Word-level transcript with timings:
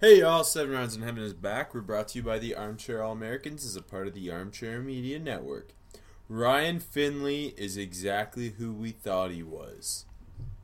Hey 0.00 0.20
y'all, 0.20 0.44
Seven 0.44 0.74
Rounds 0.74 0.94
in 0.94 1.02
Heaven 1.02 1.24
is 1.24 1.34
back. 1.34 1.74
We're 1.74 1.80
brought 1.80 2.06
to 2.08 2.18
you 2.18 2.22
by 2.22 2.38
the 2.38 2.54
Armchair 2.54 3.02
All 3.02 3.10
Americans 3.10 3.64
as 3.64 3.74
a 3.74 3.82
part 3.82 4.06
of 4.06 4.14
the 4.14 4.30
Armchair 4.30 4.80
Media 4.80 5.18
Network. 5.18 5.72
Ryan 6.28 6.78
Finley 6.78 7.52
is 7.56 7.76
exactly 7.76 8.50
who 8.50 8.72
we 8.72 8.92
thought 8.92 9.32
he 9.32 9.42
was. 9.42 10.04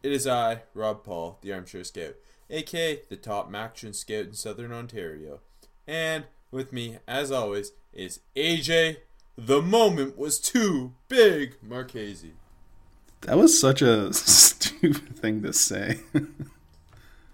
It 0.04 0.12
is 0.12 0.24
I, 0.24 0.62
Rob 0.72 1.02
Paul, 1.02 1.40
the 1.42 1.52
Armchair 1.52 1.82
Scout, 1.82 2.14
aka 2.48 3.02
the 3.08 3.16
top 3.16 3.52
action 3.52 3.92
scout 3.92 4.26
in 4.26 4.34
Southern 4.34 4.70
Ontario. 4.70 5.40
And 5.84 6.26
with 6.52 6.72
me, 6.72 6.98
as 7.08 7.32
always, 7.32 7.72
is 7.92 8.20
AJ. 8.36 8.98
The 9.36 9.60
moment 9.60 10.16
was 10.16 10.38
too 10.38 10.92
big, 11.08 11.56
Marchese. 11.60 12.34
That 13.22 13.36
was 13.36 13.58
such 13.58 13.82
a 13.82 14.12
stupid 14.12 15.18
thing 15.18 15.42
to 15.42 15.52
say. 15.52 15.98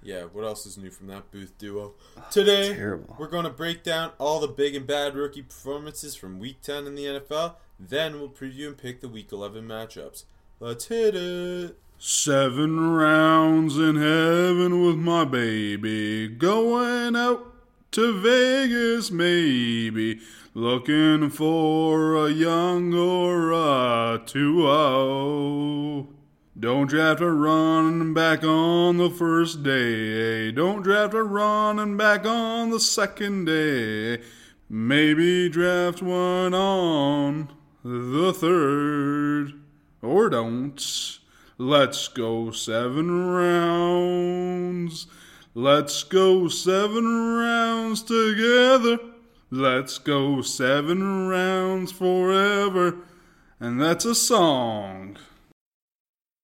Yeah, 0.02 0.24
what 0.24 0.44
else 0.44 0.64
is 0.64 0.78
new 0.78 0.90
from 0.90 1.08
that 1.08 1.30
booth 1.30 1.56
duo? 1.58 1.94
Today, 2.30 2.74
terrible. 2.74 3.16
we're 3.18 3.28
going 3.28 3.44
to 3.44 3.50
break 3.50 3.82
down 3.82 4.12
all 4.18 4.40
the 4.40 4.48
big 4.48 4.74
and 4.74 4.86
bad 4.86 5.14
rookie 5.14 5.42
performances 5.42 6.14
from 6.14 6.38
Week 6.38 6.62
10 6.62 6.86
in 6.86 6.94
the 6.94 7.04
NFL. 7.04 7.56
Then 7.78 8.18
we'll 8.18 8.30
preview 8.30 8.68
and 8.68 8.78
pick 8.78 9.00
the 9.00 9.08
Week 9.08 9.30
11 9.30 9.66
matchups. 9.66 10.24
Let's 10.58 10.86
hit 10.86 11.14
it. 11.14 11.78
Seven 11.98 12.92
rounds 12.92 13.76
in 13.76 13.96
heaven 13.96 14.82
with 14.82 14.96
my 14.96 15.24
baby. 15.24 16.28
Going 16.28 17.14
out 17.14 17.54
to 17.92 18.18
Vegas, 18.20 19.10
maybe. 19.10 20.20
Looking 20.54 21.28
for 21.28 22.26
a 22.26 22.30
young 22.30 22.94
or 22.94 23.52
a 23.52 24.22
2 24.24 24.66
Don't 26.60 26.88
draft 26.88 27.22
a 27.22 27.30
running 27.30 28.12
back 28.12 28.44
on 28.44 28.98
the 28.98 29.08
first 29.08 29.62
day. 29.62 30.52
Don't 30.52 30.82
draft 30.82 31.14
a 31.14 31.22
running 31.22 31.96
back 31.96 32.26
on 32.26 32.68
the 32.68 32.78
second 32.78 33.46
day. 33.46 34.20
Maybe 34.68 35.48
draft 35.48 36.02
one 36.02 36.52
on 36.52 37.48
the 37.82 38.34
third. 38.34 39.58
Or 40.02 40.28
don't. 40.28 41.18
Let's 41.56 42.08
go 42.08 42.50
seven 42.50 43.30
rounds. 43.30 45.06
Let's 45.54 46.04
go 46.04 46.48
seven 46.48 47.38
rounds 47.38 48.02
together. 48.02 48.98
Let's 49.50 49.96
go 49.96 50.42
seven 50.42 51.26
rounds 51.26 51.90
forever. 51.90 52.96
And 53.58 53.80
that's 53.80 54.04
a 54.04 54.14
song. 54.14 55.16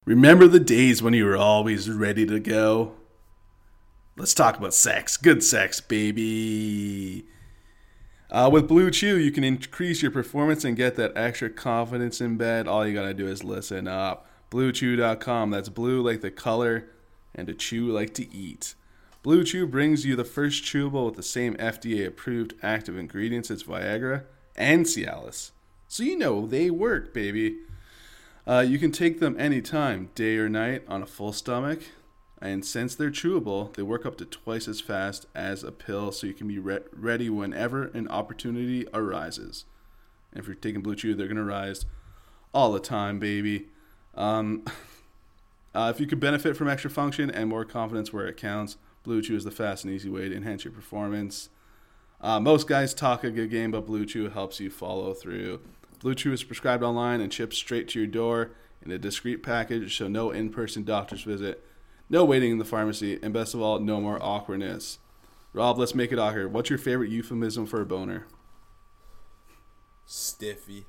Remember 0.07 0.47
the 0.47 0.61
days 0.61 1.03
when 1.03 1.15
you 1.15 1.25
were 1.25 1.37
always 1.37 1.91
ready 1.91 2.25
to 2.27 2.39
go? 2.39 2.93
Let's 4.17 4.35
talk 4.35 4.57
about 4.57 4.73
sex. 4.73 5.17
Good 5.17 5.43
sex, 5.43 5.81
baby. 5.81 7.27
Uh, 8.31 8.49
with 8.53 8.69
Blue 8.69 8.93
Chew, 8.93 9.19
you 9.19 9.33
can 9.33 9.43
increase 9.43 10.03
your 10.03 10.13
performance 10.13 10.65
and 10.65 10.77
get 10.77 10.95
that 10.95 11.17
extra 11.17 11.51
confidence 11.51 12.21
in 12.21 12.37
bed. 12.37 12.69
All 12.69 12.87
you 12.87 12.95
gotta 12.95 13.15
do 13.15 13.27
is 13.27 13.43
listen 13.43 13.89
up. 13.89 14.29
BlueChew.com. 14.53 15.51
That's 15.51 15.69
blue 15.69 16.01
like 16.03 16.21
the 16.21 16.31
color, 16.31 16.89
and 17.35 17.49
to 17.49 17.55
chew 17.55 17.91
like 17.91 18.15
to 18.15 18.33
eat. 18.33 18.77
Blue 19.25 19.43
Chew 19.43 19.67
brings 19.67 20.07
you 20.07 20.15
the 20.15 20.25
first 20.25 20.63
chewable 20.63 21.07
with 21.07 21.17
the 21.17 21.23
same 21.25 21.57
FDA 21.57 22.07
approved 22.07 22.55
active 22.63 22.97
ingredients 22.97 23.51
as 23.51 23.65
Viagra 23.65 24.23
and 24.55 24.87
Cialis. 24.87 25.51
So 25.89 26.05
you 26.05 26.17
know 26.17 26.47
they 26.47 26.71
work, 26.71 27.13
baby. 27.13 27.57
Uh, 28.47 28.65
you 28.67 28.79
can 28.79 28.93
take 28.93 29.19
them 29.19 29.39
anytime, 29.39 30.11
day 30.15 30.37
or 30.37 30.49
night, 30.49 30.85
on 30.89 31.03
a 31.03 31.07
full 31.07 31.33
stomach. 31.33 31.83
And 32.41 32.65
since 32.65 32.95
they're 32.95 33.11
chewable, 33.11 33.75
they 33.75 33.83
work 33.83 34.05
up 34.07 34.17
to 34.19 34.25
twice 34.25 34.69
as 34.69 34.81
fast 34.81 35.27
as 35.35 35.65
a 35.65 35.73
pill, 35.73 36.13
so 36.13 36.27
you 36.27 36.35
can 36.35 36.47
be 36.47 36.59
re- 36.59 36.81
ready 36.93 37.31
whenever 37.31 37.85
an 37.89 38.09
opportunity 38.09 38.87
arises. 38.93 39.65
And 40.31 40.41
if 40.41 40.47
you're 40.47 40.55
taking 40.55 40.83
Blue 40.83 40.95
Chew, 40.95 41.15
they're 41.15 41.27
going 41.27 41.37
to 41.39 41.45
rise 41.45 41.87
all 42.53 42.73
the 42.73 42.81
time, 42.81 43.19
baby. 43.19 43.69
Um, 44.15 44.65
uh, 45.75 45.91
if 45.95 46.01
you 46.01 46.07
could 46.07 46.21
benefit 46.21 46.57
from 46.57 46.69
extra 46.69 46.91
function 46.91 47.31
and 47.31 47.49
more 47.49 47.65
confidence 47.65 48.13
where 48.13 48.27
it 48.27 48.37
counts, 48.37 48.77
Blue 49.03 49.23
Chew 49.23 49.37
is 49.37 49.45
the 49.45 49.51
fast 49.51 49.85
and 49.85 49.93
easy 49.93 50.11
way 50.11 50.29
to 50.29 50.37
enhance 50.37 50.65
your 50.65 50.73
performance. 50.73 51.49
Uh, 52.21 52.39
most 52.39 52.69
guys 52.69 52.93
talk 52.93 53.25
a 53.25 53.31
good 53.31 53.51
game, 53.51 53.71
but 53.71 53.87
Blue 53.87 54.05
Chew 54.05 54.29
helps 54.29 54.61
you 54.61 54.71
follow 54.71 55.15
through. 55.15 55.61
Blue 56.01 56.15
Chew 56.15 56.33
is 56.33 56.45
prescribed 56.45 56.83
online 56.83 57.21
and 57.21 57.33
shipped 57.33 57.55
straight 57.55 57.89
to 57.89 57.99
your 57.99 58.07
door 58.09 58.53
in 58.85 58.91
a 58.91 58.99
discreet 58.99 59.43
package, 59.43 59.97
so 59.97 60.09
no 60.09 60.31
in 60.31 60.51
person 60.51 60.85
doctor's 60.85 61.23
visit, 61.23 61.65
no 62.09 62.25
waiting 62.25 62.53
in 62.53 62.59
the 62.59 62.65
pharmacy, 62.65 63.19
and 63.23 63.33
best 63.33 63.55
of 63.55 63.61
all, 63.61 63.81
no 63.81 64.01
more 64.01 64.23
awkwardness. 64.23 64.99
Rob, 65.53 65.79
let's 65.79 65.95
make 65.95 66.13
it 66.13 66.19
awkward. 66.19 66.53
What's 66.53 66.71
your 66.71 66.79
favorite 66.79 67.11
euphemism 67.11 67.67
for 67.67 67.81
a 67.81 67.87
boner? 67.87 68.27
Stiffy. 70.05 70.87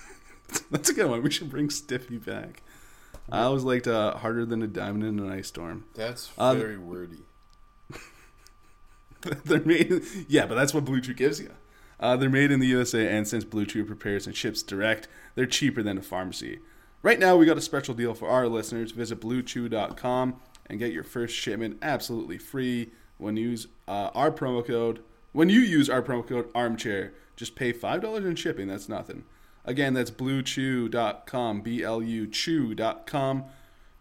That's 0.70 0.88
a 0.88 0.94
good 0.94 1.08
one. 1.08 1.22
We 1.22 1.30
should 1.30 1.50
bring 1.50 1.70
Stiffy 1.70 2.16
back. 2.16 2.62
I 3.30 3.42
always 3.42 3.62
liked 3.62 3.86
uh, 3.86 4.16
harder 4.16 4.44
than 4.44 4.62
a 4.62 4.66
diamond 4.66 5.04
in 5.04 5.20
an 5.20 5.30
ice 5.30 5.48
storm. 5.48 5.84
That's 5.94 6.32
Um, 6.36 6.58
very 6.58 6.78
wordy. 6.78 7.22
they're 9.44 9.60
made, 9.60 10.02
yeah, 10.26 10.46
but 10.46 10.54
that's 10.56 10.74
what 10.74 10.84
Blue 10.84 11.00
Chew 11.00 11.14
gives 11.14 11.38
you. 11.38 11.50
Uh, 12.00 12.16
they're 12.16 12.30
made 12.30 12.50
in 12.50 12.60
the 12.60 12.66
USA, 12.66 13.06
and 13.06 13.28
since 13.28 13.44
Blue 13.44 13.66
Chew 13.66 13.84
prepares 13.84 14.26
and 14.26 14.34
ships 14.34 14.62
direct, 14.62 15.06
they're 15.34 15.46
cheaper 15.46 15.82
than 15.82 15.98
a 15.98 16.02
pharmacy. 16.02 16.58
Right 17.02 17.18
now, 17.18 17.36
we 17.36 17.46
got 17.46 17.58
a 17.58 17.62
special 17.62 17.94
deal 17.94 18.14
for 18.14 18.28
our 18.28 18.48
listeners. 18.48 18.92
Visit 18.92 19.20
BlueChew.com 19.20 20.40
and 20.66 20.78
get 20.78 20.92
your 20.92 21.04
first 21.04 21.34
shipment 21.34 21.78
absolutely 21.82 22.38
free 22.38 22.90
when 23.18 23.36
you 23.36 23.50
use 23.50 23.66
uh, 23.86 24.10
our 24.14 24.30
promo 24.30 24.66
code. 24.66 25.02
When 25.32 25.50
you 25.50 25.60
use 25.60 25.90
our 25.90 26.02
promo 26.02 26.26
code 26.26 26.50
Armchair, 26.54 27.12
just 27.36 27.54
pay 27.54 27.72
five 27.72 28.00
dollars 28.00 28.24
in 28.24 28.34
shipping. 28.34 28.68
That's 28.68 28.88
nothing. 28.88 29.24
Again, 29.64 29.92
that's 29.92 30.10
BlueChew.com, 30.10 31.60
B-L-U 31.60 32.26
Chew.com. 32.26 33.44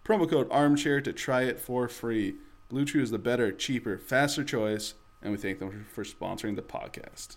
Promo 0.06 0.30
code 0.30 0.48
Armchair 0.50 1.02
to 1.02 1.12
try 1.12 1.44
it 1.44 1.60
for 1.60 1.90
free. 1.90 2.36
Blue 2.70 2.86
Chew 2.86 3.02
is 3.02 3.12
the 3.12 3.20
better, 3.20 3.52
cheaper, 3.52 3.98
faster 3.98 4.44
choice, 4.44 4.94
and 5.22 5.32
we 5.32 5.38
thank 5.38 5.60
them 5.60 5.86
for 5.94 6.04
sponsoring 6.04 6.56
the 6.56 6.62
podcast. 6.62 7.36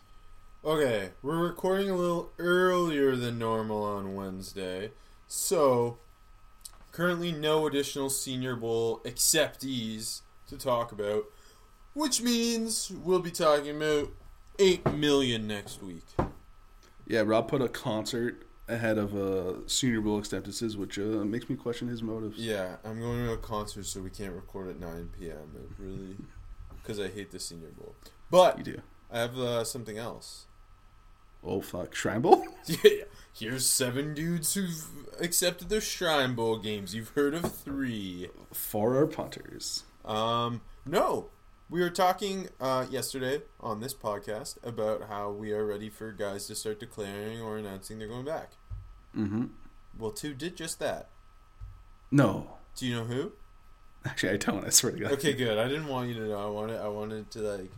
Okay, 0.65 1.11
we're 1.23 1.45
recording 1.45 1.91
a 1.91 1.97
little 1.97 2.31
earlier 2.39 3.17
than 3.17 3.37
normal 3.37 3.83
on 3.83 4.15
Wednesday, 4.15 4.93
so 5.27 5.99
currently 6.93 7.33
no 7.33 7.67
additional 7.67 8.09
Senior 8.09 8.55
Bowl 8.55 9.01
acceptees 9.05 10.21
to 10.47 10.57
talk 10.57 10.93
about, 10.93 11.25
which 11.95 12.23
means 12.23 12.93
we'll 12.93 13.19
be 13.19 13.33
talking 13.33 13.75
about 13.75 14.11
eight 14.61 14.89
million 14.93 15.49
next 15.49 15.83
week. 15.83 16.05
Yeah, 17.09 17.25
Rob 17.27 17.49
put 17.49 17.61
a 17.61 17.69
concert 17.69 18.47
ahead 18.69 18.99
of 18.99 19.17
uh, 19.17 19.67
Senior 19.67 20.01
Bowl 20.01 20.17
acceptances, 20.21 20.77
which 20.77 20.97
uh, 20.97 21.25
makes 21.25 21.51
me 21.51 21.57
question 21.57 21.89
his 21.89 22.05
motives. 22.05 22.39
Yeah, 22.39 22.77
I'm 22.85 23.01
going 23.01 23.27
to 23.27 23.33
a 23.33 23.37
concert, 23.37 23.85
so 23.87 24.01
we 24.01 24.11
can't 24.11 24.33
record 24.33 24.69
at 24.69 24.79
9 24.79 25.11
p.m. 25.19 25.57
It 25.57 25.83
really, 25.83 26.17
because 26.81 27.01
I 27.01 27.09
hate 27.09 27.33
the 27.33 27.41
Senior 27.41 27.71
Bowl. 27.77 27.97
But 28.31 28.59
You 28.59 28.63
do. 28.75 28.83
I 29.11 29.19
have 29.19 29.37
uh, 29.37 29.65
something 29.65 29.99
else. 29.99 30.47
Oh 31.45 31.61
fuck, 31.61 31.95
Shrine 31.95 32.21
Bowl? 32.21 32.45
Yeah, 32.67 33.05
here's 33.33 33.67
seven 33.67 34.15
dudes 34.15 34.55
who've 34.55 34.85
accepted 35.21 35.69
their 35.69 35.81
Shrine 35.81 36.35
Bowl 36.35 36.59
games. 36.59 36.95
You've 36.95 37.09
heard 37.11 37.35
of 37.35 37.53
three. 37.53 38.29
Four 38.53 38.97
are 38.99 39.07
punters. 39.07 39.83
Um, 40.05 40.61
no. 40.87 41.31
We 41.69 41.81
were 41.81 41.91
talking 41.91 42.51
uh, 42.61 42.87
yesterday 42.91 43.43
on 43.59 43.81
this 43.81 43.95
podcast 43.95 44.59
about 44.63 45.09
how 45.09 45.31
we 45.31 45.53
are 45.53 45.65
ready 45.67 45.89
for 45.89 46.13
guys 46.13 46.47
to 46.47 46.55
start 46.55 46.79
declaring 46.79 47.41
or 47.41 47.57
announcing 47.57 47.99
they're 47.99 48.09
going 48.09 48.27
back. 48.27 48.53
Mm-hmm. 49.17 49.47
Well, 49.99 50.11
two 50.11 50.35
did 50.35 50.57
just 50.57 50.79
that. 50.79 51.09
No. 52.11 52.59
Do 52.77 52.87
you 52.87 52.95
know 52.95 53.05
who? 53.05 53.33
Actually, 54.05 54.35
I 54.35 54.37
don't. 54.37 54.65
I 54.65 54.71
swear 54.71 54.93
to 54.93 54.99
God. 54.99 55.13
Okay, 55.13 55.33
good. 55.33 55.59
I 55.59 55.67
didn't 55.69 55.89
want 55.89 56.09
you 56.09 56.15
to 56.15 56.29
know. 56.29 56.39
I 56.39 56.51
wanted. 56.51 56.81
I 56.81 56.89
wanted 56.89 57.31
to 57.33 57.39
like 57.41 57.71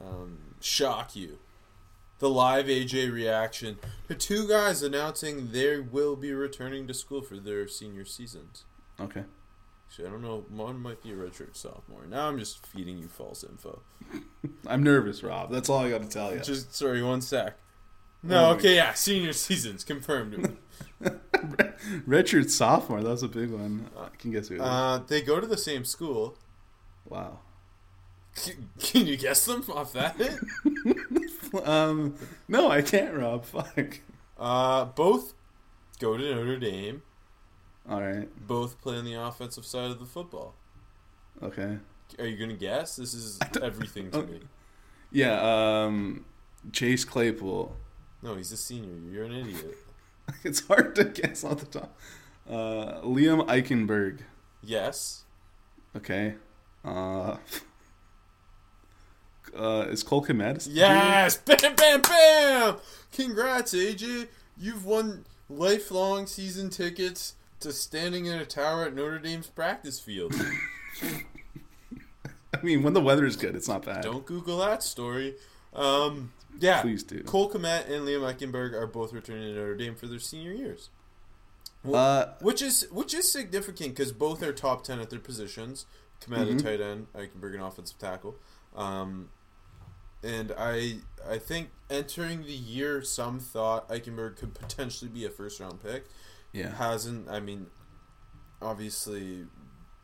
um, 0.00 0.38
shock 0.60 1.14
you. 1.14 1.38
The 2.20 2.28
live 2.30 2.66
AJ 2.66 3.12
reaction 3.12 3.78
to 4.08 4.14
two 4.14 4.46
guys 4.46 4.82
announcing 4.82 5.50
they 5.52 5.80
will 5.80 6.16
be 6.16 6.32
returning 6.32 6.86
to 6.86 6.94
school 6.94 7.22
for 7.22 7.38
their 7.38 7.66
senior 7.66 8.04
seasons. 8.04 8.64
Okay. 9.00 9.24
Actually, 9.88 10.08
I 10.08 10.10
don't 10.12 10.22
know. 10.22 10.44
One 10.50 10.78
might 10.80 11.02
be 11.02 11.10
a 11.12 11.16
redshirt 11.16 11.56
sophomore. 11.56 12.04
Now 12.06 12.28
I'm 12.28 12.38
just 12.38 12.64
feeding 12.66 12.98
you 12.98 13.08
false 13.08 13.42
info. 13.42 13.80
I'm 14.66 14.82
nervous, 14.82 15.22
Rob. 15.22 15.50
That's 15.50 15.68
all 15.68 15.78
I 15.78 15.90
got 15.90 16.02
to 16.02 16.08
tell 16.08 16.32
you. 16.32 16.40
Just 16.40 16.74
sorry, 16.74 17.02
one 17.02 17.22
sec. 17.22 17.56
No, 18.22 18.50
Oh 18.50 18.52
okay, 18.52 18.74
yeah, 18.76 18.92
senior 18.92 19.32
seasons 19.32 19.82
confirmed. 19.82 20.58
Redshirt 22.06 22.50
sophomore. 22.50 23.02
That 23.02 23.08
was 23.08 23.22
a 23.22 23.28
big 23.28 23.50
one. 23.50 23.88
I 23.98 24.08
can 24.18 24.30
guess 24.30 24.48
who. 24.48 24.60
Uh, 24.60 24.98
they 25.06 25.22
go 25.22 25.40
to 25.40 25.46
the 25.46 25.56
same 25.56 25.84
school. 25.86 26.36
wow. 27.08 27.38
Can 28.78 29.06
you 29.06 29.16
guess 29.16 29.44
them 29.44 29.64
off 29.72 29.92
that? 29.94 30.16
Um, 31.64 32.14
no, 32.48 32.70
I 32.70 32.82
can't, 32.82 33.14
Rob. 33.14 33.44
Fuck. 33.46 34.00
Uh, 34.38 34.84
both 34.84 35.34
go 35.98 36.16
to 36.16 36.34
Notre 36.34 36.58
Dame. 36.58 37.02
All 37.88 38.00
right. 38.00 38.28
Both 38.46 38.80
play 38.80 38.96
on 38.98 39.04
the 39.04 39.14
offensive 39.14 39.64
side 39.64 39.90
of 39.90 39.98
the 39.98 40.06
football. 40.06 40.54
Okay. 41.42 41.78
Are 42.18 42.26
you 42.26 42.36
gonna 42.36 42.54
guess? 42.54 42.96
This 42.96 43.14
is 43.14 43.38
everything 43.62 44.10
to 44.12 44.22
me. 44.22 44.40
Yeah. 45.10 45.40
Um, 45.84 46.24
Chase 46.72 47.04
Claypool. 47.04 47.74
No, 48.22 48.36
he's 48.36 48.52
a 48.52 48.56
senior. 48.56 49.10
You're 49.10 49.24
an 49.24 49.32
idiot. 49.32 49.76
It's 50.44 50.64
hard 50.64 50.94
to 50.94 51.04
guess 51.04 51.42
off 51.42 51.58
the 51.58 51.66
top. 51.80 51.98
Uh, 52.48 53.00
Liam 53.00 53.44
Eichenberg. 53.48 54.20
Yes. 54.62 55.24
Okay. 55.96 56.34
Uh, 56.84 57.36
uh, 59.56 59.86
is 59.88 60.02
Cole 60.02 60.24
Kmet? 60.24 60.68
Yes! 60.70 61.36
Bam, 61.38 61.74
bam, 61.76 62.00
bam! 62.02 62.76
Congrats, 63.12 63.74
AJ. 63.74 64.28
You've 64.58 64.84
won 64.84 65.24
lifelong 65.48 66.26
season 66.26 66.70
tickets 66.70 67.34
to 67.60 67.72
standing 67.72 68.26
in 68.26 68.38
a 68.38 68.44
tower 68.46 68.84
at 68.84 68.94
Notre 68.94 69.18
Dame's 69.18 69.48
practice 69.48 69.98
field. 70.00 70.34
I 72.54 72.62
mean, 72.62 72.82
when 72.82 72.92
the 72.92 73.00
weather 73.00 73.24
is 73.26 73.36
good, 73.36 73.54
it's 73.54 73.68
not 73.68 73.84
bad. 73.84 74.02
Don't 74.02 74.26
Google 74.26 74.58
that 74.58 74.82
story. 74.82 75.36
Um, 75.72 76.32
yeah. 76.58 76.82
Please 76.82 77.02
do. 77.02 77.22
Cole 77.22 77.50
Kmet 77.50 77.86
and 77.90 78.06
Liam 78.06 78.20
Eichenberg 78.20 78.74
are 78.74 78.86
both 78.86 79.12
returning 79.12 79.54
to 79.54 79.54
Notre 79.54 79.76
Dame 79.76 79.94
for 79.94 80.06
their 80.06 80.18
senior 80.18 80.52
years. 80.52 80.90
Uh, 81.90 82.26
Which 82.40 82.60
is 82.60 82.86
which 82.90 83.14
is 83.14 83.30
significant 83.32 83.96
because 83.96 84.12
both 84.12 84.42
are 84.42 84.52
top 84.52 84.84
ten 84.84 85.00
at 85.00 85.08
their 85.08 85.18
positions. 85.18 85.86
Kmet 86.20 86.46
Mm-hmm. 86.46 86.56
a 86.58 86.60
tight 86.60 86.80
end, 86.82 87.06
Eichenberg 87.14 87.54
an 87.54 87.62
offensive 87.62 87.98
tackle. 87.98 88.36
Um, 88.76 89.30
and 90.22 90.52
I 90.58 90.96
I 91.28 91.38
think 91.38 91.70
entering 91.88 92.42
the 92.44 92.52
year, 92.52 93.02
some 93.02 93.38
thought 93.40 93.88
Eichenberg 93.88 94.36
could 94.36 94.54
potentially 94.54 95.10
be 95.10 95.24
a 95.24 95.30
first 95.30 95.60
round 95.60 95.82
pick. 95.82 96.04
yeah. 96.52 96.74
Hasn't. 96.74 97.28
I 97.28 97.40
mean, 97.40 97.66
obviously, 98.62 99.46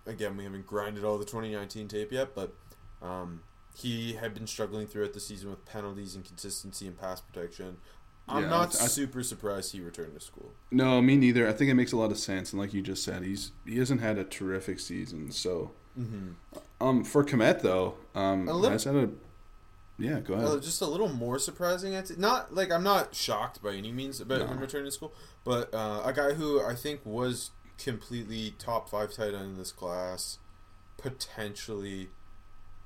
again 0.06 0.36
we 0.36 0.44
haven't 0.44 0.66
grinded 0.66 1.04
all 1.04 1.18
the 1.18 1.24
2019 1.24 1.88
tape 1.88 2.12
yet, 2.12 2.34
but 2.34 2.54
um, 3.02 3.42
he 3.74 4.14
had 4.14 4.34
been 4.34 4.46
struggling 4.46 4.86
throughout 4.86 5.12
the 5.12 5.20
season 5.20 5.50
with 5.50 5.64
penalties, 5.64 6.16
inconsistency, 6.16 6.86
and 6.86 6.98
pass 6.98 7.20
protection. 7.20 7.76
I'm 8.28 8.44
Yeah, 8.44 8.48
not 8.50 8.68
I- 8.80 8.86
super 8.86 9.22
surprised 9.22 9.72
he 9.72 9.80
returned 9.80 10.14
to 10.14 10.20
school. 10.20 10.52
No, 10.72 11.00
me 11.00 11.16
neither. 11.16 11.46
I 11.48 11.52
think 11.52 11.70
it 11.70 11.74
makes 11.74 11.92
a 11.92 11.96
lot 11.96 12.10
of 12.10 12.18
sense, 12.18 12.52
and 12.52 12.60
like 12.60 12.74
you 12.74 12.82
just 12.82 13.04
said, 13.04 13.22
he's 13.22 13.52
he 13.66 13.78
hasn't 13.78 14.00
had 14.00 14.18
a 14.18 14.24
terrific 14.24 14.80
season. 14.80 15.30
So, 15.30 15.70
um, 16.80 17.04
for 17.04 17.24
Kmet 17.24 17.62
though, 17.62 17.94
um, 18.14 18.46
little- 18.46 18.70
has 18.70 18.84
had 18.84 18.96
a 18.96 19.10
yeah. 19.98 20.20
Go 20.20 20.34
ahead. 20.34 20.62
Just 20.62 20.80
a 20.82 20.86
little 20.86 21.08
more 21.08 21.38
surprising. 21.38 21.94
I'd. 21.96 22.18
Not 22.18 22.54
like 22.54 22.70
I'm 22.70 22.82
not 22.82 23.14
shocked 23.14 23.62
by 23.62 23.74
any 23.74 23.92
means 23.92 24.20
about 24.20 24.40
No. 24.40 24.46
him 24.46 24.58
returning 24.60 24.86
to 24.86 24.90
school, 24.92 25.14
but 25.44 25.72
uh, 25.74 26.02
a 26.04 26.12
guy 26.12 26.32
who 26.34 26.60
I 26.62 26.74
think 26.74 27.00
was 27.04 27.50
completely 27.78 28.54
top 28.58 28.88
five 28.88 29.12
tight 29.12 29.34
end 29.34 29.44
in 29.52 29.56
this 29.58 29.72
class, 29.72 30.38
potentially 30.96 32.08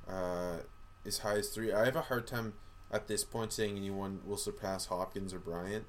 uh, 0.08 0.58
as 1.06 1.18
high 1.18 1.36
as 1.36 1.48
three. 1.48 1.72
I 1.72 1.84
have 1.84 1.96
a 1.96 2.02
hard 2.02 2.26
time 2.26 2.54
at 2.90 3.06
this 3.08 3.24
point 3.24 3.52
saying 3.52 3.76
anyone 3.76 4.20
will 4.26 4.36
surpass 4.36 4.86
Hopkins 4.86 5.32
or 5.32 5.38
Bryant. 5.38 5.86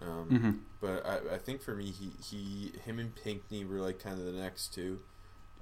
Um, 0.00 0.28
Mhm. 0.30 0.58
But 0.80 1.04
I, 1.06 1.34
I 1.34 1.38
think 1.38 1.60
for 1.60 1.74
me, 1.76 1.90
he, 1.90 2.12
he 2.24 2.72
him 2.84 2.98
and 2.98 3.14
Pinkney 3.14 3.64
were 3.64 3.80
like 3.80 3.98
kind 4.02 4.18
of 4.18 4.24
the 4.24 4.32
next 4.32 4.72
two. 4.72 5.00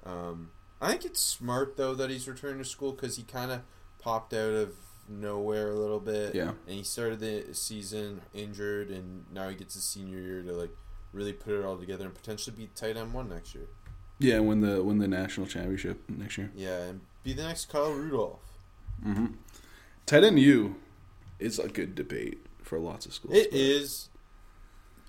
Um, 0.05 0.51
I 0.79 0.91
think 0.91 1.03
it's 1.05 1.19
smart 1.19 1.75
though 1.75 1.93
that 1.95 2.09
he's 2.09 2.27
returning 2.27 2.59
to 2.59 2.65
school 2.65 2.93
because 2.93 3.17
he 3.17 3.23
kind 3.23 3.51
of 3.51 3.61
popped 3.99 4.33
out 4.33 4.53
of 4.53 4.73
nowhere 5.07 5.71
a 5.71 5.75
little 5.75 5.99
bit. 5.99 6.35
Yeah. 6.35 6.51
And 6.67 6.75
he 6.75 6.83
started 6.83 7.19
the 7.19 7.53
season 7.53 8.21
injured, 8.33 8.89
and 8.89 9.25
now 9.33 9.49
he 9.49 9.55
gets 9.55 9.73
his 9.73 9.83
senior 9.83 10.19
year 10.19 10.41
to 10.43 10.53
like 10.53 10.71
really 11.11 11.33
put 11.33 11.53
it 11.53 11.65
all 11.65 11.77
together 11.77 12.05
and 12.05 12.13
potentially 12.13 12.55
be 12.55 12.69
tight 12.75 12.97
end 12.97 13.13
one 13.13 13.29
next 13.29 13.55
year. 13.55 13.67
Yeah, 14.19 14.39
win 14.39 14.61
the 14.61 14.83
win 14.83 14.97
the 14.99 15.07
national 15.07 15.47
championship 15.47 16.01
next 16.09 16.37
year. 16.37 16.51
Yeah, 16.55 16.83
and 16.83 17.01
be 17.23 17.33
the 17.33 17.43
next 17.43 17.65
Kyle 17.65 17.91
Rudolph. 17.91 18.41
Mm-hmm. 19.05 19.27
Tight 20.05 20.23
end 20.23 20.39
U 20.39 20.75
is 21.39 21.57
a 21.57 21.69
good 21.69 21.95
debate 21.95 22.45
for 22.61 22.79
lots 22.79 23.05
of 23.05 23.13
schools. 23.13 23.35
It 23.35 23.53
is. 23.53 24.09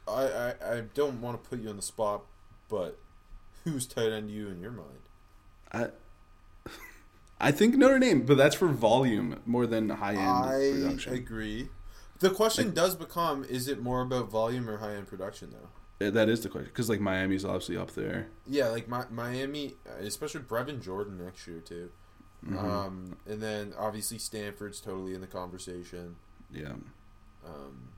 I, 0.07 0.23
I 0.23 0.55
I 0.77 0.81
don't 0.95 1.21
want 1.21 1.43
to 1.43 1.51
put 1.51 1.61
you 1.61 1.69
on 1.69 1.77
the 1.77 1.83
spot, 1.83 2.23
but 2.69 2.99
who's 3.65 3.87
tight 3.87 4.13
end 4.13 4.31
you 4.31 4.49
in 4.49 4.61
your 4.61 4.71
mind? 4.71 5.01
I 5.73 5.89
I 7.41 7.51
think 7.53 7.75
Notre 7.77 7.99
Dame, 7.99 8.23
but 8.23 8.37
that's 8.37 8.55
for 8.55 8.69
volume 8.69 9.41
more 9.47 9.67
than 9.67 9.89
high 9.89 10.13
end 10.15 10.21
I 10.21 10.73
production. 10.73 11.13
I 11.13 11.17
agree. 11.17 11.69
The 12.19 12.31
question 12.31 12.73
does 12.75 12.95
become: 12.97 13.45
Is 13.45 13.67
it 13.67 13.81
more 13.83 14.03
about 14.03 14.31
volume 14.31 14.69
or 14.69 14.77
high 14.79 14.95
end 14.95 15.07
production, 15.07 15.51
though? 15.53 16.11
That 16.11 16.29
is 16.31 16.41
the 16.41 16.49
question 16.49 16.69
because 16.69 16.89
like 16.89 17.01
Miami's 17.01 17.45
obviously 17.45 17.77
up 17.77 17.93
there. 17.93 18.29
Yeah, 18.47 18.69
like 18.69 18.89
my, 18.89 19.05
Miami, 19.11 19.75
especially 20.01 20.41
Brevin 20.41 20.83
Jordan 20.83 21.19
next 21.23 21.47
year 21.47 21.61
too. 21.61 21.91
Mm-hmm. 22.45 22.59
Um, 22.59 23.17
and 23.27 23.43
then 23.43 23.75
obviously 23.79 24.17
Stanford's 24.19 24.81
totally 24.81 25.15
in 25.15 25.21
the 25.21 25.27
conversation. 25.27 26.17
Yeah, 26.51 26.73
Um, 27.45 27.91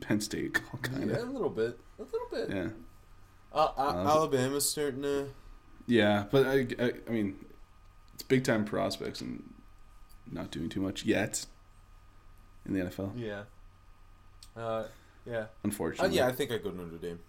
Penn 0.00 0.20
State 0.28 0.60
kind 0.82 1.10
yeah, 1.10 1.16
of. 1.16 1.28
a 1.28 1.32
little 1.32 1.50
bit, 1.50 1.78
a 1.98 2.02
little 2.02 2.28
bit. 2.30 2.50
Yeah, 2.50 2.68
Uh, 3.52 3.70
uh, 3.76 4.04
Alabama's 4.06 4.68
starting 4.68 5.02
to. 5.02 5.30
yeah, 5.88 6.26
but 6.30 6.46
I, 6.46 6.66
I, 6.78 6.92
I 7.08 7.10
mean, 7.10 7.44
it's 8.18 8.24
big 8.24 8.42
time 8.42 8.64
prospects 8.64 9.20
and 9.20 9.44
not 10.28 10.50
doing 10.50 10.68
too 10.68 10.80
much 10.80 11.04
yet 11.04 11.46
in 12.66 12.74
the 12.74 12.80
NFL. 12.80 13.12
Yeah. 13.16 13.42
Uh, 14.60 14.86
yeah. 15.24 15.36
Uh, 15.36 15.46
Unfortunately, 15.62 16.16
yeah, 16.16 16.26
I 16.26 16.32
think 16.32 16.50
I 16.50 16.58
go 16.58 16.70
Notre 16.70 16.98
Dame. 16.98 17.20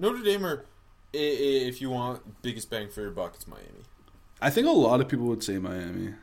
Notre 0.00 0.24
Dame, 0.24 0.44
or 0.44 0.64
if 1.12 1.80
you 1.80 1.90
want 1.90 2.42
biggest 2.42 2.68
bang 2.70 2.88
for 2.88 3.02
your 3.02 3.12
buck, 3.12 3.34
it's 3.36 3.46
Miami. 3.46 3.84
I 4.42 4.50
think 4.50 4.66
a 4.66 4.70
lot 4.70 5.00
of 5.00 5.08
people 5.08 5.26
would 5.26 5.44
say 5.44 5.58
Miami. 5.58 6.14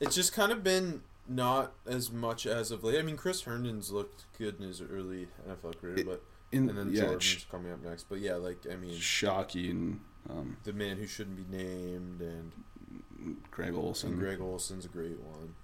It's 0.00 0.14
just 0.14 0.34
kind 0.34 0.52
of 0.52 0.62
been 0.62 1.00
not 1.26 1.72
as 1.86 2.12
much 2.12 2.46
as 2.46 2.70
of 2.70 2.84
late. 2.84 2.98
I 2.98 3.02
mean, 3.02 3.16
Chris 3.16 3.40
Herndon's 3.42 3.90
looked 3.90 4.26
good 4.36 4.60
in 4.60 4.66
his 4.66 4.82
early 4.82 5.28
NFL 5.48 5.80
career, 5.80 6.04
but 6.04 6.22
In, 6.52 6.68
and 6.68 6.76
then 6.76 6.92
yeah, 6.92 7.04
Jordan's 7.04 7.24
Sh- 7.24 7.44
coming 7.50 7.72
up 7.72 7.82
next. 7.82 8.04
But 8.10 8.18
yeah, 8.18 8.34
like 8.34 8.58
I 8.70 8.76
mean, 8.76 8.98
Shockey 8.98 9.70
and 9.70 10.00
um, 10.28 10.58
the 10.64 10.74
man 10.74 10.98
who 10.98 11.06
shouldn't 11.06 11.36
be 11.36 11.56
named, 11.56 12.20
and, 12.20 12.52
Greg 13.50 13.74
Olsen 13.74 14.10
and 14.12 14.18
Greg 14.18 14.40
Olsen's 14.40 14.84
a 14.84 14.88
great 14.88 15.18
one. 15.20 15.54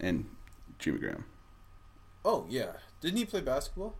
and 0.00 0.26
Jimmy 0.78 0.98
Graham. 0.98 1.24
Oh 2.24 2.46
yeah, 2.48 2.72
didn't 3.00 3.18
he 3.18 3.24
play 3.24 3.40
basketball? 3.40 3.94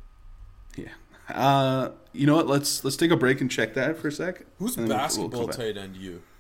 Yeah. 0.77 0.89
Uh, 1.29 1.91
you 2.13 2.27
know 2.27 2.37
what? 2.37 2.47
Let's 2.47 2.85
let's 2.85 2.97
take 2.97 3.11
a 3.11 3.17
break 3.17 3.41
and 3.41 3.51
check 3.51 3.75
that 3.75 3.97
for 3.99 4.09
a 4.09 4.13
sec. 4.13 4.43
Who's 4.59 4.77
then 4.77 4.89
we'll- 4.89 4.97
basketball 4.97 5.49
tight 5.49 5.77
end 5.77 5.97
you? 5.97 6.23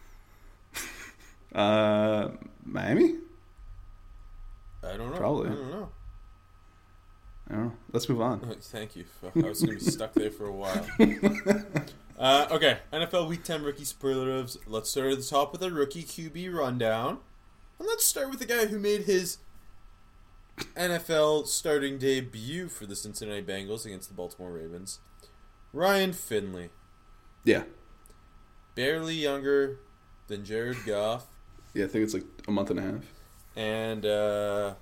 Uh, 1.54 2.32
Miami. 2.66 3.14
I 4.84 4.96
don't 4.98 5.10
know. 5.10 5.16
Probably. 5.16 5.48
I 5.48 5.54
don't 5.54 5.70
know. 5.70 5.88
I 7.48 7.54
don't 7.54 7.64
know. 7.64 7.72
Let's 7.92 8.08
move 8.10 8.20
on. 8.20 8.40
Thank 8.60 8.94
you. 8.96 9.04
I 9.34 9.38
was 9.48 9.62
gonna 9.62 9.78
be 9.78 9.80
stuck 9.80 10.12
there 10.12 10.30
for 10.30 10.46
a 10.46 10.52
while. 10.52 10.86
Uh, 12.18 12.46
okay, 12.50 12.78
NFL 12.92 13.28
Week 13.28 13.42
Ten 13.44 13.62
rookie 13.62 13.84
superlatives. 13.84 14.56
Let's 14.66 14.90
start 14.90 15.12
at 15.12 15.18
the 15.18 15.24
top 15.24 15.52
with 15.52 15.62
a 15.62 15.70
rookie 15.70 16.02
QB 16.02 16.54
rundown, 16.54 17.18
and 17.78 17.86
let's 17.86 18.06
start 18.06 18.30
with 18.30 18.38
the 18.38 18.46
guy 18.46 18.66
who 18.66 18.78
made 18.78 19.02
his 19.02 19.38
NFL 20.74 21.46
starting 21.46 21.98
debut 21.98 22.68
for 22.68 22.86
the 22.86 22.96
Cincinnati 22.96 23.42
Bengals 23.42 23.84
against 23.84 24.08
the 24.08 24.14
Baltimore 24.14 24.52
Ravens. 24.52 25.00
Ryan 25.74 26.14
Finley, 26.14 26.70
Yeah. 27.44 27.64
barely 28.74 29.14
younger 29.14 29.78
than 30.28 30.42
Jared 30.44 30.78
Goff, 30.86 31.26
Yeah, 31.74 31.84
I 31.84 31.88
think 31.88 32.04
it's 32.04 32.14
like 32.14 32.24
a 32.48 32.50
month 32.50 32.70
and 32.70 32.78
a 32.78 32.82
half. 32.82 33.04
and 33.54 34.06
uh, 34.06 34.74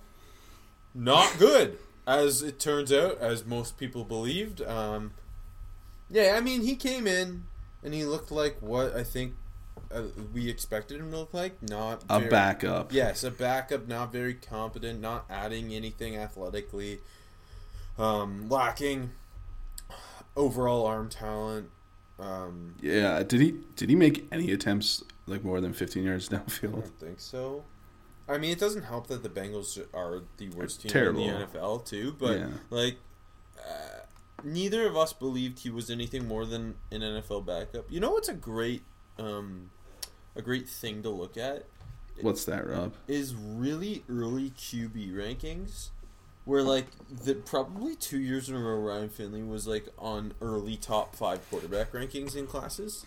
not 0.95 1.37
good 1.41 1.79
as 2.07 2.43
it 2.43 2.61
turns 2.61 2.93
out, 2.93 3.19
as 3.19 3.45
most 3.45 3.77
people 3.77 4.05
believed. 4.05 4.63
Um, 4.63 5.15
yeah, 6.15 6.35
I 6.37 6.41
mean, 6.41 6.63
he 6.63 6.77
came 6.77 7.07
in 7.07 7.43
and 7.83 7.93
he 7.93 8.05
looked 8.05 8.31
like 8.31 8.57
what 8.61 8.95
I 8.97 9.03
think 9.05 9.35
uh, 9.93 10.03
we 10.33 10.49
expected 10.49 11.01
him 11.01 11.11
to 11.11 11.19
look 11.19 11.35
like. 11.35 11.63
Not 11.63 12.03
A 12.09 12.19
very- 12.21 12.31
backup. 12.31 12.93
Yes, 12.93 13.23
a 13.25 13.31
backup, 13.31 13.87
not 13.89 14.13
very 14.13 14.35
competent, 14.35 15.01
not 15.01 15.27
adding 15.29 15.75
anything 15.75 16.17
athletically, 16.17 17.01
um, 17.99 18.49
lacking 18.49 19.11
overall 20.37 20.87
arm 20.87 21.09
talent. 21.09 21.71
Um, 22.19 22.77
Yeah, 22.81 23.23
did 23.23 23.41
he 23.41 23.55
did 23.77 23.89
he 23.91 23.97
make 23.97 24.27
any 24.33 24.53
attempts 24.53 25.03
like 25.27 25.43
more 25.45 25.61
than 25.61 25.73
15 25.73 26.05
yards 26.05 26.29
downfield? 26.31 26.69
I 26.79 26.81
don't 26.81 27.01
think 27.01 27.21
so. 27.21 27.65
I 28.29 28.39
mean, 28.39 28.53
it 28.53 28.59
doesn't 28.59 28.85
help 28.85 29.09
that 29.09 29.23
the 29.23 29.29
Bengals 29.29 29.79
are 29.93 30.23
the 30.39 30.49
worst 30.51 30.81
team 30.81 30.91
Terrible. 30.91 31.23
in 31.29 31.41
the 31.41 31.47
NFL 31.47 31.85
too. 31.85 32.17
But 32.19 32.39
Yeah. 32.39 32.49
like, 32.71 32.97
uh, 33.59 33.94
neither 34.45 34.87
of 34.87 34.97
us 34.97 35.13
believed 35.13 35.61
he 35.61 35.71
was 35.71 35.91
anything 35.91 36.29
more 36.29 36.45
than 36.45 36.75
an 36.91 37.01
NFL 37.01 37.47
backup. 37.47 37.91
You 37.91 38.01
know 38.01 38.11
what's 38.11 38.29
a 38.29 38.35
great, 38.35 38.83
um, 39.19 39.71
a 40.37 40.43
great 40.43 40.69
thing 40.69 41.03
to 41.03 41.11
look 41.11 41.37
at 41.37 41.65
What's 42.21 42.45
that, 42.45 42.67
Rob? 42.67 42.95
is 43.09 43.35
really 43.35 44.05
early 44.09 44.51
QB 44.51 45.13
rankings, 45.15 45.89
where 46.45 46.63
like 46.63 46.87
the 47.11 47.35
probably 47.35 47.97
two 47.97 48.19
years 48.19 48.49
in 48.49 48.55
a 48.55 48.59
row 48.61 48.79
Ryan 48.79 49.09
Finley 49.09 49.43
was 49.43 49.67
like 49.67 49.89
on 49.99 50.33
early 50.41 50.77
top 50.77 51.17
five 51.17 51.49
quarterback 51.51 51.93
rankings 51.93 52.37
in 52.37 52.47
classes. 52.47 53.05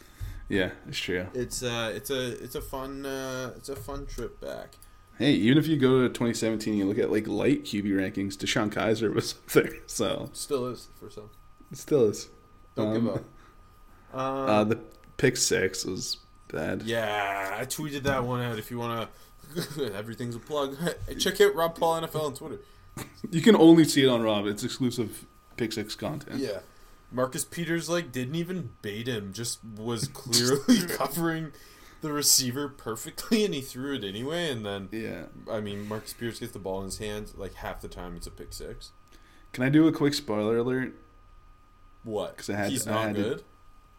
Yeah, 0.50 0.72
it's 0.88 0.98
true. 1.00 1.28
It's 1.34 1.62
uh, 1.64 1.92
it's 1.96 2.10
a 2.10 2.42
it's 2.44 2.56
a 2.56 2.62
fun 2.62 3.06
uh, 3.06 3.54
it's 3.56 3.70
a 3.70 3.76
fun 3.76 4.06
trip 4.06 4.40
back. 4.42 4.76
Hey, 5.18 5.32
even 5.34 5.58
if 5.58 5.66
you 5.68 5.78
go 5.78 6.02
to 6.04 6.10
2017 6.10 6.74
and 6.74 6.80
you 6.80 6.86
look 6.86 7.00
at 7.00 7.12
like 7.12 7.28
light 7.28 7.64
QB 7.64 7.86
rankings, 7.86 8.36
DeShone 8.36 8.72
Kizer 8.72 9.14
was 9.14 9.34
up 9.46 9.46
there, 9.52 9.74
so 9.88 10.30
Still 10.34 10.68
is 10.68 10.90
for 11.00 11.10
some. 11.10 11.30
it 11.72 11.78
still 11.78 12.06
is. 12.10 12.30
Don't 12.76 12.94
give 12.94 13.08
Um, 13.08 13.10
up. 13.10 13.24
Um, 14.14 14.50
Uh, 14.50 14.64
the 14.64 14.80
pick 15.18 15.36
six 15.38 15.86
was 15.86 16.18
bad. 16.50 16.84
yeah, 16.84 17.56
I 17.60 17.66
tweeted 17.66 18.04
that 18.04 18.24
one 18.24 18.42
out. 18.42 18.60
If 18.60 18.70
you 18.72 18.78
want 18.78 19.10
to, 19.56 19.94
everything's 19.96 20.36
a 20.36 20.40
plug. 20.40 20.78
Check 21.20 21.42
out 21.42 21.56
Rob 21.56 21.76
Paul 21.78 22.02
NFL 22.02 22.24
on 22.24 22.34
Twitter. 22.36 22.60
You 23.32 23.42
can 23.42 23.56
only 23.56 23.84
see 23.86 24.04
it 24.04 24.08
on 24.10 24.22
Rob. 24.22 24.46
It's 24.46 24.64
exclusive 24.64 25.26
pick 25.56 25.72
six 25.74 25.96
content. 25.96 26.40
Yeah, 26.40 26.60
Marcus 27.12 27.44
Peters 27.46 27.90
like 27.90 28.12
didn't 28.12 28.36
even 28.36 28.72
bait 28.82 29.08
him. 29.08 29.34
Just 29.34 29.60
was 29.64 30.08
clearly 30.08 30.82
covering 30.88 31.52
the 32.02 32.12
receiver 32.14 32.68
perfectly, 32.70 33.44
and 33.46 33.54
he 33.54 33.62
threw 33.62 33.96
it 33.96 34.04
anyway. 34.04 34.50
And 34.52 34.66
then, 34.66 34.90
Yeah. 34.92 35.26
I 35.52 35.60
mean, 35.60 35.88
Marcus 35.88 36.14
Peters 36.14 36.40
gets 36.40 36.52
the 36.54 36.60
ball 36.60 36.80
in 36.80 36.86
his 36.86 36.98
hands. 37.00 37.34
Like 37.38 37.56
half 37.56 37.82
the 37.82 37.88
time, 37.88 38.16
it's 38.16 38.28
a 38.28 38.32
pick 38.32 38.54
six. 38.54 38.92
Can 39.54 39.64
I 39.64 39.70
do 39.70 39.88
a 39.88 39.92
quick 39.92 40.14
spoiler 40.14 40.58
alert? 40.58 40.94
What? 42.04 42.38
'Cause 42.38 42.50
I 42.50 42.56
had 42.56 42.72
He's 42.72 42.84
to- 42.86 42.92
I 42.92 42.94
not 42.94 43.04
had 43.08 43.16
to- 43.16 43.22
good. 43.24 43.44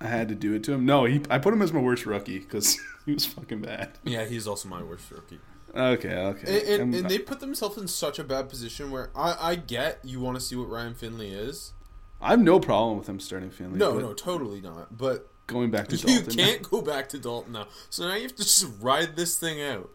I 0.01 0.07
had 0.07 0.29
to 0.29 0.35
do 0.37 0.55
it 0.55 0.63
to 0.65 0.73
him. 0.75 0.87
No, 0.87 1.07
he. 1.07 1.23
I 1.29 1.39
put 1.39 1.53
him 1.53 1.61
as 1.61 1.73
my 1.73 1.81
worst 1.81 2.07
rookie 2.07 2.39
because 2.39 2.79
he 3.07 3.15
was 3.15 3.27
fucking 3.27 3.63
bad. 3.63 3.99
Yeah, 4.05 4.27
he's 4.27 4.47
also 4.47 4.69
my 4.69 4.83
worst 4.83 5.11
rookie. 5.11 5.41
Okay, 5.75 6.15
okay. 6.15 6.75
And, 6.75 6.83
and, 6.83 6.95
and 6.95 7.11
they 7.11 7.19
put 7.19 7.41
themselves 7.41 7.77
in 7.77 7.89
such 7.89 8.19
a 8.19 8.25
bad 8.25 8.49
position 8.49 8.91
where 8.91 9.11
I, 9.17 9.37
I 9.51 9.55
get 9.57 9.99
you 10.05 10.21
want 10.21 10.37
to 10.37 10.41
see 10.41 10.55
what 10.57 10.71
Ryan 10.71 10.95
Finley 10.95 11.31
is. 11.33 11.73
I 12.21 12.31
have 12.31 12.41
no 12.41 12.59
problem 12.61 12.97
with 12.97 13.09
him 13.09 13.19
starting 13.21 13.51
Finley. 13.51 13.79
No, 13.79 13.99
no, 13.99 14.13
totally 14.15 14.61
not. 14.61 14.97
But 14.97 15.29
Going 15.49 15.71
back 15.73 15.89
to 15.89 15.97
Dalton. 15.97 16.39
you 16.39 16.45
can't 16.45 16.63
go 16.63 16.81
back 16.81 17.09
to 17.09 17.19
Dalton 17.19 17.53
now. 17.55 17.67
So 17.91 18.07
now 18.07 18.15
you 18.15 18.23
have 18.23 18.37
to 18.37 18.43
just 18.45 18.67
ride 18.81 19.17
this 19.17 19.37
thing 19.37 19.61
out. 19.61 19.91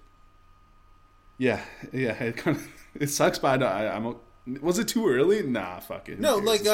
Yeah, 1.38 1.62
yeah. 1.92 2.22
It, 2.24 2.38
kind 2.38 2.58
of, 2.58 2.68
it 2.96 3.08
sucks, 3.08 3.40
but 3.40 3.48
I, 3.50 3.58
don't- 3.58 3.72
I, 3.72 3.96
I'm. 3.96 4.16
Was 4.62 4.78
it 4.78 4.90
too 4.90 5.08
early? 5.08 5.42
Nah, 5.44 5.80
fuck 5.80 6.10
it. 6.10 6.20
No, 6.20 6.36
like 6.36 6.64
The 6.64 6.74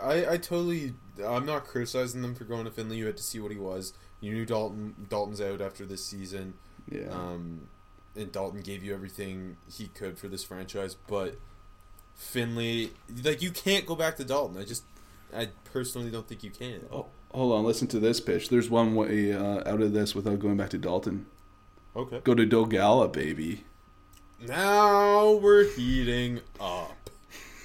uh. 0.00 0.06
I, 0.06 0.14
I, 0.24 0.32
I 0.34 0.36
totally, 0.36 0.94
I'm 1.26 1.44
not 1.44 1.64
criticizing 1.64 2.22
them 2.22 2.36
for 2.36 2.44
going 2.44 2.64
to 2.64 2.70
Finley. 2.70 2.96
You 2.96 3.06
had 3.06 3.16
to 3.16 3.22
see 3.24 3.40
what 3.40 3.50
he 3.50 3.58
was. 3.58 3.92
You 4.20 4.32
knew 4.32 4.46
Dalton, 4.46 4.94
Dalton's 5.08 5.40
out 5.40 5.60
after 5.60 5.84
this 5.84 6.04
season. 6.04 6.54
yeah. 6.88 7.08
Um, 7.10 7.66
and 8.14 8.30
Dalton 8.30 8.60
gave 8.60 8.84
you 8.84 8.92
everything 8.94 9.56
he 9.74 9.88
could 9.88 10.16
for 10.18 10.28
this 10.28 10.44
franchise, 10.44 10.94
but 11.08 11.38
Finley, 12.14 12.92
like 13.24 13.40
you 13.42 13.50
can't 13.50 13.86
go 13.86 13.96
back 13.96 14.16
to 14.18 14.24
Dalton. 14.24 14.58
I 14.58 14.64
just, 14.64 14.84
I 15.34 15.48
personally 15.64 16.10
don't 16.10 16.26
think 16.28 16.42
you 16.42 16.50
can. 16.50 16.86
Oh, 16.92 17.06
hold 17.32 17.52
on, 17.54 17.64
listen 17.64 17.88
to 17.88 17.98
this 18.00 18.20
pitch. 18.20 18.48
There's 18.48 18.68
one 18.70 18.94
way 18.94 19.32
uh, 19.32 19.62
out 19.68 19.80
of 19.80 19.92
this 19.92 20.14
without 20.14 20.38
going 20.40 20.56
back 20.56 20.70
to 20.70 20.78
Dalton. 20.78 21.26
Okay. 21.96 22.20
Go 22.24 22.34
to 22.34 22.46
Dolegala, 22.46 23.12
baby. 23.12 23.64
Now 24.40 25.32
we're 25.32 25.64
heating 25.68 26.40
up. 26.60 26.96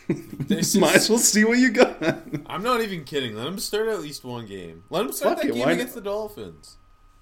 This 0.09 0.73
Might 0.77 0.95
is, 0.95 1.03
as 1.03 1.09
well 1.09 1.19
see 1.19 1.43
what 1.43 1.57
you 1.57 1.69
got. 1.69 2.01
I'm 2.45 2.63
not 2.63 2.79
even 2.81 3.03
kidding. 3.03 3.35
Let 3.35 3.45
him 3.47 3.59
start 3.59 3.89
at 3.89 3.99
least 3.99 4.23
one 4.23 4.45
game. 4.45 4.83
Let 4.89 5.05
him 5.05 5.11
start 5.11 5.33
Fuck 5.35 5.43
that 5.43 5.49
it, 5.49 5.53
game 5.55 5.65
why 5.65 5.73
against 5.73 5.95
the 5.95 6.01
Dolphins. 6.01 6.77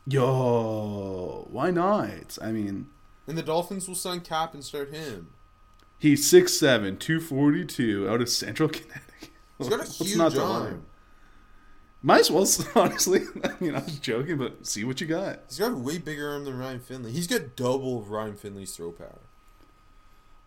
Yo, 0.05 1.47
why 1.49 1.71
not? 1.71 2.37
I 2.41 2.51
mean, 2.51 2.87
And 3.27 3.35
the 3.35 3.41
Dolphins 3.41 3.87
will 3.87 3.95
sign 3.95 4.19
Cap 4.21 4.53
and 4.53 4.63
start 4.63 4.93
him. 4.93 5.29
he's 5.97 6.31
6'7", 6.31 6.99
242, 6.99 8.07
out 8.07 8.21
of 8.21 8.29
Central 8.29 8.69
Connecticut. 8.69 9.01
He's 9.57 9.69
got 9.69 9.87
a 9.87 9.91
huge 9.91 10.17
not 10.17 10.37
arm. 10.37 10.85
Might 12.01 12.19
as 12.19 12.31
well, 12.31 12.47
honestly. 12.83 13.21
I 13.43 13.53
mean, 13.59 13.75
I 13.75 13.79
was 13.79 13.97
joking, 13.97 14.37
but 14.37 14.67
see 14.67 14.83
what 14.83 15.01
you 15.01 15.07
got. 15.07 15.39
He's 15.47 15.57
got 15.57 15.71
a 15.71 15.75
way 15.75 15.97
bigger 15.97 16.29
arm 16.29 16.45
than 16.45 16.57
Ryan 16.57 16.79
Finley. 16.79 17.11
He's 17.11 17.25
got 17.25 17.55
double 17.55 17.99
of 17.99 18.11
Ryan 18.11 18.35
Finley's 18.35 18.75
throw 18.75 18.91
power. 18.91 19.21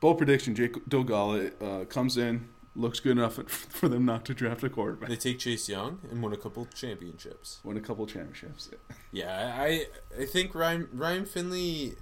Bold 0.00 0.18
prediction: 0.18 0.54
Jake 0.54 0.74
Dolegala 0.88 1.50
uh, 1.60 1.84
comes 1.86 2.16
in, 2.16 2.48
looks 2.76 3.00
good 3.00 3.12
enough 3.12 3.34
for 3.48 3.88
them 3.88 4.04
not 4.04 4.24
to 4.26 4.34
draft 4.34 4.62
a 4.62 4.70
quarterback. 4.70 5.08
They 5.08 5.16
take 5.16 5.40
Chase 5.40 5.68
Young 5.68 5.98
and 6.08 6.22
win 6.22 6.32
a 6.32 6.36
couple 6.36 6.68
championships. 6.74 7.58
Win 7.64 7.76
a 7.76 7.80
couple 7.80 8.06
championships. 8.06 8.70
Yeah, 9.10 9.56
I 9.58 9.86
I 10.16 10.26
think 10.26 10.54
Ryan 10.54 10.88
Ryan 10.92 11.24
Finley 11.24 11.96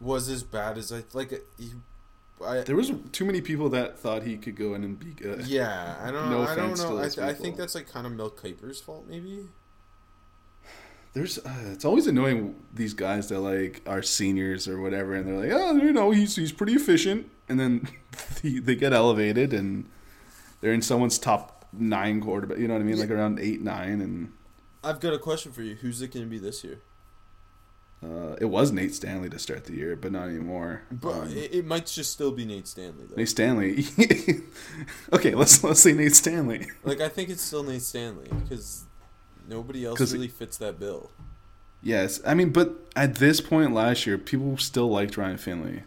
was 0.00 0.28
as 0.28 0.44
bad 0.44 0.78
as 0.78 0.92
I 0.92 1.02
like. 1.12 1.30
He, 1.58 1.72
I, 2.44 2.60
There 2.62 2.76
was 2.76 2.92
too 3.12 3.24
many 3.24 3.40
people 3.40 3.68
that 3.70 3.98
thought 3.98 4.22
he 4.22 4.36
could 4.36 4.56
go 4.56 4.74
in 4.74 4.84
and 4.84 4.98
be 4.98 5.12
good. 5.12 5.46
yeah, 5.46 5.96
I 6.00 6.10
don't 6.10 6.30
No 6.30 6.42
know. 6.44 6.48
I 6.48 6.54
don't 6.54 6.76
know. 6.78 6.98
I, 6.98 7.08
th- 7.08 7.18
I 7.18 7.32
think 7.34 7.56
that's 7.56 7.74
like 7.74 7.88
kind 7.88 8.06
of 8.06 8.12
Mel 8.12 8.30
Kiper's 8.30 8.80
fault, 8.80 9.06
maybe. 9.08 9.48
There's, 11.14 11.38
uh, 11.38 11.54
it's 11.72 11.84
always 11.84 12.06
annoying 12.06 12.54
these 12.72 12.94
guys 12.94 13.28
that 13.28 13.40
like 13.40 13.82
are 13.86 14.02
seniors 14.02 14.66
or 14.66 14.80
whatever, 14.80 15.14
and 15.14 15.26
they're 15.26 15.36
like, 15.36 15.50
oh, 15.52 15.76
you 15.76 15.92
know, 15.92 16.10
he's 16.10 16.36
he's 16.36 16.52
pretty 16.52 16.72
efficient, 16.72 17.28
and 17.50 17.60
then 17.60 17.86
he, 18.42 18.58
they 18.58 18.74
get 18.74 18.94
elevated 18.94 19.52
and 19.52 19.90
they're 20.62 20.72
in 20.72 20.80
someone's 20.80 21.18
top 21.18 21.66
nine 21.72 22.20
quarterback. 22.22 22.58
You 22.58 22.66
know 22.66 22.74
what 22.74 22.80
I 22.80 22.84
mean? 22.84 22.98
Like 22.98 23.10
around 23.10 23.40
eight, 23.40 23.60
nine, 23.60 24.00
and 24.00 24.32
I've 24.82 25.00
got 25.00 25.12
a 25.12 25.18
question 25.18 25.52
for 25.52 25.60
you. 25.62 25.74
Who's 25.74 26.00
it 26.00 26.12
going 26.14 26.24
to 26.24 26.30
be 26.30 26.38
this 26.38 26.64
year? 26.64 26.80
Uh, 28.04 28.36
it 28.40 28.46
was 28.46 28.72
Nate 28.72 28.94
Stanley 28.94 29.28
to 29.30 29.38
start 29.38 29.64
the 29.64 29.74
year, 29.74 29.94
but 29.96 30.10
not 30.12 30.28
anymore. 30.28 30.82
But 30.90 31.12
Um, 31.12 31.28
it, 31.36 31.54
it 31.54 31.66
might 31.66 31.86
just 31.86 32.12
still 32.12 32.32
be 32.32 32.44
Nate 32.44 32.66
Stanley 32.66 33.04
though. 33.08 33.16
Nate 33.16 33.28
Stanley. 33.28 33.86
okay, 35.12 35.34
let's 35.34 35.62
let's 35.62 35.80
say 35.80 35.92
Nate 35.92 36.14
Stanley. 36.14 36.66
Like 36.84 37.00
I 37.00 37.08
think 37.08 37.28
it's 37.30 37.42
still 37.42 37.62
Nate 37.62 37.82
Stanley 37.82 38.28
because 38.42 38.84
nobody 39.48 39.84
else 39.84 40.00
really 40.12 40.28
fits 40.28 40.56
that 40.58 40.78
bill. 40.80 41.10
Yes, 41.82 42.20
I 42.24 42.34
mean, 42.34 42.50
but 42.50 42.74
at 42.94 43.16
this 43.16 43.40
point 43.40 43.74
last 43.74 44.06
year, 44.06 44.16
people 44.18 44.56
still 44.56 44.88
liked 44.88 45.16
Ryan 45.16 45.36
Finley. 45.38 45.82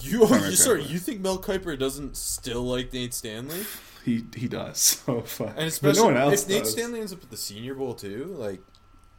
You 0.00 0.24
are 0.26 0.38
you 0.50 0.56
sorry? 0.56 0.84
You 0.84 0.98
think 0.98 1.20
Mel 1.20 1.38
Kiper 1.38 1.78
doesn't 1.78 2.16
still 2.16 2.62
like 2.62 2.92
Nate 2.92 3.14
Stanley? 3.14 3.64
He 4.04 4.24
he 4.34 4.48
does. 4.48 4.78
So 5.06 5.20
fuck. 5.22 5.48
And 5.48 5.56
But 5.56 5.64
especially 5.66 6.00
no 6.00 6.04
one 6.06 6.16
else 6.16 6.42
if 6.44 6.48
Nate. 6.48 6.66
Stanley 6.66 7.00
ends 7.00 7.12
up 7.12 7.22
at 7.22 7.30
the 7.30 7.36
Senior 7.36 7.74
Bowl 7.74 7.94
too, 7.94 8.34
like 8.38 8.60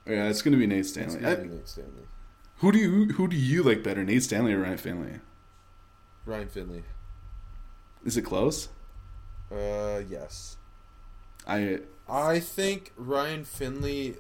Yeah, 0.06 0.28
it's 0.30 0.42
gonna 0.42 0.58
be 0.58 0.68
Nate 0.68 0.80
it's 0.80 0.90
Stanley. 0.90 1.16
gonna 1.20 1.32
I- 1.32 1.36
be 1.36 1.48
Nate 1.50 1.68
Stanley, 1.68 1.92
who 2.58 2.72
do 2.72 2.78
you 2.78 3.06
who 3.14 3.28
do 3.28 3.36
you 3.36 3.64
like 3.64 3.84
better, 3.84 4.04
Nate 4.04 4.24
Stanley 4.24 4.54
or 4.54 4.62
Ryan 4.62 4.78
Finley? 4.78 5.20
Ryan 6.26 6.48
Finley. 6.48 6.84
Is 8.04 8.18
it 8.18 8.24
close? 8.24 8.70
Uh, 9.52 10.02
yes. 10.10 10.58
I 11.48 11.80
I 12.08 12.40
think 12.40 12.94
Ryan 12.98 13.44
Finley, 13.44 14.16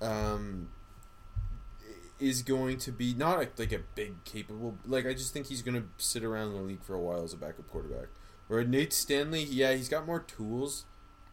um, 0.00 0.68
is 2.20 2.42
going 2.42 2.78
to 2.78 2.92
be 2.92 3.14
not 3.14 3.38
a, 3.38 3.48
like 3.58 3.72
a 3.72 3.80
big 3.94 4.24
capable. 4.24 4.78
Like 4.86 5.06
I 5.06 5.12
just 5.12 5.32
think 5.32 5.46
he's 5.46 5.62
going 5.62 5.80
to 5.80 5.86
sit 5.98 6.24
around 6.24 6.48
in 6.48 6.54
the 6.54 6.62
league 6.62 6.82
for 6.82 6.94
a 6.94 7.00
while 7.00 7.22
as 7.22 7.32
a 7.32 7.36
backup 7.36 7.68
quarterback. 7.68 8.08
Where 8.48 8.64
Nate 8.64 8.92
Stanley, 8.92 9.42
yeah, 9.42 9.72
he's 9.74 9.88
got 9.88 10.06
more 10.06 10.20
tools, 10.20 10.84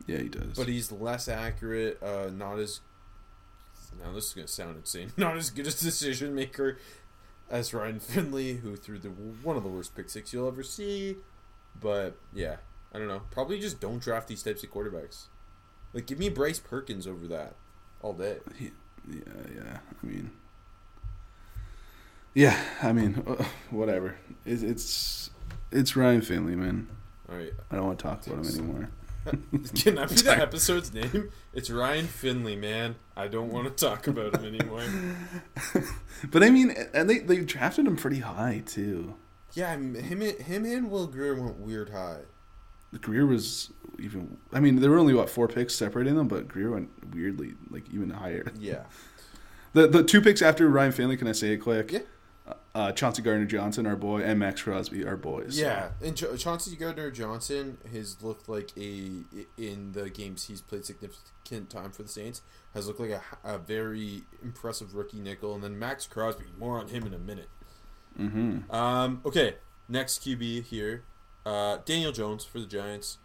yeah 0.08 0.20
he 0.20 0.30
does. 0.30 0.54
but 0.56 0.68
he's 0.68 0.92
less 0.92 1.28
accurate. 1.28 2.02
Uh, 2.02 2.30
not 2.34 2.60
as 2.60 2.80
now 4.00 4.14
this 4.14 4.28
is 4.28 4.34
going 4.34 4.48
to 4.48 4.54
sound 4.54 4.78
insane. 4.78 5.12
Not 5.18 5.38
as 5.38 5.50
good 5.50 5.68
a 5.68 5.72
decision 5.72 6.36
maker 6.36 6.78
as 7.50 7.74
Ryan 7.74 8.00
Finley, 8.00 8.58
who 8.58 8.76
threw 8.76 9.00
the 9.00 9.10
one 9.10 9.58
of 9.58 9.64
the 9.64 9.70
worst 9.70 9.96
pick 9.96 10.10
six 10.10 10.34
you'll 10.34 10.48
ever 10.48 10.64
see. 10.64 11.18
But 11.80 12.16
yeah, 12.34 12.58
I 12.94 13.00
don't 13.00 13.08
know. 13.08 13.22
Probably 13.32 13.60
just 13.60 13.80
don't 13.80 14.02
draft 14.02 14.28
these 14.28 14.44
types 14.44 14.64
of 14.64 14.72
quarterbacks. 14.72 15.26
Like, 15.94 16.06
give 16.06 16.20
me 16.20 16.30
Bryce 16.30 16.60
Perkins 16.60 17.06
over 17.06 17.28
that 17.28 17.56
all 18.02 18.14
day. 18.14 18.38
Yeah 18.60 18.70
yeah. 19.10 19.78
I 20.04 20.06
mean, 20.06 20.32
yeah. 22.34 22.58
I 22.82 22.94
mean, 22.94 23.24
uh, 23.28 23.44
whatever. 23.70 24.18
It's 24.46 24.62
it's 24.62 25.30
it's 25.72 25.96
Ryan 25.96 26.22
Finley, 26.22 26.56
man. 26.56 26.88
All 27.30 27.38
right, 27.38 27.54
I 27.70 27.76
don't 27.76 27.86
want 27.86 28.00
to 28.00 28.04
talk 28.04 28.28
about 28.28 28.46
him 28.46 28.48
anymore. 28.48 28.90
can 29.76 29.96
that 29.96 30.10
be 30.10 30.16
the 30.16 30.38
episode's 30.40 30.94
name? 30.94 31.32
It's 31.54 31.70
Ryan 31.70 32.08
Finley, 32.08 32.56
man. 32.56 32.96
I 33.16 33.28
don't 33.28 33.52
want 33.52 33.66
to 33.66 33.86
talk 33.86 34.08
about 34.08 34.36
him 34.36 34.46
anymore. 34.46 34.84
But 36.30 36.44
I 36.44 36.52
mean, 36.52 36.76
and 36.94 37.10
they 37.10 37.18
they 37.18 37.40
drafted 37.40 37.88
him 37.88 37.96
pretty 37.96 38.20
high 38.20 38.62
too. 38.66 39.16
Yeah, 39.54 39.72
him, 39.72 39.96
him, 39.96 40.66
and 40.66 40.92
Will 40.92 41.08
Greer 41.08 41.34
went 41.34 41.58
weird 41.58 41.90
high. 41.90 42.22
Greer 43.00 43.26
was 43.26 43.72
even. 43.98 44.38
I 44.54 44.60
mean, 44.60 44.80
there 44.82 44.92
were 44.92 45.00
only 45.00 45.16
what 45.16 45.30
four 45.32 45.48
picks 45.48 45.74
separating 45.74 46.16
them, 46.16 46.28
but 46.28 46.48
Greer 46.48 46.72
went 46.72 46.90
weirdly 47.14 47.54
like 47.72 47.90
even 47.92 48.12
higher. 48.12 48.52
Yeah. 48.60 48.84
The 49.74 49.88
the 49.88 50.04
two 50.04 50.20
picks 50.20 50.42
after 50.42 50.68
Ryan 50.68 50.92
Finley. 50.92 51.16
Can 51.16 51.30
I 51.30 51.32
say 51.32 51.54
it 51.54 51.60
quick? 51.60 51.94
Yeah. 51.94 52.00
Uh, 52.74 52.92
Chauncey 52.94 53.22
Gardner 53.22 53.46
Johnson, 53.46 53.86
our 53.86 53.98
boy, 53.98 54.22
and 54.22 54.40
Maxx 54.40 54.62
Crosby, 54.62 55.06
our 55.06 55.18
boys. 55.18 55.60
Yeah, 55.60 55.90
and 56.02 56.16
Ch- 56.16 56.38
Chauncey 56.38 56.78
Gardner 56.78 57.12
Johnson 57.12 57.78
has 57.92 58.22
looked 58.24 58.48
like 58.48 58.72
a 58.78 59.24
in 59.58 59.92
the 59.92 60.10
games 60.10 60.46
he's 60.46 60.62
played 60.62 60.86
significant 60.86 61.70
time 61.70 61.92
for 61.92 62.04
the 62.04 62.10
Saints 62.10 62.42
has 62.74 62.88
looked 62.88 63.00
like 63.00 63.10
a, 63.10 63.22
a 63.44 63.58
very 63.58 64.24
impressive 64.42 64.96
rookie 64.96 65.20
nickel, 65.20 65.54
and 65.54 65.64
then 65.64 65.78
Maxx 65.78 66.08
Crosby. 66.08 66.46
More 66.58 66.80
on 66.80 66.88
him 66.88 67.06
in 67.06 67.14
a 67.14 67.20
minute. 67.20 67.50
Mm-hmm. 68.20 68.74
Um, 68.74 69.22
okay, 69.26 69.56
next 69.88 70.24
QB 70.24 70.66
here, 70.66 71.04
uh, 71.46 71.78
Daniel 71.86 72.12
Jones 72.12 72.46
for 72.46 72.60
the 72.60 72.66
Giants. 72.66 73.18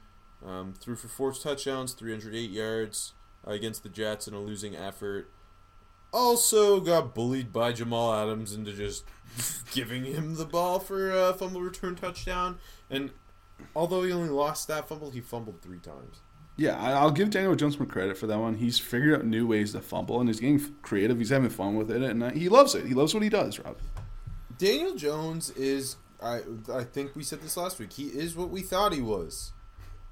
Um, 0.45 0.75
threw 0.79 0.97
for 0.97 1.09
four 1.09 1.33
touchdowns, 1.33 1.93
308 1.95 2.51
yards 2.51 3.15
uh, 3.47 3.53
against 3.53 3.83
the 3.83 3.89
Jets 3.89 4.29
in 4.29 4.35
a 4.35 4.41
losing 4.41 4.77
effort. 4.77 5.31
Also 6.17 6.81
got 6.81 7.15
bullied 7.15 7.53
by 7.53 7.73
Jamal 7.73 8.15
Adams 8.15 8.55
into 8.55 8.73
just 8.73 9.05
giving 9.73 10.07
him 10.07 10.37
the 10.37 10.47
ball 10.47 10.79
for 10.79 11.11
a 11.11 11.35
fumble 11.35 11.61
return 11.61 11.95
touchdown. 11.95 12.59
And 12.89 13.11
although 13.75 14.03
he 14.03 14.13
only 14.13 14.31
lost 14.31 14.67
that 14.69 14.89
fumble, 14.89 15.11
he 15.11 15.21
fumbled 15.21 15.61
three 15.61 15.79
times. 15.79 16.21
Yeah, 16.57 16.79
I'll 16.79 17.11
give 17.11 17.29
Daniel 17.29 17.55
Jones 17.55 17.77
some 17.77 17.87
credit 17.87 18.17
for 18.17 18.27
that 18.29 18.39
one. 18.39 18.55
He's 18.55 18.79
figured 18.79 19.19
out 19.19 19.27
new 19.27 19.47
ways 19.47 19.73
to 19.73 19.83
fumble, 19.83 20.19
and 20.21 20.29
he's 20.31 20.41
getting 20.41 20.75
creative. 20.81 21.19
He's 21.19 21.29
having 21.29 21.51
fun 21.51 21.77
with 21.77 21.91
it, 21.91 22.01
and 22.01 22.23
uh, 22.23 22.31
he 22.31 22.49
loves 22.49 22.75
it. 22.75 22.87
He 22.87 22.95
loves 22.95 23.13
what 23.13 23.23
he 23.23 23.29
does, 23.29 23.59
Rob. 23.59 23.77
Daniel 24.57 24.95
Jones 24.95 25.51
is 25.51 25.97
I 26.23 26.41
I 26.73 26.85
think 26.85 27.15
we 27.15 27.25
said 27.25 27.43
this 27.43 27.59
last 27.59 27.79
week. 27.79 27.93
He 27.93 28.05
is 28.07 28.35
what 28.35 28.49
we 28.49 28.63
thought 28.63 28.95
he 28.95 29.03
was. 29.03 29.53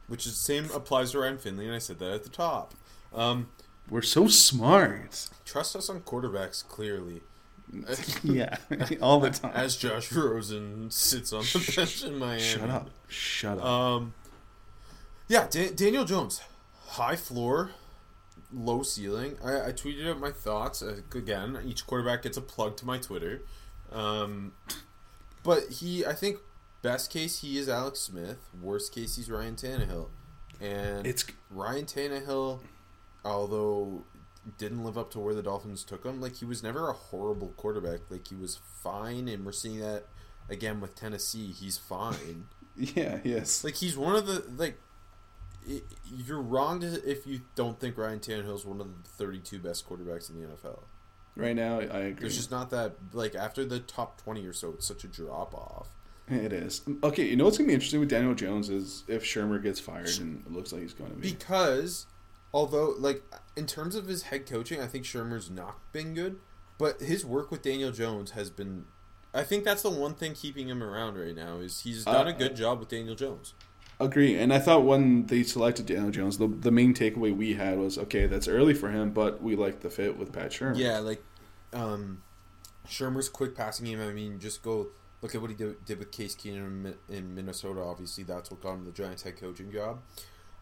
Which 0.07 0.27
is 0.27 0.33
the 0.33 0.39
same 0.39 0.71
applies 0.75 1.13
to 1.13 1.21
Ryan 1.21 1.39
Finley, 1.39 1.65
and 1.65 1.75
I 1.75 1.79
said 1.79 1.99
that 2.01 2.13
at 2.13 2.25
the 2.25 2.29
top. 2.29 2.75
Um, 3.15 3.49
We're 3.91 4.03
so 4.03 4.27
smart. 4.29 5.29
trust 5.45 5.77
us 5.77 5.89
on 5.91 6.01
quarterbacks 6.01 6.67
clearly. 6.67 7.23
Yeah, 8.23 8.57
all 9.03 9.19
the 9.21 9.31
time. 9.41 9.51
As 9.55 9.77
Josh 9.77 10.13
Rosen 10.13 10.91
sits 10.91 11.33
on 11.33 11.43
the 11.43 11.73
bench 11.77 12.05
in 12.05 12.19
Miami. 12.19 12.41
Shut 12.41 12.71
up. 12.71 12.91
Shut 13.09 13.59
up. 13.59 13.65
Um, 13.65 14.15
yeah, 15.29 15.47
Da- 15.51 15.73
Daniel 15.73 16.05
Jones, 16.05 16.41
high 16.87 17.17
floor, 17.17 17.71
low 18.53 18.83
ceiling. 18.83 19.37
I, 19.45 19.69
I 19.69 19.73
tweeted 19.73 20.09
out 20.09 20.21
my 20.21 20.31
thoughts. 20.31 20.83
Uh, 20.83 21.01
again, 21.15 21.59
each 21.65 21.87
quarterback 21.87 22.23
gets 22.23 22.37
a 22.37 22.43
plug 22.43 22.77
to 22.79 22.87
my 22.87 22.99
Twitter. 22.99 23.43
Um, 23.91 24.53
but 25.43 25.65
he, 25.71 26.07
I 26.07 26.13
think, 26.13 26.39
best 26.83 27.11
case 27.11 27.41
he 27.41 27.59
is 27.59 27.69
Alex 27.69 27.99
Smith. 28.01 28.39
Worst 28.63 28.95
case 28.95 29.17
he's 29.17 29.31
Ryan 29.31 29.57
Tannehill. 29.57 30.09
And 30.61 31.07
It's- 31.07 31.25
Ryan 31.51 31.87
Tannehill, 31.87 32.61
although 33.25 34.05
didn't 34.59 34.85
live 34.85 34.99
up 34.99 35.11
to 35.13 35.19
where 35.19 35.35
the 35.35 35.43
Dolphins 35.43 35.85
took 35.85 36.05
him. 36.05 36.21
Like 36.21 36.37
he 36.37 36.45
was 36.45 36.63
never 36.63 36.89
a 36.89 36.93
horrible 36.93 37.49
quarterback. 37.57 38.01
Like 38.11 38.29
he 38.29 38.35
was 38.35 38.59
fine, 38.83 39.29
and 39.29 39.45
we're 39.45 39.53
seeing 39.53 39.81
that 39.81 40.05
again 40.49 40.81
with 40.81 40.95
Tennessee. 40.95 41.53
He's 41.53 41.79
fine. 41.79 42.47
yeah, 42.77 43.21
yes. 43.25 43.65
Like 43.65 43.77
he's 43.77 43.97
one 43.97 44.17
of 44.17 44.27
the 44.27 44.45
like. 44.57 44.79
i 45.69 45.83
you're 46.05 46.43
wrong 46.43 46.81
to, 46.81 47.11
if 47.11 47.27
you 47.27 47.41
don't 47.55 47.81
think 47.81 47.97
Ryan 47.97 48.21
Tannehill 48.21 48.55
is 48.55 48.67
one 48.67 48.81
of 48.81 48.87
the 48.87 49.09
32 49.09 49.59
best 49.59 49.89
quarterbacks 49.89 50.31
in 50.31 50.41
the 50.41 50.47
NFL. 50.49 50.81
Right 51.37 51.57
now, 51.57 51.81
I 51.81 51.83
agree. 51.83 52.21
There's 52.21 52.37
just 52.37 52.51
not 52.51 52.71
that 52.71 52.95
like 53.13 53.35
after 53.35 53.65
the 53.65 53.81
top 53.81 54.23
20 54.23 54.47
or 54.47 54.53
so, 54.53 54.71
it's 54.71 54.87
such 54.87 55.05
a 55.05 55.09
drop 55.09 55.55
off. 55.55 55.89
It 56.29 56.53
is. 56.53 56.83
Okay, 57.03 57.25
you 57.25 57.37
know 57.37 57.45
what's 57.45 57.59
going 57.59 57.67
to 57.67 57.71
be 57.71 57.75
interesting 57.75 58.01
with 58.01 58.09
Daniel 58.09 58.35
Jones 58.35 58.71
is 58.71 59.05
if 59.09 59.25
Shurmur 59.25 59.63
gets 59.63 59.79
fired, 59.79 60.09
and 60.21 60.43
it 60.47 60.53
looks 60.53 60.73
like 60.73 60.81
he's 60.81 60.95
going 60.95 61.11
to 61.11 61.17
be. 61.17 61.33
Because 61.33 62.07
although 62.55 62.95
like 62.97 63.23
in 63.57 63.67
terms 63.67 63.95
of 63.95 64.07
his 64.07 64.23
head 64.25 64.47
coaching, 64.47 64.81
I 64.81 64.87
think 64.87 65.05
Shurmur's 65.05 65.51
not 65.51 65.77
been 65.93 66.15
good, 66.15 66.39
but 66.79 67.01
his 67.01 67.27
work 67.27 67.51
with 67.51 67.61
Daniel 67.61 67.91
Jones 67.91 68.31
has 68.31 68.49
been. 68.49 68.87
I 69.35 69.43
think 69.43 69.65
that's 69.65 69.83
the 69.83 69.91
one 69.91 70.15
thing 70.15 70.33
keeping 70.33 70.69
him 70.69 70.83
around 70.83 71.19
right 71.19 71.35
now 71.35 71.59
is 71.59 71.81
he's 71.81 72.05
done 72.05 72.29
Uh, 72.29 72.31
a 72.31 72.33
good 72.33 72.55
job 72.55 72.79
with 72.79 72.89
Daniel 72.89 73.17
Jones. 73.17 73.53
Agree. 73.99 74.37
And 74.37 74.53
I 74.53 74.61
thought 74.61 74.85
when 74.85 75.27
they 75.27 75.43
selected 75.43 75.87
Daniel 75.87 76.11
Jones, 76.11 76.39
the, 76.39 76.47
the 76.47 76.71
main 76.71 76.95
takeaway 76.95 77.37
we 77.37 77.55
had 77.55 77.79
was 77.79 77.99
okay, 77.99 78.27
that's 78.27 78.47
early 78.47 78.75
for 78.75 78.91
him, 78.91 79.11
but 79.11 79.43
we 79.43 79.57
like 79.57 79.81
the 79.81 79.91
fit 79.91 80.17
with 80.17 80.33
Pat 80.33 80.53
Shurmur. 80.53 80.79
Yeah, 80.79 81.01
like 81.01 81.23
um, 81.73 82.23
Shurmur's 82.89 83.29
quick 83.29 83.57
passing 83.57 83.87
game. 83.87 84.01
I 84.01 84.13
mean, 84.13 84.39
just 84.39 84.63
go 84.63 84.89
look 85.21 85.35
at 85.35 85.41
what 85.41 85.51
he 85.51 85.57
did, 85.57 85.85
did 85.85 85.99
with 85.99 86.13
Case 86.13 86.37
Keenum 86.37 86.87
in, 86.87 86.95
in 87.09 87.35
Minnesota. 87.35 87.81
Obviously, 87.81 88.23
that's 88.23 88.51
what 88.51 88.63
got 88.63 88.75
him 88.75 88.85
the 88.85 88.93
Giants 88.93 89.23
head 89.25 89.37
coaching 89.37 89.73
job. 89.73 90.01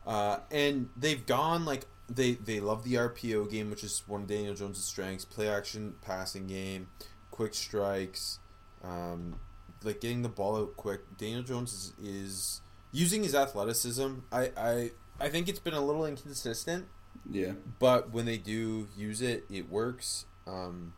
Uh, 0.07 0.39
and 0.51 0.89
they've 0.97 1.25
gone 1.27 1.65
like 1.65 1.87
they 2.09 2.33
they 2.35 2.61
love 2.61 2.85
the 2.85 2.95
RPO 2.95 3.51
game, 3.51 3.71
which 3.71 3.85
is 3.85 4.03
one 4.07 4.23
of 4.23 4.27
Daniel 4.27 4.55
Jones' 4.55 4.83
strengths. 4.85 5.25
Play 5.25 5.49
action 5.49 5.95
passing 6.03 6.47
game, 6.47 6.89
quick 7.31 7.55
strikes, 7.55 8.39
um, 8.83 9.37
like 9.85 10.01
getting 10.01 10.23
the 10.23 10.29
ball 10.29 10.57
out 10.57 10.77
quick. 10.77 11.01
Daniel 11.17 11.43
Jones 11.43 11.73
is, 11.73 11.93
is 12.03 12.61
using 12.91 13.23
his 13.23 13.35
athleticism. 13.35 14.15
I, 14.33 14.51
I 14.57 14.91
I 15.21 15.29
think 15.29 15.49
it's 15.49 15.61
been 15.61 15.75
a 15.75 15.81
little 15.81 16.05
inconsistent 16.05 16.87
Yeah. 17.31 17.53
but 17.79 18.11
when 18.13 18.27
they 18.27 18.39
do 18.39 18.89
use 18.97 19.23
it, 19.23 19.45
it 19.49 19.71
works. 19.71 20.27
Um, 20.47 20.95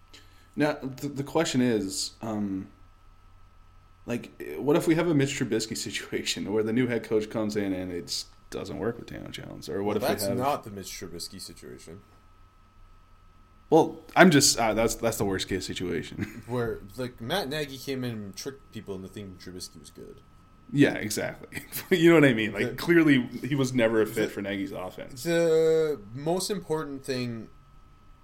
Now, 0.57 0.79
the, 0.81 1.09
the 1.09 1.23
question 1.25 1.61
is, 1.61 2.13
um, 2.23 2.69
like, 4.07 4.31
what 4.59 4.77
if 4.77 4.87
we 4.87 4.95
have 4.95 5.09
a 5.09 5.15
Mitch 5.15 5.39
Trubisky 5.39 5.77
situation 5.89 6.51
where 6.53 6.63
the 6.63 6.73
new 6.73 6.87
head 6.87 7.05
coach 7.05 7.29
comes 7.31 7.57
in 7.57 7.73
and 7.73 7.93
it 7.93 8.07
just 8.07 8.29
doesn't 8.51 8.79
work 8.79 8.99
with 8.99 9.07
Daniel 9.07 9.31
Jones? 9.31 9.69
Or 9.69 9.83
what 9.83 9.97
well, 10.01 10.05
if 10.05 10.09
that's 10.09 10.27
have. 10.27 10.37
not 10.37 10.65
the 10.65 10.71
Mitch 10.71 10.89
Trubisky 10.91 11.41
situation, 11.41 12.01
Well, 13.71 14.01
I'm 14.15 14.31
just. 14.31 14.59
Uh, 14.59 14.75
that's 14.75 14.95
that's 14.95 15.17
the 15.19 15.25
worst 15.25 15.49
case 15.49 15.67
situation. 15.67 16.43
where 16.47 16.81
like 16.97 17.21
Matt 17.21 17.49
Nagy 17.49 17.79
came 17.79 18.05
in 18.05 18.11
and 18.11 18.37
tricked 18.37 18.73
people 18.73 18.95
into 18.95 19.09
thinking 19.09 19.37
Trubisky 19.37 19.81
was 19.81 19.91
good. 19.91 20.21
yeah, 20.73 20.95
exactly. 20.95 21.63
you 21.97 22.11
know 22.11 22.17
what 22.21 22.25
I 22.29 22.35
mean? 22.35 22.53
Like, 22.53 22.69
The- 22.71 22.75
clearly, 22.75 23.23
he 23.43 23.55
was 23.55 23.73
never 23.73 24.01
a 24.03 24.07
fit 24.07 24.31
for 24.31 24.41
Nagy's 24.43 24.73
offense. 24.73 25.25
The 25.25 26.01
most 26.15 26.51
important 26.51 27.05
thing, 27.05 27.49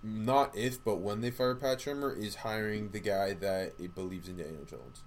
not 0.03 0.57
if 0.57 0.83
but 0.85 0.97
when 0.97 1.21
they 1.23 1.31
fire 1.31 1.55
Pat 1.55 1.79
Shurmur, 1.79 2.17
is 2.17 2.37
hiring 2.37 2.91
the 2.91 3.01
guy 3.01 3.35
that 3.35 3.73
it 3.79 3.95
believes 3.95 4.29
in 4.29 4.37
Daniel 4.37 4.65
Jones. 4.65 5.03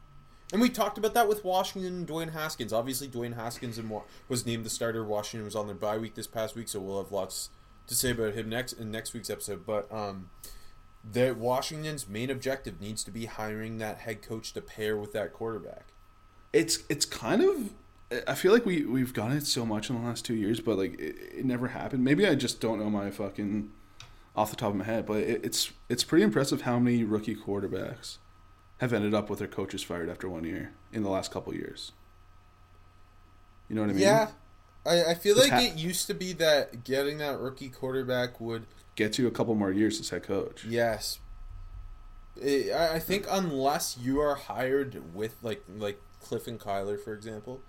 And 0.53 0.61
we 0.61 0.69
talked 0.69 0.99
about 0.99 1.15
that 1.15 1.27
with 1.27 1.43
Washington 1.43 1.97
and 1.97 2.07
Dwayne 2.07 2.31
Haskins. 2.31 2.71
Obviously, 2.71 3.07
Dwayne 3.07 3.35
Haskins 3.35 3.79
and 3.79 3.91
was 4.29 4.45
named 4.45 4.63
the 4.63 4.69
starter. 4.69 5.03
Washington 5.03 5.45
was 5.45 5.55
on 5.55 5.65
their 5.65 5.75
bye 5.75 5.97
week 5.97 6.13
this 6.13 6.27
past 6.27 6.55
week, 6.55 6.69
so 6.69 6.79
we'll 6.79 7.01
have 7.01 7.11
lots 7.11 7.49
to 7.87 7.95
say 7.95 8.11
about 8.11 8.35
him 8.35 8.49
next 8.49 8.73
in 8.73 8.91
next 8.91 9.15
week's 9.15 9.31
episode. 9.31 9.65
But 9.65 9.91
um, 9.91 10.29
that 11.11 11.37
Washington's 11.37 12.07
main 12.07 12.29
objective 12.29 12.79
needs 12.79 13.03
to 13.03 13.11
be 13.11 13.25
hiring 13.25 13.79
that 13.79 13.97
head 13.97 14.21
coach 14.21 14.53
to 14.53 14.61
pair 14.61 14.95
with 14.95 15.11
that 15.13 15.33
quarterback. 15.33 15.87
it's 16.53 16.83
it's 16.87 17.05
kind 17.05 17.41
of 17.41 17.73
I 18.27 18.35
feel 18.35 18.53
like 18.53 18.65
we 18.65 18.85
we've 18.85 19.13
gotten 19.13 19.37
it 19.37 19.47
so 19.47 19.65
much 19.65 19.89
in 19.89 19.99
the 19.99 20.07
last 20.07 20.23
two 20.23 20.35
years, 20.35 20.59
but 20.59 20.77
like 20.77 20.93
it, 20.99 21.15
it 21.39 21.45
never 21.45 21.69
happened. 21.69 22.03
Maybe 22.03 22.27
I 22.27 22.35
just 22.35 22.61
don't 22.61 22.79
know 22.79 22.91
my 22.91 23.09
fucking 23.09 23.71
off 24.35 24.51
the 24.51 24.55
top 24.55 24.69
of 24.69 24.75
my 24.75 24.85
head, 24.85 25.07
but 25.07 25.17
it, 25.17 25.43
it's 25.43 25.71
it's 25.89 26.03
pretty 26.03 26.23
impressive 26.23 26.61
how 26.61 26.77
many 26.77 27.03
rookie 27.03 27.35
quarterbacks 27.35 28.17
have 28.83 28.93
ended 28.93 29.13
up 29.13 29.29
with 29.29 29.39
their 29.39 29.47
coaches 29.47 29.81
fired 29.83 30.09
after 30.09 30.29
one 30.29 30.43
year 30.43 30.73
in 30.91 31.03
the 31.03 31.09
last 31.09 31.31
couple 31.31 31.53
years. 31.53 31.91
You 33.67 33.75
know 33.75 33.81
what 33.81 33.89
I 33.89 33.93
mean? 33.93 34.01
Yeah, 34.03 34.29
I, 34.85 35.03
I 35.05 35.13
feel 35.15 35.35
It's 35.37 35.49
like 35.49 35.51
ha- 35.53 35.65
it 35.73 35.75
used 35.75 36.07
to 36.07 36.13
be 36.13 36.33
that 36.33 36.83
getting 36.83 37.17
that 37.19 37.39
rookie 37.39 37.69
quarterback 37.69 38.39
would 38.39 38.65
Get 38.95 39.17
you 39.17 39.25
a 39.27 39.31
couple 39.31 39.55
more 39.55 39.71
years 39.71 39.99
as 39.99 40.09
head 40.09 40.21
coach. 40.23 40.65
Yes. 40.65 41.19
I 42.43 42.69
I 42.71 42.93
I 42.95 42.99
think 42.99 43.25
unless 43.29 43.97
you 43.99 44.19
are 44.21 44.35
hired 44.35 45.15
with 45.15 45.35
like 45.41 45.63
like 45.77 45.99
Cliff 46.21 46.45
and 46.47 46.59
Kyler, 46.59 46.99
for 46.99 47.13
example, 47.13 47.61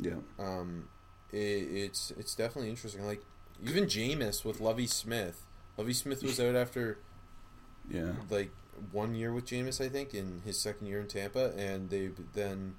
Yeah. 0.00 0.16
um, 0.38 0.88
it, 1.32 1.36
it's 1.38 2.10
it's 2.18 2.34
definitely 2.34 2.70
interesting. 2.70 3.06
Like 3.06 3.22
even 3.64 3.84
Jameis 3.84 4.44
with 4.44 4.60
Lovie 4.60 4.86
Smith. 4.88 5.42
Lovie 5.76 5.92
Smith 5.92 6.22
was 6.22 6.40
out 6.40 6.56
after 6.56 6.98
Yeah. 7.88 8.12
like 8.30 8.50
one 8.92 9.14
year 9.14 9.32
with 9.32 9.46
Jameis, 9.46 9.84
I 9.84 9.88
think, 9.88 10.14
in 10.14 10.42
his 10.44 10.58
second 10.58 10.86
year 10.86 11.00
in 11.00 11.08
Tampa, 11.08 11.52
and 11.56 11.90
they 11.90 12.10
then 12.34 12.74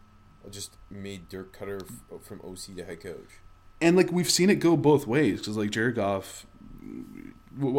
just 0.49 0.77
made 0.89 1.29
Dirk 1.29 1.57
Koetter 1.57 1.81
f- 1.81 2.21
from 2.23 2.41
OC 2.41 2.75
to 2.77 2.83
head 2.85 3.01
coach. 3.01 3.39
And 3.81 3.95
like 3.95 4.11
we've 4.11 4.29
seen 4.29 4.49
it 4.49 4.55
go 4.55 4.75
both 4.75 5.05
ways 5.05 5.39
because 5.39 5.57
like 5.57 5.71
Jared 5.71 5.95
Goff, 5.95 6.47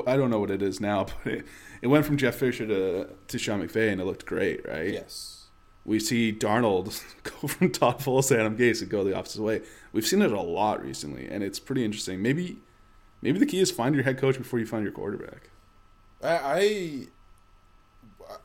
I 0.06 0.16
don't 0.16 0.30
know 0.30 0.38
what 0.38 0.50
it 0.50 0.62
is 0.62 0.80
now, 0.80 1.06
but 1.24 1.32
it, 1.32 1.46
it 1.82 1.86
went 1.88 2.06
from 2.06 2.16
Jeff 2.16 2.36
Fisher 2.36 2.66
to 2.66 3.08
to 3.26 3.38
Sean 3.38 3.66
McVay 3.66 3.90
and 3.90 4.00
it 4.00 4.04
looked 4.04 4.26
great, 4.26 4.66
right? 4.68 4.92
Yes. 4.92 5.46
We 5.84 5.98
see 5.98 6.32
Darnold 6.32 7.02
go 7.22 7.48
from 7.48 7.70
Todd 7.70 8.04
Bowles 8.04 8.28
to 8.28 8.38
Adam 8.38 8.56
Gase 8.56 8.82
and 8.82 8.90
go 8.90 9.02
the 9.02 9.16
opposite 9.16 9.42
way. 9.42 9.62
We've 9.92 10.06
seen 10.06 10.20
it 10.20 10.32
a 10.32 10.40
lot 10.40 10.84
recently, 10.84 11.26
and 11.26 11.42
it's 11.42 11.58
pretty 11.58 11.82
interesting. 11.82 12.20
Maybe, 12.20 12.58
maybe 13.22 13.38
the 13.38 13.46
key 13.46 13.58
is 13.60 13.70
find 13.70 13.94
your 13.94 14.04
head 14.04 14.18
coach 14.18 14.36
before 14.36 14.58
you 14.58 14.66
find 14.66 14.82
your 14.82 14.92
quarterback. 14.92 15.48
I 16.22 17.06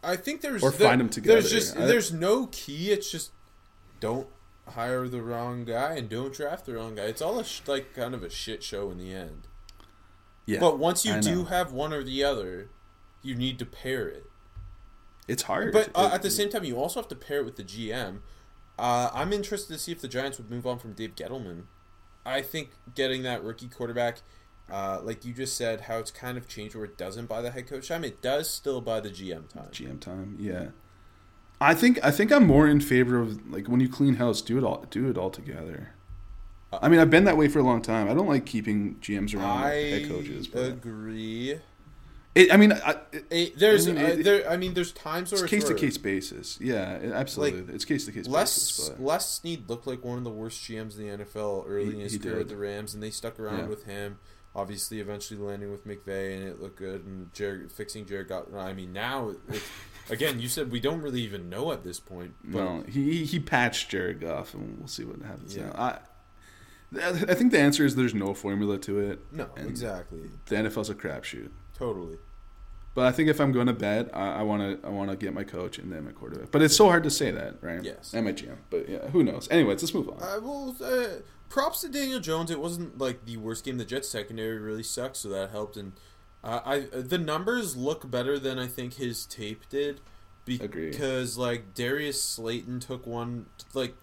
I, 0.03 0.15
think 0.15 0.41
there's 0.41 0.63
Or 0.63 0.71
find 0.71 1.01
'em 1.01 1.09
together. 1.09 1.41
There's 1.41 1.51
just 1.51 1.77
I- 1.77 1.85
there's 1.85 2.11
no 2.13 2.47
key. 2.47 2.91
It's 2.91 3.09
just 3.11 3.31
don't 3.99 4.27
hire 4.69 5.07
the 5.07 5.21
wrong 5.21 5.65
guy 5.65 5.95
and 5.95 6.07
don't 6.09 6.33
draft 6.33 6.65
the 6.65 6.73
wrong 6.73 6.95
guy. 6.95 7.03
It's 7.03 7.21
all 7.21 7.39
a 7.39 7.43
sh- 7.43 7.61
like 7.67 7.93
kind 7.93 8.13
of 8.15 8.23
a 8.23 8.29
shit 8.29 8.63
show 8.63 8.91
in 8.91 8.97
the 8.97 9.13
end. 9.13 9.47
Yeah, 10.45 10.59
But 10.59 10.77
once 10.77 11.05
you 11.05 11.19
do 11.21 11.45
have 11.45 11.71
one 11.71 11.93
or 11.93 12.03
the 12.03 12.23
other, 12.23 12.69
you 13.21 13.33
need 13.35 13.57
to 13.59 13.65
pair 13.65 14.07
it. 14.07 14.25
it's 15.27 15.43
hard. 15.43 15.71
But 15.71 15.89
uh, 15.95 16.09
It- 16.11 16.15
at 16.15 16.21
the 16.21 16.29
same 16.29 16.49
time, 16.49 16.65
you 16.65 16.75
also 16.77 16.99
have 16.99 17.07
to 17.09 17.15
pair 17.15 17.39
it 17.39 17.45
with 17.45 17.55
the 17.55 17.63
GM. 17.63 18.21
Uh, 18.77 19.09
I'm 19.13 19.31
interested 19.31 19.71
to 19.73 19.79
see 19.79 19.91
if 19.93 20.01
the 20.01 20.07
Giants 20.09 20.37
would 20.37 20.49
move 20.49 20.65
on 20.67 20.79
from 20.79 20.93
Dave 20.93 21.15
Gettleman. 21.15 21.63
I 22.25 22.41
think 22.41 22.71
getting 22.95 23.23
that 23.23 23.41
rookie 23.43 23.67
quarterback, 23.69 24.21
uh, 24.73 24.99
like 25.03 25.23
you 25.23 25.33
just 25.33 25.55
said, 25.55 25.81
how 25.81 25.99
it's 25.99 26.09
kind 26.11 26.37
of 26.37 26.47
changed 26.47 26.75
where 26.75 26.85
it 26.85 26.97
doesn't 26.97 27.27
buy 27.27 27.41
the 27.41 27.51
head 27.51 27.67
coach 27.67 27.87
time. 27.89 28.03
It 28.03 28.21
does 28.21 28.49
still 28.49 28.81
buy 28.81 28.99
the 28.99 29.09
GM 29.09 29.47
time. 29.49 29.69
GM 29.71 29.99
time, 29.99 30.35
yeah. 30.39 30.67
I 31.61 31.73
think 31.75 31.99
I 32.03 32.11
think 32.11 32.31
I'm 32.31 32.45
more 32.47 32.67
in 32.67 32.79
favor 32.81 33.19
of 33.19 33.49
like 33.51 33.67
when 33.67 33.79
you 33.79 33.87
clean 33.87 34.15
house, 34.15 34.41
do 34.41 34.57
it 34.57 34.63
all 34.63 34.85
do 34.89 35.09
it 35.09 35.17
all 35.17 35.29
together. 35.29 35.93
I 36.81 36.89
mean, 36.89 36.99
I've 36.99 37.11
been 37.11 37.25
that 37.25 37.37
way 37.37 37.47
for 37.49 37.59
a 37.59 37.63
long 37.63 37.81
time. 37.83 38.09
I 38.09 38.15
don't 38.15 38.27
like 38.27 38.47
keeping 38.47 38.95
GMs 38.95 39.35
around 39.35 39.63
I 39.63 39.73
head 39.75 40.09
coaches. 40.09 40.47
But 40.47 40.63
agree. 40.71 41.59
it, 42.33 42.51
I 42.51 42.57
mean, 42.57 42.73
I, 42.73 42.95
it, 43.11 43.25
Eh, 43.29 43.49
there's, 43.55 43.87
I 43.87 43.91
mean, 43.91 44.03
uh, 44.03 44.15
there. 44.23 44.49
I 44.49 44.57
mean, 44.57 44.73
there's 44.73 44.91
times 44.91 45.31
where 45.31 45.43
it's 45.43 45.51
case 45.51 45.65
to 45.65 45.75
case 45.75 45.99
basis. 45.99 46.57
Yeah, 46.59 46.95
it- 46.95 47.11
absolutely. 47.13 47.71
it's 47.75 47.85
case 47.85 48.05
to 48.07 48.11
case 48.11 48.27
Les 48.27 48.41
basis. 48.43 48.91
Les 48.99 49.29
Snead 49.29 49.69
looked 49.69 49.85
like 49.85 50.03
one 50.03 50.17
of 50.17 50.23
the 50.23 50.31
worst 50.31 50.61
GMs 50.63 50.97
in 50.97 51.07
the 51.17 51.23
NFL 51.23 51.65
early 51.67 51.85
He- 51.85 51.91
in 51.93 51.99
his 51.99 52.17
career 52.17 52.39
at 52.39 52.47
the 52.49 52.57
Rams, 52.57 52.95
and 52.95 53.03
they 53.03 53.11
stuck 53.11 53.39
around 53.39 53.59
Yeah. 53.59 53.65
with 53.67 53.83
him. 53.85 54.17
Obviously, 54.55 54.99
eventually 54.99 55.39
landing 55.39 55.71
with 55.71 55.87
McVay, 55.87 56.35
and 56.37 56.43
it 56.47 56.61
looked 56.61 56.77
good. 56.77 57.03
And 57.05 57.33
Jared, 57.33 57.71
fixing 57.71 58.05
Jared 58.05 58.27
got. 58.27 58.53
I 58.53 58.71
mean, 58.73 58.93
now 58.93 59.33
it's, 59.49 59.65
again, 60.11 60.39
you 60.39 60.47
said 60.47 60.71
we 60.71 60.79
don't 60.79 61.01
really 61.01 61.21
even 61.21 61.49
know 61.49 61.71
at 61.71 61.83
this 61.83 61.99
point. 61.99 62.35
But 62.43 62.63
no, 62.63 62.83
he 62.87 63.11
he- 63.19 63.25
he 63.25 63.39
patched 63.39 63.89
Jared 63.89 64.19
Goff, 64.21 64.53
and 64.53 64.77
we'll 64.77 64.87
see 64.87 65.03
what 65.05 65.21
happens 65.23 65.55
Yeah. 65.57 65.67
now. 65.69 65.73
I 65.75 65.99
I 66.95 67.33
think 67.33 67.51
the 67.51 67.59
answer 67.59 67.83
is 67.83 67.95
there's 67.95 68.13
no 68.13 68.35
formula 68.35 68.77
to 68.79 68.99
it. 68.99 69.19
no, 69.31 69.49
exactly, 69.57 70.29
The 70.45 70.55
NFL's 70.57 70.91
a 70.91 70.95
crapshoot. 70.95 71.49
totally. 71.75 72.17
But 72.95 73.07
I 73.07 73.11
think 73.11 73.27
if 73.27 73.41
I'm 73.41 73.51
going 73.51 73.65
to 73.65 73.73
bet, 73.73 74.15
I 74.15 74.43
want 74.43 74.61
to 74.83 74.87
I 74.87 74.91
want 74.91 75.09
to 75.09 75.17
get 75.17 75.33
my 75.33 75.43
coach 75.43 75.79
and 75.79 75.91
then 75.91 76.05
my 76.05 76.11
quarterback. 76.11 76.51
But 76.51 76.61
it's 76.61 76.75
so 76.75 76.85
hard 76.85 77.03
to 77.05 77.09
say 77.09 77.31
that, 77.31 77.55
right? 77.63 77.83
Yes. 77.83 78.13
And 78.13 78.25
my 78.25 78.33
GM. 78.33 78.57
But 78.69 78.87
yeah, 78.87 79.07
who 79.07 79.23
knows? 79.23 79.47
Anyways, 79.49 79.81
let's 79.81 79.95
move 79.95 80.09
on. 80.09 80.21
Uh, 80.21 80.39
well, 80.43 80.75
uh, 80.79 81.07
props 81.53 81.81
to 81.81 81.87
Daniel 81.87 82.19
Jones. 82.19 82.49
It 82.49 82.59
wasn't 82.59 82.97
like 82.97 83.25
the 83.25 83.37
worst 83.37 83.63
game. 83.63 83.77
The 83.77 83.85
Jets 83.85 84.09
secondary 84.09 84.57
really 84.57 84.83
sucked, 84.83 85.17
so 85.17 85.29
that 85.29 85.51
helped. 85.51 85.77
And 85.77 85.93
uh, 86.43 86.59
I 86.65 86.79
the 86.79 87.19
numbers 87.19 87.77
look 87.77 88.09
better 88.09 88.39
than 88.39 88.57
I 88.57 88.67
think 88.67 88.95
his 88.95 89.25
tape 89.25 89.69
did. 89.69 90.01
Agree. 90.47 90.89
Because 90.89 91.37
like 91.37 91.73
Darius 91.73 92.21
Slayton 92.21 92.79
took 92.79 93.05
one 93.05 93.45
like 93.73 93.95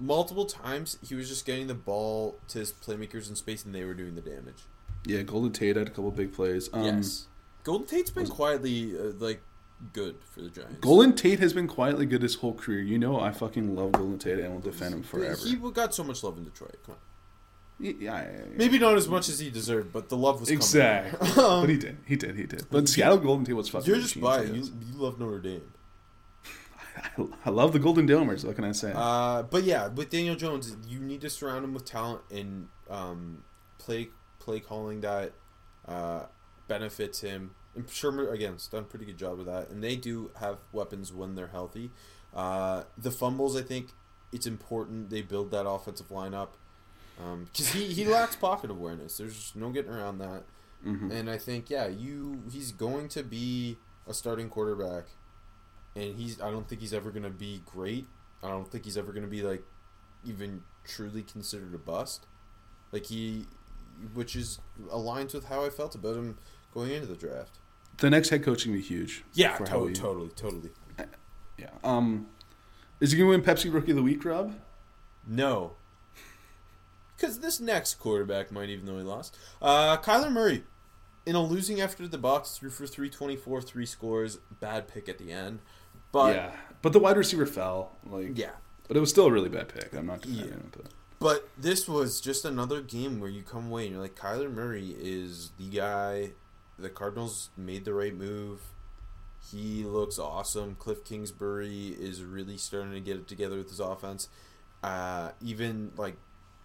multiple 0.00 0.46
times. 0.46 0.98
He 1.06 1.14
was 1.14 1.28
just 1.28 1.44
getting 1.44 1.66
the 1.66 1.74
ball 1.74 2.38
to 2.48 2.60
his 2.60 2.72
playmakers 2.72 3.28
in 3.28 3.36
space, 3.36 3.64
and 3.64 3.74
they 3.74 3.84
were 3.84 3.94
doing 3.94 4.14
the 4.14 4.22
damage. 4.22 4.64
yeah, 5.06 5.22
Golden 5.22 5.52
Tate 5.52 5.76
had 5.76 5.86
a 5.86 5.90
couple 5.90 6.10
big 6.10 6.32
plays. 6.32 6.70
Um, 6.72 6.84
yes, 6.84 7.26
Golden 7.64 7.86
Tate's 7.86 8.10
been 8.10 8.26
quietly 8.26 8.98
uh, 8.98 9.12
like 9.18 9.42
good 9.92 10.16
for 10.24 10.40
the 10.40 10.50
Giants. 10.50 10.76
Golden 10.80 11.14
Tate 11.14 11.40
has 11.40 11.52
been 11.52 11.66
quietly 11.66 12.06
good 12.06 12.22
his 12.22 12.36
whole 12.36 12.54
career. 12.54 12.80
You 12.80 12.98
know, 12.98 13.20
I 13.20 13.32
fucking 13.32 13.74
love 13.74 13.92
Golden 13.92 14.18
Tate 14.18 14.38
and 14.40 14.52
will 14.52 14.60
defend 14.60 14.94
him 14.94 15.02
forever. 15.02 15.44
He 15.44 15.56
got 15.56 15.94
so 15.94 16.04
much 16.04 16.22
love 16.22 16.38
in 16.38 16.44
Detroit. 16.44 16.76
Come 16.84 16.94
on. 16.94 17.00
Yeah, 17.80 17.92
yeah, 17.98 18.22
yeah. 18.22 18.44
Maybe 18.54 18.78
not 18.78 18.96
as 18.96 19.08
much 19.08 19.28
as 19.28 19.40
he 19.40 19.50
deserved, 19.50 19.92
but 19.92 20.08
the 20.08 20.16
love 20.16 20.40
was 20.40 20.48
coming. 20.48 20.58
exactly. 20.58 21.28
but 21.36 21.68
he 21.68 21.76
did. 21.76 21.96
He 22.06 22.16
did. 22.16 22.36
He 22.36 22.44
did. 22.44 22.66
But 22.70 22.88
Seattle 22.88 23.18
Golden 23.18 23.44
Tate 23.44 23.56
was 23.56 23.68
fucking. 23.68 23.88
You're 23.88 24.00
just 24.00 24.20
biased. 24.20 24.54
You, 24.54 24.62
you 24.62 24.94
love 24.94 25.18
Notre 25.18 25.40
Dame. 25.40 25.72
I, 26.96 27.26
I 27.46 27.50
love 27.50 27.72
the 27.72 27.80
Golden 27.80 28.06
Domers. 28.06 28.44
What 28.44 28.54
can 28.54 28.64
I 28.64 28.72
say? 28.72 28.92
Uh, 28.94 29.42
but 29.42 29.64
yeah, 29.64 29.88
with 29.88 30.10
Daniel 30.10 30.36
Jones, 30.36 30.76
you 30.86 31.00
need 31.00 31.22
to 31.22 31.30
surround 31.30 31.64
him 31.64 31.74
with 31.74 31.84
talent 31.84 32.20
and 32.30 32.68
um, 32.88 33.42
play 33.78 34.10
play 34.38 34.60
calling 34.60 35.00
that 35.00 35.32
uh, 35.86 36.26
benefits 36.68 37.20
him. 37.20 37.54
And 37.74 37.86
Shurmur 37.86 38.30
again 38.32 38.52
has 38.52 38.66
done 38.66 38.82
a 38.82 38.86
pretty 38.86 39.06
good 39.06 39.16
job 39.16 39.38
with 39.38 39.46
that, 39.46 39.70
and 39.70 39.82
they 39.82 39.96
do 39.96 40.30
have 40.40 40.58
weapons 40.72 41.12
when 41.12 41.34
they're 41.34 41.48
healthy. 41.48 41.90
Uh, 42.34 42.84
the 42.98 43.10
fumbles, 43.10 43.56
I 43.56 43.62
think, 43.62 43.90
it's 44.30 44.46
important 44.46 45.10
they 45.10 45.22
build 45.22 45.50
that 45.52 45.66
offensive 45.68 46.08
lineup 46.08 46.48
because 47.44 47.68
he 47.68 47.86
he 47.92 48.04
lacks 48.06 48.36
pocket 48.36 48.70
awareness. 48.70 49.16
There's 49.18 49.34
just 49.34 49.56
no 49.56 49.70
getting 49.70 49.92
around 49.92 50.18
that. 50.18 50.44
Mhm. 50.84 51.10
And 51.12 51.30
I 51.30 51.38
think 51.38 51.70
yeah, 51.70 51.86
you 51.86 52.42
he's 52.50 52.72
going 52.72 53.08
to 53.10 53.22
be 53.22 53.78
a 54.06 54.14
starting 54.14 54.48
quarterback, 54.48 55.04
and 55.94 56.16
he's 56.16 56.40
I 56.40 56.50
don't 56.50 56.68
think 56.68 56.80
he's 56.80 56.92
ever 56.94 57.10
going 57.10 57.22
to 57.22 57.30
be 57.30 57.62
great. 57.64 58.06
I 58.42 58.48
don't 58.48 58.70
think 58.70 58.84
he's 58.84 58.96
ever 58.98 59.12
going 59.12 59.24
to 59.24 59.30
be 59.30 59.42
like 59.42 59.62
even 60.24 60.62
truly 60.84 61.22
considered 61.22 61.74
a 61.74 61.78
bust. 61.78 62.26
Like 62.90 63.06
he, 63.06 63.46
which 64.14 64.34
is 64.34 64.58
aligns 64.90 65.32
with 65.34 65.44
how 65.46 65.64
I 65.64 65.70
felt 65.70 65.94
about 65.94 66.16
him 66.16 66.38
going 66.74 66.90
into 66.90 67.06
the 67.06 67.14
draft. 67.16 67.58
The 68.02 68.10
next 68.10 68.28
head 68.30 68.42
coach 68.42 68.64
can 68.64 68.72
be 68.72 68.80
huge. 68.80 69.24
Yeah, 69.32 69.52
how 69.52 69.64
totally, 69.64 69.92
totally, 69.94 70.28
totally. 70.30 70.70
Yeah. 71.56 71.70
Um, 71.84 72.26
is 72.98 73.12
he 73.12 73.18
going 73.18 73.30
to 73.30 73.36
win 73.38 73.56
Pepsi 73.56 73.72
Rookie 73.72 73.92
of 73.92 73.96
the 73.96 74.02
Week, 74.02 74.24
Rob? 74.24 74.54
No. 75.26 75.74
Because 77.16 77.38
this 77.38 77.60
next 77.60 77.94
quarterback 78.00 78.50
might, 78.50 78.68
even 78.68 78.86
though 78.86 78.96
he 78.98 79.04
lost. 79.04 79.38
Uh, 79.60 79.96
Kyler 79.98 80.32
Murray, 80.32 80.64
in 81.24 81.36
a 81.36 81.42
losing 81.42 81.80
after 81.80 82.08
the 82.08 82.18
box, 82.18 82.58
threw 82.58 82.70
for 82.70 82.88
324, 82.88 83.62
three 83.62 83.86
scores. 83.86 84.38
Bad 84.60 84.88
pick 84.88 85.08
at 85.08 85.18
the 85.18 85.30
end. 85.30 85.60
But, 86.10 86.34
yeah. 86.34 86.52
But 86.82 86.92
the 86.92 86.98
wide 86.98 87.16
receiver 87.16 87.46
fell. 87.46 87.96
Like. 88.04 88.36
yeah. 88.36 88.50
But 88.88 88.96
it 88.96 89.00
was 89.00 89.10
still 89.10 89.26
a 89.26 89.30
really 89.32 89.48
bad 89.48 89.68
pick. 89.68 89.94
I'm 89.94 90.06
not 90.06 90.26
Yeah. 90.26 90.46
him. 90.46 90.72
But 90.72 90.86
But 91.20 91.48
this 91.56 91.88
was 91.88 92.20
just 92.20 92.44
another 92.44 92.80
game 92.80 93.20
where 93.20 93.30
you 93.30 93.42
come 93.42 93.68
away 93.68 93.84
and 93.84 93.92
you're 93.92 94.02
like, 94.02 94.16
Kyler 94.16 94.52
Murray 94.52 94.96
is 94.98 95.52
the 95.56 95.68
guy. 95.68 96.32
The 96.82 96.90
Cardinals 96.90 97.50
made 97.56 97.84
the 97.84 97.94
right 97.94 98.14
move. 98.14 98.60
He 99.50 99.84
looks 99.84 100.18
awesome. 100.18 100.76
Cliff 100.76 101.04
Kingsbury 101.04 101.88
is 101.88 102.22
really 102.22 102.56
starting 102.56 102.92
to 102.92 103.00
get 103.00 103.16
it 103.16 103.26
together 103.26 103.56
with 103.56 103.70
his 103.70 103.80
offense. 103.80 104.28
Uh, 104.82 105.30
even 105.40 105.92
like 105.96 106.16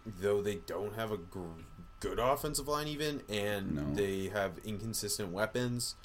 though 0.05 0.41
they 0.41 0.55
don't 0.65 0.95
have 0.95 1.11
a 1.11 1.17
gr- 1.17 1.61
good 1.99 2.19
offensive 2.19 2.67
line, 2.67 2.87
even 2.87 3.21
and 3.29 3.75
No. 3.75 3.93
they 3.93 4.27
have 4.29 4.57
inconsistent 4.63 5.31
weapons. 5.31 5.95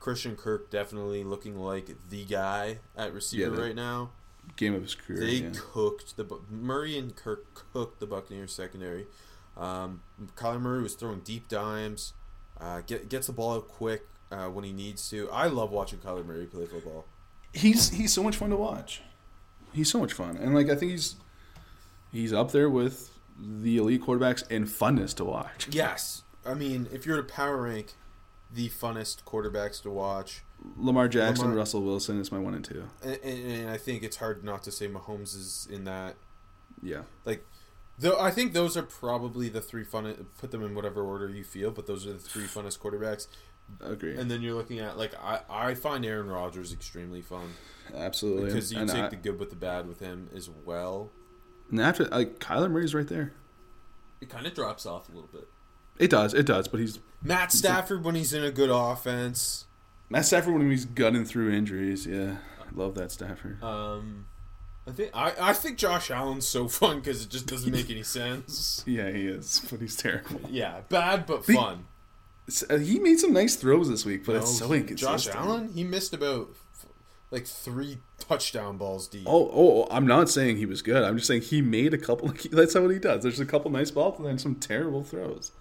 Christian 0.00 0.36
Kirk 0.36 0.70
definitely 0.70 1.24
looking 1.24 1.56
like 1.58 1.96
the 2.08 2.24
guy 2.24 2.78
at 2.96 3.12
receiver 3.12 3.56
the- 3.56 3.62
right 3.62 3.74
now. 3.74 4.10
game 4.56 4.74
of 4.74 4.82
his 4.82 4.94
career. 4.94 5.20
They 5.20 5.32
yeah. 5.36 5.50
cooked 5.54 6.16
the 6.16 6.24
Murray 6.50 6.96
and 6.96 7.14
Kirk 7.14 7.66
cooked 7.72 8.00
the 8.00 8.06
Buccaneers 8.06 8.52
secondary. 8.52 9.06
Um, 9.56 10.02
Kyler 10.36 10.60
Murray 10.60 10.82
was 10.82 10.94
throwing 10.94 11.20
deep 11.20 11.48
dimes, 11.48 12.14
uh, 12.60 12.80
get, 12.86 13.08
gets 13.08 13.26
the 13.28 13.32
ball 13.32 13.54
out 13.56 13.68
quick 13.68 14.06
uh, 14.30 14.46
when 14.46 14.64
he 14.64 14.72
needs 14.72 15.08
to. 15.10 15.30
I 15.30 15.46
love 15.46 15.70
watching 15.70 15.98
Kyler 15.98 16.24
Murray 16.26 16.46
play 16.46 16.66
football. 16.66 17.04
He's 17.52 17.90
he's 17.90 18.12
so 18.12 18.22
much 18.22 18.36
fun 18.36 18.50
to 18.50 18.56
watch. 18.56 19.02
He's 19.72 19.90
so 19.90 19.98
much 20.00 20.12
fun, 20.12 20.36
and 20.36 20.54
like 20.54 20.68
I 20.68 20.74
think 20.74 20.92
he's 20.92 21.16
he's 22.12 22.32
up 22.32 22.52
there 22.52 22.68
with 22.68 23.10
the 23.40 23.76
elite 23.78 24.02
quarterbacks 24.02 24.48
in 24.50 24.64
funness 24.66 25.14
to 25.16 25.24
watch. 25.24 25.68
Yes, 25.72 26.22
I 26.44 26.54
mean 26.54 26.88
if 26.92 27.06
you're 27.06 27.16
to 27.16 27.22
power 27.22 27.62
rank 27.62 27.94
the 28.52 28.68
funnest 28.70 29.24
quarterbacks 29.24 29.80
to 29.82 29.90
watch, 29.90 30.42
Lamar 30.76 31.06
Jackson, 31.08 31.46
Lamar- 31.46 31.58
Russell 31.58 31.82
Wilson 31.82 32.18
is 32.20 32.32
my 32.32 32.38
one 32.38 32.54
and 32.54 32.64
two. 32.64 32.84
and, 33.02 33.18
and, 33.22 33.52
and 33.52 33.70
I 33.70 33.76
think 33.76 34.02
it's 34.02 34.16
hard 34.16 34.42
not 34.44 34.62
to 34.64 34.70
say 34.72 34.88
Mahomes 34.88 35.34
is 35.36 35.68
in 35.70 35.84
that. 35.84 36.16
Yeah, 36.82 37.02
Like, 37.24 37.44
though 37.98 38.18
I 38.18 38.30
think 38.30 38.52
those 38.52 38.76
are 38.76 38.82
probably 38.82 39.48
the 39.48 39.60
three 39.60 39.84
fun. 39.84 40.26
Put 40.38 40.50
them 40.50 40.62
in 40.64 40.74
whatever 40.74 41.02
order 41.02 41.28
you 41.28 41.44
feel, 41.44 41.70
but 41.70 41.86
those 41.86 42.06
are 42.06 42.12
the 42.12 42.18
three 42.18 42.44
funnest 42.44 42.78
quarterbacks. 42.78 43.28
agree. 43.80 44.16
And 44.16 44.30
then 44.30 44.40
you're 44.42 44.54
looking 44.54 44.78
at 44.78 44.96
like 44.98 45.12
I, 45.22 45.40
I 45.48 45.74
find 45.74 46.04
Aaron 46.06 46.28
Rodgers 46.28 46.72
extremely 46.72 47.20
fun 47.22 47.52
Absolutely, 47.94 48.46
because 48.46 48.72
you 48.72 48.80
and, 48.80 48.88
take 48.88 49.04
I- 49.04 49.08
the 49.08 49.16
good 49.16 49.38
with 49.38 49.50
the 49.50 49.56
bad 49.56 49.88
with 49.88 50.00
him 50.00 50.28
as 50.34 50.48
well. 50.64 51.10
and 51.70 51.80
after 51.80 52.04
like 52.06 52.38
Kyler 52.38 52.70
Murray's 52.70 52.94
right 52.94 53.08
there. 53.08 53.32
It 54.20 54.28
kind 54.28 54.46
of 54.46 54.54
drops 54.54 54.84
off 54.84 55.08
a 55.08 55.12
little 55.12 55.28
bit. 55.32 55.46
It 55.98 56.10
does, 56.10 56.34
it 56.34 56.44
does, 56.46 56.66
but 56.68 56.80
he's 56.80 56.98
Matt 57.22 57.52
Stafford 57.52 58.04
when 58.04 58.14
he's 58.14 58.32
in 58.32 58.42
a 58.44 58.50
good 58.50 58.70
offense. 58.70 59.66
Matt 60.10 60.24
Stafford 60.26 60.54
when 60.54 60.70
he's 60.70 60.84
gunning 60.86 61.24
through 61.24 61.50
injuries. 61.52 62.06
Yeah, 62.06 62.36
I 62.60 62.74
love 62.74 62.94
that 62.96 63.10
Stafford. 63.12 63.62
Um, 63.62 64.26
I 64.88 64.92
think 64.92 65.10
I, 65.14 65.32
I 65.40 65.52
think 65.52 65.76
Josh 65.76 66.10
Allen's 66.10 66.48
so 66.48 66.66
fun 66.80 67.00
because 67.00 67.22
it 67.22 67.28
just 67.28 67.46
doesn't 67.46 67.70
make 67.70 67.90
any 67.90 68.02
sense. 68.02 68.82
Yeah, 68.86 69.10
he 69.10 69.26
is, 69.26 69.60
but 69.70 69.80
he's 69.80 69.96
terrible. 69.96 70.40
Yeah, 70.48 70.80
bad 70.88 71.26
but 71.26 71.44
fun. 71.44 71.86
S- 72.48 72.64
uh, 72.70 72.78
He 72.78 72.98
made 72.98 73.18
some 73.18 73.32
nice 73.34 73.56
throws 73.56 73.88
this 73.88 74.04
week, 74.06 74.24
but 74.24 74.36
it's 74.36 74.58
so 74.58 74.68
he- 74.70 74.78
inconsistent. 74.80 75.22
Josh 75.22 75.34
Allen 75.34 75.72
he 75.74 75.84
missed 75.84 76.14
about 76.14 76.48
like 77.30 77.46
three 77.46 77.98
touchdown 78.18 78.78
balls 78.78 79.06
deep. 79.06 79.24
Oh, 79.26 79.50
oh, 79.52 79.86
I'm 79.90 80.06
not 80.06 80.30
saying 80.30 80.56
he 80.56 80.64
was 80.64 80.80
good. 80.80 81.02
I'm 81.04 81.16
just 81.16 81.26
saying 81.28 81.42
he 81.42 81.60
made 81.60 81.92
a 81.92 81.98
couple. 81.98 82.32
That's 82.50 82.74
what 82.74 82.88
he 82.90 82.98
does. 82.98 83.22
There's 83.22 83.40
a 83.40 83.44
couple 83.44 83.70
nice 83.70 83.90
balls 83.90 84.18
and 84.18 84.26
then 84.26 84.38
some 84.38 84.54
terrible 84.54 85.04
throws. 85.04 85.52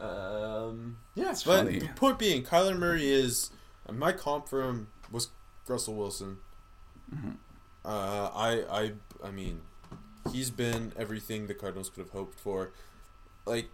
Um, 0.00 0.96
yeah, 1.14 1.30
It's 1.32 1.42
but 1.42 1.64
funny. 1.64 1.78
the 1.80 1.88
point 1.88 2.18
being, 2.18 2.42
Kyler 2.42 2.78
Murray 2.78 3.06
is 3.12 3.50
my 3.92 4.12
comp 4.12 4.48
for 4.48 4.62
him 4.66 4.88
was 5.10 5.28
Russell 5.68 5.94
Wilson. 5.94 6.38
Mm-hmm. 7.14 7.32
Uh, 7.84 8.30
I, 8.34 8.64
I, 8.70 8.92
I 9.24 9.30
mean, 9.30 9.62
He's 10.30 10.50
been 10.50 10.92
everything 10.96 11.46
the 11.46 11.54
Cardinals 11.54 11.88
could 11.88 12.00
have 12.00 12.10
hoped 12.10 12.38
for. 12.38 12.72
Like, 13.46 13.70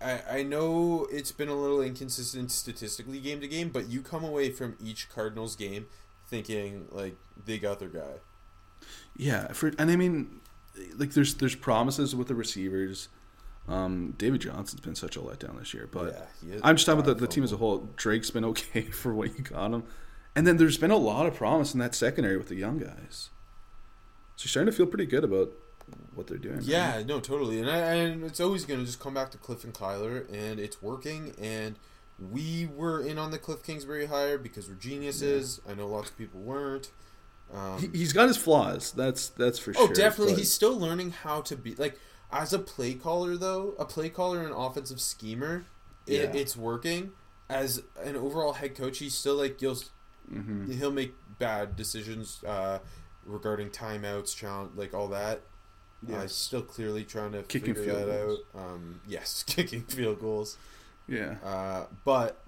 I 0.00 0.20
I 0.30 0.42
know 0.42 1.06
it's 1.10 1.32
been 1.32 1.48
a 1.48 1.54
little 1.54 1.80
inconsistent 1.82 2.50
statistically 2.52 3.18
game 3.18 3.40
to 3.40 3.48
game, 3.48 3.70
but 3.70 3.88
you 3.88 4.00
come 4.00 4.24
away 4.24 4.50
from 4.50 4.76
each 4.82 5.08
Cardinals 5.08 5.56
game 5.56 5.86
thinking 6.28 6.86
like 6.90 7.16
they 7.44 7.58
got 7.58 7.78
their 7.80 7.88
guy. 7.88 8.20
Yeah, 9.16 9.48
for 9.52 9.72
and 9.78 9.90
I 9.90 9.96
mean, 9.96 10.40
like 10.96 11.12
there's 11.12 11.34
there's 11.34 11.56
promises 11.56 12.14
with 12.14 12.28
the 12.28 12.34
receivers. 12.34 13.08
Um, 13.68 14.14
David 14.16 14.42
Johnson's 14.42 14.80
been 14.80 14.94
such 14.94 15.16
a 15.16 15.20
letdown 15.20 15.58
this 15.58 15.74
year, 15.74 15.88
but 15.90 16.30
Yeah, 16.46 16.58
I'm 16.62 16.76
just 16.76 16.86
talking 16.86 17.00
about 17.00 17.18
the, 17.18 17.26
the 17.26 17.32
team 17.32 17.42
as 17.42 17.52
a 17.52 17.56
whole. 17.56 17.88
Drake's 17.96 18.30
been 18.30 18.44
okay 18.44 18.82
for 18.92 19.12
what 19.12 19.36
you 19.36 19.42
got 19.42 19.72
him, 19.72 19.82
and 20.36 20.46
then 20.46 20.58
there's 20.58 20.78
been 20.78 20.92
a 20.92 20.96
lot 20.96 21.26
of 21.26 21.34
promise 21.34 21.74
in 21.74 21.80
that 21.80 21.94
secondary 21.94 22.36
with 22.36 22.48
the 22.48 22.54
young 22.54 22.78
guys. 22.78 23.30
So 24.36 24.44
you're 24.44 24.50
starting 24.50 24.70
to 24.70 24.76
feel 24.76 24.86
pretty 24.86 25.06
good 25.06 25.24
about 25.24 25.50
what 26.14 26.26
they're 26.26 26.36
doing. 26.38 26.60
Yeah, 26.62 27.02
no, 27.04 27.20
totally, 27.20 27.58
and 27.60 27.70
I, 27.70 27.76
and 27.94 28.22
it's 28.22 28.40
always 28.40 28.64
gonna 28.64 28.84
just 28.84 29.00
come 29.00 29.14
back 29.14 29.30
to 29.32 29.38
Cliff 29.38 29.64
and 29.64 29.72
Kyler, 29.74 30.30
and 30.32 30.60
it's 30.60 30.82
working. 30.82 31.32
And 31.40 31.76
we 32.18 32.68
were 32.76 33.00
in 33.00 33.18
on 33.18 33.30
the 33.30 33.38
Cliff 33.38 33.62
Kingsbury 33.62 34.06
hire 34.06 34.38
because 34.38 34.68
we're 34.68 34.74
geniuses. 34.74 35.60
I 35.68 35.74
know 35.74 35.88
lots 35.88 36.10
of 36.10 36.18
people 36.18 36.40
weren't. 36.40 36.90
Um, 37.52 37.78
He, 37.78 37.98
he's 37.98 38.12
got 38.12 38.28
his 38.28 38.36
flaws. 38.36 38.92
That's 38.92 39.28
that's 39.28 39.58
for 39.58 39.70
oh, 39.70 39.86
sure. 39.86 39.90
Oh, 39.90 39.92
definitely, 39.94 40.34
but- 40.34 40.38
he's 40.40 40.52
still 40.52 40.78
learning 40.78 41.10
how 41.12 41.40
to 41.42 41.56
be 41.56 41.74
like 41.76 41.98
as 42.30 42.52
a 42.52 42.58
play 42.58 42.94
caller, 42.94 43.36
though. 43.36 43.74
A 43.78 43.84
play 43.84 44.08
caller 44.10 44.42
and 44.42 44.52
offensive 44.52 45.00
schemer, 45.00 45.64
it, 46.06 46.34
Yeah. 46.34 46.40
it's 46.40 46.56
working. 46.56 47.12
As 47.48 47.82
an 48.02 48.16
overall 48.16 48.54
head 48.54 48.74
coach, 48.74 48.98
he's 48.98 49.14
still 49.14 49.36
like 49.36 49.62
you'll 49.62 49.78
Mm-hmm. 50.32 50.72
he'll 50.72 50.90
make 50.92 51.14
bad 51.38 51.76
decisions 51.76 52.42
uh, 52.44 52.80
regarding 53.24 53.70
timeouts, 53.70 54.34
challenge, 54.34 54.72
like 54.74 54.92
all 54.94 55.08
that. 55.08 55.42
Yeah, 56.06 56.22
he's 56.22 56.32
still 56.34 56.62
clearly 56.62 57.04
trying 57.04 57.32
to 57.32 57.42
Kicking 57.44 57.74
figure 57.74 57.94
field 57.94 58.08
that 58.08 58.26
goals. 58.26 58.40
out. 58.54 58.60
Um, 58.60 59.00
yes, 59.08 59.42
kicking 59.46 59.82
field 59.82 60.20
goals. 60.20 60.58
yeah. 61.08 61.36
Uh, 61.44 61.86
but 62.04 62.42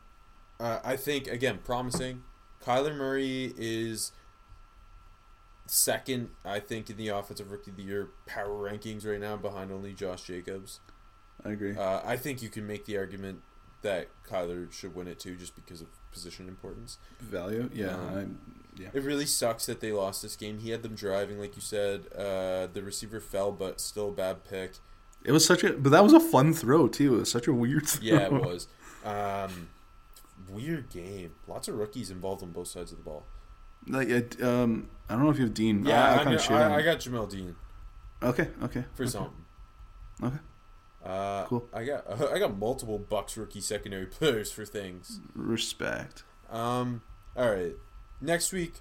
uh, 0.61 0.81
I 0.85 0.97
think 0.97 1.29
again, 1.29 1.61
promising. 1.65 2.23
Kyler 2.65 2.95
Murray 2.97 3.55
is 3.57 4.11
second, 5.67 6.31
I 6.45 6.61
think, 6.61 6.91
in 6.91 6.97
the 6.97 7.09
offensive 7.09 7.51
rookie 7.51 7.71
of 7.71 7.77
the 7.77 7.83
year 7.85 8.09
power 8.27 8.71
rankings 8.71 9.07
right 9.07 9.21
now, 9.21 9.37
behind 9.37 9.71
only 9.71 9.93
Josh 9.93 10.23
Jacobs. 10.25 10.81
I 11.45 11.51
agree. 11.51 11.77
Uh, 11.77 12.01
I 12.05 12.17
think 12.17 12.43
you 12.43 12.49
can 12.49 12.67
make 12.67 12.85
the 12.87 12.97
argument 12.99 13.43
that 13.83 14.09
Kyler 14.29 14.71
should 14.73 14.95
win 14.95 15.09
it 15.09 15.19
too, 15.19 15.37
just 15.37 15.55
because 15.55 15.81
of 15.81 15.89
position 16.13 16.49
importance. 16.49 16.99
Value. 17.21 17.71
Yeah. 17.73 17.95
um, 17.95 18.39
yeah. 18.77 18.89
It 18.93 19.03
really 19.03 19.27
sucks 19.27 19.67
that 19.67 19.81
they 19.81 19.93
lost 19.93 20.23
this 20.23 20.37
game. 20.37 20.59
He 20.59 20.71
had 20.71 20.83
them 20.83 20.95
driving, 20.95 21.39
like 21.39 21.57
you 21.57 21.63
said. 21.63 22.07
Uh, 22.15 22.69
the 22.73 22.83
receiver 22.83 23.21
fell, 23.21 23.51
but 23.53 23.81
still 23.81 24.11
a 24.11 24.13
bad 24.13 24.45
pick. 24.45 24.75
It 25.25 25.33
was 25.33 25.45
such 25.45 25.65
a, 25.65 25.73
but 25.73 25.91
that 25.91 26.05
was 26.05 26.13
a 26.13 26.21
fun 26.21 26.55
throw 26.55 26.87
too. 26.87 27.17
It 27.17 27.19
was 27.21 27.31
such 27.31 27.49
a 27.49 27.53
weird. 27.53 27.87
Throw. 27.87 28.03
Yeah, 28.03 28.27
it 28.27 28.33
was. 28.33 28.69
Um, 29.05 29.69
weird 30.49 30.91
game. 30.91 31.33
Lots 31.47 31.69
of 31.69 31.75
rookies 31.77 32.11
involved 32.11 32.43
on 32.43 32.53
both 32.53 32.69
sides 32.69 32.93
of 32.93 32.99
the 32.99 33.05
ball. 33.05 33.27
Like, 33.87 34.09
it, 34.09 34.43
um, 34.43 34.91
I 35.09 35.15
don't 35.15 35.25
know 35.25 35.31
if 35.31 35.39
you 35.39 35.45
have 35.45 35.55
Dean. 35.55 35.85
Yeah, 35.85 36.05
I, 36.05 36.09
I 36.09 36.13
I, 36.13 36.25
kind 36.25 36.29
I, 36.29 36.33
of 36.35 36.73
I, 36.73 36.77
I 36.77 36.83
got 36.83 36.99
Jamel 36.99 37.31
Dean 37.31 37.57
Okay. 38.23 38.49
Okay. 38.63 38.85
for 38.95 39.03
okay. 39.05 39.11
something. 39.11 39.45
Okay. 40.23 40.39
Uh, 41.05 41.45
Cool. 41.47 41.69
I 41.73 41.85
got 41.85 42.05
I 42.33 42.39
got 42.39 42.57
multiple 42.59 42.99
Bucks 42.99 43.37
rookie 43.37 43.61
secondary 43.61 44.07
players 44.19 44.51
for 44.53 44.65
things. 44.65 45.21
Respect. 45.35 46.25
Um, 46.51 47.03
all 47.37 47.51
right. 47.51 47.75
Next 48.21 48.53
week, 48.53 48.75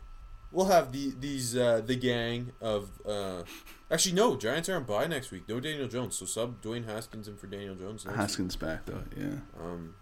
we'll 0.51 0.65
have 0.65 0.91
the 0.91 1.13
these 1.19 1.55
uh, 1.55 1.81
the 1.85 1.95
gang 1.95 2.53
of. 2.61 2.89
Uh, 3.07 3.43
actually, 3.91 4.15
no. 4.15 4.35
Giants 4.35 4.67
are 4.69 4.75
on 4.75 4.83
bye 4.83 5.05
next 5.07 5.31
week. 5.31 5.47
No 5.47 5.59
Daniel 5.59 5.87
Jones. 5.87 6.17
So 6.17 6.25
sub 6.25 6.61
Dwayne 6.61 6.85
Haskins 6.85 7.27
in 7.27 7.37
for 7.37 7.47
Daniel 7.47 7.75
Jones. 7.75 8.03
Next 8.03 8.07
week. 8.07 8.15
Haskins 8.15 8.55
back 8.55 8.85
though. 8.85 9.03
Yeah. 9.15 9.35
Um, 9.61 9.95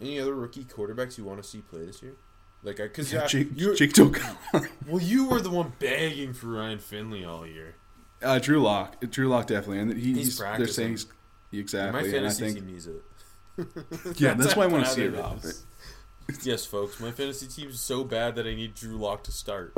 any 0.00 0.20
other 0.20 0.34
rookie 0.34 0.64
quarterbacks 0.64 1.18
you 1.18 1.24
want 1.24 1.42
to 1.42 1.48
see 1.48 1.60
play 1.60 1.84
this 1.86 2.02
year? 2.02 2.14
Like, 2.62 2.76
because 2.76 3.12
Yeah, 3.12 3.26
Jake, 3.26 3.48
you 3.54 3.74
Jake 3.74 3.96
well, 4.86 5.00
you 5.00 5.28
were 5.28 5.40
the 5.40 5.50
one 5.50 5.72
begging 5.78 6.32
for 6.32 6.48
Ryan 6.48 6.78
Finley 6.78 7.24
all 7.24 7.46
year. 7.46 7.74
uh, 8.22 8.38
Drew 8.38 8.60
Lock. 8.60 9.00
Drew 9.10 9.28
Lock 9.28 9.46
definitely, 9.46 9.78
and 9.78 9.92
he, 9.94 10.14
He's 10.14 10.16
he's, 10.16 10.38
they're 10.38 10.66
saying 10.66 10.90
he's 10.90 11.06
My 11.52 11.58
exactly, 11.60 11.98
and 12.16 12.26
I 12.26 12.30
fantasy 12.30 12.44
think 12.44 12.56
team 12.58 12.66
needs 12.66 12.86
it. 12.86 13.02
yeah, 14.20 14.34
that's 14.34 14.54
why 14.54 14.64
I 14.64 14.66
want 14.66 14.84
to 14.84 14.90
see 14.90 15.02
it. 15.04 16.42
yes, 16.44 16.64
folks, 16.66 17.00
my 17.00 17.10
fantasy 17.10 17.46
team 17.46 17.70
is 17.70 17.80
so 17.80 18.04
bad 18.04 18.36
that 18.36 18.46
I 18.46 18.54
need 18.54 18.74
Drew 18.74 18.96
Lock 18.96 19.24
to 19.24 19.32
start. 19.32 19.74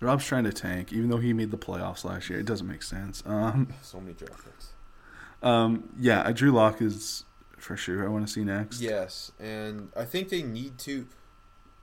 Rob's 0.00 0.24
trying 0.24 0.44
to 0.44 0.52
tank, 0.52 0.92
even 0.92 1.10
though 1.10 1.18
he 1.18 1.32
made 1.32 1.50
the 1.50 1.58
playoffs 1.58 2.04
last 2.04 2.28
year. 2.30 2.38
It 2.40 2.46
doesn't 2.46 2.66
make 2.66 2.82
sense. 2.82 3.22
Um, 3.26 3.68
So 3.82 4.00
many 4.00 4.14
draft 4.14 4.44
picks. 4.44 4.72
um, 5.42 5.90
yeah, 5.98 6.20
uh, 6.22 6.32
Drew 6.32 6.50
Lock 6.52 6.80
is 6.82 7.24
for 7.58 7.76
sure. 7.76 8.04
I 8.04 8.08
want 8.08 8.26
to 8.26 8.32
see 8.32 8.42
next. 8.44 8.80
Yes, 8.80 9.30
and 9.38 9.90
I 9.96 10.04
think 10.06 10.28
they 10.30 10.42
need 10.42 10.78
to, 10.80 11.06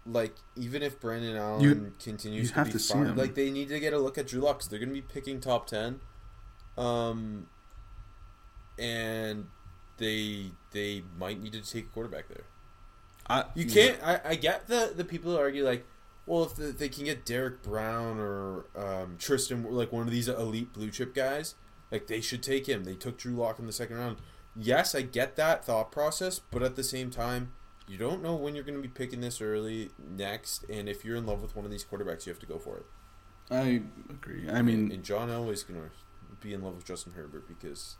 like, 0.06 0.36
even 0.56 0.82
if 0.84 1.00
Brandon 1.00 1.36
Allen 1.38 1.62
You- 1.62 1.94
continues 2.04 2.42
you 2.44 2.48
to 2.50 2.54
have 2.56 2.66
be 2.68 2.74
to 2.74 2.80
see 2.80 2.94
fine, 2.94 3.06
him. 3.06 3.16
like 3.16 3.36
they 3.36 3.52
need 3.52 3.70
to 3.70 3.80
get 3.80 3.94
a 3.94 4.00
look 4.00 4.18
at 4.18 4.28
Drew 4.28 4.42
Lock 4.42 4.58
because 4.58 4.70
they're 4.70 4.80
going 4.80 4.90
to 4.90 4.96
be 4.96 5.02
picking 5.02 5.40
top 5.40 5.68
ten, 5.68 6.00
um, 6.78 7.48
and 8.78 9.48
they 9.98 10.52
they 10.72 11.04
might 11.18 11.42
need 11.42 11.54
to 11.54 11.62
take 11.62 11.86
a 11.86 11.90
quarterback 11.90 12.28
there. 12.28 12.44
I, 13.30 13.46
You 13.56 13.66
can't. 13.66 14.02
I, 14.04 14.22
I 14.24 14.36
get 14.36 14.68
the 14.68 14.94
the 14.96 15.04
people 15.04 15.32
who 15.32 15.38
argue 15.38 15.66
like, 15.66 15.86
well, 16.26 16.44
if 16.44 16.56
the, 16.56 16.68
they 16.68 16.90
can 16.90 17.06
get 17.06 17.26
Derek 17.26 17.62
Brown 17.62 18.20
or 18.20 18.66
um, 18.76 19.18
Tristan, 19.20 19.64
like 19.72 19.92
one 19.92 20.04
of 20.04 20.12
these 20.12 20.28
elite 20.28 20.74
blue 20.74 20.92
chip 20.92 21.14
guys, 21.14 21.56
like 21.92 22.08
they 22.08 22.22
should 22.22 22.44
take 22.44 22.68
him. 22.68 22.84
They 22.84 22.96
took 22.96 23.18
Drew 23.18 23.34
Lock 23.34 23.60
in 23.60 23.66
the 23.66 23.74
second 23.74 23.98
round. 23.98 24.18
Yes, 24.56 24.96
I 24.96 25.02
get 25.02 25.36
that 25.36 25.66
thought 25.66 25.92
process, 25.92 26.40
but 26.40 26.64
at 26.64 26.76
the 26.76 26.84
same 26.84 27.12
time, 27.12 27.52
you 27.88 27.98
don't 27.98 28.24
know 28.24 28.36
when 28.36 28.56
you're 28.56 28.64
going 28.64 28.76
to 28.78 28.82
be 28.82 28.88
picking 28.88 29.22
this 29.22 29.40
early 29.40 29.92
next, 29.98 30.64
and 30.70 30.90
if 30.90 31.06
you're 31.06 31.16
in 31.16 31.26
love 31.26 31.42
with 31.42 31.56
one 31.56 31.64
of 31.64 31.72
these 31.72 31.86
quarterbacks, 31.86 32.26
you 32.26 32.32
have 32.32 32.40
to 32.40 32.46
go 32.48 32.58
for 32.58 32.78
it. 32.78 32.86
I 33.50 33.84
agree. 34.10 34.50
I 34.50 34.62
mean, 34.62 34.92
and 34.92 35.04
John 35.04 35.30
Elway's 35.30 35.64
going 35.64 35.80
to 35.80 35.90
be 36.42 36.54
in 36.54 36.64
love 36.64 36.76
with 36.76 36.86
Justin 36.86 37.14
Herbert 37.14 37.48
because 37.48 37.96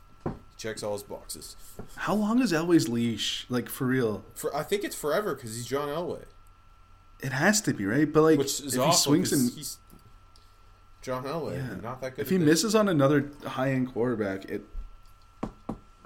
checks 0.58 0.82
all 0.82 0.92
his 0.92 1.02
boxes. 1.04 1.56
how 1.96 2.14
long 2.14 2.42
is 2.42 2.52
Elway's 2.52 2.88
leash? 2.88 3.46
Like 3.48 3.68
for 3.70 3.86
real? 3.86 4.24
For 4.34 4.54
I 4.54 4.62
think 4.64 4.84
it's 4.84 4.96
forever 4.96 5.34
because 5.34 5.54
he's 5.56 5.66
John 5.66 5.88
Elway. 5.88 6.24
It 7.20 7.32
has 7.32 7.60
to 7.62 7.72
be 7.72 7.86
right. 7.86 8.12
But 8.12 8.22
like, 8.22 8.40
if 8.40 8.58
he 8.74 8.92
swings 8.92 9.32
and 9.32 9.50
he's 9.50 9.78
John 11.00 11.24
Elway, 11.24 11.56
Yeah. 11.56 11.80
not 11.80 12.00
that 12.02 12.16
good. 12.16 12.22
if 12.22 12.30
he 12.30 12.36
this. 12.36 12.46
misses 12.46 12.74
on 12.74 12.88
another 12.88 13.30
high 13.46 13.70
end 13.72 13.92
quarterback, 13.92 14.44
it 14.46 14.62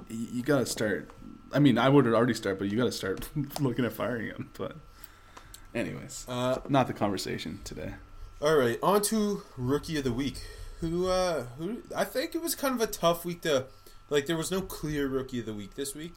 you, 0.09 0.27
you 0.35 0.43
got 0.43 0.59
to 0.59 0.67
start. 0.67 1.11
I 1.53 1.59
mean, 1.59 1.77
I 1.79 1.88
would 1.88 2.07
already 2.07 2.35
start, 2.35 2.59
but 2.59 2.69
you 2.71 2.77
got 2.79 2.85
to 2.85 2.93
start 2.93 3.29
looking 3.61 3.85
at 3.85 3.93
firing 3.93 4.27
him. 4.29 4.51
But, 4.57 4.77
anyways, 5.75 6.25
Uh, 6.29 6.59
not 6.69 6.87
the 6.87 6.93
conversation 6.95 7.61
today. 7.65 7.95
all 8.41 8.57
right, 8.57 8.79
on 8.83 9.03
to 9.03 9.43
rookie 9.57 9.99
of 9.99 10.05
the 10.05 10.12
week. 10.12 10.38
Who? 10.81 11.09
Uh, 11.09 11.45
who? 11.59 11.83
I 11.95 12.05
think 12.05 12.35
it 12.35 12.43
was 12.43 12.55
kind 12.55 12.75
of 12.75 12.81
a 12.81 12.87
tough 12.91 13.25
week 13.25 13.43
to, 13.43 13.67
like, 14.11 14.27
there 14.27 14.37
was 14.37 14.51
no 14.51 14.61
clear 14.62 15.09
rookie 15.09 15.41
of 15.41 15.47
the 15.47 15.55
week 15.55 15.75
this 15.75 15.95
week. 15.95 16.15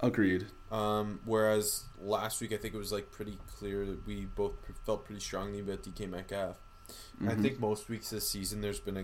Agreed. 0.00 0.46
Um, 0.70 1.20
whereas 1.24 1.84
last 2.00 2.40
week, 2.40 2.52
I 2.52 2.56
think 2.56 2.74
it 2.74 2.78
was 2.78 2.92
like 2.92 3.10
pretty 3.10 3.38
clear 3.58 3.84
that 3.86 4.06
we 4.06 4.26
both 4.26 4.52
felt 4.86 5.04
pretty 5.04 5.20
strongly 5.20 5.58
about 5.60 5.82
DK 5.82 6.06
Metcalf. 6.08 6.56
I 7.20 7.34
Mhm. 7.34 7.42
think 7.42 7.60
most 7.60 7.88
weeks 7.88 8.10
this 8.10 8.28
season, 8.28 8.60
there's 8.60 8.80
been 8.80 8.96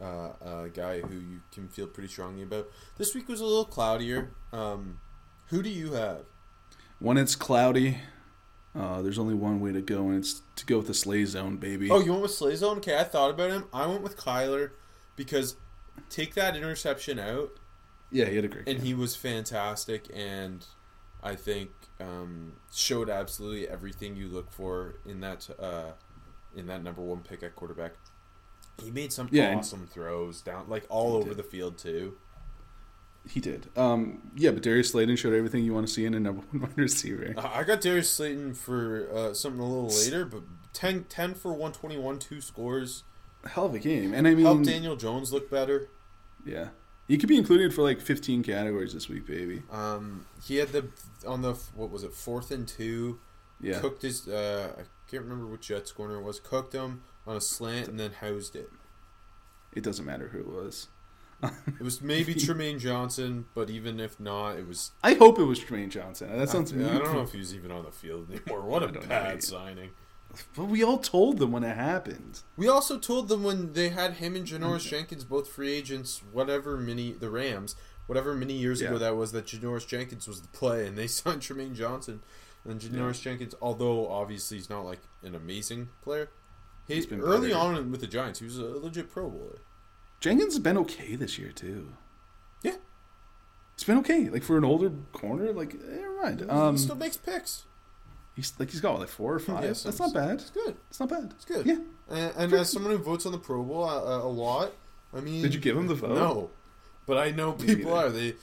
a, 0.00 0.04
uh, 0.04 0.64
a 0.64 0.68
guy 0.68 1.00
who 1.00 1.14
you 1.14 1.40
can 1.52 1.68
feel 1.68 1.86
pretty 1.86 2.08
strongly 2.08 2.42
about. 2.42 2.68
This 2.98 3.14
week 3.14 3.28
was 3.28 3.40
a 3.40 3.44
little 3.46 3.64
cloudier. 3.64 4.30
Um, 4.52 5.00
who 5.46 5.62
do 5.62 5.70
you 5.70 5.92
have? 5.94 6.26
When 6.98 7.16
it's 7.16 7.34
cloudy, 7.34 7.98
uh, 8.74 9.00
there's 9.02 9.18
only 9.18 9.34
one 9.34 9.60
way 9.60 9.72
to 9.72 9.80
go, 9.80 10.08
and 10.08 10.18
it's 10.18 10.42
to 10.56 10.66
go 10.66 10.78
with 10.78 10.86
the 10.86 10.94
Slay 10.94 11.24
zone, 11.24 11.56
baby. 11.56 11.90
Oh, 11.90 12.00
you 12.00 12.10
went 12.12 12.22
with 12.22 12.30
Slay 12.32 12.54
Zone? 12.56 12.76
Okay, 12.78 12.96
I 12.98 13.04
thought 13.04 13.30
about 13.30 13.50
him. 13.50 13.64
I 13.72 13.86
went 13.86 14.02
with 14.02 14.16
Kyler 14.18 14.72
because 15.16 15.56
take 16.08 16.34
that 16.34 16.56
interception 16.56 17.18
out, 17.18 17.50
yeah, 18.10 18.26
he 18.26 18.36
had 18.36 18.44
a 18.44 18.48
great 18.48 18.68
and 18.68 18.78
game. 18.78 18.86
he 18.86 18.94
was 18.94 19.16
fantastic, 19.16 20.06
and 20.14 20.64
I 21.22 21.34
think 21.34 21.70
um, 22.00 22.54
showed 22.72 23.08
absolutely 23.10 23.68
everything 23.68 24.16
you 24.16 24.28
look 24.28 24.50
for 24.52 24.96
in 25.04 25.20
that 25.20 25.48
uh, 25.58 25.92
in 26.54 26.66
that 26.66 26.82
number 26.82 27.02
one 27.02 27.20
pick 27.20 27.42
at 27.42 27.54
quarterback. 27.56 27.92
He 28.82 28.90
made 28.90 29.12
some 29.12 29.28
Yeah, 29.32 29.54
awesome 29.56 29.86
throws 29.86 30.42
down, 30.42 30.68
like 30.68 30.84
all 30.88 31.14
over 31.16 31.28
did. 31.30 31.38
the 31.38 31.42
field 31.42 31.78
too. 31.78 32.18
He 33.28 33.40
did. 33.40 33.68
Um, 33.76 34.30
yeah, 34.36 34.52
but 34.52 34.62
Darius 34.62 34.90
Slayton 34.92 35.16
showed 35.16 35.34
everything 35.34 35.64
you 35.64 35.74
want 35.74 35.88
to 35.88 35.92
see 35.92 36.04
in 36.04 36.14
a 36.14 36.20
number 36.20 36.42
one 36.52 36.60
wide 36.62 36.78
receiver. 36.78 37.34
I 37.36 37.64
got 37.64 37.80
Darius 37.80 38.08
Slayton 38.10 38.54
for 38.54 39.08
uh, 39.12 39.34
something 39.34 39.60
a 39.60 39.66
little 39.66 39.88
later, 39.88 40.24
but 40.24 40.42
10, 40.74 41.04
10 41.04 41.34
for 41.34 41.52
one 41.52 41.72
twenty 41.72 41.98
one, 41.98 42.18
two 42.20 42.40
scores. 42.40 43.02
Hell 43.46 43.66
of 43.66 43.74
a 43.74 43.78
game, 43.78 44.12
and 44.14 44.26
I 44.26 44.34
mean, 44.34 44.44
Helped 44.46 44.64
Daniel 44.64 44.96
Jones 44.96 45.32
look 45.32 45.50
better. 45.50 45.88
yeah, 46.44 46.68
he 47.08 47.16
could 47.18 47.28
be 47.28 47.36
included 47.36 47.72
for 47.74 47.82
like 47.82 48.00
15 48.00 48.42
categories 48.42 48.92
this 48.94 49.08
week, 49.08 49.26
baby. 49.26 49.62
Um, 49.70 50.26
he 50.44 50.56
had 50.56 50.68
the 50.70 50.88
on 51.26 51.42
the 51.42 51.54
what 51.74 51.90
was 51.90 52.02
it 52.02 52.12
fourth 52.12 52.50
and 52.50 52.66
two. 52.66 53.18
Yeah, 53.60 53.80
Cooked 53.80 54.02
his. 54.02 54.28
Uh, 54.28 54.72
I 54.78 54.82
can't 55.10 55.22
remember 55.22 55.46
which 55.46 55.68
Jets 55.68 55.92
corner 55.92 56.16
it 56.16 56.22
was. 56.22 56.40
Cooked 56.40 56.72
him 56.74 57.02
on 57.26 57.36
a 57.36 57.40
slant 57.40 57.88
and 57.88 57.98
then 57.98 58.12
housed 58.20 58.54
it. 58.54 58.70
it 59.72 59.82
doesn't 59.82 60.04
matter 60.04 60.28
who 60.28 60.38
it 60.40 60.46
was. 60.48 60.88
It 61.42 61.82
was 61.82 62.00
maybe 62.00 62.34
Trumaine 62.36 62.78
Johnson, 62.78 63.44
but 63.54 63.68
even 63.68 64.00
if 64.00 64.18
not, 64.18 64.56
it 64.58 64.66
was. 64.66 64.92
I 65.02 65.14
hope 65.14 65.38
it 65.38 65.44
was 65.44 65.60
Trumaine 65.60 65.90
Johnson. 65.90 66.36
That 66.36 66.48
sounds. 66.48 66.72
I, 66.72 66.76
I 66.76 66.98
don't 66.98 67.12
know 67.14 67.22
if 67.22 67.32
he 67.32 67.38
was 67.38 67.54
even 67.54 67.70
on 67.70 67.84
the 67.84 67.90
field 67.92 68.30
anymore. 68.30 68.62
What 68.62 68.82
a 68.82 68.88
bad 68.88 69.42
signing. 69.42 69.90
But 70.56 70.64
we 70.66 70.82
all 70.82 70.98
told 70.98 71.38
them 71.38 71.52
when 71.52 71.64
it 71.64 71.76
happened. 71.76 72.42
We 72.56 72.68
also 72.68 72.98
told 72.98 73.28
them 73.28 73.42
when 73.42 73.72
they 73.72 73.88
had 73.90 74.14
him 74.14 74.36
and 74.36 74.46
Janoris 74.46 74.88
Jenkins 74.88 75.24
both 75.24 75.48
free 75.48 75.72
agents, 75.72 76.22
whatever 76.32 76.76
many 76.76 77.12
the 77.12 77.30
Rams, 77.30 77.76
whatever 78.06 78.34
many 78.34 78.54
years 78.54 78.80
ago 78.80 78.98
that 78.98 79.16
was, 79.16 79.32
that 79.32 79.46
Janoris 79.46 79.86
Jenkins 79.86 80.26
was 80.28 80.42
the 80.42 80.48
play, 80.48 80.86
and 80.86 80.96
they 80.96 81.06
signed 81.06 81.40
Trumaine 81.42 81.74
Johnson. 81.74 82.22
And 82.64 82.80
Janoris 82.80 83.20
Jenkins, 83.22 83.54
although 83.62 84.08
obviously 84.08 84.56
he's 84.56 84.68
not 84.68 84.84
like 84.84 85.00
an 85.22 85.34
amazing 85.34 85.88
player, 86.02 86.30
he 86.88 86.94
He's 86.94 87.06
been 87.06 87.20
early 87.20 87.48
better. 87.50 87.60
on 87.60 87.90
with 87.90 88.00
the 88.00 88.06
Giants, 88.08 88.40
he 88.40 88.44
was 88.44 88.58
a 88.58 88.64
legit 88.64 89.10
Pro 89.10 89.30
Bowler. 89.30 89.58
Jenkins 90.20 90.54
has 90.54 90.60
been 90.62 90.78
okay 90.78 91.14
this 91.14 91.38
year 91.38 91.52
too. 91.52 91.92
Yeah, 92.62 92.76
It's 93.74 93.84
been 93.84 93.98
okay. 93.98 94.28
Like 94.28 94.42
for 94.42 94.56
an 94.58 94.64
older 94.64 94.90
corner, 95.12 95.52
like 95.52 95.74
eh, 95.74 95.96
never 96.00 96.22
mind. 96.22 96.50
Um, 96.50 96.74
he 96.74 96.82
still 96.82 96.96
makes 96.96 97.16
picks. 97.16 97.66
He's 98.36 98.52
like 98.58 98.70
he's 98.70 98.80
got 98.80 98.98
like 99.00 99.08
four 99.08 99.34
or 99.34 99.38
five. 99.40 99.64
Yeah, 99.64 99.68
That's 99.70 99.98
not 99.98 100.14
bad. 100.14 100.34
It's 100.34 100.50
good. 100.50 100.76
It's 100.88 101.00
not 101.00 101.08
bad. 101.08 101.32
It's 101.34 101.44
good. 101.44 101.66
Yeah. 101.66 101.78
And, 102.08 102.32
and 102.36 102.52
as 102.52 102.70
someone 102.70 102.92
who 102.92 102.98
votes 102.98 103.26
on 103.26 103.32
the 103.32 103.38
Pro 103.38 103.62
Bowl 103.64 103.84
a, 103.84 104.20
a, 104.20 104.26
a 104.26 104.28
lot, 104.30 104.72
I 105.12 105.20
mean, 105.20 105.42
Did 105.42 105.54
you 105.54 105.60
give 105.60 105.76
him 105.76 105.88
the 105.88 105.94
vote? 105.94 106.14
No, 106.14 106.50
but 107.06 107.18
I 107.18 107.30
know 107.30 107.52
people 107.54 107.92
are. 107.94 108.10
They 108.10 108.34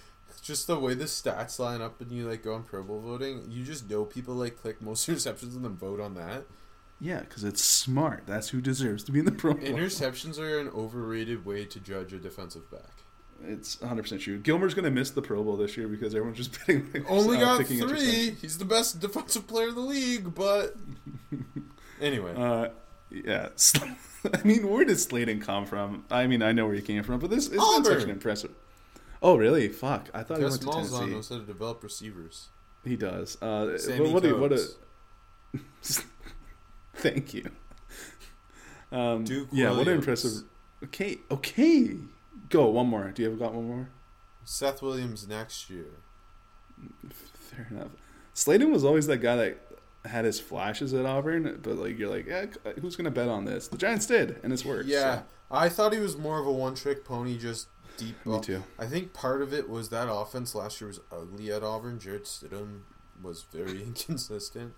just 0.41 0.67
the 0.67 0.77
way 0.77 0.93
the 0.93 1.05
stats 1.05 1.57
line 1.57 1.81
up 1.81 2.01
and 2.01 2.11
you 2.11 2.27
like 2.27 2.43
go 2.43 2.53
on 2.55 2.63
Pro 2.63 2.83
Bowl 2.83 2.99
voting. 2.99 3.45
You 3.49 3.63
just 3.63 3.89
know 3.89 4.03
people 4.03 4.33
like 4.35 4.59
click 4.61 4.81
most 4.81 5.07
interceptions 5.09 5.55
and 5.55 5.63
then 5.63 5.75
vote 5.75 6.01
on 6.01 6.15
that. 6.15 6.43
Yeah, 6.99 7.19
because 7.21 7.43
it's 7.43 7.63
smart. 7.63 8.23
That's 8.27 8.49
who 8.49 8.61
deserves 8.61 9.03
to 9.05 9.11
be 9.11 9.19
in 9.19 9.25
the 9.25 9.31
Pro 9.31 9.53
Bowl. 9.53 9.63
Interceptions 9.63 10.37
are 10.39 10.59
an 10.59 10.69
overrated 10.69 11.45
way 11.45 11.65
to 11.65 11.79
judge 11.79 12.13
a 12.13 12.17
defensive 12.17 12.69
back. 12.71 13.02
It's 13.45 13.79
100 13.81 14.01
percent 14.03 14.21
true. 14.21 14.37
Gilmore's 14.37 14.73
gonna 14.73 14.91
miss 14.91 15.11
the 15.11 15.21
Pro 15.21 15.43
Bowl 15.43 15.57
this 15.57 15.75
year 15.75 15.87
because 15.87 16.15
everyone's 16.15 16.37
just 16.37 16.57
betting. 16.67 16.89
Like, 16.93 17.09
Only 17.09 17.37
uh, 17.37 17.57
got 17.57 17.65
three. 17.65 18.31
He's 18.41 18.57
the 18.57 18.65
best 18.65 18.99
defensive 18.99 19.47
player 19.47 19.69
in 19.69 19.75
the 19.75 19.81
league, 19.81 20.33
but 20.33 20.75
anyway, 22.01 22.33
Uh, 22.35 22.69
yeah. 23.11 23.49
I 24.33 24.41
mean, 24.45 24.69
where 24.69 24.85
did 24.85 24.97
Slayton 24.99 25.41
come 25.41 25.65
from? 25.65 26.05
I 26.09 26.27
mean, 26.27 26.41
I 26.41 26.53
know 26.53 26.65
where 26.65 26.75
he 26.75 26.81
came 26.81 27.03
from, 27.03 27.19
but 27.19 27.29
this 27.29 27.47
is 27.47 27.61
such 27.83 28.03
an 28.03 28.09
impressive. 28.09 28.51
Oh, 29.21 29.35
really? 29.37 29.67
Fuck! 29.69 30.09
I 30.13 30.23
thought 30.23 30.37
he 30.37 30.43
went 30.45 30.61
to 30.61 30.67
Malzahn 30.67 30.99
Tennessee. 30.99 31.11
knows 31.11 31.29
how 31.29 31.37
to 31.37 31.43
develop 31.43 31.83
receivers. 31.83 32.47
He 32.83 32.95
does. 32.95 33.41
Uh, 33.41 33.77
Sammy 33.77 34.11
but 34.11 34.23
what? 34.23 34.25
A, 34.25 34.35
what 34.35 34.53
a. 34.53 34.67
Thank 36.95 37.33
you. 37.33 37.49
Um, 38.91 39.23
Duke 39.23 39.47
yeah, 39.51 39.71
what 39.71 39.87
an 39.87 39.95
impressive. 39.95 40.43
Okay, 40.83 41.19
okay. 41.31 41.95
Go 42.49 42.67
one 42.67 42.87
more. 42.87 43.11
Do 43.11 43.21
you 43.23 43.29
have 43.29 43.39
got 43.39 43.53
one 43.53 43.67
more? 43.67 43.89
Seth 44.43 44.81
Williams 44.81 45.27
next 45.27 45.69
year. 45.69 45.85
Fair 47.09 47.67
enough. 47.71 47.91
Slayton 48.33 48.71
was 48.71 48.83
always 48.83 49.07
that 49.07 49.17
guy 49.17 49.35
that 49.35 49.57
had 50.05 50.25
his 50.25 50.39
flashes 50.39 50.93
at 50.93 51.05
Auburn, 51.05 51.59
but 51.61 51.77
like 51.77 51.97
you're 51.97 52.09
like, 52.09 52.27
yeah, 52.27 52.45
who's 52.81 52.95
gonna 52.95 53.11
bet 53.11 53.29
on 53.29 53.45
this? 53.45 53.67
The 53.67 53.77
Giants 53.77 54.05
did, 54.05 54.39
and 54.43 54.51
it's 54.51 54.65
worked. 54.65 54.87
Yeah, 54.87 55.19
so. 55.19 55.23
I 55.51 55.69
thought 55.69 55.93
he 55.93 55.99
was 55.99 56.17
more 56.17 56.39
of 56.39 56.47
a 56.47 56.51
one-trick 56.51 57.05
pony, 57.05 57.37
just 57.37 57.67
deep. 57.97 58.15
Me 58.25 58.39
too. 58.41 58.63
I 58.77 58.85
think 58.85 59.13
part 59.13 59.41
of 59.41 59.53
it 59.53 59.69
was 59.69 59.89
that 59.89 60.11
offense 60.11 60.55
last 60.55 60.81
year 60.81 60.87
was 60.89 60.99
ugly 61.11 61.51
at 61.51 61.63
Auburn. 61.63 61.99
Jarrett 61.99 62.25
Stidham 62.25 62.81
was 63.21 63.43
very 63.43 63.83
inconsistent. 63.83 64.73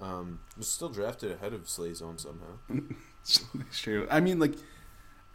Um, 0.00 0.40
was 0.56 0.68
still 0.68 0.88
drafted 0.88 1.32
ahead 1.32 1.52
of 1.52 1.64
Slayzone 1.64 2.18
somehow. 2.18 2.58
It's 3.24 3.80
true. 3.80 4.08
I 4.10 4.18
mean, 4.18 4.40
like, 4.40 4.54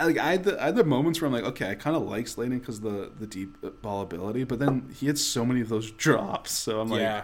like 0.06 0.18
I 0.18 0.32
had 0.32 0.44
the 0.44 0.62
I 0.62 0.66
had 0.68 0.76
the 0.76 0.84
moments 0.84 1.20
where 1.22 1.28
I'm 1.28 1.34
like, 1.34 1.44
okay, 1.44 1.72
I 1.72 1.76
kind 1.76 1.96
of 1.96 2.04
like 2.04 2.28
Slayton 2.28 2.60
because 2.60 2.82
the 2.82 3.12
the 3.20 3.26
deep 3.28 3.58
ball 3.82 4.02
ability, 4.02 4.44
but 4.44 4.60
then 4.60 4.90
he 4.96 5.08
had 5.08 5.18
so 5.18 5.46
many 5.46 5.62
of 5.62 5.70
those 5.70 5.92
drops, 6.06 6.52
so 6.52 6.80
I'm 6.82 6.90
like, 6.90 7.02
yeah, 7.02 7.24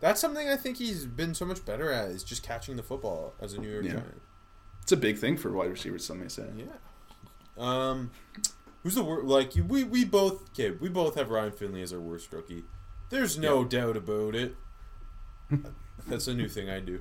that's 0.00 0.20
something 0.20 0.48
I 0.48 0.56
think 0.56 0.76
he's 0.78 1.06
been 1.06 1.34
so 1.34 1.44
much 1.46 1.64
better 1.64 1.90
at 1.92 2.10
is 2.10 2.22
just 2.24 2.42
catching 2.42 2.76
the 2.76 2.82
football 2.82 3.34
as 3.40 3.54
a 3.54 3.60
New 3.60 3.70
York 3.70 3.84
Yeah. 3.84 3.92
Giant. 3.92 4.22
it's 4.82 4.92
a 4.92 4.96
big 4.96 5.18
thing 5.18 5.36
for 5.36 5.50
wide 5.52 5.70
receivers. 5.70 6.04
Some 6.04 6.20
may 6.20 6.28
say. 6.28 6.46
Yeah. 6.56 6.64
Um, 7.58 8.10
who's 8.82 8.94
the 8.94 9.04
worst? 9.04 9.26
Like 9.26 9.52
we 9.68 9.84
we 9.84 10.04
both 10.04 10.42
okay. 10.50 10.70
We 10.72 10.88
both 10.88 11.14
have 11.14 11.30
Ryan 11.30 11.52
Finley 11.52 11.82
as 11.82 11.92
our 11.92 12.00
worst 12.00 12.32
rookie. 12.32 12.64
There's 13.10 13.38
no 13.38 13.64
doubt 13.64 13.96
about 13.96 14.34
it. 14.34 14.56
That's 16.06 16.26
a 16.28 16.34
new 16.34 16.48
thing 16.48 16.68
I 16.70 16.80
do. 16.80 17.00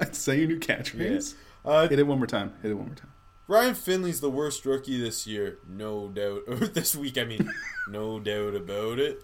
I 0.00 0.06
say 0.12 0.38
your 0.38 0.48
new 0.48 0.58
catchphrase. 0.58 1.34
Uh, 1.64 1.86
Hit 1.88 1.98
it 1.98 2.06
one 2.06 2.18
more 2.18 2.26
time. 2.26 2.52
Hit 2.62 2.70
it 2.70 2.74
one 2.74 2.86
more 2.86 2.94
time. 2.94 3.10
Ryan 3.48 3.74
Finley's 3.74 4.20
the 4.20 4.30
worst 4.30 4.66
rookie 4.66 5.00
this 5.00 5.26
year, 5.26 5.58
no 5.68 6.08
doubt. 6.08 6.42
Or 6.48 6.56
this 6.66 6.94
week, 6.96 7.16
I 7.18 7.24
mean, 7.24 7.48
no 7.88 8.18
doubt 8.18 8.54
about 8.54 8.98
it. 8.98 9.22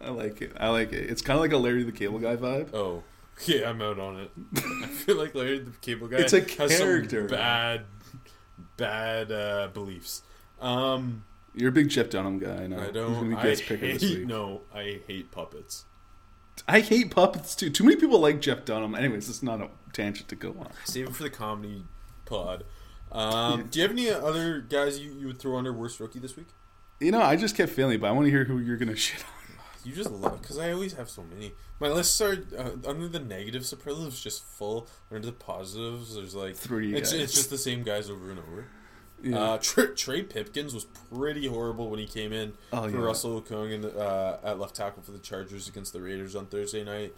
I 0.00 0.10
like 0.10 0.42
it. 0.42 0.52
I 0.58 0.68
like 0.68 0.92
it. 0.92 1.10
It's 1.10 1.22
kind 1.22 1.36
of 1.36 1.40
like 1.40 1.52
a 1.52 1.56
Larry 1.56 1.82
the 1.82 1.92
Cable 1.92 2.18
Guy 2.18 2.36
vibe. 2.36 2.74
Oh, 2.74 3.02
yeah, 3.46 3.68
I'm 3.70 3.80
out 3.82 3.98
on 3.98 4.20
it. 4.20 4.30
I 4.56 4.86
feel 4.86 5.16
like 5.16 5.34
Larry 5.34 5.58
the 5.60 5.70
Cable 5.80 6.08
Guy 6.08 6.18
It's 6.18 6.32
a 6.32 6.40
has 6.40 6.76
character. 6.78 7.28
some 7.28 7.36
bad, 7.36 7.84
bad 8.76 9.32
uh, 9.32 9.68
beliefs. 9.72 10.22
Um, 10.60 11.24
You're 11.54 11.70
a 11.70 11.72
big 11.72 11.88
Jeff 11.88 12.10
Dunham 12.10 12.38
guy. 12.38 12.64
I 12.64 12.66
know. 12.66 12.78
I 12.80 12.90
don't. 12.90 13.34
I 13.34 13.42
guest 13.42 13.62
picker 13.64 13.86
this 13.86 14.02
hate. 14.02 14.18
week. 14.20 14.26
No, 14.28 14.62
I 14.74 15.00
hate 15.06 15.30
puppets. 15.30 15.84
I 16.68 16.80
hate 16.80 17.10
puppets 17.10 17.56
too. 17.56 17.70
Too 17.70 17.82
many 17.84 17.96
people 17.96 18.20
like 18.20 18.40
Jeff 18.40 18.64
Dunham. 18.64 18.94
Anyways, 18.94 19.28
it's 19.28 19.42
not 19.42 19.60
a 19.60 19.68
tangent 19.92 20.28
to 20.28 20.36
go 20.36 20.50
on. 20.60 20.70
Save 20.84 21.08
it 21.08 21.14
for 21.16 21.24
the 21.24 21.30
comedy 21.30 21.84
pod. 22.24 22.64
Um, 23.14 23.66
Do 23.70 23.78
you 23.78 23.82
have 23.84 23.92
any 23.92 24.10
other 24.10 24.60
guys 24.60 24.98
you, 24.98 25.12
you 25.12 25.26
would 25.28 25.38
throw 25.38 25.56
under 25.56 25.72
worst 25.72 26.00
rookie 26.00 26.18
this 26.18 26.36
week? 26.36 26.48
You 27.00 27.12
know, 27.12 27.22
I 27.22 27.36
just 27.36 27.56
kept 27.56 27.72
feeling, 27.72 28.00
but 28.00 28.08
I 28.08 28.12
want 28.12 28.26
to 28.26 28.30
hear 28.30 28.44
who 28.44 28.58
you're 28.58 28.76
gonna 28.76 28.96
shit 28.96 29.20
on. 29.22 29.30
You 29.84 29.92
just 29.94 30.10
love 30.10 30.40
because 30.40 30.58
I 30.58 30.72
always 30.72 30.94
have 30.94 31.10
so 31.10 31.22
many. 31.22 31.52
My 31.78 31.88
lists 31.88 32.20
are 32.20 32.38
uh, 32.58 32.70
under 32.88 33.06
the 33.08 33.18
negative 33.20 33.66
superlatives 33.66 34.20
just 34.20 34.42
full. 34.42 34.88
Under 35.10 35.26
the 35.26 35.32
positives, 35.32 36.14
there's 36.14 36.34
like 36.34 36.56
Three 36.56 36.94
It's, 36.94 37.12
guys. 37.12 37.20
it's 37.20 37.34
just 37.34 37.50
the 37.50 37.58
same 37.58 37.82
guys 37.82 38.08
over 38.08 38.30
and 38.30 38.40
over. 38.40 38.66
Yeah. 39.22 39.38
Uh, 39.38 39.58
Trey, 39.60 39.86
Trey 39.94 40.22
Pipkins 40.22 40.74
was 40.74 40.84
pretty 41.14 41.46
horrible 41.46 41.88
when 41.90 41.98
he 41.98 42.06
came 42.06 42.32
in 42.32 42.52
Oh, 42.72 42.88
for 42.90 42.98
yeah. 42.98 43.04
Russell 43.04 43.40
Okung 43.40 43.72
in 43.72 43.80
the, 43.82 43.98
uh, 43.98 44.38
at 44.42 44.58
left 44.58 44.74
tackle 44.74 45.02
for 45.02 45.12
the 45.12 45.18
Chargers 45.18 45.68
against 45.68 45.92
the 45.92 46.00
Raiders 46.00 46.34
on 46.36 46.46
Thursday 46.46 46.82
night. 46.84 47.14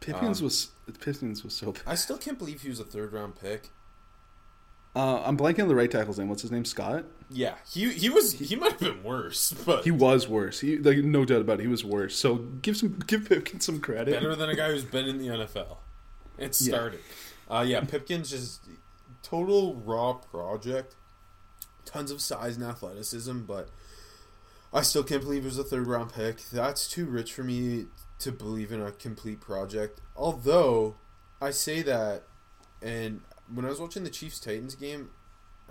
Pipkins 0.00 0.40
um, 0.40 0.44
was 0.44 0.70
Pipkins 1.00 1.42
was 1.44 1.54
so. 1.54 1.74
I 1.86 1.94
still 1.94 2.18
can't 2.18 2.38
believe 2.38 2.62
he 2.62 2.68
was 2.68 2.80
a 2.80 2.84
third 2.84 3.12
round 3.12 3.36
pick. 3.40 3.70
Uh, 4.96 5.22
I'm 5.26 5.36
blanking 5.36 5.60
on 5.60 5.68
the 5.68 5.74
right 5.74 5.90
tackle's 5.90 6.18
name. 6.18 6.30
What's 6.30 6.40
his 6.40 6.50
name? 6.50 6.64
Scott. 6.64 7.04
Yeah, 7.28 7.56
he 7.70 7.92
he 7.92 8.08
was 8.08 8.32
he 8.32 8.56
might 8.56 8.72
have 8.72 8.80
been 8.80 9.02
worse, 9.02 9.52
but 9.66 9.84
He 9.84 9.90
was 9.90 10.26
worse. 10.26 10.60
He 10.60 10.78
like 10.78 10.96
no 10.98 11.26
doubt 11.26 11.42
about 11.42 11.60
it. 11.60 11.64
He 11.64 11.68
was 11.68 11.84
worse. 11.84 12.16
So 12.16 12.36
give 12.36 12.78
some 12.78 12.98
give 13.06 13.28
Pipkins 13.28 13.66
some 13.66 13.78
credit. 13.80 14.14
better 14.14 14.34
than 14.34 14.48
a 14.48 14.56
guy 14.56 14.70
who's 14.70 14.84
been 14.84 15.06
in 15.06 15.18
the 15.18 15.26
NFL. 15.26 15.76
It 16.38 16.54
started. 16.54 17.00
Uh, 17.50 17.62
yeah, 17.66 17.80
Pipkins 17.82 18.30
just 18.30 18.62
total 19.22 19.74
raw 19.74 20.14
project. 20.14 20.94
Tons 21.84 22.10
of 22.10 22.22
size 22.22 22.56
and 22.56 22.64
athleticism, 22.64 23.40
but 23.40 23.68
I 24.72 24.80
still 24.80 25.04
can't 25.04 25.22
believe 25.22 25.42
it 25.42 25.48
was 25.48 25.58
a 25.58 25.64
third 25.64 25.86
round 25.86 26.14
pick. 26.14 26.48
That's 26.50 26.88
too 26.88 27.04
rich 27.04 27.34
for 27.34 27.44
me 27.44 27.86
to 28.20 28.32
believe 28.32 28.72
in 28.72 28.80
a 28.80 28.92
complete 28.92 29.40
project. 29.40 30.00
Although 30.16 30.96
I 31.40 31.50
say 31.50 31.82
that, 31.82 32.22
and 32.80 33.20
when 33.54 33.64
I 33.64 33.68
was 33.68 33.80
watching 33.80 34.04
the 34.04 34.10
Chiefs 34.10 34.38
Titans 34.40 34.74
game 34.74 35.10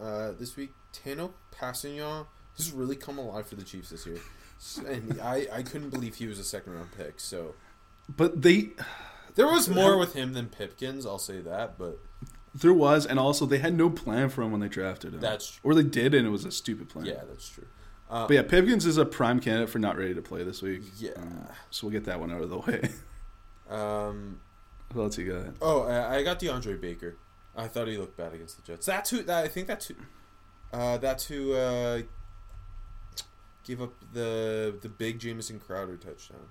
uh, 0.02 0.32
this 0.40 0.56
week, 0.56 0.74
Tanoh 0.94 1.32
Kpassagnon 1.54 2.28
has 2.58 2.72
really 2.72 2.96
come 2.96 3.18
alive 3.18 3.48
for 3.48 3.56
the 3.56 3.64
Chiefs 3.64 3.90
this 3.90 4.06
year. 4.06 4.20
And 4.88 5.20
I, 5.22 5.48
I 5.52 5.64
couldn't 5.64 5.90
believe 5.90 6.16
he 6.16 6.28
was 6.28 6.40
a 6.40 6.44
second 6.44 6.74
round 6.74 6.90
pick. 6.98 7.20
So 7.20 7.56
But 8.10 8.42
they 8.42 8.70
there 9.36 9.48
was 9.48 9.70
more 9.70 9.98
with 9.98 10.14
him 10.14 10.34
than 10.34 10.48
Pipkins, 10.48 11.06
I'll 11.06 11.20
say 11.20 11.42
that, 11.42 11.78
but 11.78 12.00
there 12.54 12.74
was, 12.74 13.06
and 13.06 13.20
also 13.20 13.46
they 13.46 13.58
had 13.58 13.76
no 13.76 13.90
plan 13.90 14.30
for 14.30 14.42
him 14.44 14.52
when 14.52 14.62
they 14.62 14.70
drafted 14.70 15.14
him. 15.14 15.20
That's 15.20 15.52
true. 15.52 15.72
or 15.72 15.76
they 15.76 15.84
did, 15.84 16.14
and 16.14 16.26
it 16.26 16.30
was 16.30 16.46
a 16.46 16.52
stupid 16.52 16.88
plan. 16.88 17.06
yeah, 17.06 17.22
that's 17.28 17.50
true. 17.50 17.66
Uh, 18.10 18.28
But 18.28 18.34
yeah, 18.36 18.44
Pipkins 18.44 18.86
is 18.86 18.98
a 18.98 19.06
prime 19.06 19.40
candidate 19.42 19.70
for 19.70 19.80
not 19.80 19.98
ready 19.98 20.14
to 20.14 20.22
play 20.22 20.44
this 20.44 20.62
week. 20.62 20.84
Yeah. 20.98 21.12
Um, 21.18 21.48
so 21.70 21.88
we'll 21.88 21.92
get 21.92 22.06
that 22.06 22.20
one 22.22 22.32
out 22.32 22.42
of 22.42 22.50
the 22.50 22.60
way. 22.60 22.90
um, 23.70 24.39
Who 24.93 25.02
else 25.02 25.18
you 25.18 25.32
got? 25.34 25.56
oh, 25.62 25.84
I, 25.84 26.18
I 26.18 26.24
got 26.24 26.39
DeAndre 26.39 26.80
Baker. 26.80 27.18
I 27.56 27.68
thought 27.68 27.88
he 27.88 27.97
looked 27.97 28.18
bad 28.18 28.34
against 28.34 28.58
the 28.58 28.64
Jets. 28.64 28.86
That's 28.86 29.10
who. 29.10 29.24
That, 29.24 29.45
I 29.45 29.47
think 29.47 29.68
that's 29.68 29.88
who. 29.88 29.95
Uh, 30.74 30.97
that's 30.97 31.26
who 31.28 31.53
uh, 31.53 32.01
gave 33.64 33.82
up 33.82 33.93
the 34.14 34.76
the 34.82 34.89
big 34.89 35.20
Jamison 35.20 35.60
Crowder 35.60 35.97
touchdown. 35.97 36.47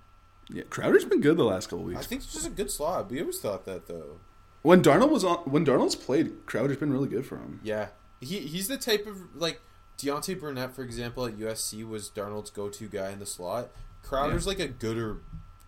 Yeah, 0.50 0.62
Crowder's 0.68 1.04
been 1.04 1.20
good 1.20 1.36
the 1.36 1.44
last 1.44 1.68
couple 1.68 1.84
weeks. 1.84 2.00
I 2.00 2.02
think 2.04 2.22
he's 2.22 2.32
just 2.32 2.46
a 2.46 2.50
good 2.50 2.70
slot. 2.70 3.10
We 3.10 3.20
always 3.20 3.38
thought 3.40 3.64
that 3.66 3.86
though. 3.86 4.18
When 4.62 4.82
Darnold 4.82 5.10
was 5.10 5.24
on, 5.24 5.38
when 5.40 5.64
Darnold's 5.64 5.94
played, 5.94 6.46
Crowder's 6.46 6.78
been 6.78 6.92
really 6.92 7.08
good 7.08 7.26
for 7.26 7.36
him. 7.36 7.60
Yeah, 7.62 7.88
he 8.20 8.40
he's 8.40 8.68
the 8.68 8.78
type 8.78 9.06
of 9.06 9.18
like 9.34 9.60
Deontay 9.98 10.40
Burnett, 10.40 10.74
for 10.74 10.82
example, 10.82 11.26
at 11.26 11.36
USC 11.38 11.86
was 11.86 12.08
Darnold's 12.10 12.50
go-to 12.50 12.88
guy 12.88 13.10
in 13.10 13.18
the 13.18 13.26
slot. 13.26 13.68
Crowder's 14.02 14.46
like 14.46 14.58
a 14.60 14.68
gooder, 14.68 15.18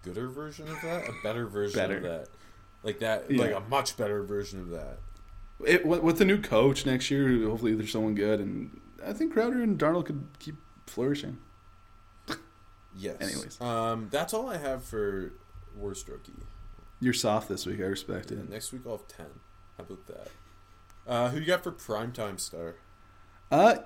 gooder 0.03 0.28
version 0.28 0.68
of 0.68 0.80
that, 0.82 1.09
a 1.09 1.12
better 1.22 1.47
version 1.47 1.78
Better. 1.78 1.97
of 1.99 2.03
that, 2.03 2.28
like 2.82 2.99
that, 3.01 3.30
Yeah. 3.30 3.41
like 3.43 3.53
a 3.55 3.61
much 3.61 3.97
better 3.97 4.22
version 4.22 4.61
of 4.61 4.68
that. 4.70 4.99
It, 5.64 5.86
with 5.86 6.02
with 6.02 6.18
the 6.18 6.24
new 6.24 6.40
coach 6.40 6.84
next 6.84 7.11
year, 7.11 7.48
hopefully 7.48 7.74
there's 7.74 7.92
someone 7.92 8.14
good, 8.14 8.40
and 8.40 8.80
I 9.04 9.12
think 9.12 9.32
Crowder 9.32 9.62
and 9.62 9.78
Darnold 9.78 10.07
could 10.07 10.26
keep 10.38 10.57
flourishing. 10.86 11.38
Yes. 12.98 13.16
Anyways. 13.20 13.61
um, 13.61 14.09
that's 14.11 14.32
all 14.32 14.48
I 14.48 14.57
have 14.57 14.82
for 14.82 15.34
worst 15.76 16.09
rookie. 16.09 16.32
You're 16.98 17.12
soft 17.12 17.46
this 17.46 17.66
week. 17.66 17.78
I 17.80 17.82
respect 17.82 18.30
it. 18.30 18.48
Next 18.48 18.72
week 18.72 18.82
I'll 18.86 18.96
have 18.96 19.07
ten. 19.07 19.26
How 19.76 19.84
about 19.84 20.07
that? 20.07 20.28
Uh, 21.07 21.28
who 21.28 21.40
you 21.40 21.44
got 21.44 21.62
for 21.62 21.72
primetime 21.72 22.40
star? 22.40 22.76
Uh, 23.50 23.76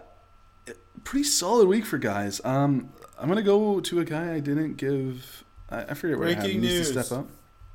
pretty 1.02 1.24
solid 1.24 1.66
week 1.66 1.84
for 1.84 1.98
guys. 1.98 2.40
Um, 2.44 2.92
I'm 3.18 3.28
gonna 3.28 3.42
go 3.42 3.80
to 3.80 3.98
a 3.98 4.04
guy 4.04 4.34
I 4.34 4.40
didn't 4.40 4.74
give. 4.74 5.44
I, 5.68 5.82
I 5.82 5.94
forget 5.94 6.18
where 6.18 6.28
I 6.28 6.32
had. 6.34 6.42
Breaking 6.42 6.62
He 6.62 6.68
needs 6.68 6.92
to 6.92 7.02
step 7.02 7.18
up. 7.18 7.28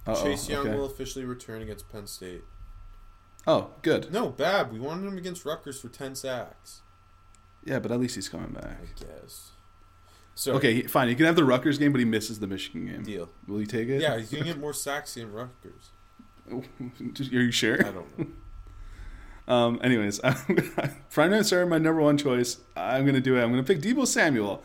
Uh-oh, 0.07 0.23
Chase 0.23 0.47
Young 0.47 0.67
okay. 0.67 0.77
will 0.77 0.85
officially 0.85 1.25
return 1.25 1.61
against 1.61 1.89
Penn 1.91 2.07
State. 2.07 2.43
Oh, 3.47 3.69
good. 3.81 4.11
No, 4.11 4.29
bad. 4.29 4.71
We 4.73 4.79
wanted 4.79 5.07
him 5.07 5.17
against 5.17 5.45
Rutgers 5.45 5.79
for 5.79 5.89
ten 5.89 6.15
sacks. 6.15 6.81
Yeah, 7.63 7.79
but 7.79 7.91
at 7.91 7.99
least 7.99 8.15
he's 8.15 8.29
coming 8.29 8.51
back. 8.51 8.77
I 8.81 9.03
guess. 9.03 9.51
So 10.35 10.53
Okay, 10.55 10.81
fine. 10.83 11.07
He 11.07 11.15
can 11.15 11.25
have 11.25 11.35
the 11.35 11.45
Rutgers 11.45 11.77
game, 11.77 11.91
but 11.91 11.99
he 11.99 12.05
misses 12.05 12.39
the 12.39 12.47
Michigan 12.47 12.85
game. 12.85 13.03
deal. 13.03 13.29
Will 13.47 13.59
you 13.61 13.65
take 13.65 13.87
it? 13.87 14.01
Yeah, 14.01 14.17
he's 14.17 14.31
gonna 14.31 14.43
get 14.51 14.59
more 14.59 14.73
sacks 14.73 15.15
in 15.17 15.31
Rutgers. 15.31 15.91
Are 16.51 16.61
you 17.19 17.51
sure? 17.51 17.79
I 17.79 17.91
don't 17.91 18.19
know. 18.19 18.25
Um, 19.47 19.79
anyways, 19.83 20.19
Prime 21.11 21.29
Time 21.29 21.43
Star, 21.43 21.67
my 21.67 21.77
number 21.77 22.01
one 22.01 22.17
choice. 22.17 22.57
I'm 22.75 23.05
gonna 23.05 23.19
do 23.21 23.37
it. 23.37 23.43
I'm 23.43 23.51
gonna 23.51 23.61
pick 23.61 23.79
Deebo 23.79 24.07
Samuel. 24.07 24.63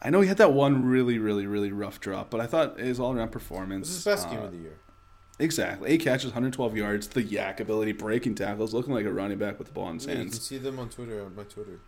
I 0.00 0.10
know 0.10 0.20
he 0.20 0.28
had 0.28 0.36
that 0.36 0.52
one 0.52 0.84
really, 0.84 1.18
really, 1.18 1.44
really 1.44 1.72
rough 1.72 1.98
drop, 1.98 2.30
but 2.30 2.40
I 2.40 2.46
thought 2.46 2.78
his 2.78 3.00
all-around 3.00 3.32
performance. 3.32 3.88
This 3.88 3.96
is 3.98 4.04
his 4.04 4.14
best 4.14 4.28
uh, 4.28 4.30
game 4.30 4.42
of 4.44 4.52
the 4.52 4.58
year. 4.58 4.78
Exactly. 5.38 5.90
Eight 5.90 6.00
catches, 6.00 6.26
112 6.26 6.76
yards. 6.76 7.08
The 7.08 7.22
yak 7.22 7.60
ability, 7.60 7.92
breaking 7.92 8.36
tackles, 8.36 8.72
looking 8.72 8.94
like 8.94 9.04
a 9.04 9.12
running 9.12 9.38
back 9.38 9.58
with 9.58 9.68
the 9.68 9.74
ball 9.74 9.88
in 9.90 9.96
his 9.96 10.06
Yeah, 10.06 10.14
you 10.14 10.20
can 10.24 10.32
see 10.32 10.58
them 10.58 10.78
on 10.78 10.88
Twitter 10.88 11.22
on 11.24 11.34
my 11.36 11.42
Twitter. 11.44 11.78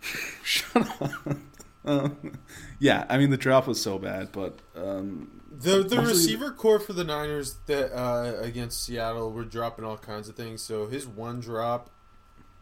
Shut 0.44 1.02
up. 1.02 1.36
Um, 1.84 2.32
yeah, 2.80 3.06
I 3.08 3.16
mean 3.16 3.30
the 3.30 3.36
drop 3.36 3.66
was 3.68 3.80
so 3.80 3.98
bad, 3.98 4.30
but 4.32 4.58
um, 4.74 5.40
The 5.50 5.82
the 5.84 5.96
Mostly- 5.96 6.06
receiver 6.12 6.50
core 6.50 6.80
for 6.80 6.92
the 6.92 7.04
Niners 7.04 7.56
that 7.66 7.96
uh, 7.96 8.40
against 8.40 8.82
Seattle 8.84 9.30
were 9.32 9.44
dropping 9.44 9.84
all 9.84 9.96
kinds 9.96 10.28
of 10.28 10.34
things. 10.36 10.62
So 10.62 10.86
his 10.86 11.06
one 11.06 11.38
drop, 11.40 11.90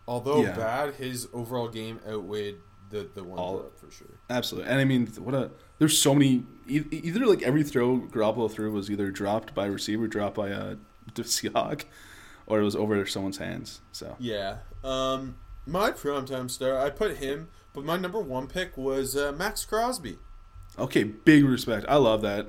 although 0.07 0.43
Yeah. 0.43 0.53
bad, 0.57 0.95
his 0.97 1.27
overall 1.33 1.69
game 1.69 2.01
outweighed 2.07 2.57
the 2.91 3.09
the 3.15 3.25
one 3.25 3.39
All- 3.39 3.59
drop 3.61 3.79
for 3.79 3.91
sure. 3.91 4.09
absolutely. 4.31 4.71
And 4.71 4.79
I 4.81 4.85
mean, 4.85 5.07
what 5.19 5.35
a 5.35 5.51
there's 5.79 5.99
so 5.99 6.15
many. 6.15 6.45
Either 6.67 7.27
like 7.27 7.43
every 7.43 7.63
throw 7.63 7.99
Garoppolo 8.01 8.51
threw 8.51 8.73
was 8.73 8.91
either 8.91 9.11
dropped 9.11 9.55
by 9.55 9.67
a 9.67 9.71
receiver, 9.71 10.07
dropped 10.07 10.37
by 10.37 10.49
a 10.49 10.77
Seahawk, 11.15 11.85
or 12.47 12.61
it 12.61 12.65
was 12.65 12.77
over 12.77 13.05
someone's 13.07 13.39
hands. 13.39 13.81
So 13.93 14.17
Yeah. 14.19 14.59
Um, 14.83 15.37
my 15.67 15.91
primetime 15.91 16.51
star, 16.51 16.79
I 16.79 16.91
put 16.91 17.19
him, 17.19 17.49
but 17.73 17.85
my 17.85 17.97
number 17.97 18.21
one 18.21 18.47
pick 18.47 18.77
was 18.77 19.17
uh, 19.17 19.33
Maxx 19.33 19.65
Crosby. 19.65 20.19
okay, 20.79 21.05
big 21.05 21.45
respect. 21.45 21.87
I 21.89 21.97
love 21.97 22.23
that. 22.23 22.49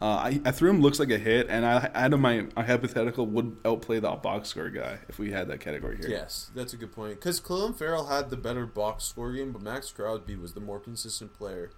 Uh, 0.00 0.04
I, 0.04 0.40
I 0.44 0.50
threw 0.50 0.68
him 0.70 0.80
looks 0.80 0.98
like 0.98 1.10
a 1.10 1.18
hit, 1.18 1.46
and 1.48 1.64
I 1.64 1.88
out 1.94 2.12
of 2.12 2.18
my, 2.18 2.46
my 2.56 2.64
hypothetical 2.64 3.24
would 3.26 3.56
outplay 3.64 4.00
the 4.00 4.10
box 4.10 4.48
score 4.48 4.68
guy 4.68 4.98
if 5.08 5.20
we 5.20 5.30
had 5.30 5.46
that 5.46 5.60
category 5.60 5.96
here. 5.96 6.10
Yes, 6.10 6.50
that's 6.56 6.72
a 6.72 6.76
good 6.76 6.90
point. 6.90 7.20
Because 7.20 7.40
Clelin 7.40 7.76
Ferrell 7.76 8.08
had 8.08 8.28
the 8.28 8.36
better 8.36 8.66
box 8.66 9.04
score 9.04 9.32
game, 9.32 9.52
but 9.52 9.62
Maxx 9.62 9.92
Crosby 9.92 10.34
was 10.34 10.54
the 10.54 10.60
more 10.60 10.80
consistent 10.80 11.34
player. 11.34 11.70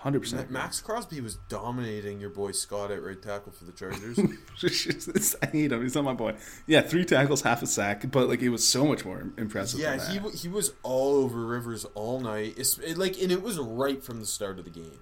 Hundred 0.00 0.20
percent. 0.20 0.50
Maxx 0.50 0.80
Crosby 0.80 1.20
was 1.20 1.36
dominating 1.48 2.20
your 2.20 2.30
boy 2.30 2.52
Scott 2.52 2.90
at 2.90 3.02
right 3.02 3.20
tackle 3.20 3.50
for 3.50 3.64
the 3.64 3.72
Chargers. 3.72 4.18
I 5.42 5.46
hate 5.46 5.72
him. 5.72 5.82
He's 5.82 5.94
not 5.94 6.04
my 6.04 6.12
boy. 6.12 6.34
Yeah, 6.66 6.82
three 6.82 7.04
tackles, 7.04 7.42
half 7.42 7.62
a 7.62 7.66
sack, 7.66 8.10
but 8.10 8.28
like 8.28 8.40
it 8.42 8.50
was 8.50 8.66
so 8.66 8.86
much 8.86 9.04
more 9.04 9.32
impressive. 9.36 9.80
yeah, 9.80 9.96
than 9.96 10.10
he 10.10 10.16
w- 10.18 10.36
he 10.36 10.48
was 10.48 10.74
all 10.82 11.16
over 11.16 11.44
Rivers 11.44 11.86
all 11.94 12.20
night. 12.20 12.54
It's 12.56 12.78
it, 12.78 12.98
like, 12.98 13.20
and 13.20 13.32
it 13.32 13.42
was 13.42 13.58
right 13.58 14.04
from 14.04 14.20
the 14.20 14.26
start 14.26 14.58
of 14.58 14.64
the 14.64 14.70
game. 14.70 15.00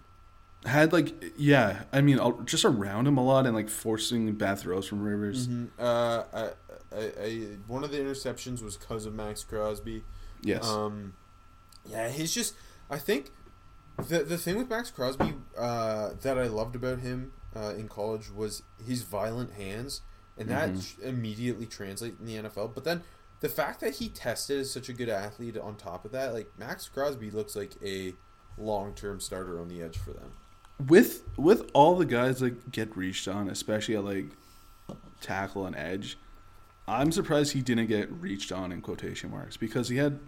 had 0.64 0.92
like 0.92 1.32
yeah. 1.36 1.82
I 1.92 2.01
mean, 2.01 2.18
just 2.47 2.64
around 2.64 3.07
him 3.07 3.18
a 3.18 3.24
lot 3.24 3.47
and 3.47 3.55
like 3.55 3.68
forcing 3.68 4.32
bad 4.34 4.61
throws 4.61 4.86
from 4.86 5.03
Rivers. 5.03 5.49
Uh, 5.78 6.22
I, 6.32 6.51
I, 6.97 7.12
I, 7.20 7.30
one 7.66 7.84
of 7.84 7.90
the 7.90 7.99
interceptions 7.99 8.62
was 8.62 8.76
because 8.76 9.07
of 9.07 9.14
Maxx 9.14 9.45
Crosby. 9.45 10.05
Yes, 10.40 10.66
Um, 10.66 11.14
yeah, 11.84 12.09
he's 12.09 12.32
just. 12.32 12.55
I 12.88 12.99
think 12.99 13.30
the 14.09 14.20
the 14.24 14.38
thing 14.38 14.57
with 14.59 14.68
Maxx 14.68 14.90
Crosby 14.90 15.34
uh, 15.57 16.11
that 16.22 16.38
I 16.38 16.47
loved 16.49 16.76
about 16.76 16.99
him 17.01 17.32
uh, 17.55 17.74
in 17.76 17.88
college 17.88 18.30
was 18.30 18.62
his 18.84 19.03
violent 19.03 19.53
hands, 19.53 20.01
and 20.36 20.49
that 20.49 20.70
Mm-hmm. 20.70 21.07
immediately 21.09 21.66
translates 21.66 22.18
in 22.20 22.26
the 22.26 22.36
NFL. 22.36 22.74
But 22.74 22.84
then 22.84 23.03
the 23.40 23.49
fact 23.49 23.80
that 23.80 23.95
he 23.97 24.09
tested 24.09 24.61
as 24.61 24.70
such 24.70 24.88
a 24.88 24.92
good 24.92 25.09
athlete 25.09 25.57
on 25.57 25.76
top 25.76 26.05
of 26.05 26.12
that, 26.12 26.32
like 26.32 26.49
Maxx 26.59 26.88
Crosby 26.88 27.30
looks 27.30 27.55
like 27.55 27.72
a 27.84 28.14
long 28.59 28.95
term 28.95 29.20
starter 29.20 29.61
on 29.61 29.68
the 29.68 29.82
edge 29.82 29.99
for 29.99 30.12
them. 30.12 30.32
with 30.88 31.22
with 31.36 31.70
all 31.74 31.97
the 31.97 32.07
guys 32.07 32.40
that 32.40 32.70
get 32.72 32.97
reached 32.97 33.28
on, 33.28 33.49
especially 33.49 33.97
at 33.97 34.05
like 34.05 34.26
tackle 35.20 35.66
and 35.66 35.76
edge, 35.76 36.18
I'm 36.86 37.12
surprised 37.12 37.53
he 37.53 37.62
didn't 37.62 37.86
get 37.86 38.11
reached 38.12 38.53
on 38.53 38.72
in 38.72 38.80
quotation 38.82 39.30
marks 39.30 39.57
because 39.57 39.88
he 39.88 39.97
had 39.97 40.18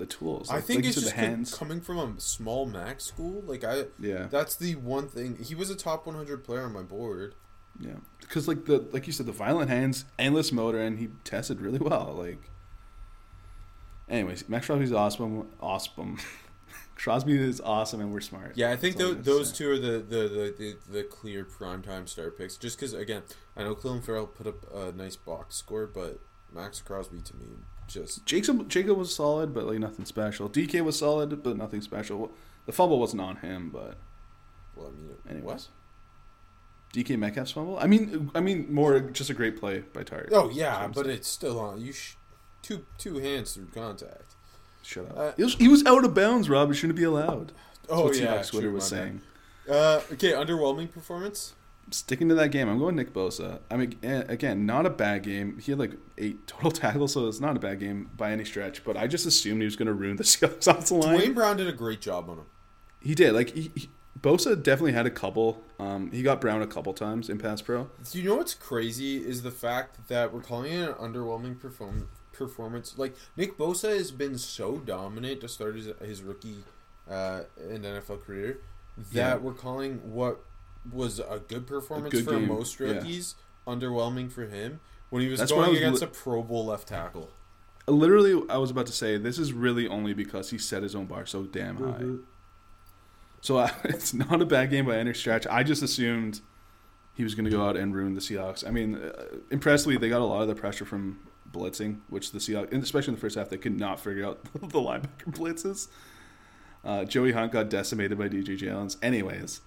the 0.00 0.06
tools. 0.06 0.50
I 0.50 0.60
think 0.60 0.78
like 0.80 0.86
it's 0.86 0.94
just 1.00 1.10
the 1.14 1.20
hands. 1.20 1.54
coming 1.54 1.80
from 1.80 1.98
a 1.98 2.20
small 2.20 2.66
Mac 2.66 3.00
school. 3.00 3.42
Like 3.46 3.62
I, 3.62 3.84
Yeah. 4.00 4.26
that's 4.30 4.56
the 4.56 4.74
one 4.74 5.06
thing. 5.08 5.36
He 5.42 5.54
was 5.54 5.70
a 5.70 5.76
top 5.76 6.06
100 6.06 6.42
player 6.42 6.62
on 6.62 6.72
my 6.72 6.82
board. 6.82 7.34
Yeah, 7.78 7.92
because 8.20 8.48
like 8.48 8.64
the 8.66 8.80
like 8.92 9.06
you 9.06 9.12
said, 9.12 9.26
the 9.26 9.32
violent 9.32 9.70
hands, 9.70 10.04
endless 10.18 10.50
motor, 10.52 10.80
and 10.80 10.98
he 10.98 11.08
tested 11.24 11.60
really 11.60 11.78
well. 11.78 12.14
Like, 12.18 12.50
anyways, 14.08 14.48
Maxx 14.48 14.66
Crosby's 14.66 14.92
awesome. 14.92 15.48
Awesome. 15.60 16.18
Crosby 16.96 17.38
is 17.38 17.60
awesome, 17.62 18.00
and 18.00 18.12
we're 18.12 18.20
smart. 18.20 18.52
Yeah, 18.56 18.70
I 18.70 18.76
think 18.76 18.96
That's 18.96 19.04
all 19.08 19.14
tho- 19.14 19.18
I'm 19.20 19.22
gonna 19.24 19.36
those 19.38 19.48
say. 19.50 19.56
two 19.64 19.70
are 19.70 19.78
the 19.78 19.90
the, 20.00 20.28
the, 20.28 20.54
the, 20.58 20.76
the 20.92 21.02
clear 21.04 21.44
primetime 21.46 22.06
star 22.06 22.30
picks. 22.30 22.56
Just 22.58 22.76
because, 22.78 22.92
again, 22.92 23.22
I 23.56 23.62
know 23.64 23.74
Clelin 23.74 24.04
Ferrell 24.04 24.26
put 24.26 24.46
up 24.46 24.70
a 24.74 24.92
nice 24.92 25.16
box 25.16 25.56
score, 25.56 25.86
but 25.86 26.18
Maxx 26.52 26.82
Crosby 26.82 27.20
to 27.22 27.36
me 27.36 27.46
just 27.92 28.24
Jacob 28.26 28.68
Jacob 28.68 28.96
was 28.96 29.14
solid, 29.14 29.52
but 29.52 29.66
like 29.66 29.78
nothing 29.78 30.04
special. 30.04 30.48
DK 30.48 30.82
was 30.82 30.98
solid, 30.98 31.42
but 31.42 31.56
nothing 31.56 31.80
special. 31.80 32.30
The 32.66 32.72
fumble 32.72 32.98
wasn't 33.00 33.22
on 33.22 33.36
him, 33.36 33.70
but 33.70 33.96
well, 34.76 34.88
I 34.88 34.90
mean, 34.90 35.10
Anyways. 35.28 35.44
what? 35.44 35.68
DK 36.94 37.18
Metcalf's 37.18 37.52
fumble. 37.52 37.78
I 37.78 37.86
mean, 37.86 38.30
I 38.34 38.40
mean 38.40 38.72
more 38.72 38.98
just 39.00 39.30
a 39.30 39.34
great 39.34 39.58
play 39.58 39.80
by 39.92 40.02
Tart. 40.02 40.30
Oh 40.32 40.50
yeah, 40.50 40.88
but 40.92 41.06
I'm 41.06 41.12
it's 41.12 41.28
still 41.28 41.58
on. 41.60 41.80
You 41.80 41.92
sh- 41.92 42.16
two 42.62 42.84
two 42.98 43.18
hands 43.18 43.54
through 43.54 43.68
contact. 43.74 44.34
shut 44.82 45.08
up. 45.10 45.16
uh, 45.18 45.32
he, 45.36 45.44
was, 45.44 45.54
he 45.54 45.68
was 45.68 45.84
out 45.86 46.04
of 46.04 46.14
bounds, 46.14 46.48
Rob. 46.48 46.70
It 46.70 46.74
shouldn't 46.74 46.98
be 46.98 47.04
allowed. 47.04 47.48
That's 47.82 47.90
Oh 47.90 48.04
what 48.04 48.16
yeah, 48.16 48.38
Seahawks 48.38 48.50
Twitter 48.50 48.70
was 48.70 48.84
saying. 48.84 49.20
Uh, 49.68 50.00
okay, 50.12 50.32
underwhelming 50.32 50.90
performance. 50.90 51.54
Sticking 51.92 52.28
to 52.28 52.34
that 52.36 52.50
game, 52.50 52.68
I'm 52.68 52.78
going 52.78 52.96
Nick 52.96 53.12
Bosa. 53.12 53.60
I 53.70 53.76
mean, 53.76 53.96
again, 54.02 54.64
not 54.66 54.86
a 54.86 54.90
bad 54.90 55.22
game. 55.22 55.58
He 55.58 55.72
had 55.72 55.78
like 55.78 55.92
eight 56.18 56.46
total 56.46 56.70
tackles, 56.70 57.12
so 57.14 57.26
it's 57.26 57.40
not 57.40 57.56
a 57.56 57.60
bad 57.60 57.80
game 57.80 58.10
by 58.16 58.32
any 58.32 58.44
stretch. 58.44 58.84
But 58.84 58.96
I 58.96 59.06
just 59.06 59.26
assumed 59.26 59.60
he 59.62 59.64
was 59.66 59.76
going 59.76 59.86
to 59.88 59.94
ruin 59.94 60.16
the 60.16 60.22
Seahawks 60.24 60.66
offensive 60.68 60.98
line. 60.98 61.18
Duane 61.18 61.34
Brown 61.34 61.56
did 61.56 61.68
a 61.68 61.72
great 61.72 62.00
job 62.00 62.28
on 62.30 62.38
him. 62.38 62.46
He 63.02 63.14
did. 63.14 63.32
Like 63.32 63.50
he, 63.50 63.70
he, 63.74 63.90
Bosa 64.20 64.54
definitely 64.62 64.92
had 64.92 65.06
a 65.06 65.10
couple. 65.10 65.62
Um, 65.78 66.10
he 66.12 66.22
got 66.22 66.40
Brown 66.40 66.60
a 66.62 66.66
couple 66.66 66.92
times 66.92 67.30
in 67.30 67.38
pass 67.38 67.62
pro. 67.62 67.88
Do 68.10 68.18
you 68.20 68.28
know 68.28 68.36
what's 68.36 68.54
crazy 68.54 69.16
is 69.16 69.42
the 69.42 69.50
fact 69.50 70.08
that 70.08 70.32
we're 70.34 70.42
calling 70.42 70.72
it 70.72 70.88
an 70.88 70.94
underwhelming 70.94 71.58
perform- 71.58 72.08
performance. 72.32 72.96
Like 72.98 73.14
Nick 73.36 73.56
Bosa 73.58 73.96
has 73.96 74.10
been 74.10 74.36
so 74.38 74.78
dominant 74.78 75.40
to 75.42 75.48
start 75.48 75.76
his, 75.76 75.88
his 76.02 76.22
rookie 76.22 76.64
uh, 77.08 77.42
and 77.58 77.84
NFL 77.84 78.22
career 78.22 78.58
that 78.96 79.14
Yeah. 79.14 79.36
we're 79.36 79.54
calling 79.54 79.96
what 80.12 80.40
was 80.90 81.18
a 81.18 81.42
good 81.46 81.66
performance 81.66 82.12
good 82.12 82.24
for 82.24 82.32
game, 82.32 82.48
most 82.48 82.78
yeah. 82.78 82.88
rookies 82.88 83.34
underwhelming 83.66 84.30
for 84.30 84.46
him 84.46 84.80
when 85.10 85.22
he 85.22 85.28
was 85.28 85.38
That's 85.38 85.52
going 85.52 85.70
was 85.70 85.78
against 85.78 86.02
li- 86.02 86.08
a 86.08 86.10
Pro 86.10 86.42
Bowl 86.42 86.66
left 86.66 86.88
tackle. 86.88 87.30
Literally, 87.86 88.42
I 88.48 88.56
was 88.58 88.70
about 88.70 88.86
to 88.86 88.92
say 88.92 89.16
this 89.16 89.38
is 89.38 89.52
really 89.52 89.88
only 89.88 90.14
because 90.14 90.50
he 90.50 90.58
set 90.58 90.82
his 90.82 90.94
own 90.94 91.06
bar 91.06 91.26
so 91.26 91.44
damn 91.44 91.76
high. 91.76 91.84
Mm-hmm. 91.84 92.16
So 93.40 93.58
uh, 93.58 93.70
it's 93.84 94.14
not 94.14 94.40
a 94.40 94.46
bad 94.46 94.70
game 94.70 94.86
by 94.86 94.96
any 94.96 95.14
stretch. 95.14 95.46
I 95.48 95.62
just 95.62 95.82
assumed 95.82 96.40
he 97.14 97.24
was 97.24 97.34
going 97.34 97.44
to 97.44 97.50
go 97.50 97.66
out 97.66 97.76
and 97.76 97.94
ruin 97.94 98.14
the 98.14 98.20
Seahawks. 98.20 98.66
I 98.66 98.70
mean, 98.70 98.96
uh, 98.96 99.36
impressively, 99.50 99.96
they 99.96 100.08
got 100.08 100.20
a 100.20 100.24
lot 100.24 100.42
of 100.42 100.48
the 100.48 100.54
pressure 100.54 100.84
from 100.84 101.18
blitzing, 101.50 102.00
which 102.08 102.32
the 102.32 102.38
Seahawks, 102.38 102.72
and 102.72 102.82
especially 102.82 103.12
in 103.12 103.14
the 103.16 103.20
first 103.20 103.36
half, 103.36 103.48
they 103.48 103.58
could 103.58 103.78
not 103.78 104.00
figure 104.00 104.24
out 104.24 104.42
the 104.54 104.78
linebacker 104.78 105.30
blitzes. 105.30 105.88
Uh, 106.84 107.04
Joey 107.04 107.32
Hunt 107.32 107.52
got 107.52 107.68
decimated 107.68 108.16
by 108.16 108.28
DJ 108.28 108.56
Jones. 108.56 108.96
Anyways, 109.02 109.60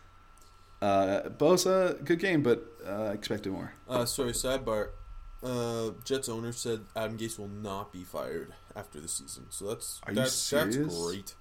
uh, 0.84 1.30
Bosa, 1.30 2.04
good 2.04 2.20
game, 2.20 2.44
but 2.44 2.66
uh, 2.88 3.12
expected 3.14 3.52
more. 3.52 3.74
Uh, 3.88 4.06
sorry, 4.06 4.32
sidebar. 4.32 4.90
Uh, 5.42 5.92
Jets 6.04 6.30
owner 6.30 6.52
said 6.52 6.82
Adam 6.96 7.18
Gase 7.18 7.38
will 7.38 7.48
not 7.48 7.92
be 7.92 8.04
fired 8.04 8.54
after 8.76 9.00
the 9.00 9.08
season, 9.08 9.46
so 9.50 9.68
that's 9.68 10.00
Are 10.04 10.12
you 10.12 10.16
that's 10.20 10.50
that's 10.50 10.78
great. 10.78 11.36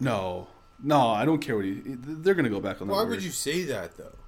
No, 0.00 0.48
no, 0.82 1.08
I 1.08 1.24
don't 1.24 1.40
care 1.40 1.56
what 1.56 1.64
he. 1.64 1.82
They're 1.84 2.34
going 2.34 2.44
to 2.44 2.50
go 2.50 2.60
back 2.60 2.80
on. 2.80 2.88
That. 2.88 2.94
Why 2.94 3.02
would 3.02 3.10
word. 3.10 3.22
you 3.22 3.30
say 3.30 3.64
that 3.64 3.96
though? 3.96 4.18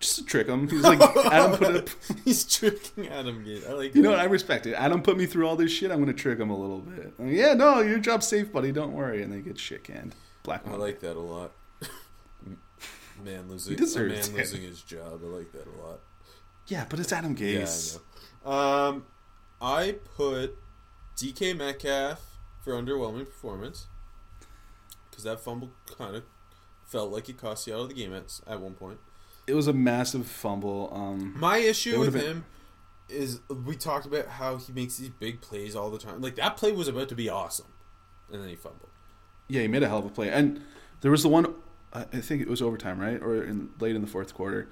just 0.00 0.16
to 0.16 0.24
trick 0.24 0.46
him. 0.46 0.68
He's 0.68 0.82
like, 0.82 1.00
Adam 1.00 1.56
put 1.56 1.76
it. 1.76 1.96
He's 2.24 2.44
tricking 2.44 3.08
Adam 3.08 3.44
Gase. 3.44 3.68
I 3.68 3.72
like 3.72 3.94
You 3.94 4.02
know 4.02 4.10
what? 4.10 4.18
I 4.18 4.24
respect 4.24 4.66
it. 4.66 4.74
Adam 4.74 5.02
put 5.02 5.16
me 5.16 5.24
through 5.24 5.48
all 5.48 5.56
this 5.56 5.72
shit. 5.72 5.90
I'm 5.90 5.98
gonna 5.98 6.12
trick 6.12 6.38
him 6.38 6.50
a 6.50 6.58
little 6.58 6.80
bit. 6.80 7.18
Like, 7.18 7.32
yeah, 7.32 7.54
no, 7.54 7.80
your 7.80 7.98
job's 7.98 8.26
safe, 8.26 8.52
buddy. 8.52 8.70
Don't 8.70 8.92
worry. 8.92 9.22
And 9.22 9.32
they 9.32 9.40
get 9.40 9.58
shit 9.58 9.84
canned. 9.84 10.14
Black. 10.42 10.66
I 10.66 10.74
like 10.76 11.00
that 11.00 11.16
a 11.16 11.20
lot. 11.20 11.52
Man 13.22 13.48
losing, 13.48 13.74
a 13.80 13.98
man 14.00 14.10
it. 14.18 14.32
losing 14.34 14.62
his 14.62 14.82
job. 14.82 15.20
I 15.22 15.26
like 15.26 15.52
that 15.52 15.66
a 15.66 15.86
lot. 15.86 16.00
Yeah, 16.66 16.86
but 16.88 16.98
it's 17.00 17.12
Adam 17.12 17.36
Gase. 17.36 17.98
Yeah. 18.44 18.50
I 18.50 18.50
know. 18.50 18.88
Um, 18.88 19.04
I 19.60 19.96
put 20.16 20.56
DK 21.16 21.56
Metcalf 21.56 22.20
for 22.62 22.72
underwhelming 22.72 23.26
performance 23.26 23.86
because 25.10 25.24
that 25.24 25.40
fumble 25.40 25.70
kind 25.98 26.16
of 26.16 26.24
felt 26.86 27.10
like 27.12 27.28
it 27.28 27.38
cost 27.38 27.66
you 27.66 27.74
out 27.74 27.80
of 27.80 27.88
the 27.88 27.94
game 27.94 28.12
at, 28.14 28.40
at 28.46 28.60
one 28.60 28.74
point. 28.74 28.98
It 29.46 29.54
was 29.54 29.66
a 29.68 29.72
massive 29.72 30.26
fumble. 30.26 30.90
Um, 30.92 31.34
My 31.38 31.58
issue 31.58 32.00
with 32.00 32.14
been- 32.14 32.22
him 32.22 32.44
is 33.10 33.40
we 33.66 33.76
talked 33.76 34.06
about 34.06 34.26
how 34.26 34.56
he 34.56 34.72
makes 34.72 34.96
these 34.96 35.10
big 35.10 35.42
plays 35.42 35.76
all 35.76 35.90
the 35.90 35.98
time. 35.98 36.22
Like 36.22 36.36
that 36.36 36.56
play 36.56 36.72
was 36.72 36.88
about 36.88 37.10
to 37.10 37.14
be 37.14 37.28
awesome, 37.28 37.66
and 38.32 38.40
then 38.42 38.48
he 38.48 38.56
fumbled. 38.56 38.88
yeah, 39.48 39.60
he 39.60 39.68
made 39.68 39.82
a 39.82 39.88
hell 39.88 39.98
of 39.98 40.06
a 40.06 40.08
play. 40.10 40.30
And 40.30 40.62
there 41.02 41.10
was 41.10 41.22
the 41.22 41.28
one. 41.28 41.54
I 41.94 42.02
think 42.02 42.42
it 42.42 42.48
was 42.48 42.60
overtime, 42.60 42.98
right, 42.98 43.22
or 43.22 43.42
in, 43.42 43.70
late 43.78 43.94
in 43.94 44.02
the 44.02 44.08
fourth 44.08 44.34
quarter. 44.34 44.68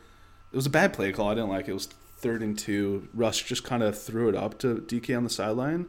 It 0.50 0.56
was 0.56 0.66
a 0.66 0.70
bad 0.70 0.92
play 0.92 1.12
call. 1.12 1.28
I 1.28 1.34
didn't 1.34 1.50
like 1.50 1.68
it. 1.68 1.70
It 1.70 1.74
was 1.74 1.86
third 1.86 2.42
and 2.42 2.58
two. 2.58 3.08
Rush 3.14 3.44
just 3.44 3.64
kind 3.64 3.82
of 3.82 4.00
threw 4.00 4.28
it 4.28 4.34
up 4.34 4.58
to 4.58 4.76
DK 4.76 5.16
on 5.16 5.24
the 5.24 5.30
sideline. 5.30 5.86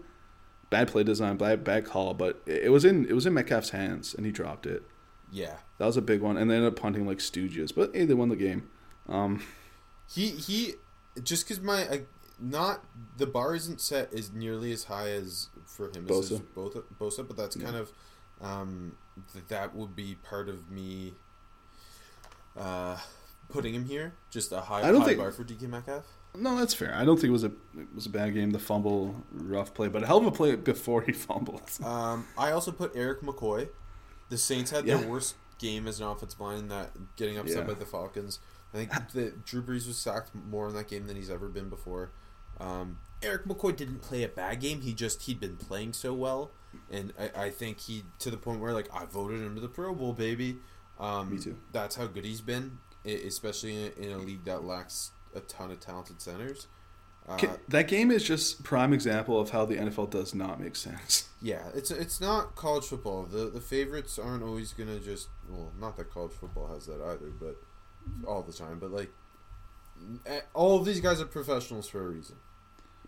Bad 0.69 0.89
play 0.89 1.03
design, 1.03 1.38
bad 1.38 1.63
bad 1.63 1.86
call, 1.86 2.13
but 2.13 2.41
it 2.45 2.71
was 2.71 2.86
in 2.86 3.05
it 3.05 3.13
was 3.13 3.25
in 3.25 3.34
Metcalf's 3.34 3.71
hands, 3.71 4.13
and 4.13 4.25
he 4.25 4.31
dropped 4.31 4.65
it. 4.65 4.84
Yeah, 5.31 5.55
That 5.79 5.88
was 5.88 5.97
a 5.97 6.01
big 6.01 6.21
one, 6.21 6.38
and 6.38 6.49
they 6.49 6.55
ended 6.55 6.73
up 6.73 6.79
punting 6.79 7.07
like 7.07 7.17
stooges. 7.17 7.73
But 7.73 7.95
hey, 7.95 8.05
they 8.05 8.13
won 8.13 8.29
the 8.29 8.36
game. 8.36 8.69
Um, 9.09 9.43
he 10.07 10.29
he 10.29 10.73
just 11.23 11.47
because 11.47 11.63
my 11.63 11.88
uh, 11.88 11.97
not 12.39 12.84
the 13.17 13.25
bar 13.25 13.55
isn't 13.55 13.81
set 13.81 14.13
as 14.13 14.31
nearly 14.31 14.71
as 14.71 14.86
high 14.86 15.09
as 15.09 15.49
for 15.65 15.88
him 15.88 16.05
as 16.09 16.31
Bosa. 16.31 16.41
both 16.53 16.75
Bosa, 16.99 17.27
but 17.27 17.38
that's 17.38 17.55
kind 17.55 17.75
of 17.75 17.91
um, 18.41 18.95
that 19.47 19.75
would 19.75 19.95
be 19.95 20.15
part 20.15 20.49
of 20.49 20.69
me 20.69 21.13
uh, 22.57 22.97
putting 23.49 23.73
him 23.73 23.85
here. 23.85 24.13
Just 24.29 24.51
a 24.51 24.61
high, 24.61 24.79
I 24.87 24.91
don't 24.91 25.01
high 25.01 25.07
think- 25.07 25.19
bar 25.19 25.31
for 25.31 25.43
DK 25.43 25.63
Metcalf. 25.69 26.05
no, 26.35 26.57
that's 26.57 26.73
fair. 26.73 26.93
I 26.95 27.05
don't 27.05 27.15
think 27.17 27.29
it 27.29 27.31
was 27.33 27.43
a 27.43 27.51
it 27.77 27.93
was 27.93 28.05
a 28.05 28.09
bad 28.09 28.33
game. 28.33 28.51
The 28.51 28.59
fumble, 28.59 29.15
rough 29.31 29.73
play, 29.73 29.87
but 29.87 30.03
a 30.03 30.07
hell 30.07 30.17
of 30.17 30.25
a 30.25 30.31
play 30.31 30.55
before 30.73 31.01
he 31.01 31.11
fumbled. 31.11 31.61
Um, 31.83 32.27
I 32.37 32.51
also 32.51 32.71
put 32.71 32.95
Erik 32.95 33.21
McCoy. 33.21 33.69
The 34.29 34.37
Saints 34.37 34.71
had 34.71 34.85
Yeah. 34.85 34.97
their 34.97 35.07
worst 35.07 35.35
game 35.59 35.87
as 35.87 35.99
an 35.99 36.07
offensive 36.07 36.39
line 36.39 36.67
that 36.69 36.91
getting 37.15 37.37
upset 37.37 37.57
Yeah. 37.59 37.63
by 37.63 37.73
the 37.73 37.85
Falcons. 37.85 38.39
I 38.73 38.77
think 38.77 38.91
that 39.13 39.45
Drew 39.45 39.61
Brees 39.61 39.85
was 39.87 39.97
sacked 39.97 40.31
more 40.33 40.67
in 40.67 40.73
that 40.75 40.87
game 40.87 41.05
than 41.07 41.15
he's 41.15 41.29
ever 41.29 41.47
been 41.47 41.69
before. 41.69 42.11
Um, 42.59 42.97
Erik 43.21 43.45
McCoy 43.45 43.75
didn't 43.75 44.01
play 44.01 44.23
a 44.23 44.27
bad 44.27 44.59
game. 44.59 44.81
He 44.81 44.93
just 44.93 45.23
he'd 45.23 45.39
been 45.39 45.55
playing 45.55 45.93
so 45.93 46.13
well, 46.13 46.51
and 46.91 47.13
I, 47.19 47.45
I 47.45 47.49
think 47.51 47.79
he 47.81 48.03
to 48.19 48.29
the 48.31 48.37
point 48.37 48.59
where 48.59 48.73
like 48.73 48.89
I 48.93 49.05
voted 49.05 49.41
him 49.41 49.53
to 49.55 49.61
the 49.61 49.69
Pro 49.69 49.93
Bowl, 49.93 50.11
baby. 50.13 50.57
Um, 51.03 51.31
Me 51.31 51.37
too. 51.37 51.57
That's 51.73 51.97
how 51.97 52.07
good 52.07 52.23
he's 52.23 52.39
been, 52.39 52.77
especially 53.05 53.91
in, 53.97 54.11
a 54.11 54.17
league 54.17 54.45
that 54.45 54.63
lacks 54.63 55.11
a 55.35 55.41
ton 55.41 55.69
of 55.69 55.81
talented 55.81 56.21
centers. 56.21 56.67
Uh, 57.27 57.39
that 57.67 57.87
game 57.87 58.09
is 58.09 58.23
just 58.23 58.63
prime 58.63 58.93
example 58.93 59.39
of 59.39 59.49
how 59.49 59.65
the 59.65 59.75
NFL 59.75 60.09
does 60.09 60.33
not 60.33 60.59
make 60.59 60.75
sense. 60.75 61.29
Yeah, 61.45 61.63
it's 61.75 61.91
it's 61.91 62.21
not 62.21 62.55
college 62.55 62.85
football. 62.85 63.23
The 63.23 63.49
the 63.49 63.59
favorites 63.59 64.17
aren't 64.17 64.43
always 64.43 64.71
gonna 64.71 64.97
just 64.97 65.27
well, 65.49 65.73
not 65.77 65.97
that 65.97 66.09
college 66.09 66.31
football 66.31 66.67
has 66.73 66.85
that 66.85 67.01
either, 67.01 67.33
but 67.37 67.57
all 68.25 68.41
the 68.43 68.53
time. 68.53 68.79
But 68.79 68.91
like, 68.91 69.09
all 70.53 70.79
of 70.79 70.85
these 70.85 71.01
guys 71.01 71.19
are 71.19 71.25
professionals 71.25 71.89
for 71.89 71.99
a 71.99 72.07
reason. 72.07 72.37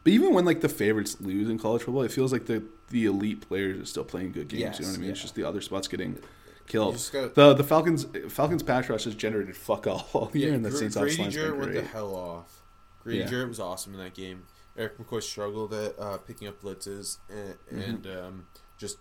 But 0.03 0.11
even 0.11 0.33
when 0.33 0.43
like 0.43 0.59
the 0.59 0.67
favorites 0.67 1.21
lose 1.21 1.49
in 1.49 1.57
college 1.57 1.83
football, 1.83 2.03
it 2.03 2.11
feels 2.11 2.33
like 2.33 2.47
the 2.47 2.61
the 2.89 3.05
elite 3.05 3.47
players 3.47 3.79
are 3.79 3.85
still 3.85 4.03
playing 4.03 4.33
good 4.33 4.49
games. 4.49 4.61
Yes, 4.61 4.79
you 4.79 4.85
know 4.85 4.91
what 4.91 4.97
I 4.97 5.01
mean? 5.01 5.11
It's 5.11 5.21
just 5.21 5.35
the 5.35 5.45
other 5.45 5.61
spots 5.61 5.87
getting 5.87 6.19
killed. 6.67 7.09
gotta- 7.11 7.29
The 7.33 7.53
the 7.53 7.63
Falcons 7.63 8.05
Falcons 8.29 8.63
pass 8.63 8.89
rush 8.89 9.03
has 9.05 9.15
generated 9.15 9.55
fuck 9.55 9.87
all 9.87 10.07
all 10.13 10.31
year, 10.33 10.53
and 10.53 10.63
the 10.65 10.69
Gr- 10.69 10.75
Saints 10.77 10.95
Grady 10.97 11.13
offense 11.15 11.33
Jarrett 11.33 11.57
went 11.57 11.73
the 11.73 11.81
hell 11.83 12.15
off. 12.15 12.61
Grady 13.03 13.19
Yeah. 13.19 13.27
Jarrett 13.27 13.49
was 13.49 13.59
awesome 13.59 13.93
in 13.93 13.99
that 13.99 14.13
game. 14.13 14.43
Erik 14.77 14.97
McCoy 14.97 15.23
struggled 15.23 15.73
at 15.73 15.97
uh, 15.97 16.17
picking 16.17 16.47
up 16.47 16.61
blitzes 16.61 17.19
and, 17.29 17.55
Mm-hmm. 17.71 17.79
and 17.81 18.07
um, 18.07 18.47
just 18.77 18.97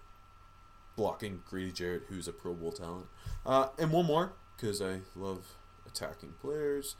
blocking 0.96 1.42
Grady 1.48 1.72
Jarrett, 1.72 2.04
who's 2.08 2.28
a 2.28 2.32
Pro 2.32 2.54
Bowl 2.54 2.70
talent. 2.72 3.06
Uh, 3.44 3.68
and 3.78 3.90
one 3.90 4.06
more 4.06 4.34
because 4.56 4.80
I 4.80 5.00
love 5.16 5.54
attacking 5.86 6.34
players. 6.40 6.96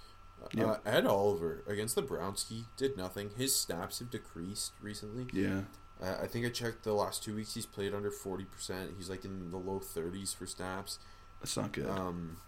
Yeah. 0.52 0.64
uh, 0.72 0.78
Ed 0.84 1.06
Oliver 1.06 1.62
against 1.66 1.94
the 1.94 2.02
Browns, 2.02 2.46
he 2.48 2.64
did 2.76 2.96
nothing. 2.96 3.30
His 3.38 3.54
snaps 3.56 4.00
have 4.00 4.10
decreased 4.10 4.72
recently. 4.82 5.26
Yeah, 5.32 5.60
Uh, 6.02 6.16
I 6.22 6.26
think 6.26 6.44
I 6.44 6.48
checked 6.50 6.82
the 6.84 6.92
last 6.92 7.22
two 7.22 7.34
weeks. 7.36 7.54
He's 7.54 7.66
played 7.66 7.94
under 7.94 8.10
forty 8.10 8.44
percent. 8.44 8.92
He's 8.96 9.08
like 9.08 9.24
in 9.24 9.50
the 9.50 9.56
low 9.58 9.78
thirties 9.78 10.32
for 10.32 10.46
snaps. 10.46 10.98
that's 11.40 11.56
not 11.56 11.72
good. 11.72 11.88
Um, 11.88 12.38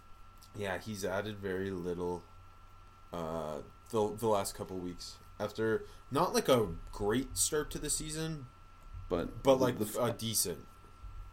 yeah, 0.55 0.77
he's 0.79 1.05
added 1.05 1.37
very 1.39 1.71
little. 1.71 2.23
Uh, 3.13 3.59
the 3.91 4.15
the 4.17 4.27
last 4.27 4.53
couple 4.55 4.77
weeks 4.77 5.15
after 5.39 5.85
not 6.11 6.33
like 6.33 6.49
a 6.49 6.67
great 6.91 7.37
start 7.37 7.71
to 7.71 7.79
the 7.79 7.89
season, 7.89 8.47
but 9.09 9.43
but 9.43 9.61
like 9.61 9.79
the, 9.79 9.99
uh, 9.99 10.09
decent. 10.09 10.59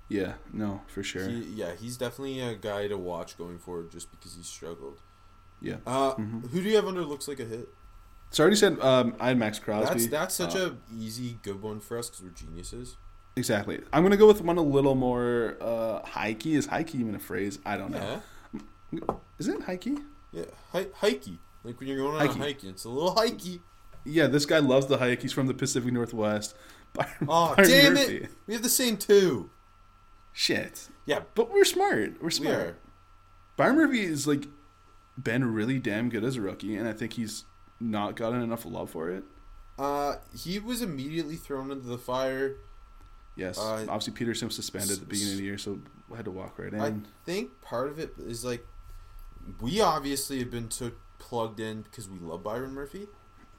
yeah, 0.08 0.34
no, 0.52 0.82
for 0.86 1.02
sure. 1.02 1.28
He, 1.28 1.40
yeah, 1.56 1.72
he's 1.74 1.96
definitely 1.96 2.40
a 2.40 2.54
guy 2.54 2.86
to 2.86 2.96
watch 2.96 3.36
going 3.36 3.58
forward, 3.58 3.90
just 3.90 4.10
because 4.12 4.36
he 4.36 4.42
struggled. 4.44 5.00
yeah, 5.60 5.76
Uh, 5.84 6.14
Mm-hmm. 6.14 6.46
who 6.48 6.62
do 6.62 6.68
you 6.68 6.76
have 6.76 6.86
under 6.86 7.04
looks 7.04 7.26
like 7.26 7.40
a 7.40 7.44
hit? 7.44 7.68
So 8.34 8.42
I 8.42 8.44
already 8.44 8.56
said 8.56 8.80
um, 8.80 9.14
I 9.20 9.28
had 9.28 9.38
Maxx 9.38 9.58
Crosby. 9.60 10.06
That's 10.06 10.06
that's 10.08 10.34
such 10.34 10.56
Uh, 10.56 10.70
a 10.70 10.72
easy 10.98 11.38
good 11.42 11.62
one 11.62 11.78
for 11.80 11.96
us 11.98 12.10
because 12.10 12.24
we're 12.24 12.30
geniuses. 12.30 12.96
exactly. 13.36 13.80
I'm 13.92 14.02
gonna 14.02 14.16
go 14.16 14.26
with 14.26 14.40
one 14.42 14.58
a 14.58 14.62
little 14.62 14.96
more 14.96 15.56
uh, 15.60 16.04
high 16.04 16.34
key. 16.34 16.54
Is 16.56 16.66
high 16.66 16.82
key 16.82 16.98
even 16.98 17.14
a 17.14 17.20
phrase? 17.20 17.60
I 17.64 17.76
don't 17.76 17.92
know. 17.92 18.20
Yeah, 18.92 19.00
Is 19.38 19.46
it 19.48 19.62
high 19.62 19.76
key? 19.76 19.98
yeah, 20.32 20.44
Hi- 20.72 20.86
hikey. 21.00 21.38
Like 21.62 21.78
when 21.78 21.88
you're 21.88 21.96
going 21.98 22.16
on 22.16 22.26
Hikey. 22.26 22.40
a 22.40 22.42
hike, 22.42 22.64
it's 22.64 22.84
a 22.84 22.88
little 22.88 23.14
hikey. 23.14 23.60
Yeah, 24.04 24.26
this 24.26 24.44
guy 24.46 24.58
loves 24.58 24.86
the 24.86 24.98
hike. 24.98 25.22
He's 25.22 25.32
from 25.32 25.46
the 25.46 25.54
Pacific 25.54 25.92
Northwest. 25.92 26.54
Byron- 26.92 27.12
Oh 27.28 27.54
Byron 27.56 27.70
damn 27.70 27.94
Murphy. 27.94 28.16
it! 28.18 28.30
We 28.48 28.54
have 28.54 28.62
the 28.64 28.68
same 28.68 28.96
two. 28.96 29.50
Shit. 30.32 30.88
Yeah, 31.06 31.20
But 31.36 31.52
we're 31.52 31.64
smart. 31.64 32.16
We're 32.20 32.26
we 32.26 32.30
smart. 32.32 32.56
are. 32.56 32.76
Byron 33.56 33.76
Murphy 33.76 34.02
is 34.02 34.26
like 34.26 34.46
been 35.16 35.44
really 35.54 35.78
damn 35.78 36.08
good 36.08 36.24
as 36.24 36.36
a 36.36 36.40
rookie, 36.40 36.74
and 36.76 36.88
I 36.88 36.92
think 36.92 37.12
he's 37.14 37.44
not 37.80 38.16
gotten 38.16 38.40
enough 38.42 38.64
love 38.64 38.90
for 38.90 39.10
it. 39.10 39.24
Uh, 39.78 40.16
he 40.36 40.58
was 40.58 40.82
immediately 40.82 41.36
thrown 41.36 41.70
into 41.70 41.86
the 41.88 41.98
fire. 41.98 42.56
Yes, 43.36 43.58
Uh, 43.58 43.84
obviously 43.88 44.12
Peterson 44.12 44.46
was 44.48 44.54
suspended 44.54 44.92
at 44.92 45.00
the 45.00 45.06
beginning 45.06 45.32
of 45.32 45.38
the 45.38 45.44
year, 45.44 45.58
so 45.58 45.80
I 46.12 46.16
had 46.16 46.24
to 46.26 46.30
walk 46.30 46.58
right 46.58 46.72
in. 46.72 46.80
I 46.80 46.94
think 47.24 47.60
part 47.60 47.88
of 47.88 47.98
it 47.98 48.14
is 48.18 48.44
like 48.44 48.64
we 49.60 49.80
obviously 49.80 50.38
have 50.38 50.50
been 50.50 50.70
so 50.70 50.92
plugged 51.18 51.58
in 51.60 51.82
because 51.82 52.08
we 52.08 52.18
love 52.18 52.42
Byron 52.44 52.72
Murphy 52.72 53.08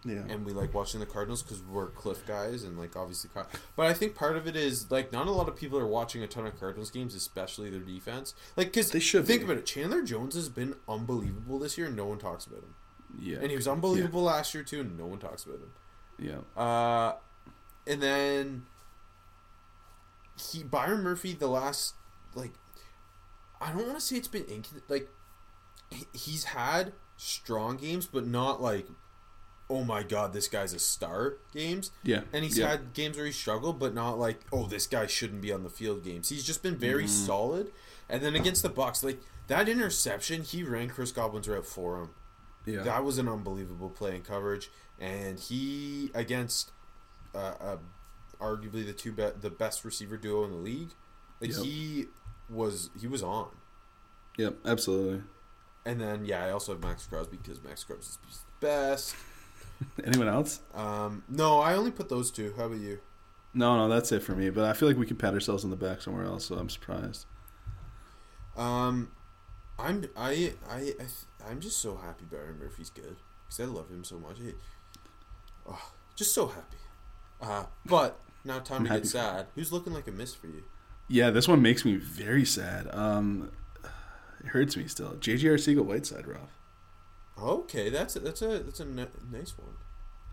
yeah, 0.05 0.21
and 0.29 0.45
we 0.45 0.53
like 0.53 0.73
watching 0.73 0.99
the 0.99 1.05
Cardinals 1.05 1.41
because 1.43 1.61
we're 1.63 1.87
Kliff 1.87 2.25
guys 2.27 2.63
and 2.63 2.77
like 2.79 2.95
obviously. 2.95 3.29
Car- 3.33 3.47
But 3.75 3.87
I 3.87 3.93
think 3.93 4.13
part 4.15 4.37
of 4.37 4.47
it 4.47 4.55
is 4.55 4.89
like 4.91 5.11
not 5.11 5.27
a 5.27 5.31
lot 5.31 5.49
of 5.49 5.55
people 5.57 5.77
are 5.79 5.87
watching 5.87 6.23
a 6.23 6.27
ton 6.27 6.45
of 6.45 6.57
Cardinals 6.59 6.89
games, 6.91 7.13
especially 7.15 7.69
their 7.69 7.79
defense. 7.81 8.33
Like 8.55 8.67
because 8.67 8.91
They 8.91 8.99
should 8.99 9.25
think 9.25 9.41
be. 9.41 9.45
about 9.45 9.57
it. 9.57 9.65
Chandler 9.65 10.03
Jones 10.03 10.35
has 10.35 10.47
been 10.47 10.75
unbelievable 10.87 11.59
this 11.59 11.77
year, 11.77 11.87
and 11.87 11.95
no 11.95 12.05
one 12.05 12.19
talks 12.19 12.45
about 12.45 12.59
him. 12.59 12.75
Yeah, 13.19 13.37
And 13.41 13.49
he 13.49 13.55
was 13.55 13.67
unbelievable 13.67 14.23
last 14.23 14.53
year 14.53 14.63
too, 14.63 14.81
and 14.81 14.97
no 14.97 15.05
one 15.05 15.19
talks 15.19 15.43
about 15.45 15.57
him. 15.59 15.71
yeah. 16.19 16.61
Uh, 16.61 17.15
and 17.87 18.01
then 18.01 18.65
he 20.51 20.63
Byron 20.63 21.01
Murphy 21.03 21.33
the 21.33 21.47
last 21.47 21.93
like 22.33 22.51
I 23.61 23.69
don't 23.71 23.83
want 23.85 23.95
to 23.95 24.01
say 24.01 24.17
it's 24.17 24.27
been 24.27 24.43
inc- 24.43 24.81
like 24.89 25.09
he's 26.13 26.45
had 26.45 26.93
strong 27.17 27.77
games, 27.77 28.05
but 28.05 28.25
not 28.27 28.61
like 28.61 28.87
oh 29.69 29.83
my 29.83 30.03
god 30.03 30.33
this 30.33 30.47
guy's 30.47 30.73
a 30.73 30.79
star 30.79 31.37
games. 31.53 31.91
Yeah, 32.03 32.21
And 32.33 32.43
he's 32.43 32.57
yeah. 32.57 32.69
had 32.69 32.93
games 32.93 33.17
where 33.17 33.25
he 33.25 33.31
struggled, 33.31 33.79
but 33.79 33.93
not 33.93 34.19
like 34.19 34.41
oh 34.51 34.65
this 34.67 34.87
guy 34.87 35.07
shouldn't 35.07 35.41
be 35.41 35.51
on 35.51 35.63
the 35.63 35.69
field 35.69 36.03
games. 36.03 36.29
He's 36.29 36.43
just 36.43 36.61
been 36.63 36.75
very 36.75 37.03
Mm-hmm. 37.05 37.25
solid. 37.25 37.71
And 38.09 38.21
then 38.21 38.35
against 38.35 38.61
the 38.61 38.69
Bucks, 38.69 39.03
like 39.03 39.19
that 39.47 39.67
interception, 39.69 40.43
he 40.43 40.63
ran 40.63 40.89
Chris 40.89 41.11
Godwin's 41.11 41.47
route 41.47 41.65
for 41.65 41.99
him. 42.01 42.09
Yeah, 42.65 42.83
That 42.83 43.03
was 43.03 43.17
an 43.17 43.27
unbelievable 43.27 43.89
play 43.89 44.15
in 44.15 44.21
coverage, 44.21 44.69
and 44.99 45.39
he 45.39 46.09
against 46.13 46.71
uh, 47.33 47.53
uh, 47.59 47.77
arguably 48.39 48.85
the 48.85 48.93
two 48.93 49.11
be- 49.11 49.29
the 49.39 49.49
best 49.49 49.85
receiver 49.85 50.17
duo 50.17 50.43
in 50.45 50.51
the 50.51 50.57
league. 50.57 50.89
Like 51.41 51.51
Yep. 51.51 51.63
he 51.63 52.05
was 52.49 52.89
he 52.99 53.07
was 53.07 53.21
on, 53.23 53.49
yep, 54.37 54.55
absolutely. 54.65 55.21
and 55.85 55.99
then 55.99 56.25
yeah, 56.25 56.45
I 56.45 56.51
also 56.51 56.71
have 56.73 56.81
Maxx 56.81 57.05
Crosby 57.07 57.37
because 57.37 57.61
Maxx 57.63 57.83
Crosby 57.83 58.05
is 58.29 58.39
the 58.39 58.65
best. 58.65 59.15
Anyone 60.05 60.27
else? 60.29 60.61
Um, 60.73 61.23
no, 61.27 61.59
I 61.59 61.75
only 61.75 61.91
put 61.91 62.07
those 62.09 62.31
two. 62.31 62.53
How 62.57 62.65
about 62.65 62.79
you? 62.79 62.99
No, 63.53 63.75
no, 63.77 63.87
that's 63.89 64.11
it 64.11 64.21
for 64.23 64.33
me. 64.33 64.49
But 64.49 64.63
I 64.65 64.73
feel 64.73 64.87
like 64.87 64.97
we 64.97 65.05
can 65.05 65.17
pat 65.17 65.33
ourselves 65.33 65.63
on 65.65 65.69
the 65.69 65.75
back 65.75 66.01
somewhere 66.01 66.23
else, 66.25 66.45
so 66.45 66.55
I'm 66.55 66.69
surprised. 66.69 67.25
Um, 68.57 69.11
I'm 69.77 70.05
I 70.15 70.53
I 70.69 70.93
I, 70.99 71.34
I'm 71.47 71.59
just 71.59 71.79
so 71.79 71.97
happy 71.97 72.25
Barry 72.25 72.53
Murphy's 72.53 72.89
good 72.89 73.17
because 73.45 73.59
I 73.59 73.65
love 73.65 73.89
him 73.89 74.03
so 74.03 74.17
much. 74.17 74.37
Oh, 75.67 75.91
just 76.15 76.33
so 76.33 76.47
happy. 76.47 76.77
Uh, 77.41 77.65
but 77.85 78.19
now 78.43 78.59
time 78.59 78.83
to 78.85 78.89
get 78.89 79.07
sad. 79.07 79.47
Who's 79.55 79.71
looking 79.71 79.93
like 79.93 80.07
a 80.07 80.11
miss 80.11 80.33
for 80.33 80.47
you? 80.47 80.63
Yeah, 81.07 81.29
this 81.29 81.47
one 81.47 81.61
makes 81.61 81.85
me 81.85 81.95
very 81.95 82.45
sad. 82.45 82.87
Um, 82.91 83.51
it 84.39 84.47
hurts 84.47 84.75
me 84.75 84.87
still. 84.87 85.11
JJ 85.13 85.43
Arcega 85.43 85.83
Whiteside, 85.83 86.27
Rough. 86.27 86.59
Okay, 87.37 87.89
that's 87.89 88.15
a, 88.15 88.19
that's 88.19 88.41
a 88.41 88.59
that's 88.59 88.79
a 88.79 88.85
nice 88.85 89.57
one. 89.57 89.75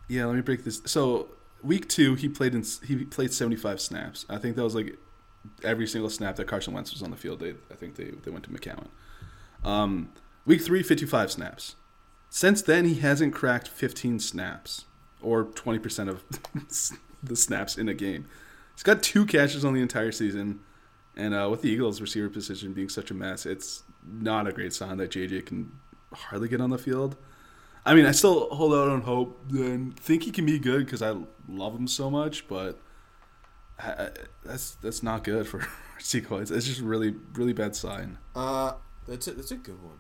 Yeah, 0.08 0.26
let 0.26 0.36
me 0.36 0.40
break 0.40 0.64
this. 0.64 0.80
So 0.86 1.28
week 1.62 1.88
two, 1.88 2.14
he 2.14 2.28
played 2.28 2.54
in 2.54 2.64
he 2.86 3.04
played 3.04 3.32
seventy 3.32 3.56
five 3.56 3.80
snaps. 3.80 4.24
I 4.30 4.38
think 4.38 4.56
that 4.56 4.62
was 4.62 4.74
like 4.74 4.96
every 5.64 5.86
single 5.86 6.10
snap 6.10 6.36
that 6.36 6.46
Carson 6.46 6.72
Wentz 6.72 6.92
was 6.92 7.02
on 7.02 7.10
the 7.10 7.16
field. 7.16 7.40
They 7.40 7.54
I 7.70 7.74
think 7.74 7.96
they 7.96 8.12
they 8.22 8.30
went 8.30 8.44
to 8.44 8.50
McCown. 8.50 8.86
Um, 9.64 10.10
week 10.44 10.62
three, 10.62 10.82
55 10.82 11.32
snaps. 11.32 11.76
Since 12.34 12.62
then, 12.62 12.86
he 12.86 12.94
hasn't 12.94 13.34
cracked 13.34 13.68
fifteen 13.68 14.18
snaps 14.18 14.86
or 15.20 15.44
twenty 15.44 15.78
percent 15.78 16.08
of 16.08 16.24
the 17.22 17.36
snaps 17.36 17.76
in 17.76 17.90
a 17.90 17.94
game. 17.94 18.26
He's 18.74 18.82
got 18.82 19.02
two 19.02 19.26
catches 19.26 19.66
on 19.66 19.74
the 19.74 19.82
entire 19.82 20.12
season, 20.12 20.60
and 21.14 21.34
uh, 21.34 21.48
with 21.50 21.60
the 21.60 21.68
Eagles' 21.68 22.00
receiver 22.00 22.30
position 22.30 22.72
being 22.72 22.88
such 22.88 23.10
a 23.10 23.14
mess, 23.14 23.44
it's 23.44 23.82
not 24.02 24.48
a 24.48 24.52
great 24.52 24.72
sign 24.72 24.96
that 24.96 25.10
JJ 25.10 25.44
can 25.44 25.72
hardly 26.10 26.48
get 26.48 26.62
on 26.62 26.70
the 26.70 26.78
field. 26.78 27.16
I 27.84 27.94
mean, 27.94 28.06
I 28.06 28.12
still 28.12 28.48
hold 28.48 28.72
out 28.72 28.88
on 28.88 29.02
hope 29.02 29.38
and 29.50 29.94
think 29.94 30.22
he 30.22 30.30
can 30.30 30.46
be 30.46 30.58
good 30.58 30.86
because 30.86 31.02
I 31.02 31.14
love 31.46 31.74
him 31.74 31.86
so 31.86 32.10
much, 32.10 32.48
but 32.48 32.80
I, 33.78 33.90
I, 33.90 34.10
that's 34.42 34.76
that's 34.76 35.02
not 35.02 35.22
good 35.22 35.46
for 35.46 35.68
Sequoia. 35.98 36.40
It's, 36.40 36.50
it's 36.50 36.66
just 36.66 36.80
really 36.80 37.14
really 37.34 37.52
bad 37.52 37.76
sign. 37.76 38.16
Uh, 38.34 38.72
that's 39.06 39.26
a, 39.26 39.32
that's 39.32 39.50
a 39.50 39.56
good 39.56 39.82
one. 39.82 39.98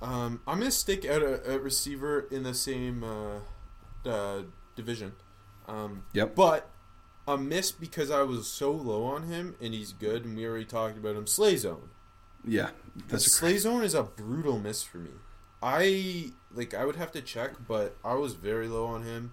Um, 0.00 0.40
I'm 0.46 0.58
gonna 0.58 0.70
stick 0.70 1.04
out 1.04 1.22
a, 1.22 1.54
a 1.54 1.58
receiver 1.58 2.26
in 2.30 2.42
the 2.44 2.54
same 2.54 3.02
uh, 3.04 4.08
uh, 4.08 4.42
division. 4.76 5.12
Um, 5.66 6.04
Yep. 6.12 6.34
But 6.34 6.70
a 7.26 7.36
miss 7.36 7.72
because 7.72 8.10
I 8.10 8.22
was 8.22 8.46
so 8.46 8.70
low 8.72 9.04
on 9.04 9.24
him, 9.24 9.56
and 9.60 9.74
he's 9.74 9.92
good, 9.92 10.24
and 10.24 10.36
we 10.36 10.46
already 10.46 10.64
talked 10.64 10.96
about 10.96 11.16
him. 11.16 11.26
Slay 11.26 11.56
Zone. 11.56 11.90
Yeah, 12.46 12.70
The 12.96 13.02
that's 13.08 13.26
a 13.26 13.30
Slay 13.30 13.58
Zone 13.58 13.82
is 13.82 13.94
a 13.94 14.04
brutal 14.04 14.58
miss 14.58 14.82
for 14.82 14.98
me. 14.98 15.10
I 15.62 16.32
like 16.54 16.72
I 16.72 16.84
would 16.84 16.96
have 16.96 17.10
to 17.12 17.20
check, 17.20 17.50
but 17.66 17.96
I 18.04 18.14
was 18.14 18.34
very 18.34 18.68
low 18.68 18.86
on 18.86 19.02
him. 19.02 19.32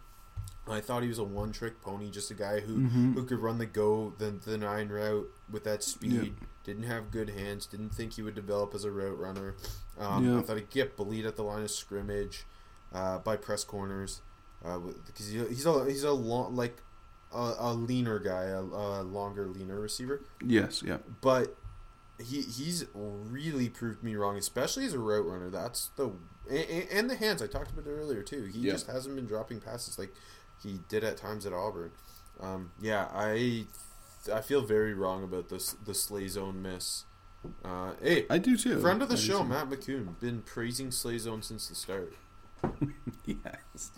I 0.68 0.82
thought 0.82 1.04
he 1.04 1.10
was 1.10 1.20
a 1.20 1.24
one 1.24 1.52
trick 1.52 1.80
pony, 1.82 2.10
just 2.10 2.32
a 2.32 2.34
guy 2.34 2.60
who 2.62 2.78
Mm-hmm. 2.80 3.14
who 3.14 3.24
could 3.24 3.38
run 3.38 3.60
the 3.60 3.68
go 3.68 4.14
the 4.18 4.32
the 4.32 4.58
nine 4.58 4.90
route 4.90 5.30
with 5.52 5.64
that 5.66 5.84
speed. 5.84 6.34
Didn't 6.66 6.84
have 6.84 7.12
good 7.12 7.30
hands. 7.30 7.66
Didn't 7.68 7.92
think 7.92 8.14
he 8.14 8.22
would 8.22 8.36
develop 8.36 8.74
as 8.74 8.84
a 8.84 8.92
route 8.92 9.18
runner. 9.20 9.56
Um, 10.00 10.26
Yeah. 10.26 10.40
I 10.40 10.42
thought 10.42 10.58
he'd 10.58 10.70
get 10.70 10.98
bullied 10.98 11.26
at 11.26 11.36
the 11.38 11.44
line 11.44 11.62
of 11.64 11.72
scrimmage 11.72 12.46
uh, 12.94 13.20
by 13.20 13.38
press 13.38 13.64
corners 13.64 14.22
because 15.06 15.28
he, 15.30 15.38
he's 15.48 15.66
a 15.66 15.86
he's 15.86 16.04
a 16.04 16.12
long 16.12 16.56
like 16.56 16.78
a, 17.32 17.54
a 17.60 17.74
leaner 17.74 18.18
guy, 18.20 18.44
a, 18.46 18.62
a 18.62 19.04
longer 19.04 19.48
leaner 19.48 19.80
receiver 19.80 20.22
yes, 20.44 20.82
yeah, 20.84 20.98
but 21.22 21.56
he 22.20 22.42
he's 22.42 22.86
really 22.96 23.70
proved 23.70 24.02
me 24.04 24.16
wrong, 24.16 24.38
especially 24.38 24.86
as 24.86 24.94
a 24.94 25.00
route 25.00 25.26
runner. 25.28 25.50
That's 25.52 25.90
the 25.98 26.12
and, 26.50 26.88
and 26.92 27.10
the 27.10 27.16
hands 27.16 27.42
I 27.44 27.48
talked 27.48 27.72
about 27.72 27.86
it 27.86 27.92
earlier 27.92 28.24
too. 28.24 28.46
He 28.52 28.60
Yeah. 28.60 28.72
just 28.74 28.88
hasn't 28.88 29.16
been 29.16 29.26
dropping 29.28 29.60
passes 29.60 30.00
like 30.00 30.14
he 30.64 30.80
did 30.90 31.04
at 31.04 31.18
times 31.18 31.46
at 31.46 31.54
Auburn. 31.54 31.92
Um, 32.40 32.72
yeah, 32.82 33.08
I 33.14 33.66
I 34.34 34.42
feel 34.42 34.62
very 34.62 34.94
wrong 34.94 35.24
about 35.24 35.50
this 35.50 35.74
the 35.74 35.94
Slay 35.94 36.28
Zone 36.28 36.62
miss. 36.62 37.06
Uh, 37.64 37.92
hey, 38.02 38.26
I 38.30 38.38
do 38.40 38.58
too. 38.58 38.80
friend 38.82 39.02
of 39.02 39.10
the 39.10 39.16
I 39.16 39.20
show. 39.20 39.44
Matt 39.44 39.70
McCoon, 39.70 40.20
been 40.20 40.42
praising 40.42 40.92
Slay 40.92 41.18
Zone 41.18 41.42
since 41.42 41.68
the 41.68 41.76
start. 41.76 42.14
Yes. 43.26 43.92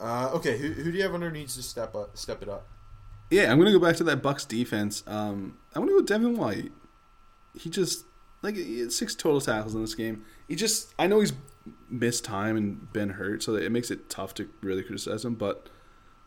Uh, 0.00 0.30
okay, 0.34 0.58
who, 0.58 0.68
who 0.72 0.90
do 0.90 0.96
you 0.96 1.02
have 1.02 1.14
under 1.14 1.30
needs 1.30 1.54
to 1.56 1.62
step 1.62 1.94
up 1.94 2.16
step 2.16 2.42
it 2.42 2.48
up? 2.48 2.66
Yeah, 3.30 3.50
I'm 3.50 3.58
gonna 3.58 3.72
go 3.72 3.78
back 3.78 3.96
to 3.96 4.04
that 4.04 4.22
Bucks 4.22 4.44
defense. 4.44 5.02
Um, 5.06 5.58
I'm 5.74 5.82
gonna 5.82 5.92
go 5.92 5.96
with 5.98 6.06
Devin 6.06 6.36
White. 6.36 6.72
He 7.54 7.68
just 7.70 8.04
like 8.42 8.56
he 8.56 8.80
had 8.80 8.92
six 8.92 9.14
total 9.14 9.40
tackles 9.40 9.74
in 9.74 9.80
this 9.80 9.94
game. 9.94 10.24
He 10.46 10.54
just 10.54 10.94
I 10.98 11.06
know 11.06 11.20
he's 11.20 11.32
missed 11.90 12.24
time 12.24 12.56
and 12.56 12.92
been 12.92 13.10
hurt, 13.10 13.42
so 13.42 13.52
that 13.52 13.64
it 13.64 13.70
makes 13.70 13.90
it 13.90 14.08
tough 14.08 14.34
to 14.34 14.48
really 14.60 14.82
criticize 14.82 15.24
him. 15.24 15.34
But 15.34 15.68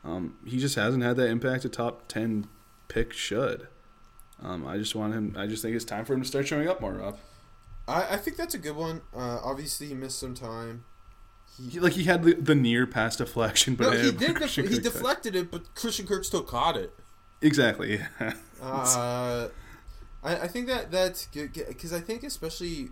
um, 0.03 0.37
he 0.45 0.59
just 0.59 0.75
hasn't 0.75 1.03
had 1.03 1.17
that 1.17 1.29
impact 1.29 1.65
a 1.65 1.69
top 1.69 2.07
ten 2.07 2.47
pick 2.93 3.13
should. 3.13 3.67
Um, 4.41 4.65
I 4.65 4.77
just 4.77 4.95
want 4.95 5.13
him. 5.13 5.35
I 5.37 5.47
just 5.47 5.61
think 5.61 5.75
it's 5.75 5.85
time 5.85 6.05
for 6.05 6.13
him 6.13 6.21
to 6.21 6.27
start 6.27 6.47
showing 6.47 6.67
up 6.67 6.81
more. 6.81 7.01
Up. 7.01 7.19
I, 7.87 8.13
I 8.13 8.17
think 8.17 8.37
that's 8.37 8.53
a 8.53 8.57
good 8.57 8.75
one. 8.75 9.01
Uh, 9.15 9.39
obviously, 9.43 9.87
he 9.87 9.93
missed 9.93 10.19
some 10.19 10.33
time. 10.33 10.83
He, 11.69 11.79
like 11.79 11.93
he 11.93 12.05
had 12.05 12.23
the, 12.23 12.33
the 12.33 12.55
near 12.55 12.87
pass 12.87 13.17
deflection, 13.17 13.75
but 13.75 13.91
No, 13.91 13.99
he 13.99 14.11
did. 14.11 14.35
Def- 14.35 14.55
he 14.55 14.63
Kirk 14.63 14.83
deflected 14.83 15.35
it, 15.35 15.51
but 15.51 15.75
Christian 15.75 16.07
Kirk 16.07 16.23
still 16.23 16.43
caught 16.43 16.77
it. 16.77 16.93
Exactly. 17.41 18.01
Yeah. 18.19 18.33
Uh, 18.63 19.47
I, 20.21 20.35
I 20.35 20.47
think 20.47 20.67
that 20.67 20.91
that's 20.91 21.25
good 21.25 21.51
because 21.51 21.91
I 21.91 21.99
think 21.99 22.21
especially 22.23 22.89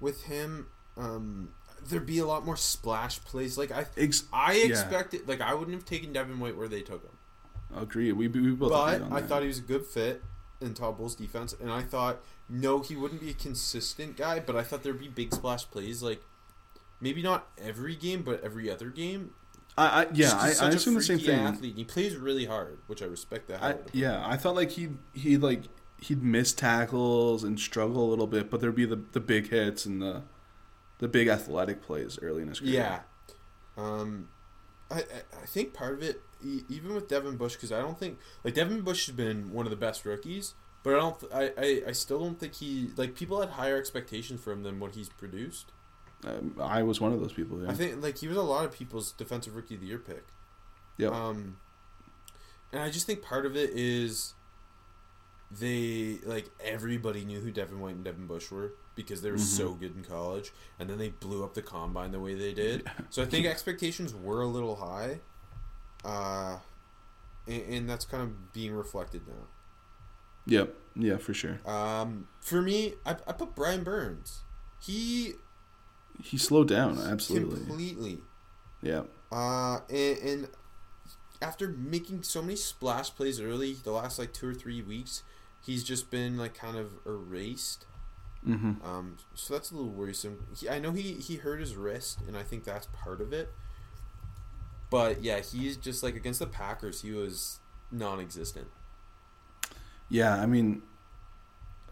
with 0.00 0.22
him, 0.24 0.68
um, 0.96 1.50
there'd 1.86 2.06
be 2.06 2.18
a 2.20 2.26
lot 2.26 2.46
more 2.46 2.56
splash 2.56 3.22
plays. 3.22 3.58
Like 3.58 3.70
I, 3.70 3.84
Ex- 3.98 4.24
I 4.32 4.54
yeah. 4.54 4.64
expected. 4.64 5.28
Like 5.28 5.42
I 5.42 5.52
wouldn't 5.52 5.74
have 5.74 5.84
taken 5.84 6.14
Devin 6.14 6.40
White 6.40 6.56
where 6.56 6.68
they 6.68 6.80
took 6.80 7.04
him, 7.04 7.15
Agree. 7.74 8.12
We 8.12 8.28
we 8.28 8.50
both. 8.52 8.70
but 8.70 9.02
I 9.12 9.20
that. 9.20 9.28
thought 9.28 9.42
he 9.42 9.48
was 9.48 9.58
a 9.58 9.62
good 9.62 9.86
fit 9.86 10.22
in 10.60 10.74
Todd 10.74 10.98
Bowles' 10.98 11.14
defense, 11.14 11.54
and 11.60 11.70
I 11.70 11.82
thought 11.82 12.22
no, 12.48 12.80
he 12.80 12.96
wouldn't 12.96 13.20
be 13.20 13.30
a 13.30 13.34
consistent 13.34 14.16
guy, 14.16 14.40
but 14.40 14.56
I 14.56 14.62
thought 14.62 14.82
there'd 14.82 15.00
be 15.00 15.08
big 15.08 15.34
splash 15.34 15.68
plays 15.70 16.02
like. 16.02 16.22
Maybe 16.98 17.22
not 17.22 17.48
every 17.58 17.94
game, 17.94 18.22
but 18.22 18.42
every 18.42 18.70
other 18.70 18.88
game. 18.88 19.32
I, 19.76 20.04
I 20.04 20.06
yeah, 20.14 20.32
I, 20.32 20.54
I 20.62 20.68
assume 20.70 20.94
the 20.94 21.02
same 21.02 21.18
thing. 21.18 21.40
Athlete. 21.40 21.74
He 21.76 21.84
plays 21.84 22.16
really 22.16 22.46
hard, 22.46 22.78
which 22.86 23.02
I 23.02 23.04
respect 23.04 23.48
that. 23.48 23.62
I, 23.62 23.74
yeah, 23.92 24.26
I 24.26 24.38
thought 24.38 24.54
like 24.54 24.70
he'd 24.70 24.96
he'd 25.12 25.42
like 25.42 25.64
he'd 26.00 26.22
miss 26.22 26.52
tackles 26.52 27.44
and 27.44 27.60
struggle 27.60 28.02
a 28.02 28.08
little 28.08 28.26
bit, 28.26 28.50
but 28.50 28.60
there'd 28.60 28.74
be 28.74 28.86
the, 28.86 29.02
the 29.12 29.20
big 29.20 29.50
hits 29.50 29.84
and 29.84 30.00
the 30.00 30.22
the 30.98 31.08
big 31.08 31.28
athletic 31.28 31.82
plays 31.82 32.18
early 32.22 32.42
in 32.42 32.48
his 32.48 32.60
career. 32.60 32.72
Yeah. 32.72 33.00
Um, 33.76 34.28
I 34.90 35.04
I 35.42 35.46
think 35.46 35.74
part 35.74 35.94
of 35.94 36.02
it, 36.02 36.22
e- 36.44 36.62
even 36.68 36.94
with 36.94 37.08
Devin 37.08 37.36
Bush, 37.36 37.54
because 37.54 37.72
I 37.72 37.80
don't 37.80 37.98
think 37.98 38.18
like 38.44 38.54
Devin 38.54 38.82
Bush 38.82 39.06
has 39.06 39.14
been 39.14 39.52
one 39.52 39.66
of 39.66 39.70
the 39.70 39.76
best 39.76 40.04
rookies, 40.04 40.54
but 40.82 40.94
I 40.94 40.98
don't. 40.98 41.24
I, 41.32 41.52
I, 41.58 41.82
I 41.88 41.92
still 41.92 42.18
don't 42.18 42.38
think 42.38 42.54
he 42.54 42.90
like 42.96 43.14
people 43.14 43.40
had 43.40 43.50
higher 43.50 43.76
expectations 43.76 44.40
for 44.40 44.52
him 44.52 44.62
than 44.62 44.78
what 44.80 44.94
he's 44.94 45.08
produced. 45.08 45.72
um, 46.24 46.56
I 46.60 46.82
was 46.82 47.00
one 47.00 47.12
of 47.12 47.20
those 47.20 47.32
people. 47.32 47.62
Yeah. 47.62 47.70
I 47.70 47.74
think 47.74 48.02
like 48.02 48.18
he 48.18 48.28
was 48.28 48.36
a 48.36 48.42
lot 48.42 48.64
of 48.64 48.72
people's 48.72 49.12
defensive 49.12 49.54
rookie 49.56 49.74
of 49.76 49.80
the 49.80 49.86
year 49.88 49.98
pick. 49.98 50.24
Yeah. 50.98 51.08
Um, 51.08 51.58
and 52.72 52.82
I 52.82 52.90
just 52.90 53.06
think 53.06 53.22
part 53.22 53.46
of 53.46 53.56
it 53.56 53.70
is 53.74 54.34
they 55.50 56.18
like 56.24 56.50
everybody 56.62 57.24
knew 57.24 57.40
who 57.40 57.50
Devin 57.50 57.80
White 57.80 57.94
and 57.94 58.04
Devin 58.04 58.26
Bush 58.26 58.50
were 58.50 58.72
because 58.94 59.20
they 59.22 59.30
were 59.30 59.38
so 59.38 59.74
good 59.74 59.94
in 59.94 60.02
college, 60.02 60.52
and 60.78 60.88
then 60.88 60.96
they 60.98 61.10
blew 61.10 61.44
up 61.44 61.52
the 61.54 61.60
combine 61.62 62.12
the 62.12 62.18
way 62.20 62.34
they 62.34 62.54
did. 62.54 62.88
So 63.10 63.22
I 63.22 63.26
think 63.26 63.44
expectations 63.46 64.14
were 64.14 64.40
a 64.40 64.46
little 64.46 64.76
high, 64.76 65.20
uh, 66.06 66.58
and, 67.46 67.62
and 67.62 67.90
that's 67.90 68.04
kind 68.04 68.22
of 68.22 68.52
being 68.52 68.72
reflected 68.72 69.22
now. 69.26 69.48
yep. 70.46 70.74
Yeah, 70.98 71.18
for 71.18 71.34
sure. 71.34 71.60
Um, 71.66 72.26
for 72.40 72.62
me, 72.62 72.94
I, 73.04 73.16
I 73.26 73.32
put 73.32 73.54
Brian 73.54 73.84
Burns. 73.84 74.44
He 74.82 75.34
He 76.22 76.38
slowed 76.38 76.68
down 76.68 76.98
absolutely. 76.98 77.58
completely 77.58 78.18
Yeah. 78.80 79.02
Uh, 79.30 79.80
and, 79.90 80.18
and 80.18 80.48
after 81.42 81.68
making 81.68 82.22
so 82.22 82.40
many 82.40 82.56
splash 82.56 83.14
plays 83.14 83.40
early, 83.40 83.74
the 83.74 83.90
last 83.90 84.18
like 84.18 84.32
two 84.32 84.48
or 84.48 84.54
three 84.54 84.80
weeks, 84.80 85.22
he's 85.62 85.84
just 85.84 86.10
been 86.10 86.38
like 86.38 86.54
kind 86.54 86.78
of 86.78 86.92
erased. 87.04 87.84
Mm-hmm. 88.46 88.86
Um, 88.86 89.16
so 89.34 89.52
that's 89.52 89.70
a 89.70 89.74
little 89.74 89.90
worrisome. 89.90 90.46
He, 90.58 90.68
I 90.68 90.78
know 90.78 90.92
he 90.92 91.14
he 91.14 91.36
hurt 91.36 91.60
his 91.60 91.74
wrist, 91.74 92.20
and 92.26 92.36
I 92.38 92.42
think 92.42 92.64
that's 92.64 92.86
part 92.86 93.20
of 93.20 93.32
it. 93.34 93.52
But 94.90 95.22
yeah, 95.22 95.40
he's 95.40 95.76
just 95.76 96.02
like 96.02 96.16
against 96.16 96.38
the 96.38 96.46
Packers, 96.46 97.02
he 97.02 97.12
was 97.12 97.58
non-existent. 97.90 98.68
Yeah, 100.08 100.36
I 100.36 100.46
mean, 100.46 100.82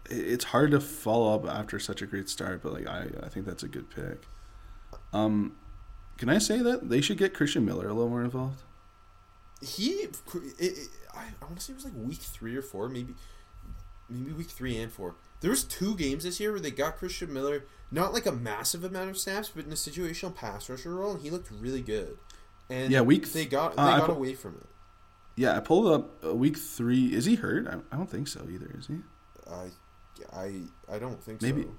it's 0.09 0.45
hard 0.45 0.71
to 0.71 0.79
follow 0.79 1.35
up 1.35 1.45
after 1.47 1.79
such 1.79 2.01
a 2.01 2.05
great 2.05 2.29
start, 2.29 2.61
but 2.63 2.73
like 2.73 2.87
I, 2.87 3.07
I 3.23 3.29
think 3.29 3.45
that's 3.45 3.63
a 3.63 3.67
good 3.67 3.89
pick. 3.89 4.21
Um, 5.13 5.55
can 6.17 6.29
I 6.29 6.37
say 6.37 6.59
that 6.59 6.89
they 6.89 7.01
should 7.01 7.17
get 7.17 7.33
Christian 7.33 7.65
Miller 7.65 7.89
a 7.89 7.93
little 7.93 8.09
more 8.09 8.23
involved? 8.23 8.61
He, 9.61 9.89
it, 9.89 10.17
it, 10.59 10.87
I, 11.13 11.25
I 11.41 11.45
want 11.45 11.57
to 11.57 11.63
say 11.63 11.73
it 11.73 11.75
was 11.75 11.85
like 11.85 11.93
week 11.95 12.19
three 12.19 12.55
or 12.55 12.61
four, 12.61 12.87
maybe, 12.87 13.15
maybe 14.09 14.31
week 14.31 14.49
three 14.49 14.77
and 14.77 14.91
four. 14.91 15.15
There 15.41 15.49
was 15.51 15.63
two 15.63 15.95
games 15.95 16.23
this 16.23 16.39
year 16.39 16.51
where 16.51 16.59
they 16.59 16.71
got 16.71 16.97
Christian 16.97 17.33
Miller, 17.33 17.65
not 17.91 18.13
like 18.13 18.25
a 18.25 18.31
massive 18.31 18.83
amount 18.83 19.09
of 19.09 19.17
snaps, 19.17 19.51
but 19.53 19.65
in 19.65 19.71
a 19.71 19.75
situational 19.75 20.33
pass 20.33 20.69
rusher 20.69 20.95
role, 20.95 21.13
and 21.13 21.21
he 21.21 21.29
looked 21.29 21.51
really 21.51 21.81
good. 21.81 22.17
And 22.69 22.91
Yeah, 22.91 23.01
week 23.01 23.31
they 23.31 23.45
got 23.45 23.75
they 23.75 23.81
uh, 23.81 23.97
got 23.99 24.05
pu- 24.07 24.13
away 24.13 24.33
from 24.33 24.55
it. 24.55 24.65
Yeah, 25.37 25.55
I 25.57 25.59
pulled 25.59 25.87
up 25.87 26.23
uh, 26.25 26.33
week 26.33 26.57
three. 26.57 27.13
Is 27.13 27.25
he 27.25 27.35
hurt? 27.35 27.67
I, 27.67 27.77
I 27.93 27.97
don't 27.97 28.09
think 28.09 28.27
so 28.27 28.47
either. 28.49 28.71
Is 28.77 28.87
he? 28.87 28.95
I, 29.49 29.67
I, 30.33 30.61
I 30.89 30.97
don't 30.99 31.21
think 31.21 31.41
Maybe- 31.41 31.63
so. 31.63 31.75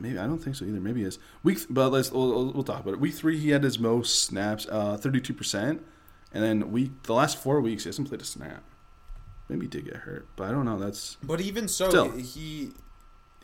maybe 0.00 0.18
I 0.18 0.26
don't 0.26 0.38
think 0.38 0.56
so 0.56 0.64
either. 0.64 0.80
Maybe 0.80 1.00
he 1.00 1.06
is 1.06 1.18
week, 1.42 1.58
but 1.70 1.90
let's 1.90 2.10
we'll, 2.10 2.52
we'll 2.52 2.64
talk 2.64 2.80
about 2.80 2.94
it. 2.94 3.00
Week 3.00 3.14
three, 3.14 3.38
he 3.38 3.50
had 3.50 3.62
his 3.62 3.78
most 3.78 4.24
snaps, 4.24 4.64
thirty 4.64 5.20
two 5.20 5.34
percent, 5.34 5.84
and 6.32 6.42
then 6.42 6.72
week 6.72 7.02
the 7.04 7.14
last 7.14 7.36
four 7.36 7.60
weeks 7.60 7.84
he 7.84 7.88
hasn't 7.88 8.08
played 8.08 8.22
a 8.22 8.24
snap. 8.24 8.64
Maybe 9.48 9.62
he 9.66 9.68
did 9.68 9.84
get 9.84 9.96
hurt, 9.98 10.26
but 10.36 10.48
I 10.48 10.50
don't 10.50 10.64
know. 10.64 10.78
That's 10.78 11.16
But 11.22 11.40
even 11.40 11.68
so, 11.68 11.88
Still. 11.90 12.10
he 12.12 12.70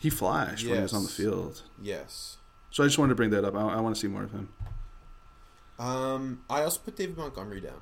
he 0.00 0.10
flashed 0.10 0.66
when 0.66 0.76
he 0.76 0.82
was 0.82 0.92
on 0.94 1.02
the 1.04 1.08
field. 1.08 1.62
yes. 1.80 2.38
So 2.70 2.82
I 2.82 2.86
just 2.86 2.98
wanted 2.98 3.10
to 3.10 3.14
bring 3.14 3.30
that 3.30 3.44
up. 3.44 3.54
I, 3.54 3.60
I 3.60 3.80
want 3.80 3.94
to 3.94 4.00
see 4.00 4.08
more 4.08 4.24
of 4.24 4.32
him. 4.32 4.48
Um, 5.78 6.42
I 6.48 6.62
also 6.62 6.80
put 6.80 6.96
David 6.96 7.16
Montgomery 7.16 7.60
down. 7.60 7.80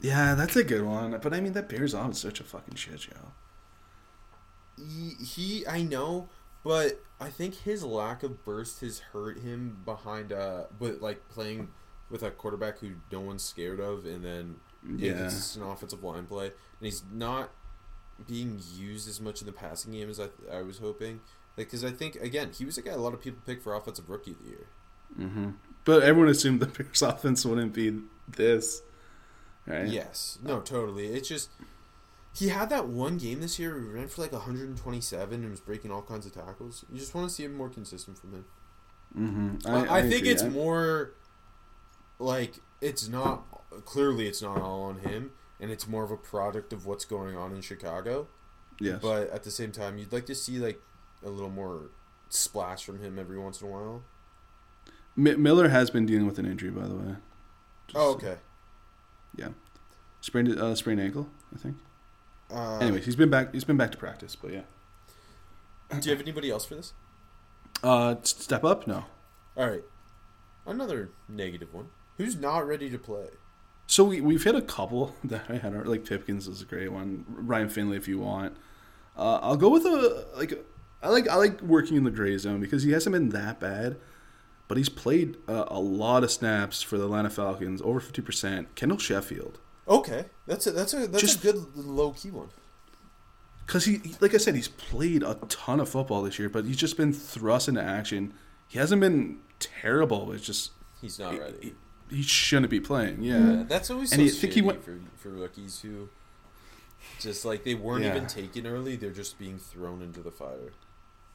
Yeah, 0.00 0.34
that's 0.34 0.56
a 0.56 0.64
good 0.64 0.84
one. 0.84 1.18
But 1.22 1.32
I 1.34 1.40
mean, 1.40 1.52
that 1.52 1.68
Bears 1.68 1.94
off 1.94 2.12
is 2.12 2.18
such 2.18 2.40
a 2.40 2.44
fucking 2.44 2.74
shit 2.74 3.00
show. 3.00 3.32
He, 4.76 5.10
he 5.22 5.66
I 5.66 5.82
know, 5.82 6.28
but 6.64 7.02
I 7.20 7.28
think 7.28 7.54
his 7.54 7.84
lack 7.84 8.22
of 8.22 8.44
burst 8.44 8.80
has 8.80 8.98
hurt 8.98 9.40
him 9.40 9.82
behind 9.84 10.32
uh 10.32 10.64
but 10.78 11.02
like 11.02 11.28
playing 11.28 11.68
with 12.08 12.22
a 12.22 12.30
quarterback 12.30 12.78
who 12.78 12.92
no 13.12 13.20
one's 13.20 13.42
scared 13.42 13.78
of 13.78 14.06
and 14.06 14.24
then 14.24 14.56
Yeah. 14.96 15.26
it's 15.26 15.54
an 15.54 15.62
offensive 15.62 16.02
line 16.02 16.24
play 16.26 16.46
and 16.46 16.52
he's 16.80 17.02
not 17.12 17.50
being 18.26 18.58
used 18.74 19.06
as 19.06 19.20
much 19.20 19.42
in 19.42 19.46
the 19.46 19.52
passing 19.52 19.92
game 19.92 20.08
as 20.08 20.18
I, 20.18 20.28
I 20.50 20.62
was 20.62 20.78
hoping. 20.78 21.20
Like, 21.58 21.66
because 21.66 21.84
I 21.84 21.90
think 21.90 22.16
again 22.16 22.50
he 22.56 22.64
was 22.64 22.78
a 22.78 22.82
guy 22.82 22.92
a 22.92 22.96
lot 22.96 23.12
of 23.12 23.20
people 23.20 23.40
picked 23.44 23.62
for 23.62 23.74
offensive 23.74 24.08
rookie 24.08 24.30
of 24.32 24.38
the 24.42 24.48
year. 24.48 24.66
Mm 25.18 25.32
hmm 25.32 25.50
But 25.84 26.02
everyone 26.02 26.30
assumed 26.30 26.60
the 26.60 26.66
Bears 26.66 27.02
offense 27.02 27.44
wouldn't 27.44 27.72
be 27.72 28.00
this, 28.28 28.82
right? 29.66 29.86
Yes, 29.86 30.38
no, 30.42 30.60
totally. 30.60 31.06
It's 31.08 31.28
just 31.28 31.50
he 32.34 32.48
had 32.48 32.70
that 32.70 32.86
one 32.86 33.18
game 33.18 33.40
this 33.40 33.58
year. 33.58 33.72
Where 33.74 33.82
he 33.82 33.88
ran 33.88 34.08
for 34.08 34.22
like 34.22 34.32
127 34.32 35.42
and 35.42 35.50
was 35.50 35.60
breaking 35.60 35.90
all 35.90 36.02
kinds 36.02 36.26
of 36.26 36.32
tackles. 36.32 36.84
You 36.92 36.98
just 36.98 37.14
want 37.14 37.28
to 37.28 37.34
see 37.34 37.44
him 37.44 37.54
more 37.54 37.68
consistent 37.68 38.18
from 38.18 38.32
him. 38.32 38.44
Mm-hmm. 39.18 39.66
I, 39.66 39.98
I, 39.98 40.02
think 40.02 40.20
agree. 40.22 40.30
it's 40.30 40.42
I- 40.42 40.48
more 40.48 41.12
like 42.18 42.54
it's 42.80 43.08
not 43.08 43.44
clearly 43.84 44.26
it's 44.26 44.42
not 44.42 44.60
all 44.60 44.82
on 44.84 44.98
him, 44.98 45.32
and 45.58 45.70
it's 45.70 45.88
more 45.88 46.04
of 46.04 46.10
a 46.10 46.16
product 46.16 46.72
of 46.72 46.86
what's 46.86 47.04
going 47.04 47.36
on 47.36 47.54
in 47.54 47.60
Chicago. 47.62 48.28
Yes. 48.80 49.00
But 49.02 49.30
at 49.30 49.44
the 49.44 49.50
same 49.50 49.72
time, 49.72 49.98
you'd 49.98 50.12
like 50.12 50.26
to 50.26 50.34
see 50.34 50.58
like 50.58 50.80
a 51.24 51.28
little 51.28 51.50
more 51.50 51.90
splash 52.28 52.84
from 52.84 53.00
him 53.00 53.18
every 53.18 53.38
once 53.38 53.60
in 53.60 53.68
a 53.68 53.70
while. 53.70 54.02
Mi 55.20 55.36
Miller 55.36 55.68
has 55.68 55.90
been 55.90 56.06
dealing 56.06 56.26
with 56.26 56.38
an 56.38 56.46
injury, 56.46 56.70
by 56.70 56.86
the 56.86 56.94
way. 56.94 57.16
Oh, 57.94 58.12
okay. 58.12 58.36
Yeah. 59.36 59.48
Sprained 60.20 60.58
uh, 60.58 60.74
sprained 60.74 61.00
ankle, 61.00 61.28
I 61.54 61.58
think. 61.58 61.76
Uh, 62.50 62.78
Anyways, 62.78 63.04
he's 63.04 63.16
been 63.16 63.30
back. 63.30 63.52
He's 63.52 63.64
been 63.64 63.76
back 63.76 63.92
to 63.92 63.98
practice, 63.98 64.36
but 64.36 64.52
yeah. 64.52 64.62
do 65.90 66.08
you 66.08 66.14
have 66.14 66.20
anybody 66.20 66.50
else 66.50 66.64
for 66.64 66.74
this? 66.74 66.92
Uh, 67.82 68.16
step 68.22 68.64
up? 68.64 68.86
No. 68.86 69.04
All 69.56 69.68
right, 69.68 69.84
another 70.66 71.10
negative 71.28 71.72
one. 71.72 71.88
Who's 72.16 72.36
not 72.36 72.66
ready 72.66 72.90
to 72.90 72.98
play? 72.98 73.28
So 73.86 74.04
we 74.04 74.20
we've 74.20 74.44
hit 74.44 74.54
a 74.54 74.62
couple 74.62 75.14
that 75.24 75.44
I 75.48 75.56
had 75.56 75.86
like 75.86 76.04
Pipkins 76.04 76.48
is 76.48 76.62
a 76.62 76.64
great 76.64 76.92
one. 76.92 77.24
Ryan 77.28 77.68
Finley, 77.68 77.96
if 77.96 78.08
you 78.08 78.18
want. 78.18 78.56
Uh, 79.16 79.38
I'll 79.42 79.56
go 79.56 79.68
with 79.68 79.84
a 79.84 80.26
like. 80.36 80.64
I 81.02 81.08
like 81.08 81.28
I 81.28 81.36
like 81.36 81.62
working 81.62 81.96
in 81.96 82.04
the 82.04 82.10
gray 82.10 82.36
zone 82.36 82.60
because 82.60 82.82
he 82.82 82.92
hasn't 82.92 83.14
been 83.14 83.30
that 83.30 83.58
bad, 83.58 83.96
but 84.70 84.76
he's 84.78 84.88
played 84.88 85.36
uh, 85.48 85.64
a 85.66 85.80
lot 85.80 86.22
of 86.22 86.30
snaps 86.30 86.80
for 86.80 86.96
the 86.96 87.02
Atlanta 87.04 87.28
Falcons, 87.28 87.82
over 87.82 87.98
fifty 87.98 88.22
percent. 88.22 88.72
Kendall 88.76 88.98
Sheffield, 88.98 89.58
Okay, 89.88 90.26
that's 90.46 90.64
a 90.68 90.70
that's 90.70 90.94
a 90.94 91.08
that's 91.08 91.20
Just- 91.22 91.38
a 91.40 91.42
good 91.52 91.76
low 91.76 92.12
key 92.12 92.30
one. 92.30 92.50
because 93.66 93.84
he 93.84 94.00
like 94.20 94.32
I 94.32 94.36
said, 94.38 94.54
he's 94.54 94.68
played 94.68 95.24
a 95.24 95.34
ton 95.48 95.80
of 95.80 95.88
football 95.88 96.22
this 96.22 96.38
year, 96.38 96.48
but 96.48 96.64
he's 96.66 96.76
just 96.76 96.96
been 96.96 97.12
thrust 97.12 97.66
into 97.68 97.82
action. 97.82 98.32
He 98.68 98.78
hasn't 98.78 99.00
been 99.00 99.40
terrible. 99.58 100.30
It's 100.32 100.46
just 100.46 100.70
He's 101.00 101.18
not 101.18 101.36
ready. 101.36 101.74
he, 102.08 102.16
he 102.18 102.22
shouldn't 102.22 102.70
be 102.70 102.78
playing. 102.78 103.22
Yeah. 103.22 103.38
Yeah, 103.52 103.62
that's 103.66 103.90
always 103.90 104.10
so 104.10 104.14
And 104.14 104.22
you 104.22 104.30
think 104.30 104.52
he 104.52 104.62
went- 104.62 104.84
for 104.84 105.00
for 105.16 105.30
rookies 105.30 105.80
who 105.80 106.08
just 107.18 107.44
like 107.44 107.64
they 107.64 107.74
weren't 107.74 108.04
Yeah. 108.04 108.14
even 108.14 108.28
taken 108.28 108.66
early; 108.68 108.94
they're 108.94 109.10
just 109.10 109.36
being 109.38 109.58
thrown 109.58 110.00
into 110.02 110.20
the 110.20 110.30
fire. 110.30 110.70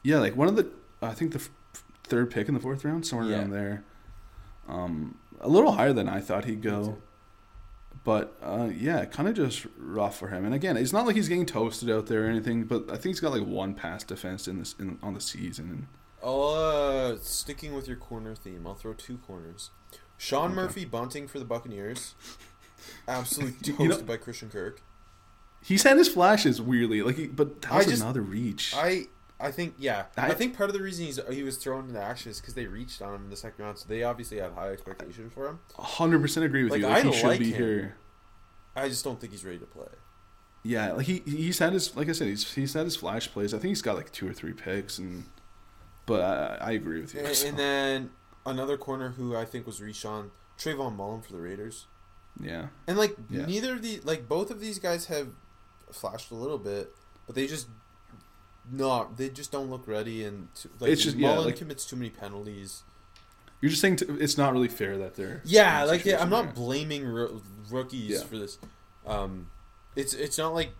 Yeah, 0.03 0.19
like 0.19 0.37
one 0.37 0.47
of 0.47 0.55
the 0.55 0.69
I 1.01 1.13
think 1.13 1.33
the 1.33 1.45
third 2.05 2.31
pick 2.31 2.47
in 2.47 2.53
the 2.53 2.59
fourth 2.59 2.83
round, 2.85 3.05
somewhere 3.05 3.29
Yeah. 3.29 3.37
around 3.39 3.49
there. 3.51 3.83
Um, 4.67 5.17
a 5.41 5.47
little 5.49 5.73
higher 5.73 5.93
than 5.93 6.07
I 6.09 6.19
thought 6.21 6.45
he'd 6.45 6.61
go, 6.61 6.97
but 8.03 8.35
uh, 8.41 8.69
yeah, 8.75 9.05
kind 9.05 9.27
of 9.29 9.35
just 9.35 9.65
rough 9.77 10.17
for 10.17 10.29
him. 10.29 10.45
And 10.45 10.53
again, 10.55 10.75
it's 10.77 10.93
not 10.93 11.05
like 11.05 11.15
he's 11.15 11.27
getting 11.29 11.45
toasted 11.45 11.89
out 11.89 12.07
there 12.07 12.25
or 12.25 12.29
anything, 12.29 12.63
but 12.63 12.83
I 12.89 12.93
think 12.93 13.05
he's 13.05 13.19
got 13.19 13.31
like 13.31 13.45
one 13.45 13.73
pass 13.75 14.03
defense 14.03 14.47
in 14.47 14.57
this 14.59 14.73
in, 14.79 14.97
on 15.03 15.13
the 15.13 15.21
season. 15.21 15.87
Uh, 16.23 17.15
sticking 17.21 17.75
with 17.75 17.87
your 17.87 17.97
corner 17.97 18.33
theme. 18.33 18.65
I'll 18.65 18.73
throw 18.73 18.93
two 18.93 19.17
corners. 19.19 19.69
Sean 20.17 20.55
Murphy-Bunting 20.55 21.27
for 21.27 21.37
the 21.39 21.45
Buccaneers, 21.45 22.15
absolutely 23.07 23.53
toasted 23.59 23.79
You 23.79 23.87
know- 23.89 24.01
by 24.01 24.17
Christian 24.17 24.49
Kirk. 24.49 24.81
he's 25.61 25.83
had 25.83 25.97
his 25.97 26.07
flashes 26.07 26.61
weirdly, 26.61 27.01
like, 27.03 27.17
he, 27.17 27.27
but 27.27 27.61
that 27.63 27.73
was 27.75 27.85
just- 27.87 28.01
another 28.01 28.21
reach. 28.21 28.73
I 28.75 29.07
I 29.39 29.51
think 29.51 29.75
yeah. 29.77 30.05
I, 30.17 30.27
I- 30.27 30.33
think 30.33 30.55
part 30.55 30.69
of 30.69 30.75
the 30.75 30.81
reason 30.81 31.05
he's 31.05 31.19
he 31.29 31.43
was 31.43 31.57
thrown 31.57 31.87
into 31.89 32.01
action 32.01 32.31
is 32.31 32.39
because 32.39 32.53
they 32.53 32.65
reached 32.67 33.01
on 33.01 33.13
him 33.13 33.23
in 33.25 33.29
the 33.29 33.35
second 33.35 33.63
round, 33.65 33.77
so 33.77 33.85
they 33.87 34.03
obviously 34.03 34.37
had 34.37 34.53
high 34.53 34.69
expectations 34.69 35.33
for 35.33 35.47
him. 35.47 35.59
hundred 35.77 36.21
percent 36.21 36.45
agree 36.45 36.63
with 36.63 36.71
Like, 36.71 36.81
you. 36.81 36.87
Like, 36.87 37.03
I 37.05 37.07
he 37.07 37.13
should 37.13 37.27
like 37.27 37.39
be 37.39 37.51
him. 37.51 37.57
here. 37.63 37.97
I 38.75 38.87
just 38.89 39.03
don't 39.03 39.19
think 39.19 39.31
he's 39.33 39.43
ready 39.45 39.57
to 39.59 39.65
play. 39.65 39.87
Yeah, 40.63 40.93
like 40.93 41.05
he 41.05 41.21
he's 41.25 41.59
had 41.59 41.73
his 41.73 41.95
like 41.95 42.09
I 42.09 42.13
said 42.13 42.27
he's 42.27 42.53
he's 42.53 42.73
had 42.73 42.85
his 42.85 42.95
flash 42.95 43.31
plays. 43.31 43.53
I 43.53 43.57
think 43.59 43.69
he's 43.69 43.81
got 43.81 43.95
like 43.97 44.11
two 44.11 44.27
or 44.27 44.33
three 44.33 44.53
picks, 44.53 44.97
and 44.97 45.25
but 46.05 46.21
I, 46.21 46.69
I 46.69 46.71
agree 46.71 47.01
with 47.01 47.13
you. 47.13 47.19
And, 47.21 47.35
so, 47.35 47.47
and 47.47 47.59
then 47.59 48.09
another 48.45 48.77
corner 48.77 49.09
who 49.09 49.35
I 49.35 49.43
think 49.45 49.65
was 49.67 49.81
reached 49.81 50.05
on 50.05 50.31
Trayvon 50.57 50.95
Mullen 50.95 51.21
for 51.21 51.33
the 51.33 51.39
Raiders. 51.41 51.87
yeah, 52.39 52.67
And 52.87 52.97
like 52.97 53.15
Yeah. 53.29 53.45
neither 53.45 53.73
of 53.73 53.81
the 53.81 53.99
like 54.03 54.27
both 54.27 54.49
of 54.49 54.59
these 54.59 54.79
guys 54.79 55.05
have 55.07 55.27
flashed 55.91 56.31
a 56.31 56.35
little 56.35 56.57
bit, 56.57 56.93
but 57.27 57.35
they 57.35 57.47
just 57.47 57.67
not 58.71 59.17
they 59.17 59.29
just 59.29 59.51
don't 59.51 59.69
look 59.69 59.87
ready 59.87 60.23
and 60.23 60.47
like 60.79 60.91
It's 60.91 61.03
just- 61.03 61.17
yeah, 61.17 61.29
Mullen 61.29 61.45
like- 61.45 61.57
commits 61.57 61.85
too 61.85 61.95
many 61.95 62.09
penalties. 62.09 62.83
you're 63.61 63.69
just 63.69 63.81
saying 63.81 63.97
to, 63.97 64.17
it's 64.19 64.37
not 64.37 64.53
really 64.53 64.67
fair 64.67 64.97
that 64.97 65.15
they're 65.15 65.41
Yeah, 65.45 65.85
that 65.85 65.91
like 65.91 66.05
yeah, 66.05 66.21
I'm 66.21 66.29
not 66.29 66.45
right? 66.45 66.55
blaming 66.55 67.05
ro- 67.07 67.41
rookies 67.69 68.09
Yeah. 68.11 68.23
for 68.23 68.37
this. 68.37 68.57
Um, 69.05 69.49
it's 69.95 70.13
it's 70.13 70.37
not 70.37 70.53
like 70.53 70.71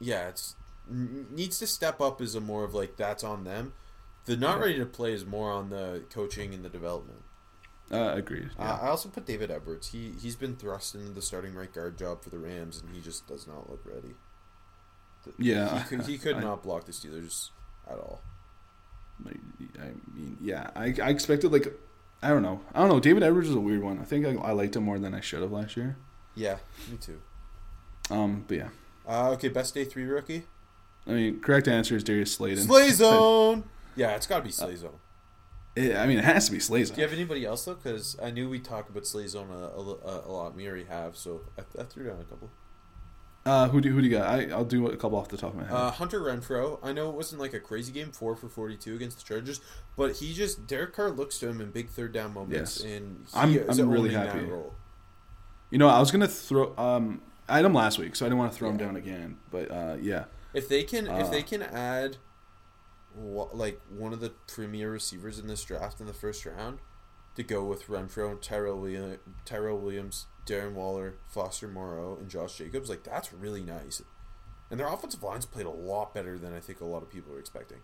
yeah, 0.00 0.28
it's 0.28 0.54
needs 0.88 1.58
to 1.58 1.66
step 1.66 2.00
up 2.00 2.20
as 2.20 2.34
a 2.34 2.40
more 2.40 2.64
of 2.64 2.74
like 2.74 2.96
that's 2.96 3.22
on 3.24 3.44
them. 3.44 3.72
The 4.24 4.36
not 4.36 4.60
ready 4.60 4.78
to 4.78 4.86
play 4.86 5.12
is 5.12 5.24
more 5.26 5.50
on 5.50 5.70
the 5.70 6.04
coaching 6.10 6.54
and 6.54 6.64
the 6.64 6.68
development. 6.68 7.22
Uh, 7.90 8.12
agreed. 8.14 8.50
Uh, 8.58 8.78
I 8.82 8.88
also 8.88 9.08
put 9.08 9.26
David 9.26 9.50
Edwards. 9.50 9.88
He 9.88 10.12
he's 10.20 10.36
been 10.36 10.56
thrust 10.56 10.94
into 10.94 11.10
the 11.10 11.22
starting 11.22 11.54
right 11.54 11.72
guard 11.72 11.98
job 11.98 12.22
for 12.22 12.30
the 12.30 12.38
Rams, 12.38 12.80
and 12.80 12.94
he 12.94 13.00
just 13.00 13.26
does 13.26 13.46
not 13.46 13.68
look 13.68 13.80
ready. 13.84 14.14
Yeah, 15.38 15.82
he 15.82 15.88
could, 15.96 16.06
he 16.06 16.18
could 16.18 16.36
I- 16.36 16.40
not 16.40 16.62
block 16.62 16.84
the 16.86 16.92
Steelers 16.92 17.50
at 17.88 17.98
all. 17.98 18.20
I 19.24 19.28
mean, 20.16 20.36
yeah, 20.40 20.70
I, 20.74 20.94
I 21.02 21.10
expected 21.10 21.52
like 21.52 21.72
I 22.22 22.28
don't 22.28 22.42
know, 22.42 22.60
I 22.74 22.80
don't 22.80 22.88
know. 22.88 23.00
David 23.00 23.22
Edwards 23.22 23.48
is 23.48 23.54
a 23.54 23.60
weird 23.60 23.82
one. 23.82 23.98
I 24.00 24.04
think 24.04 24.26
I, 24.26 24.30
I 24.34 24.52
liked 24.52 24.76
him 24.76 24.84
more 24.84 24.98
than 24.98 25.14
I 25.14 25.20
should 25.20 25.42
have 25.42 25.52
last 25.52 25.76
year. 25.76 25.96
Yeah, 26.34 26.56
me 26.90 26.96
too. 26.96 27.20
Um, 28.10 28.44
but 28.48 28.56
yeah, 28.56 28.68
Uh, 29.08 29.30
okay, 29.32 29.48
best 29.48 29.74
day 29.74 29.84
three 29.84 30.04
rookie. 30.04 30.44
I 31.06 31.10
mean, 31.10 31.40
correct 31.40 31.66
answer 31.68 31.96
is 31.96 32.04
Darius 32.04 32.32
Slayton. 32.34 32.64
Slay 32.64 32.90
Zone. 32.90 33.64
Yeah, 33.94 34.12
it's 34.16 34.26
got 34.26 34.38
to 34.38 34.42
be 34.44 34.50
Slay 34.50 34.74
Zone. 34.76 34.98
It- 35.76 35.94
I 35.96 36.06
mean, 36.06 36.18
it 36.18 36.24
has 36.24 36.46
to 36.46 36.52
be 36.52 36.58
Slayton. 36.60 36.94
Do 36.94 37.02
you 37.02 37.06
have 37.06 37.12
anybody 37.16 37.44
else 37.44 37.66
though? 37.66 37.74
Because 37.74 38.16
I 38.22 38.30
knew 38.30 38.48
we 38.48 38.58
talked 38.58 38.88
about 38.88 39.06
Slay 39.06 39.26
Zone 39.26 39.48
a, 39.50 39.54
a, 39.66 40.22
a 40.26 40.32
lot. 40.32 40.56
Me 40.56 40.66
already 40.66 40.84
have, 40.84 41.14
so 41.16 41.42
I, 41.58 41.80
I 41.80 41.84
threw 41.84 42.06
down 42.06 42.18
a 42.20 42.24
couple. 42.24 42.50
Uh, 43.44 43.68
who 43.68 43.80
do 43.80 43.90
who 43.92 44.00
do 44.00 44.06
you 44.06 44.16
got? 44.16 44.28
I 44.28 44.48
I'll 44.52 44.64
do 44.64 44.86
a 44.86 44.96
couple 44.96 45.18
off 45.18 45.28
the 45.28 45.36
top 45.36 45.50
of 45.50 45.56
my 45.56 45.64
head. 45.64 45.72
Uh, 45.72 45.90
Hunter 45.90 46.20
Renfrow. 46.20 46.78
I 46.82 46.92
know 46.92 47.08
it 47.10 47.16
wasn't 47.16 47.40
like 47.40 47.52
a 47.54 47.58
crazy 47.60 47.92
game, 47.92 48.12
four 48.12 48.36
for 48.36 48.48
forty-two 48.48 48.94
against 48.94 49.18
the 49.18 49.24
Chargers, 49.24 49.60
but 49.96 50.16
he 50.16 50.32
just 50.32 50.66
Derek 50.68 50.92
Carr 50.94 51.10
looks 51.10 51.38
to 51.40 51.48
him 51.48 51.60
in 51.60 51.70
big 51.72 51.88
third 51.88 52.12
down 52.12 52.34
moments, 52.34 52.82
Yes. 52.84 52.92
and 52.92 53.26
I'm- 53.34 53.58
I'm 53.68 53.88
really 53.90 54.10
happy. 54.12 54.46
You 55.70 55.78
know, 55.78 55.88
I 55.88 55.98
was 55.98 56.10
gonna 56.12 56.28
throw 56.28 56.76
um 56.78 57.20
I 57.48 57.56
had 57.56 57.64
him 57.64 57.74
last 57.74 57.98
week, 57.98 58.14
so 58.14 58.24
I 58.24 58.28
didn't 58.28 58.38
want 58.38 58.52
to 58.52 58.58
throw 58.58 58.70
him 58.70 58.76
down 58.76 58.94
again. 58.94 59.38
But 59.50 59.70
uh, 59.72 59.96
yeah, 60.00 60.26
If 60.54 60.68
they 60.68 60.84
can, 60.84 61.06
if 61.08 61.26
Uh, 61.26 61.30
they 61.30 61.42
can 61.42 61.62
add, 61.62 62.18
like 63.16 63.80
one 63.90 64.12
of 64.12 64.20
the 64.20 64.30
premier 64.46 64.90
receivers 64.92 65.38
in 65.40 65.48
this 65.48 65.64
draft 65.64 66.00
in 66.00 66.06
the 66.06 66.12
first 66.12 66.46
round, 66.46 66.78
to 67.36 67.42
go 67.42 67.64
with 67.64 67.86
Renfrow, 67.86 68.40
Tyrell 68.40 68.78
Williams, 68.78 69.18
Tyrell 69.44 69.78
Williams, 69.78 70.26
Darren 70.46 70.72
Waller, 70.72 71.14
Foster 71.28 71.68
Moreau, 71.68 72.16
and 72.20 72.28
Josh 72.28 72.56
Jacobs, 72.56 72.88
like 72.88 73.04
that's 73.04 73.32
really 73.32 73.62
nice. 73.62 74.02
And 74.70 74.80
their 74.80 74.88
offensive 74.88 75.22
lines 75.22 75.44
played 75.46 75.66
a 75.66 75.70
lot 75.70 76.14
better 76.14 76.38
than 76.38 76.54
I 76.54 76.60
think 76.60 76.80
a 76.80 76.84
lot 76.86 77.02
of 77.02 77.10
people 77.10 77.32
were 77.32 77.38
expecting. 77.38 77.78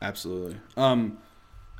absolutely. 0.00 0.56
Um, 0.76 1.18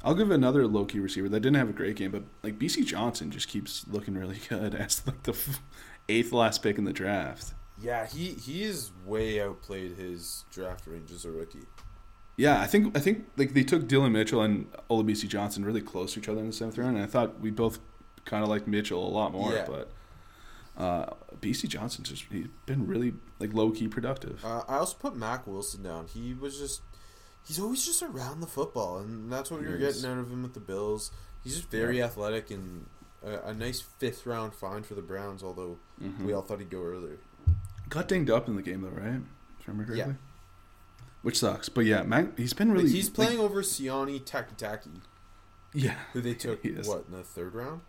I'll 0.03 0.14
give 0.14 0.31
another 0.31 0.66
low 0.66 0.85
key 0.85 1.01
receiver 1.01 1.29
that 1.29 1.41
didn't 1.41 1.57
have 1.57 1.69
a 1.69 1.73
great 1.73 1.97
game, 1.97 2.11
but 2.12 2.23
like 2.43 2.59
Bisi 2.59 2.85
Johnson 2.85 3.31
just 3.31 3.49
keeps 3.49 3.85
looking 3.89 4.14
really 4.14 4.39
good 4.49 4.75
as 4.75 5.05
like 5.07 5.23
the 5.25 5.33
f- 5.33 5.61
eighth 6.09 6.33
last 6.33 6.62
pick 6.62 6.79
in 6.79 6.85
the 6.85 6.93
draft. 6.93 7.55
Yeah, 7.81 8.07
he 8.07 8.31
he 8.33 8.64
is 8.64 8.91
way 9.07 9.41
outplayed 9.41 9.97
his 9.97 10.45
draft 10.53 10.87
range 10.87 11.11
as 11.12 11.25
a 11.25 11.31
rookie. 11.31 11.66
Yeah, 12.39 12.61
I 12.62 12.66
think 12.66 12.97
I 12.97 13.01
think 13.01 13.26
like 13.36 13.53
they 13.53 13.64
took 13.64 13.86
Dillon 13.89 14.12
Mitchell 14.12 14.41
and 14.43 14.70
Olabisi 14.89 15.28
Johnson 15.28 15.64
really 15.64 15.80
close 15.82 16.14
to 16.14 16.20
each 16.20 16.28
other 16.28 16.41
in 16.41 16.47
the 16.47 16.53
seventh 16.53 16.78
round, 16.78 16.95
and 16.97 17.05
I 17.05 17.09
thought 17.09 17.41
we 17.41 17.51
both 17.51 17.78
kind 18.24 18.43
of 18.45 18.49
liked 18.49 18.66
Mitchell 18.68 19.07
a 19.07 19.11
lot 19.11 19.32
more, 19.32 19.53
Yeah. 19.53 19.66
but 19.68 19.91
uh, 20.76 21.14
Bisi 21.41 21.68
Johnson's 21.68 22.09
just 22.09 22.24
he's 22.30 22.47
been 22.64 22.86
really 22.86 23.12
like 23.41 23.53
low 23.53 23.70
key 23.72 23.89
productive. 23.89 24.45
Uh, 24.45 24.62
I 24.68 24.76
also 24.78 24.97
put 24.99 25.16
Mack 25.16 25.47
Wilson 25.47 25.82
down. 25.82 26.07
He 26.07 26.32
was 26.32 26.59
just 26.59 26.80
he's 27.45 27.59
always 27.59 27.84
just 27.84 28.03
around 28.05 28.41
the 28.41 28.47
football, 28.47 28.99
and 28.99 29.32
that's 29.32 29.51
what 29.51 29.61
we 29.61 29.66
were 29.66 29.76
He 29.76 29.84
is. 29.84 29.97
getting 30.03 30.11
out 30.16 30.20
of 30.20 30.30
him 30.30 30.43
with 30.45 30.55
the 30.55 30.61
Bills. 30.61 31.11
He's 31.43 31.57
just 31.57 31.70
very 31.70 32.01
athletic 32.01 32.51
and 32.53 32.86
a, 33.24 33.49
a 33.49 33.55
nice 33.55 33.80
fifth 33.80 34.26
round 34.26 34.55
find 34.55 34.86
for 34.86 34.95
the 34.95 35.03
Browns. 35.03 35.43
Although 35.43 35.78
Mm-hmm. 36.01 36.24
we 36.26 36.32
all 36.32 36.43
thought 36.43 36.61
he'd 36.61 36.70
go 36.70 36.82
earlier. 36.84 37.16
Got 37.89 38.07
dinged 38.07 38.30
up 38.30 38.47
in 38.47 38.55
the 38.55 38.62
game 38.62 38.82
though, 38.82 38.91
right? 38.91 39.20
If 39.59 39.68
I 39.68 39.72
remember 39.72 39.97
Yeah. 39.97 40.12
Which 41.23 41.39
sucks, 41.39 41.69
but 41.69 41.85
yeah, 41.85 42.03
Mack 42.05 42.39
he's 42.39 42.53
been 42.55 42.69
Like, 42.69 42.79
really 42.79 42.91
he's 42.91 43.07
like, 43.09 43.14
playing 43.14 43.41
over 43.41 43.62
Sione 43.62 44.21
Takitaki, 44.23 45.01
yeah, 45.75 45.97
who 46.12 46.21
they 46.21 46.35
took 46.35 46.62
what 46.64 47.05
in 47.07 47.12
the 47.12 47.23
third 47.25 47.55
round. 47.55 47.81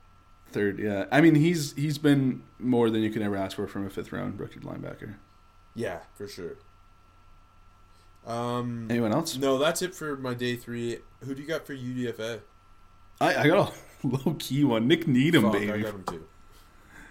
third. 0.52 0.80
Yeah, 0.80 1.06
I 1.12 1.22
mean 1.22 1.36
he's 1.36 1.74
he's 1.74 1.98
been 2.00 2.42
more 2.58 2.90
than 2.90 3.02
you 3.02 3.10
can 3.12 3.22
ever 3.22 3.36
ask 3.38 3.56
for 3.56 3.68
from 3.68 3.86
a 3.86 3.90
fifth 3.90 4.12
round 4.12 4.40
rookie 4.40 4.60
linebacker. 4.62 5.16
Yeah, 5.76 6.00
for 6.16 6.28
sure. 6.28 6.58
Um, 8.26 8.88
Anyone 8.90 9.14
else? 9.14 9.38
no, 9.38 9.58
that's 9.58 9.82
it 9.82 9.96
for 9.96 10.18
my 10.18 10.34
day 10.34 10.56
three. 10.56 10.98
Who 11.24 11.34
do 11.36 11.42
you 11.42 11.48
got 11.48 11.66
for 11.66 11.74
UDFA? 11.76 12.42
I, 13.22 13.36
I 13.36 13.48
got 13.48 13.74
a 14.04 14.08
low 14.08 14.36
key 14.40 14.64
one. 14.64 14.88
Nik 14.88 15.08
Needham, 15.08 15.44
Fuck, 15.44 15.54
baby, 15.54 15.72
I 15.72 15.78
got 15.82 15.94
him 15.94 16.04
too. 16.04 16.26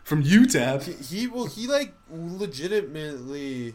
from 0.04 0.22
UTEP. 0.24 0.82
He, 0.82 1.16
he 1.20 1.26
well, 1.26 1.46
he 1.46 1.66
like 1.66 1.94
legitimately 2.10 3.74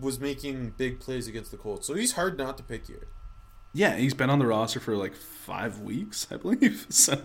was 0.00 0.18
making 0.18 0.74
big 0.76 1.00
plays 1.00 1.28
against 1.28 1.50
the 1.50 1.56
Colts, 1.56 1.86
so 1.86 1.94
he's 1.94 2.12
hard 2.12 2.38
not 2.38 2.56
to 2.58 2.62
pick 2.62 2.86
here. 2.86 3.08
Yeah, 3.72 3.96
he's 3.96 4.14
been 4.14 4.30
on 4.30 4.38
the 4.38 4.46
roster 4.46 4.80
for 4.80 4.96
like 4.96 5.14
five 5.14 5.80
weeks, 5.80 6.28
I 6.30 6.36
believe. 6.36 6.86
So, 6.88 7.20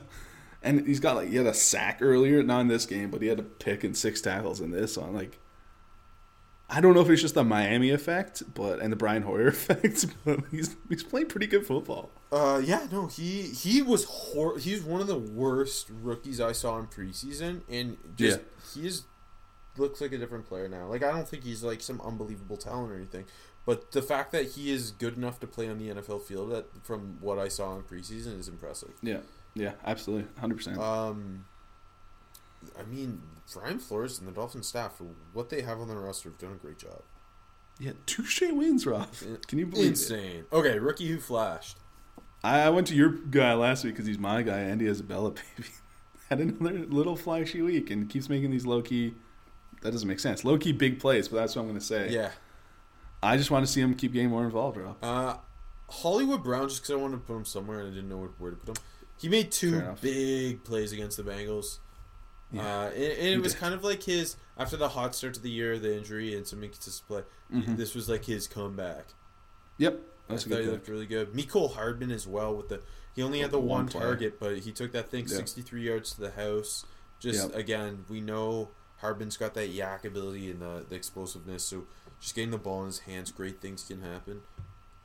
and 0.62 0.86
he's 0.86 1.00
got 1.00 1.16
like 1.16 1.30
he 1.30 1.36
had 1.36 1.46
a 1.46 1.54
sack 1.54 2.00
earlier, 2.02 2.44
not 2.44 2.62
in 2.62 2.68
this 2.68 2.86
game, 2.86 3.12
but 3.12 3.22
he 3.22 3.28
had 3.28 3.40
a 3.40 3.44
pick 3.44 3.84
and 3.84 3.96
six 3.96 4.22
tackles 4.22 4.60
in 4.60 4.72
this. 4.72 4.94
So 4.96 5.04
I'm 5.04 5.14
like, 5.14 5.38
I 6.70 6.82
don't 6.82 6.94
know 6.94 7.02
if 7.02 7.10
it's 7.10 7.22
just 7.22 7.36
the 7.36 7.44
Miami 7.44 7.90
effect, 7.90 8.44
but 8.54 8.80
and 8.80 8.92
the 8.92 8.98
Brian 8.98 9.24
Hoyer 9.24 9.48
effect, 9.50 10.06
but 10.26 10.40
he's 10.52 10.76
he's 10.90 11.04
playing 11.04 11.28
pretty 11.28 11.48
good 11.48 11.66
football. 11.66 12.12
Uh, 12.32 12.62
yeah, 12.64 12.88
no, 12.92 13.08
he 13.08 13.44
he 13.44 13.82
was 13.82 14.06
hor- 14.06 14.58
he's 14.60 14.84
one 14.84 15.02
of 15.02 15.08
the 15.08 15.18
worst 15.18 15.90
rookies 16.02 16.40
I 16.40 16.52
saw 16.52 16.78
in 16.78 16.88
preseason, 16.88 17.62
and 17.70 17.98
just 18.16 18.42
he 18.74 18.86
is 18.86 19.04
looks 19.80 20.02
like 20.02 20.12
a 20.12 20.18
different 20.18 20.46
player 20.46 20.68
now. 20.68 20.88
Like 20.88 21.04
I 21.04 21.12
don't 21.12 21.28
think 21.28 21.44
he's 21.44 21.64
like 21.64 21.82
some 21.82 22.02
unbelievable 22.02 22.58
talent 22.58 22.92
or 22.92 22.96
anything, 22.96 23.26
but 23.66 23.92
the 23.92 24.02
fact 24.02 24.32
that 24.32 24.52
he 24.52 24.72
is 24.72 24.92
good 24.92 25.18
enough 25.18 25.40
to 25.40 25.48
play 25.48 25.70
on 25.70 25.78
the 25.78 25.90
NFL 25.90 26.24
field, 26.24 26.52
that 26.52 26.66
from 26.84 27.18
what 27.22 27.40
I 27.40 27.48
saw 27.48 27.76
in 27.76 27.84
preseason, 27.84 28.40
is 28.40 28.48
impressive. 28.48 28.92
Yeah, 29.02 29.20
yeah, 29.54 29.74
absolutely, 29.86 30.28
hundred 30.40 30.58
percent. 30.58 30.78
Um, 30.78 31.46
I 32.78 32.84
mean, 32.84 33.22
Brian 33.54 33.80
Flores 33.80 34.20
and 34.20 34.28
the 34.28 34.32
Dolphin 34.32 34.64
staff 34.64 34.98
for 34.98 35.06
what 35.34 35.50
they 35.50 35.62
have 35.62 35.80
on 35.80 35.88
their 35.88 36.00
roster 36.00 36.30
have 36.30 36.38
done 36.38 36.52
a 36.52 36.56
great 36.56 36.78
job. 36.78 37.02
Yeah, 37.80 37.94
two 38.06 38.26
straight 38.26 38.56
wins, 38.56 38.86
Rob. 38.86 39.08
Can 39.48 39.58
you 39.58 39.66
believe 39.66 39.86
it? 39.86 39.90
Insane. 39.90 40.46
Okay, 40.52 40.78
rookie 40.80 41.08
who 41.08 41.20
flashed. 41.20 41.78
I, 42.44 42.62
I 42.62 42.70
went 42.70 42.88
to 42.88 42.96
your 42.96 43.10
guy 43.10 43.54
last 43.54 43.84
week 43.84 43.94
because 43.94 44.06
he's 44.06 44.20
my 44.20 44.42
guy, 44.42 44.60
Andy 44.60 44.88
Isabella, 44.88 45.32
baby. 45.58 45.70
Had 46.30 46.42
another 46.42 46.86
little 46.86 47.16
flashy 47.16 47.62
week 47.62 47.90
and 47.90 48.10
keeps 48.10 48.30
making 48.30 48.52
these 48.52 48.66
low 48.66 48.82
key. 48.82 49.16
That 49.82 49.92
doesn't 49.92 50.08
make 50.08 50.20
sense. 50.20 50.44
Low 50.44 50.58
key 50.58 50.72
big 50.74 51.00
plays, 51.00 51.28
but 51.28 51.38
that's 51.38 51.56
what 51.56 51.62
I'm 51.64 51.68
going 51.68 51.80
to 51.80 51.86
say. 51.86 52.10
Yeah. 52.12 52.32
I 53.24 53.38
just 53.38 53.52
want 53.52 53.66
to 53.66 53.72
see 53.72 53.82
him 53.82 53.94
keep 53.96 54.14
getting 54.14 54.30
more 54.30 54.44
involved, 54.46 54.78
Rob. 54.78 54.98
Uh, 55.04 55.38
Hollywood 55.90 56.44
Brown, 56.44 56.70
just 56.70 56.82
because 56.82 56.92
I 56.96 56.98
wanted 56.98 57.18
to 57.18 57.22
put 57.24 57.36
him 57.36 57.46
somewhere 57.46 57.80
and 57.80 57.92
I 57.92 57.94
didn't 57.96 58.10
know 58.10 58.30
where- 58.38 58.52
to 58.52 58.58
put 58.58 58.78
him. 58.78 58.84
He 59.20 59.28
made 59.28 59.52
two 59.52 59.82
big 60.02 60.64
plays 60.64 60.94
against 60.94 61.18
the 61.18 61.24
Bengals. 61.24 61.80
Yeah. 62.54 62.62
Uh, 62.62 62.86
and, 62.90 62.96
and 62.96 63.28
it 63.28 63.42
was 63.42 63.54
kind 63.54 63.74
of 63.74 63.84
like 63.84 64.04
his 64.04 64.38
after 64.58 64.78
the 64.78 64.88
hot 64.90 65.14
start 65.14 65.34
to 65.36 65.42
the 65.42 65.50
year, 65.52 65.78
the 65.78 65.96
injury, 65.98 66.34
and 66.36 66.48
some 66.48 66.64
inconsistent 66.64 67.08
play. 67.08 67.22
Mm-hmm. 67.54 67.76
This 67.76 67.94
was 67.94 68.08
like 68.10 68.24
his 68.26 68.48
comeback. 68.48 69.08
Yep, 69.78 70.00
that's 70.30 70.46
a 70.46 70.50
thought 70.50 70.62
he 70.62 70.68
looked 70.68 70.88
really 70.88 71.06
good. 71.06 71.34
Mecole 71.34 71.74
Hardman 71.74 72.12
as 72.12 72.26
well 72.26 72.56
with 72.56 72.70
the 72.70 72.82
he 73.14 73.22
only 73.22 73.42
had 73.42 73.52
the 73.52 73.60
One 73.60 73.86
one, 73.86 73.88
target, 73.90 74.40
but 74.40 74.60
he 74.60 74.72
took 74.72 74.94
that 74.94 75.12
thing 75.12 75.26
Yeah. 75.28 75.36
63 75.36 75.82
yards 75.84 76.14
to 76.14 76.22
the 76.22 76.32
house. 76.32 76.86
Just 77.20 77.50
Yep. 77.50 77.56
again, 77.58 78.06
we 78.08 78.22
know 78.22 78.70
Hardman's 79.02 79.38
got 79.38 79.54
that 79.56 79.70
yak 79.70 80.06
ability 80.06 80.52
and 80.52 80.62
the, 80.62 80.86
the 80.88 80.96
explosiveness. 80.96 81.64
So 81.64 81.86
just 82.20 82.36
getting 82.36 82.52
the 82.52 82.58
ball 82.58 82.82
in 82.82 82.88
his 82.88 83.00
hands, 83.00 83.32
great 83.32 83.62
things 83.62 83.84
can 83.84 84.02
happen. 84.02 84.42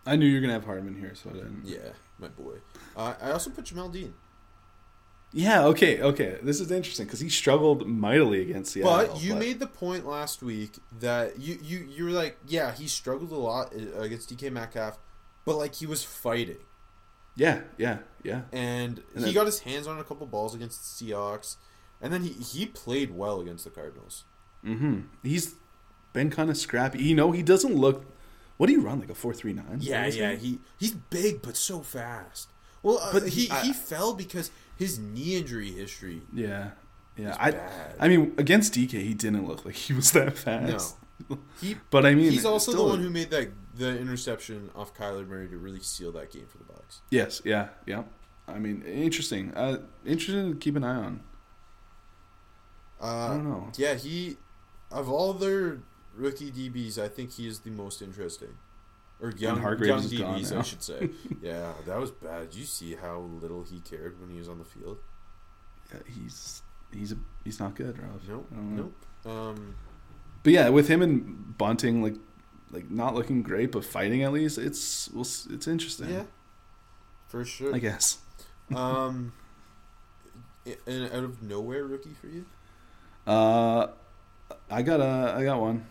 I 0.07 0.16
knew 0.16 0.26
you 0.26 0.34
were 0.34 0.40
going 0.40 0.49
to 0.51 0.55
have 0.55 0.64
Hardman 0.64 0.97
here, 0.99 1.14
so 1.14 1.30
I 1.30 1.34
didn't. 1.34 1.62
Yeah, 1.64 1.78
my 2.18 2.28
boy. 2.28 2.57
Uh, 2.97 3.14
I 3.22 3.30
also 3.30 3.51
put 3.51 3.64
Jamel 3.64 3.90
Dean, 3.92 4.12
Yeah, 5.32 5.64
okay, 5.66 6.01
okay. 6.03 6.38
This 6.42 6.61
is 6.61 6.70
interesting 6.70 7.07
because 7.07 7.20
he 7.20 7.28
struggled 7.30 7.86
mightily 7.88 8.42
against 8.42 8.72
Seattle. 8.72 9.14
but 9.14 9.22
you 9.22 9.34
made 9.34 9.59
the 9.61 9.66
point 9.66 10.07
last 10.07 10.42
week 10.42 10.76
that 11.01 11.38
you 11.38 11.59
you 11.62 11.78
you 11.88 12.05
were 12.05 12.11
like, 12.11 12.36
yeah, 12.47 12.72
he 12.72 12.86
struggled 12.86 13.32
a 13.32 13.36
lot 13.36 13.72
uh, 13.74 14.01
against 14.01 14.28
DK 14.36 14.53
Metcalf, 14.53 14.99
but 15.45 15.57
like 15.57 15.74
he 15.76 15.86
was 15.86 16.05
fighting. 16.05 16.59
Yeah, 17.36 17.62
yeah, 17.78 17.99
yeah. 18.22 18.42
and, 18.53 18.99
And 19.14 19.24
he 19.24 19.32
then- 19.32 19.34
got 19.34 19.47
his 19.47 19.61
hands 19.61 19.86
on 19.88 19.99
a 19.99 20.05
couple 20.05 20.24
balls 20.26 20.55
against 20.55 20.99
the 21.01 21.07
Seahawks, 21.07 21.57
and 22.05 22.12
then 22.12 22.22
he 22.22 22.30
he 22.34 22.66
played 22.66 23.11
well 23.11 23.40
against 23.40 23.64
the 23.64 23.70
Cardinals. 23.70 24.24
Mm-hmm. 24.64 25.00
He's 25.22 25.55
been 26.12 26.30
kind 26.30 26.50
of 26.50 26.57
scrappy. 26.57 27.02
You 27.02 27.14
know, 27.16 27.32
he 27.32 27.42
doesn't 27.42 27.74
look. 27.74 28.05
What 28.59 28.66
do 28.68 28.72
you 28.74 28.82
run 28.82 29.00
like 29.00 29.11
a 29.11 29.14
four 29.14 29.32
three 29.32 29.55
nine? 29.55 29.78
Yeah, 29.80 30.07
yeah, 30.07 30.32
he 30.34 30.59
he's 30.78 30.92
big 30.92 31.40
but 31.42 31.57
so 31.57 31.80
fast. 31.80 32.50
Well, 32.82 32.98
uh, 32.98 33.12
But 33.14 33.28
he 33.30 33.50
I- 33.50 33.62
he 33.64 33.72
fell 33.72 34.12
because 34.14 34.50
his 34.76 34.98
knee 34.98 35.36
injury 35.36 35.70
history. 35.72 36.20
Yeah, 36.32 36.72
yeah. 37.16 37.34
I, 37.40 37.50
bad. 37.52 37.96
I 37.98 38.09
mean, 38.09 38.34
against 38.36 38.74
DK, 38.74 38.90
he 38.90 39.14
didn't 39.14 39.46
look 39.46 39.64
like 39.64 39.74
he 39.74 39.94
was 39.94 40.12
that 40.12 40.36
fast. 40.36 40.96
No. 41.30 41.38
He 41.61 41.76
But 41.90 42.05
I 42.05 42.14
mean, 42.14 42.30
he's 42.30 42.44
also 42.44 42.72
the 42.72 42.82
one 42.82 43.00
who 43.00 43.09
made 43.09 43.30
that 43.30 43.48
the 43.74 43.98
interception 43.98 44.70
off 44.76 44.94
Kyler 44.94 45.26
Murray 45.26 45.48
to 45.48 45.57
really 45.57 45.80
seal 45.80 46.12
that 46.12 46.30
game 46.30 46.46
for 46.46 46.59
the 46.59 46.64
Bucks. 46.64 47.00
Yes, 47.11 47.40
yeah, 47.44 47.68
yeah. 47.86 48.02
I 48.46 48.59
mean, 48.59 48.82
interesting. 48.82 49.52
Uh, 49.55 49.78
interesting 50.05 50.52
to 50.52 50.59
keep 50.59 50.76
an 50.76 50.84
eye 50.84 50.96
on. 50.96 51.20
Uh, 53.01 53.07
I 53.07 53.28
don't 53.28 53.45
know. 53.45 53.68
Yeah, 53.76 53.95
he 53.95 54.36
of 54.90 55.09
all 55.11 55.32
their 55.32 55.78
rookie 56.16 56.51
DBs, 56.51 56.99
I 56.99 57.09
think 57.09 57.32
he 57.32 57.47
is 57.47 57.61
the 57.61 57.70
most 57.70 58.01
interesting. 58.03 58.57
Or 59.20 59.30
young, 59.30 59.62
young 59.62 60.03
DBs, 60.03 60.57
I 60.57 60.62
should 60.62 60.82
say. 60.82 61.11
yeah, 61.42 61.72
that 61.86 61.99
was 61.99 62.11
bad. 62.11 62.51
Did 62.51 62.59
you 62.59 62.64
see 62.64 62.95
how 62.95 63.18
little 63.20 63.62
he 63.62 63.80
cared 63.80 64.20
when 64.20 64.30
he 64.30 64.38
was 64.38 64.49
on 64.49 64.59
the 64.59 64.64
field? 64.64 64.99
Yeah, 65.92 66.01
he's 66.07 66.62
he's 66.92 67.12
a, 67.12 67.16
he's 67.45 67.61
not 67.61 67.74
good, 67.74 67.99
Ralph. 67.99 68.22
Nope, 68.28 68.49
I 68.53 68.57
don't 68.57 68.76
know. 68.76 68.82
nope. 69.24 69.32
Um, 69.32 69.74
But 70.42 70.53
yeah, 70.53 70.68
with 70.68 70.88
him 70.88 71.01
and 71.03 71.57
Bunting, 71.57 72.03
like 72.03 72.16
like 72.70 72.90
not 72.90 73.14
looking 73.14 73.42
great, 73.42 73.70
but 73.72 73.84
fighting 73.84 74.22
at 74.24 74.32
least, 74.32 74.59
it's 74.59 75.09
well, 75.12 75.22
it's 75.22 75.68
interesting. 75.68 76.11
yeah, 76.11 76.24
for 77.28 77.45
sure. 77.45 77.74
I 77.74 77.78
guess. 77.78 78.18
um, 78.74 79.32
and 80.86 81.05
out 81.12 81.24
of 81.24 81.42
nowhere, 81.42 81.84
rookie 81.84 82.14
for 82.20 82.26
you? 82.26 82.45
Uh, 83.27 83.89
I 84.70 84.83
got 84.83 85.01
a 85.01 85.35
I 85.37 85.45
got 85.45 85.61
one. 85.61 85.87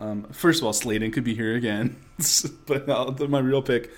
Um, 0.00 0.24
first 0.32 0.60
of 0.60 0.66
all, 0.66 0.72
Slayton 0.72 1.10
could 1.12 1.24
be 1.24 1.34
here 1.34 1.54
again, 1.54 1.96
but 2.66 2.88
I'll, 2.88 3.12
my 3.28 3.38
real 3.38 3.60
pick, 3.60 3.90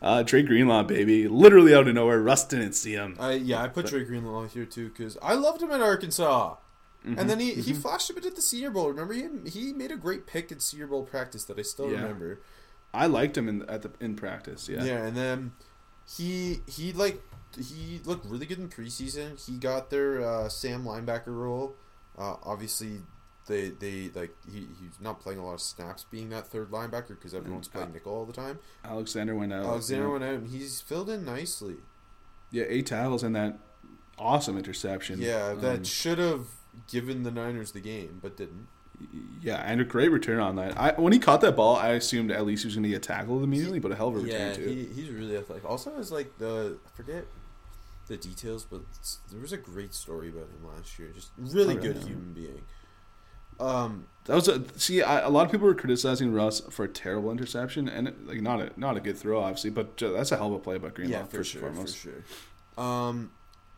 uh, 0.00 0.22
Dre 0.22 0.42
Greenlaw, 0.42 0.84
baby, 0.84 1.28
literally 1.28 1.74
out 1.74 1.86
of 1.86 1.94
nowhere. 1.94 2.20
Russ 2.22 2.46
didn't 2.46 2.72
see 2.72 2.92
him. 2.92 3.16
I 3.20 3.32
yeah, 3.34 3.62
I 3.62 3.68
put 3.68 3.86
Dre 3.86 4.04
Greenlaw 4.04 4.46
here 4.48 4.64
too 4.64 4.88
because 4.88 5.18
I 5.20 5.34
loved 5.34 5.60
him 5.62 5.70
at 5.70 5.80
Arkansas. 5.82 6.56
Mm-hmm, 7.06 7.18
And 7.18 7.28
then 7.28 7.40
he, 7.40 7.54
he 7.54 7.72
flashed 7.74 8.10
a 8.10 8.14
bit 8.14 8.24
at 8.24 8.36
the 8.36 8.42
Senior 8.42 8.70
Bowl. 8.70 8.88
Remember, 8.88 9.12
he 9.12 9.28
he 9.50 9.72
made 9.72 9.90
a 9.90 9.96
great 9.96 10.24
pick 10.26 10.52
at 10.52 10.62
Senior 10.62 10.86
Bowl 10.86 11.02
practice 11.02 11.44
that 11.44 11.58
I 11.58 11.62
still 11.62 11.90
Yeah. 11.90 12.00
remember. 12.00 12.40
I 12.94 13.06
liked 13.06 13.36
him 13.36 13.48
in 13.48 13.62
at 13.68 13.82
the 13.82 13.90
in 14.00 14.14
practice. 14.16 14.68
Yeah. 14.68 14.84
Yeah. 14.84 15.04
and 15.04 15.16
then 15.16 15.52
he 16.08 16.60
he 16.66 16.92
like 16.92 17.20
he 17.58 18.00
looked 18.04 18.24
really 18.24 18.46
good 18.46 18.58
in 18.58 18.68
preseason. 18.70 19.44
He 19.44 19.56
got 19.58 19.90
their 19.90 20.22
uh, 20.26 20.48
Sam 20.48 20.84
linebacker 20.84 21.26
role. 21.36 21.74
Uh, 22.18 22.36
obviously, 22.44 22.98
they 23.46 23.70
they 23.70 24.10
like 24.14 24.34
he, 24.50 24.60
he's 24.80 25.00
not 25.00 25.20
playing 25.20 25.38
a 25.38 25.44
lot 25.44 25.54
of 25.54 25.60
snaps 25.60 26.04
being 26.10 26.28
that 26.30 26.46
third 26.46 26.70
linebacker 26.70 27.08
because 27.08 27.34
everyone's 27.34 27.68
uh, 27.68 27.72
playing 27.78 27.92
nickel 27.92 28.12
all 28.14 28.24
the 28.24 28.32
time. 28.32 28.58
Alexander 28.84 29.34
went 29.34 29.52
out. 29.52 29.64
Alexander 29.64 30.10
went 30.10 30.24
out 30.24 30.34
and 30.34 30.48
he's 30.50 30.80
filled 30.80 31.08
in 31.10 31.24
nicely. 31.24 31.76
Yeah, 32.50 32.64
eight 32.68 32.86
tackles 32.86 33.22
and 33.22 33.34
that 33.34 33.58
awesome 34.18 34.58
interception. 34.58 35.20
Yeah, 35.20 35.54
that 35.54 35.78
Um, 35.78 35.84
should 35.84 36.18
have 36.18 36.46
given 36.86 37.22
the 37.22 37.30
Niners 37.30 37.72
the 37.72 37.80
game, 37.80 38.18
but 38.22 38.36
didn't. 38.36 38.68
yeah, 39.40 39.56
and 39.56 39.80
a 39.80 39.84
great 39.84 40.10
return 40.10 40.38
on 40.38 40.56
that. 40.56 40.78
I 40.78 40.92
when 40.92 41.12
he 41.14 41.18
caught 41.18 41.40
that 41.40 41.56
ball, 41.56 41.76
I 41.76 41.88
assumed 41.90 42.30
at 42.30 42.44
least 42.46 42.62
he 42.62 42.66
was 42.68 42.74
going 42.74 42.82
to 42.84 42.88
get 42.90 43.02
tackled 43.02 43.42
immediately, 43.42 43.78
but 43.80 43.90
a 43.90 43.96
hell 43.96 44.08
of 44.08 44.16
a 44.16 44.18
return 44.20 44.40
Yeah, 44.48 44.52
too. 44.54 44.64
he, 44.68 44.84
he's 44.84 45.10
really 45.10 45.36
athletic. 45.36 45.64
Also, 45.64 45.96
is 45.96 46.12
like 46.12 46.38
the 46.38 46.76
I 46.86 46.96
forget 46.96 47.24
the 48.12 48.28
details, 48.28 48.64
but 48.64 48.82
there 49.30 49.40
was 49.40 49.52
a 49.52 49.56
great 49.56 49.94
story 49.94 50.28
about 50.28 50.42
him 50.50 50.66
last 50.76 50.98
year. 50.98 51.08
Just 51.14 51.30
really 51.38 51.76
Oh, 51.76 51.80
good 51.80 51.96
human 51.96 52.32
being. 52.32 52.62
Um, 53.58 54.06
That 54.24 54.34
was 54.34 54.48
a 54.48 54.64
see. 54.76 55.02
I, 55.02 55.20
a 55.20 55.28
lot 55.30 55.46
of 55.46 55.52
people 55.52 55.66
were 55.66 55.74
criticizing 55.74 56.32
Russ 56.32 56.60
for 56.70 56.84
a 56.84 56.88
terrible 56.88 57.30
interception, 57.30 57.88
and 57.88 58.08
it, 58.08 58.26
like 58.26 58.40
not 58.40 58.60
a 58.60 58.72
not 58.76 58.96
a 58.96 59.00
good 59.00 59.18
throw, 59.18 59.40
obviously, 59.40 59.70
but 59.70 59.96
that's 59.98 60.32
a 60.32 60.36
hell 60.36 60.48
of 60.48 60.54
a 60.54 60.58
play 60.58 60.78
by 60.78 60.88
Greenlaw 60.90 61.18
yeah, 61.18 61.24
for 61.24 61.38
first 61.38 61.50
sure, 61.52 61.66
and 61.66 61.76
for 61.78 61.86
sure. 61.86 62.24
Um, 62.76 63.32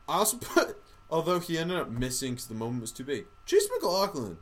I 0.09 0.18
also 0.18 0.37
put, 0.41 0.76
although 1.11 1.41
he 1.41 1.59
ended 1.59 1.78
up 1.78 1.91
missing 1.91 2.32
because 2.32 2.47
the 2.47 2.55
moment 2.55 2.82
was 2.82 2.93
too 2.93 3.05
big. 3.05 3.26
Chase 3.47 3.68
McLaughlin. 3.72 4.39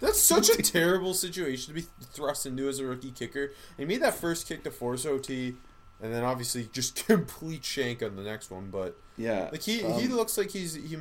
That's 0.00 0.20
such 0.20 0.48
a 0.48 0.56
terrible 0.62 1.12
situation 1.12 1.74
to 1.74 1.80
be 1.80 1.86
thrust 2.12 2.46
into 2.46 2.68
as 2.68 2.78
a 2.78 2.86
rookie 2.86 3.10
kicker. 3.10 3.52
He 3.76 3.84
made 3.84 4.00
that 4.02 4.14
first 4.14 4.48
kick 4.48 4.64
to 4.64 4.70
force 4.70 5.04
OT, 5.04 5.56
and 6.02 6.12
then 6.12 6.24
obviously 6.24 6.68
just 6.72 7.06
complete 7.06 7.64
shank 7.64 8.02
on 8.02 8.16
the 8.16 8.22
next 8.22 8.50
one. 8.50 8.70
But 8.70 8.96
Yeah, 9.16 9.48
like 9.52 9.62
he, 9.62 9.82
um, 9.84 10.00
he 10.00 10.08
looks 10.08 10.36
like 10.38 10.50
he's 10.50 10.74
he 10.74 10.96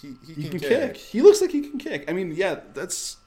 he, 0.00 0.16
he, 0.26 0.34
he 0.34 0.48
can, 0.48 0.58
can 0.58 0.60
kick. 0.60 0.94
kick. 0.94 0.96
He 0.96 1.22
looks 1.22 1.40
like 1.40 1.50
he 1.50 1.60
can 1.60 1.78
kick. 1.78 2.04
I 2.10 2.12
mean, 2.12 2.32
yeah, 2.34 2.60
that's 2.72 3.18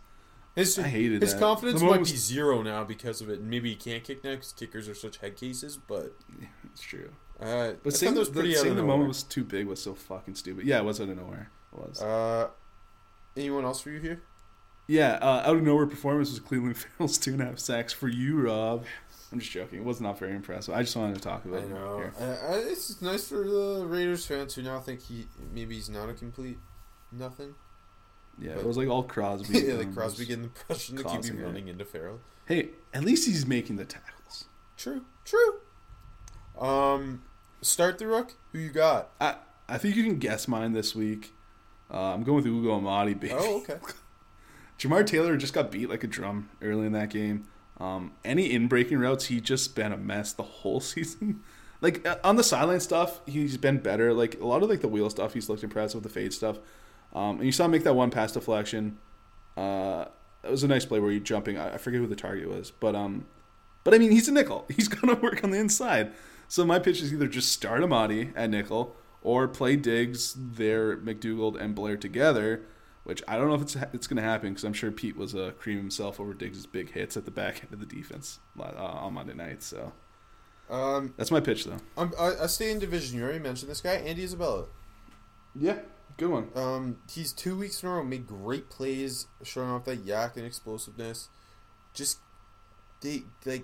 His, 0.56 0.78
I 0.78 0.84
hated 0.84 1.22
his 1.22 1.34
that. 1.34 1.40
confidence 1.40 1.80
The 1.80 1.86
might 1.86 1.92
moment 1.92 2.10
be 2.12 2.18
zero 2.18 2.62
now 2.62 2.84
because 2.84 3.22
of 3.22 3.30
it. 3.30 3.42
Maybe 3.42 3.70
he 3.70 3.76
can't 3.76 4.04
kick 4.04 4.24
next. 4.24 4.58
Kickers 4.58 4.90
are 4.90 4.96
such 4.96 5.18
head 5.18 5.36
cases, 5.38 5.78
but 5.78 6.14
it's 6.66 6.82
true. 6.82 7.12
uh, 7.40 7.74
But 7.84 7.94
I 7.94 7.96
saying, 7.96 8.14
thought 8.14 8.14
that 8.16 8.20
was 8.20 8.28
the, 8.32 8.40
pretty 8.42 8.58
out 8.58 8.64
saying 8.64 8.76
the 8.76 8.84
moment 8.84 9.08
was 9.10 9.24
too 9.24 9.44
big 9.46 9.68
was 9.68 9.82
so 9.82 9.94
fucking 9.96 10.36
stupid. 10.36 10.66
Yeah, 10.66 10.80
it 10.80 10.86
was 10.86 11.00
out 11.00 11.10
of 11.10 11.18
nowhere. 11.18 11.52
It 11.74 11.80
was. 11.80 12.02
Uh, 12.02 12.50
anyone 13.38 13.64
else 13.64 13.80
for 13.82 13.92
you 13.92 14.00
here? 14.00 14.24
yeah, 14.90 15.20
uh, 15.22 15.44
out 15.46 15.56
of 15.58 15.64
nowhere 15.64 15.86
performance 15.86 16.32
was 16.32 16.40
Cleveland 16.40 16.78
Farrell's 16.98 17.18
two 17.18 17.34
and 17.34 17.42
a 17.42 17.46
half 17.46 17.60
sacks 17.60 17.94
for 17.94 18.08
you, 18.08 18.40
Rob. 18.42 18.84
I'm 19.32 19.40
just 19.40 19.52
joking. 19.52 19.80
It 19.80 19.86
was 19.86 20.00
not 20.00 20.18
very 20.20 20.34
impressive. 20.34 20.74
I 20.74 20.82
just 20.84 20.96
wanted 20.96 21.16
to 21.16 21.22
talk 21.22 21.44
about 21.46 21.60
I 21.62 21.64
it. 21.64 21.70
know. 21.70 21.98
here. 21.98 22.14
Uh, 22.20 22.60
it's 22.64 23.02
nice 23.02 23.28
for 23.28 23.44
the 23.44 23.84
Raiders 23.86 24.26
fans 24.26 24.56
who 24.56 24.62
now 24.62 24.80
think 24.80 25.02
he 25.02 25.28
maybe 25.54 25.76
he's 25.76 25.90
not 25.90 26.10
a 26.10 26.14
complete 26.14 26.58
nothing. 27.12 27.56
Yeah, 28.40 28.54
But- 28.56 28.62
it 28.62 28.68
was 28.68 28.78
like 28.78 28.88
all 28.88 29.04
Crosby. 29.04 29.60
yeah, 29.68 29.74
like 29.74 29.94
Crosby 29.94 30.26
getting 30.26 30.44
the 30.44 30.50
pressure 30.50 30.96
causing 30.96 31.36
him 31.36 31.42
it. 31.42 31.46
running 31.46 31.68
into 31.68 31.84
Ferrell. 31.86 32.20
Hey, 32.46 32.70
at 32.94 33.04
least 33.04 33.28
he's 33.28 33.46
making 33.46 33.76
the 33.76 33.84
tackles. 33.86 34.46
True, 34.78 35.04
true. 35.26 35.60
Um, 36.60 37.24
start 37.62 37.98
the 37.98 38.08
rook. 38.08 38.34
Who 38.52 38.60
you 38.60 38.70
got? 38.70 39.10
I 39.20 39.36
I 39.68 39.78
think 39.78 39.96
you 39.96 40.04
can 40.04 40.20
guess 40.20 40.48
mine 40.48 40.72
this 40.74 40.96
week. 40.96 41.34
Uh, 41.92 42.14
I'm 42.14 42.24
going 42.24 42.38
with 42.38 42.46
Ugo 42.48 42.74
Amadi, 42.80 43.14
baby. 43.14 43.34
Oh, 43.38 43.58
okay. 43.62 43.78
Jamar 44.80 45.06
Taylor 45.06 45.36
just 45.38 45.54
got 45.54 45.72
beat 45.72 45.90
like 45.90 46.04
a 46.04 46.08
drum 46.08 46.50
early 46.62 46.86
in 46.86 46.92
that 46.94 47.10
game. 47.10 47.48
Um, 47.80 48.14
any 48.26 48.52
in 48.52 48.68
breaking 48.68 48.98
routes, 49.00 49.26
he 49.26 49.40
just 49.40 49.76
been 49.76 49.92
a 49.92 49.98
mess 49.98 50.34
the 50.34 50.44
whole 50.44 50.80
season. 50.82 51.42
like 51.82 52.06
uh, 52.08 52.18
on 52.24 52.36
the 52.36 52.44
sideline 52.44 52.80
stuff, 52.80 53.22
he's 53.26 53.58
been 53.58 53.78
better. 53.78 54.14
Like 54.14 54.40
a 54.40 54.46
lot 54.46 54.64
of 54.64 54.70
like 54.70 54.82
the 54.82 54.88
wheel 54.88 55.10
stuff, 55.10 55.34
he's 55.34 55.50
looked 55.50 55.64
impressive 55.64 56.04
with 56.04 56.12
the 56.12 56.20
fade 56.20 56.34
stuff. 56.34 56.60
Um, 57.14 57.38
and 57.38 57.46
you 57.46 57.52
saw 57.52 57.66
him 57.66 57.72
make 57.72 57.84
that 57.84 57.94
one 57.94 58.10
pass 58.10 58.32
deflection. 58.32 58.98
Uh, 59.56 60.06
it 60.44 60.52
was 60.52 60.64
a 60.64 60.68
nice 60.68 60.86
play 60.86 61.00
where 61.00 61.12
you 61.12 61.20
jumping. 61.20 61.58
I, 61.58 61.76
I 61.76 61.78
forget 61.78 62.00
who 62.00 62.08
the 62.08 62.16
target 62.16 62.50
was, 62.50 62.72
but 62.72 62.96
um, 62.96 63.26
but 63.84 63.94
I 63.94 63.98
mean 63.98 64.12
he's 64.12 64.28
a 64.28 64.32
nickel. 64.32 64.66
He's 64.76 64.88
gonna 64.88 65.16
work 65.16 65.44
on 65.44 65.52
the 65.52 65.60
inside. 65.60 66.14
So 66.50 66.66
my 66.66 66.80
pitch 66.80 67.02
is 67.02 67.14
either 67.14 67.28
just 67.28 67.52
start 67.52 67.82
Amadi 67.82 68.32
at 68.36 68.50
nickel 68.50 68.96
or 69.22 69.48
play 69.48 69.76
Diggs, 69.76 70.34
there 70.38 70.96
McDougald 70.96 71.60
and 71.60 71.76
Blair 71.76 71.98
together 71.98 72.64
which 73.08 73.24
I 73.26 73.38
don't 73.38 73.48
know 73.48 73.56
if 73.56 73.62
it's 73.62 73.76
it's 73.94 74.06
going 74.06 74.18
to 74.18 74.22
happen 74.22 74.50
because 74.50 74.66
I'm 74.66 74.74
sure 74.74 74.92
Pete 74.92 75.16
was 75.16 75.34
uh, 75.34 75.52
creaming 75.58 75.84
himself 75.84 76.20
over 76.20 76.34
Diggs' 76.34 76.66
big 76.66 76.92
hits 76.92 77.16
at 77.16 77.24
the 77.24 77.32
back 77.32 77.64
end 77.64 77.72
of 77.74 77.80
the 77.80 77.86
defense 77.86 78.40
uh, 78.60 78.64
on 78.76 79.14
Monday 79.14 79.34
night. 79.34 79.64
So 79.64 79.94
Um, 80.70 81.14
that's 81.16 81.32
my 81.32 81.40
pitch, 81.40 81.64
though. 81.64 81.78
I'm, 81.98 82.12
I, 82.20 82.34
I 82.44 82.48
stay 82.48 82.70
in 82.70 82.80
division. 82.80 83.18
You 83.18 83.24
already 83.24 83.40
mentioned 83.40 83.72
this 83.72 83.80
guy, 83.80 83.94
Andy 83.94 84.24
Isabella. 84.24 84.66
Yeah, 85.56 85.80
good 86.18 86.30
one. 86.30 86.50
Um, 86.54 86.98
he's 87.10 87.32
two 87.32 87.58
weeks 87.58 87.82
in 87.82 87.88
a 87.88 87.94
row 87.94 88.04
made 88.04 88.28
great 88.28 88.70
plays, 88.70 89.28
showing 89.42 89.70
off 89.70 89.86
that 89.86 90.06
YAC 90.06 90.36
and 90.36 90.46
explosiveness. 90.46 91.30
Just 91.94 92.20
they 93.00 93.24
like 93.46 93.64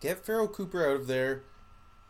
get 0.00 0.24
Pharoh 0.26 0.48
Cooper 0.48 0.84
out 0.84 0.96
of 0.96 1.06
there. 1.06 1.44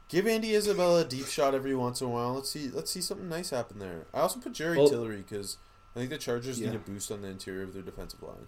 Give 0.09 0.27
Andy 0.27 0.55
Isabella 0.55 1.03
a 1.03 1.05
deep 1.05 1.27
shot 1.27 1.55
every 1.55 1.75
once 1.75 2.01
in 2.01 2.07
a 2.07 2.11
while. 2.11 2.35
Let's 2.35 2.51
see. 2.51 2.69
Let's 2.69 2.91
see 2.91 3.01
something 3.03 3.29
nice 3.29 3.51
happen 3.51 3.79
there. 3.79 4.07
I 4.15 4.21
also 4.21 4.41
put 4.41 4.53
Jerry 4.55 4.79
Well- 4.79 4.89
Tillery 4.89 5.19
because 5.29 5.59
I 5.95 5.99
think 5.99 6.11
the 6.11 6.19
Chargers 6.19 6.59
Yeah. 6.61 6.71
need 6.71 6.77
a 6.77 6.79
boost 6.79 7.11
on 7.13 7.23
the 7.23 7.29
interior 7.29 7.63
of 7.63 7.75
their 7.75 7.83
defensive 7.83 8.23
line. 8.23 8.47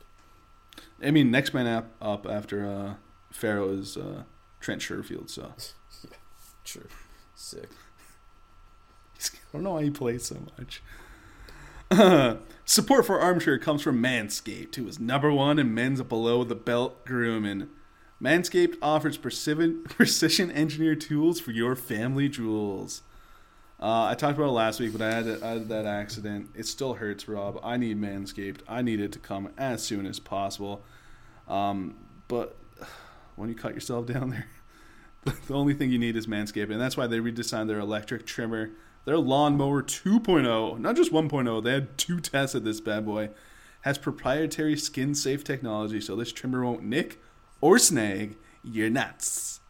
I 1.03 1.11
mean, 1.11 1.31
next 1.31 1.53
man 1.55 1.67
up, 1.67 1.91
up 2.01 2.27
after 2.27 2.67
uh, 2.67 2.95
Pharoh 3.33 3.71
is 3.79 3.97
uh, 3.97 4.23
Trent 4.61 4.81
Sherfield. 4.81 5.29
So 5.31 5.53
Sure, 6.65 6.85
sick. 7.35 7.69
I 9.21 9.29
don't 9.53 9.63
know 9.63 9.75
why 9.75 9.85
he 9.85 9.91
plays 9.91 10.25
so 10.25 10.37
much. 10.59 10.83
Support 12.65 13.07
for 13.07 13.21
Armchair 13.21 13.59
comes 13.59 13.83
from 13.83 14.03
Manscaped, 14.03 14.75
who 14.77 14.89
is 14.89 14.99
number 14.99 15.31
one 15.31 15.59
in 15.59 15.73
men's 15.75 16.03
below 16.03 16.43
the 16.45 16.55
belt 16.55 17.05
grooming. 17.05 17.69
Manscaped 18.21 18.77
offers 18.83 19.17
precision, 19.17 19.85
precision 19.89 20.51
engineered 20.51 21.01
tools 21.01 21.41
for 21.41 21.51
your 21.53 21.77
family 21.77 22.29
jewels. 22.29 23.03
Uh, 23.81 24.07
I 24.07 24.15
talked 24.15 24.39
about 24.39 24.49
it 24.49 24.53
last 24.53 24.81
week, 24.81 24.93
but 24.93 25.03
I 25.03 25.11
had, 25.11 25.43
I 25.43 25.51
had 25.53 25.69
that 25.69 25.85
accident. 25.85 26.51
It 26.55 26.67
still 26.67 26.95
hurts, 26.95 27.29
Rob. 27.29 27.61
I 27.63 27.77
need 27.77 28.01
Manscaped. 28.01 28.61
I 28.69 28.83
need 28.83 29.01
it 29.01 29.13
to 29.13 29.19
come 29.19 29.51
as 29.59 29.83
soon 29.83 30.07
as 30.07 30.21
possible. 30.21 30.83
Um, 31.49 31.97
but 32.29 32.57
when 33.37 33.49
you 33.49 33.55
cut 33.55 33.75
yourself 33.75 34.07
down 34.07 34.31
there, 34.31 34.49
the 35.47 35.55
only 35.55 35.75
thing 35.75 35.91
you 35.91 35.99
need 35.99 36.17
is 36.17 36.27
Manscaped, 36.27 36.71
and 36.71 36.81
that's 36.81 36.97
why 36.97 37.07
they 37.07 37.19
redesigned 37.19 37.69
their 37.69 37.81
electric 37.81 38.27
trimmer. 38.27 38.71
Their 39.05 39.19
lawnmower 39.19 39.83
2.0, 39.83 40.79
not 40.79 40.97
just 40.97 41.13
1.0, 41.13 41.63
they 41.63 41.73
had 41.73 41.99
two 41.99 42.21
tests 42.21 42.55
of 42.55 42.65
this 42.65 42.81
bad 42.81 43.05
boy, 43.05 43.31
has 43.83 43.99
proprietary 43.99 44.77
skin 44.77 45.15
safe 45.15 45.45
technology, 45.45 46.01
so 46.01 46.17
this 46.17 46.33
trimmer 46.33 46.65
won't 46.65 46.85
nick 46.85 47.21
or 47.61 47.79
snag 47.79 48.37
your 48.63 48.89
nuts. 48.89 49.61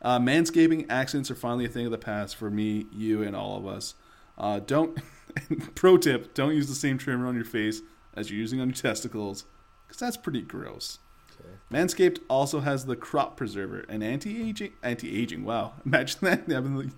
Uh, 0.00 0.18
manscaping 0.18 0.86
accidents 0.88 1.30
are 1.30 1.34
finally 1.34 1.64
a 1.64 1.68
thing 1.68 1.84
of 1.84 1.90
the 1.90 1.98
past 1.98 2.36
for 2.36 2.50
me, 2.50 2.86
you, 2.92 3.22
and 3.22 3.34
all 3.34 3.56
of 3.56 3.66
us. 3.66 3.94
Uh, 4.36 4.60
don't, 4.60 4.98
pro 5.74 5.96
tip, 5.96 6.34
don't 6.34 6.54
use 6.54 6.68
the 6.68 6.74
same 6.74 6.98
trimmer 6.98 7.26
on 7.26 7.34
your 7.34 7.44
face 7.44 7.82
as 8.14 8.30
you're 8.30 8.38
using 8.38 8.60
on 8.60 8.68
your 8.68 8.76
testicles, 8.76 9.44
because 9.86 9.98
that's 9.98 10.16
pretty 10.16 10.42
gross. 10.42 10.98
Manscaped 11.72 12.20
also 12.28 12.60
has 12.60 12.86
the 12.86 12.96
crop 12.96 13.36
preserver, 13.36 13.80
an 13.88 14.02
anti-aging, 14.02 14.72
anti-aging. 14.82 15.44
Wow, 15.44 15.74
imagine 15.84 16.20
that 16.22 16.50
having 16.50 16.76
the 16.76 16.90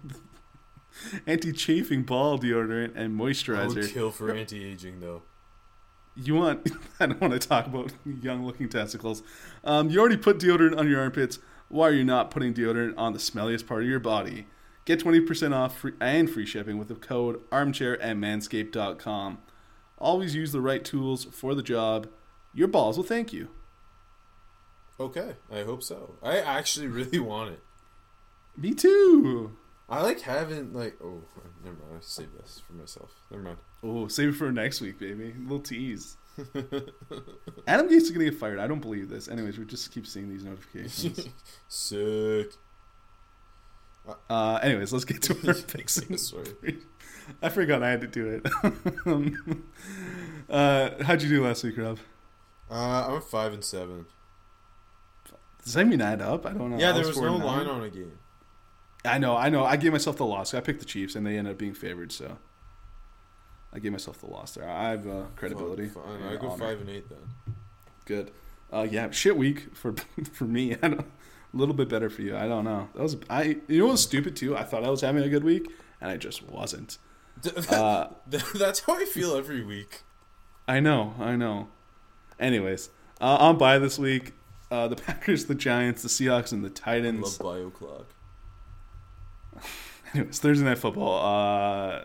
anti-chafing 1.26 2.04
ball 2.04 2.38
deodorant 2.38 2.92
and 2.94 3.18
moisturizer. 3.18 3.58
I 3.58 3.66
would 3.66 3.90
kill 3.90 4.10
for 4.10 4.32
anti-aging 4.32 5.00
though. 5.00 5.22
You 6.14 6.34
want? 6.36 6.70
I 7.00 7.06
don't 7.06 7.20
want 7.20 7.32
to 7.32 7.48
talk 7.48 7.66
about 7.66 7.92
young-looking 8.04 8.68
testicles. 8.68 9.22
Um, 9.64 9.90
you 9.90 9.98
already 10.00 10.16
put 10.16 10.38
deodorant 10.38 10.78
on 10.78 10.88
your 10.88 11.00
armpits. 11.00 11.38
Why 11.70 11.88
are 11.88 11.92
you 11.92 12.04
not 12.04 12.32
putting 12.32 12.52
deodorant 12.52 12.94
on 12.98 13.12
the 13.12 13.20
smelliest 13.20 13.64
part 13.64 13.84
of 13.84 13.88
your 13.88 14.00
body? 14.00 14.48
Get 14.84 14.98
20% 14.98 15.54
off 15.54 15.78
free, 15.78 15.92
and 16.00 16.28
free 16.28 16.44
shipping 16.44 16.78
with 16.78 16.88
the 16.88 16.96
code 16.96 17.40
armchair 17.52 18.00
at 18.02 18.16
manscaped.com. 18.16 19.38
Always 19.96 20.34
use 20.34 20.50
the 20.50 20.60
right 20.60 20.84
tools 20.84 21.26
for 21.26 21.54
the 21.54 21.62
job. 21.62 22.08
Your 22.52 22.66
balls 22.66 22.96
will 22.96 23.04
thank 23.04 23.32
you. 23.32 23.50
Okay, 24.98 25.36
I 25.48 25.62
hope 25.62 25.84
so. 25.84 26.16
I 26.24 26.40
actually 26.40 26.86
really 26.88 27.20
want 27.20 27.52
it. 27.52 27.60
Me 28.56 28.74
too. 28.74 29.56
I 29.88 30.02
like 30.02 30.22
having 30.22 30.72
like 30.72 30.96
oh 31.00 31.22
never 31.62 31.76
mind. 31.76 31.98
I 31.98 32.00
save 32.00 32.32
this 32.32 32.60
for 32.66 32.72
myself. 32.72 33.12
Never 33.30 33.44
mind. 33.44 33.58
Oh, 33.82 34.08
save 34.08 34.30
it 34.30 34.32
for 34.32 34.50
next 34.50 34.80
week, 34.80 34.98
baby. 34.98 35.34
A 35.36 35.40
little 35.40 35.60
tease. 35.60 36.16
Adam 37.66 37.88
Gase 37.88 37.92
is 37.92 38.10
gonna 38.10 38.24
get 38.24 38.34
fired. 38.34 38.58
I 38.58 38.66
don't 38.66 38.80
believe 38.80 39.08
this. 39.08 39.28
Anyways, 39.28 39.58
we 39.58 39.64
just 39.64 39.92
keep 39.92 40.06
seeing 40.06 40.28
these 40.28 40.44
notifications. 40.44 41.28
Sick. 41.68 42.52
uh, 44.28 44.58
anyways, 44.62 44.92
let's 44.92 45.04
get 45.04 45.22
to 45.22 45.48
our 45.48 45.54
picks. 45.66 46.00
Sorry. 46.16 46.78
I 47.42 47.48
forgot 47.48 47.82
I 47.82 47.90
had 47.90 48.00
to 48.00 48.06
do 48.06 48.28
it. 48.28 48.48
um, 49.06 49.64
uh, 50.48 50.90
how'd 51.02 51.22
you 51.22 51.28
do 51.28 51.44
last 51.44 51.62
week, 51.64 51.76
Rob? 51.78 51.98
Uh, 52.70 53.06
I'm 53.14 53.20
five 53.22 53.52
and 53.52 53.64
seven. 53.64 54.06
Does 55.64 55.74
that 55.74 55.86
mean 55.86 56.00
add 56.00 56.22
up? 56.22 56.46
I 56.46 56.52
don't 56.52 56.70
know. 56.70 56.78
yeah, 56.78 56.90
I 56.90 56.92
there 56.92 57.06
was 57.06 57.16
four 57.16 57.26
no 57.26 57.36
line 57.36 57.66
on 57.66 57.82
a 57.82 57.90
game. 57.90 58.18
I 59.04 59.18
know, 59.18 59.36
I 59.36 59.48
know. 59.48 59.64
I 59.64 59.76
gave 59.76 59.92
myself 59.92 60.16
the 60.16 60.26
loss. 60.26 60.54
I 60.54 60.60
picked 60.60 60.80
the 60.80 60.84
Chiefs, 60.86 61.14
and 61.14 61.26
they 61.26 61.36
ended 61.38 61.52
up 61.52 61.58
being 61.58 61.74
favored. 61.74 62.12
So 62.12 62.38
I 63.72 63.78
gave 63.78 63.92
myself 63.92 64.18
the 64.18 64.26
loss 64.26 64.54
there. 64.54 64.68
I 64.68 64.90
have 64.90 65.06
uh, 65.06 65.22
credibility. 65.36 65.88
Fine, 65.88 66.04
fine. 66.04 66.22
I 66.28 66.36
go 66.36 66.50
honor. 66.50 66.64
five 66.64 66.80
and 66.80 66.90
eight 66.90 67.08
then. 67.08 67.54
Good. 68.04 68.32
Uh, 68.72 68.86
yeah, 68.90 69.10
shit 69.10 69.36
week 69.36 69.74
for 69.76 69.94
for 70.32 70.44
me. 70.44 70.74
I 70.82 70.88
don't, 70.88 71.00
a 71.00 71.56
little 71.56 71.74
bit 71.74 71.88
better 71.88 72.10
for 72.10 72.22
you. 72.22 72.36
I 72.36 72.46
don't 72.48 72.64
know. 72.64 72.88
That 72.94 73.02
was 73.02 73.16
I. 73.28 73.58
You 73.68 73.78
know 73.80 73.86
what 73.86 73.92
was 73.92 74.02
stupid 74.02 74.36
too? 74.36 74.56
I 74.56 74.64
thought 74.64 74.84
I 74.84 74.90
was 74.90 75.00
having 75.00 75.22
a 75.22 75.28
good 75.28 75.44
week, 75.44 75.70
and 76.00 76.10
I 76.10 76.16
just 76.16 76.42
wasn't. 76.48 76.98
Uh, 77.70 78.08
That's 78.54 78.80
how 78.80 78.96
I 78.96 79.06
feel 79.06 79.34
every 79.34 79.64
week. 79.64 80.02
I 80.68 80.78
know. 80.78 81.14
I 81.18 81.36
know. 81.36 81.68
Anyways, 82.38 82.90
uh, 83.18 83.36
on 83.40 83.56
by 83.56 83.78
this 83.78 83.98
week, 83.98 84.34
uh, 84.70 84.88
the 84.88 84.96
Packers, 84.96 85.46
the 85.46 85.54
Giants, 85.54 86.02
the 86.02 86.08
Seahawks, 86.08 86.52
and 86.52 86.62
the 86.62 86.68
Titans. 86.68 87.22
Love 87.22 87.38
Titans. 87.38 87.38
bio 87.38 87.70
clock. 87.70 88.06
Anyways, 90.14 90.38
Thursday 90.38 90.64
night 90.64 90.76
football. 90.78 91.24
Uh, 91.24 92.04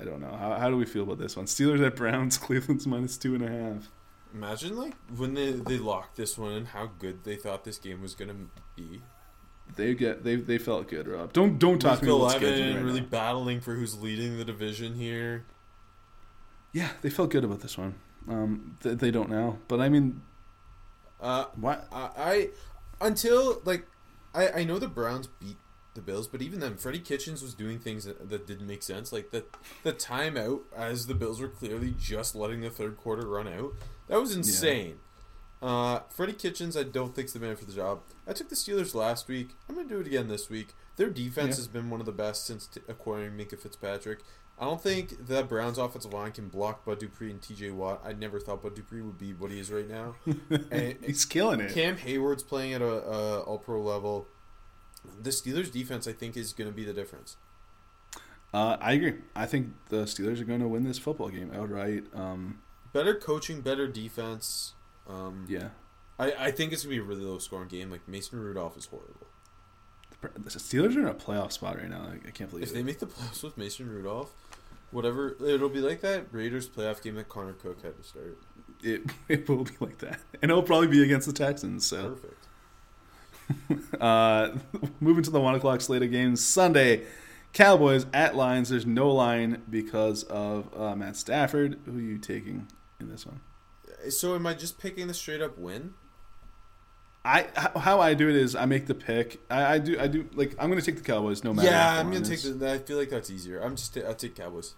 I 0.00 0.04
don't 0.04 0.20
know. 0.20 0.34
How, 0.36 0.54
how 0.54 0.70
do 0.70 0.76
we 0.76 0.84
feel 0.86 1.02
about 1.04 1.18
this 1.18 1.36
one? 1.36 1.46
Steelers 1.46 1.84
at 1.84 1.96
Browns. 1.96 2.36
Cleveland's 2.46 2.86
minus 2.86 3.16
two 3.16 3.34
and 3.34 3.44
a 3.44 3.48
half. 3.50 3.90
Imagine 4.32 4.76
like 4.76 4.94
when 5.16 5.34
they 5.34 5.52
they 5.52 5.78
locked 5.78 6.16
this 6.16 6.36
one 6.36 6.52
and 6.52 6.66
how 6.68 6.90
good 6.98 7.22
they 7.24 7.36
thought 7.36 7.62
this 7.64 7.78
game 7.78 8.02
was 8.02 8.14
gonna 8.14 8.34
be. 8.74 9.00
They 9.76 9.94
get 9.94 10.24
they 10.24 10.36
they 10.36 10.58
felt 10.58 10.88
good, 10.88 11.06
Rob. 11.06 11.32
Don't 11.32 11.58
don't 11.58 11.78
talk 11.78 12.00
to 12.00 12.04
me 12.04 12.10
about 12.10 12.32
scheduling 12.40 12.74
right 12.74 12.84
really 12.84 13.00
now. 13.00 13.06
battling 13.06 13.60
for 13.60 13.74
who's 13.74 14.00
leading 14.02 14.36
the 14.36 14.44
division 14.44 14.94
here. 14.94 15.44
Yeah, 16.72 16.88
they 17.02 17.10
felt 17.10 17.30
good 17.30 17.44
about 17.44 17.60
this 17.60 17.78
one. 17.78 17.94
Um, 18.28 18.76
th- 18.82 18.98
they 18.98 19.10
don't 19.12 19.30
now, 19.30 19.58
but 19.68 19.80
I 19.80 19.88
mean, 19.88 20.20
Uh, 21.20 21.44
what? 21.54 21.86
I, 21.92 22.10
I 22.16 22.48
until 23.00 23.62
like 23.64 23.86
I 24.34 24.48
I 24.60 24.64
know 24.64 24.78
the 24.80 24.88
Browns 24.88 25.28
beat 25.28 25.56
the 25.94 26.00
Bills, 26.02 26.26
but 26.28 26.42
even 26.42 26.60
then, 26.60 26.76
Freddie 26.76 26.98
Kitchens 27.00 27.42
was 27.42 27.54
doing 27.54 27.78
things 27.78 28.04
that, 28.04 28.28
that 28.28 28.46
didn't 28.46 28.66
make 28.66 28.82
sense. 28.82 29.12
Like 29.12 29.30
the 29.30 29.44
the 29.82 29.92
timeout 29.92 30.60
as 30.76 31.06
the 31.06 31.14
Bills 31.14 31.40
were 31.40 31.48
clearly 31.48 31.94
just 31.98 32.34
letting 32.34 32.60
the 32.60 32.70
third 32.70 32.96
quarter 32.96 33.26
run 33.26 33.46
out. 33.48 33.72
That 34.08 34.20
was 34.20 34.34
insane. 34.34 34.96
Uh, 35.62 36.00
Freddie 36.10 36.34
Kitchens, 36.34 36.76
I 36.76 36.82
don't 36.82 37.14
think's 37.14 37.32
the 37.32 37.38
man 37.40 37.56
for 37.56 37.64
the 37.64 37.72
job. 37.72 38.00
I 38.26 38.32
took 38.34 38.50
the 38.50 38.54
Steelers 38.54 38.94
last 38.94 39.28
week. 39.28 39.50
I'm 39.68 39.74
gonna 39.76 39.88
do 39.88 39.98
it 40.00 40.06
again 40.06 40.28
this 40.28 40.50
week. 40.50 40.74
Their 40.96 41.08
defense 41.10 41.50
Yeah. 41.50 41.56
has 41.56 41.68
been 41.68 41.88
one 41.90 42.00
of 42.00 42.06
the 42.06 42.12
best 42.12 42.44
since 42.46 42.66
t- 42.66 42.80
acquiring 42.86 43.32
Minkah 43.32 43.58
Fitzpatrick. 43.58 44.20
I 44.58 44.66
don't 44.66 44.80
think 44.80 45.26
the 45.26 45.42
Browns' 45.42 45.78
offensive 45.78 46.12
line 46.12 46.30
can 46.30 46.48
block 46.48 46.84
Bud 46.84 47.00
Dupree 47.00 47.30
and 47.32 47.42
T.J. 47.42 47.70
Watt. 47.70 48.02
I 48.04 48.12
never 48.12 48.38
thought 48.38 48.62
Bud 48.62 48.76
Dupree 48.76 49.00
would 49.00 49.18
be 49.18 49.32
what 49.32 49.50
he 49.50 49.58
is 49.58 49.72
right 49.72 49.88
now. 49.88 50.14
And- 50.70 50.98
He's 51.04 51.24
killing 51.24 51.60
it. 51.60 51.72
Cam 51.72 51.96
Hayward's 51.96 52.42
playing 52.44 52.74
at 52.74 52.82
a, 52.82 52.86
a 53.08 53.40
all 53.40 53.58
pro 53.58 53.82
level. 53.82 54.28
The 55.22 55.30
Steelers 55.30 55.70
defense, 55.72 56.06
I 56.08 56.12
think, 56.12 56.36
is 56.36 56.52
going 56.52 56.68
to 56.70 56.74
be 56.74 56.84
the 56.84 56.92
difference. 56.92 57.36
Uh, 58.52 58.76
I 58.80 58.92
agree. 58.92 59.14
I 59.34 59.46
think 59.46 59.72
the 59.88 60.04
Steelers 60.04 60.40
are 60.40 60.44
going 60.44 60.60
to 60.60 60.68
win 60.68 60.84
this 60.84 60.98
football 60.98 61.28
game 61.28 61.50
outright. 61.54 62.04
Um, 62.14 62.60
Better 62.92 63.14
coaching, 63.14 63.60
better 63.60 63.88
defense. 63.88 64.74
Um, 65.08 65.46
yeah, 65.48 65.70
I, 66.18 66.32
I 66.46 66.50
think 66.52 66.72
it's 66.72 66.84
going 66.84 66.96
to 66.96 67.02
be 67.02 67.04
a 67.04 67.08
really 67.16 67.24
low 67.28 67.38
scoring 67.38 67.66
game. 67.68 67.90
Like 67.90 68.06
Mason 68.06 68.38
Rudolph 68.38 68.76
is 68.76 68.86
horrible. 68.86 69.26
the 70.22 70.50
Steelers 70.50 70.94
are 70.96 71.00
in 71.00 71.06
a 71.06 71.14
playoff 71.14 71.50
spot 71.52 71.76
right 71.78 71.90
now. 71.90 72.02
I, 72.02 72.28
I 72.28 72.30
can't 72.30 72.48
believe 72.48 72.62
If 72.62 72.70
it. 72.70 72.74
they 72.74 72.82
make 72.84 73.00
the 73.00 73.06
playoffs 73.08 73.42
with 73.42 73.58
Mason 73.58 73.90
Rudolph, 73.90 74.32
whatever 74.92 75.36
it'll 75.44 75.68
be 75.68 75.80
like 75.80 76.00
that 76.02 76.26
Raiders 76.30 76.68
playoff 76.68 77.02
game 77.02 77.16
that 77.16 77.28
Connor 77.28 77.54
Cook 77.54 77.82
had 77.82 77.96
to 77.96 78.02
start. 78.04 78.38
it, 78.84 79.02
it 79.28 79.48
will 79.48 79.64
be 79.64 79.72
like 79.80 79.98
that, 79.98 80.20
and 80.40 80.52
it'll 80.52 80.62
probably 80.62 80.86
be 80.86 81.02
against 81.02 81.26
the 81.26 81.32
Texans. 81.32 81.84
So, 81.84 82.10
Perfect. 82.10 82.46
uh, 84.00 84.50
moving 85.00 85.22
to 85.22 85.30
the 85.30 85.40
one 85.40 85.54
o'clock 85.54 85.80
slate 85.80 86.02
of 86.02 86.10
games 86.10 86.44
Sunday, 86.44 87.02
Cowboys 87.52 88.06
at 88.12 88.34
Lions. 88.36 88.68
There's 88.68 88.86
no 88.86 89.10
line 89.10 89.62
because 89.68 90.24
of 90.24 90.68
uh, 90.78 90.94
Matt 90.96 91.16
Stafford. 91.16 91.78
Who 91.86 91.98
are 91.98 92.00
you 92.00 92.18
taking 92.18 92.68
in 93.00 93.08
this 93.08 93.26
one? 93.26 93.40
So 94.10 94.34
am 94.34 94.46
I 94.46 94.54
just 94.54 94.78
picking 94.78 95.06
the 95.06 95.14
straight 95.14 95.40
up 95.40 95.56
win? 95.58 95.94
I 97.24 97.46
how- 97.76 98.00
I 98.00 98.12
do 98.12 98.28
it 98.28 98.36
is 98.36 98.54
I 98.54 98.66
make 98.66 98.86
the 98.86 98.94
pick. 98.94 99.40
I, 99.50 99.74
I 99.74 99.78
do 99.78 99.98
I 99.98 100.06
do 100.08 100.28
like 100.34 100.54
I'm 100.58 100.68
going 100.68 100.80
to 100.80 100.84
take 100.84 100.96
the 101.02 101.04
Cowboys 101.04 101.42
no 101.42 101.54
matter. 101.54 101.68
Yeah, 101.68 101.98
I'm 101.98 102.12
gonna 102.12 102.24
take 102.24 102.42
the. 102.42 102.70
I 102.72 102.78
feel 102.78 102.98
like 102.98 103.08
that's 103.08 103.30
easier. 103.30 103.60
I'm 103.60 103.76
just. 103.76 103.96
I'll 103.96 104.14
take 104.14 104.34
Cowboys. 104.36 104.74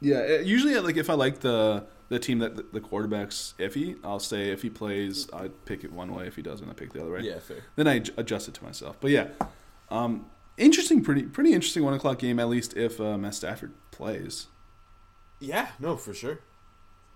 Yeah, 0.00 0.18
uh, 0.18 0.42
usually 0.42 0.78
like 0.80 0.96
if 0.96 1.08
I 1.08 1.14
like 1.14 1.40
the 1.40 1.86
the 2.08 2.18
team 2.18 2.38
that 2.40 2.56
the, 2.56 2.64
the 2.72 2.80
quarterback's 2.80 3.54
iffy, 3.58 3.96
I'll 4.04 4.20
say 4.20 4.50
if 4.50 4.62
he 4.62 4.70
plays, 4.70 5.28
I 5.32 5.48
pick 5.64 5.84
it 5.84 5.92
one 5.92 6.14
way. 6.14 6.26
If 6.26 6.36
he 6.36 6.42
doesn't, 6.42 6.68
I 6.68 6.74
pick 6.74 6.92
the 6.92 7.00
other 7.00 7.12
way. 7.12 7.20
Yeah, 7.20 7.38
fair. 7.38 7.64
Then 7.76 7.88
I 7.88 8.02
adjust 8.16 8.48
it 8.48 8.54
to 8.54 8.64
myself. 8.64 8.96
But 9.00 9.10
yeah, 9.10 9.28
um, 9.88 10.26
interesting, 10.56 11.02
pretty 11.02 11.22
pretty 11.22 11.52
interesting 11.52 11.84
one 11.84 11.94
o'clock 11.94 12.18
game 12.18 12.38
at 12.38 12.48
least 12.48 12.76
if 12.76 13.00
uh, 13.00 13.16
Matt 13.16 13.34
Stafford 13.34 13.72
plays. 13.90 14.48
Yeah, 15.40 15.68
no, 15.78 15.96
for 15.96 16.14
sure. 16.14 16.40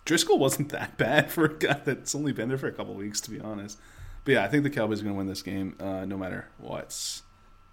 Driskel 0.07 0.39
wasn't 0.39 0.69
that 0.71 0.97
bad 0.97 1.31
for 1.31 1.45
a 1.45 1.55
guy 1.55 1.81
that's 1.85 2.15
only 2.15 2.33
been 2.33 2.49
there 2.49 2.59
for 2.59 2.69
a 2.69 2.73
couple 2.73 2.95
weeks, 2.95 3.21
to 3.23 3.31
be 3.31 3.41
honest. 3.41 3.79
But 4.25 4.33
yeah, 4.33 4.45
I 4.45 4.49
think 4.49 4.63
the 4.63 4.71
Cowboys 4.71 5.01
are 5.01 5.05
going 5.05 5.15
to 5.15 5.19
win 5.19 5.27
this 5.27 5.43
game, 5.43 5.75
uh, 5.81 6.05
no 6.05 6.17
matter 6.17 6.49
what. 6.59 7.23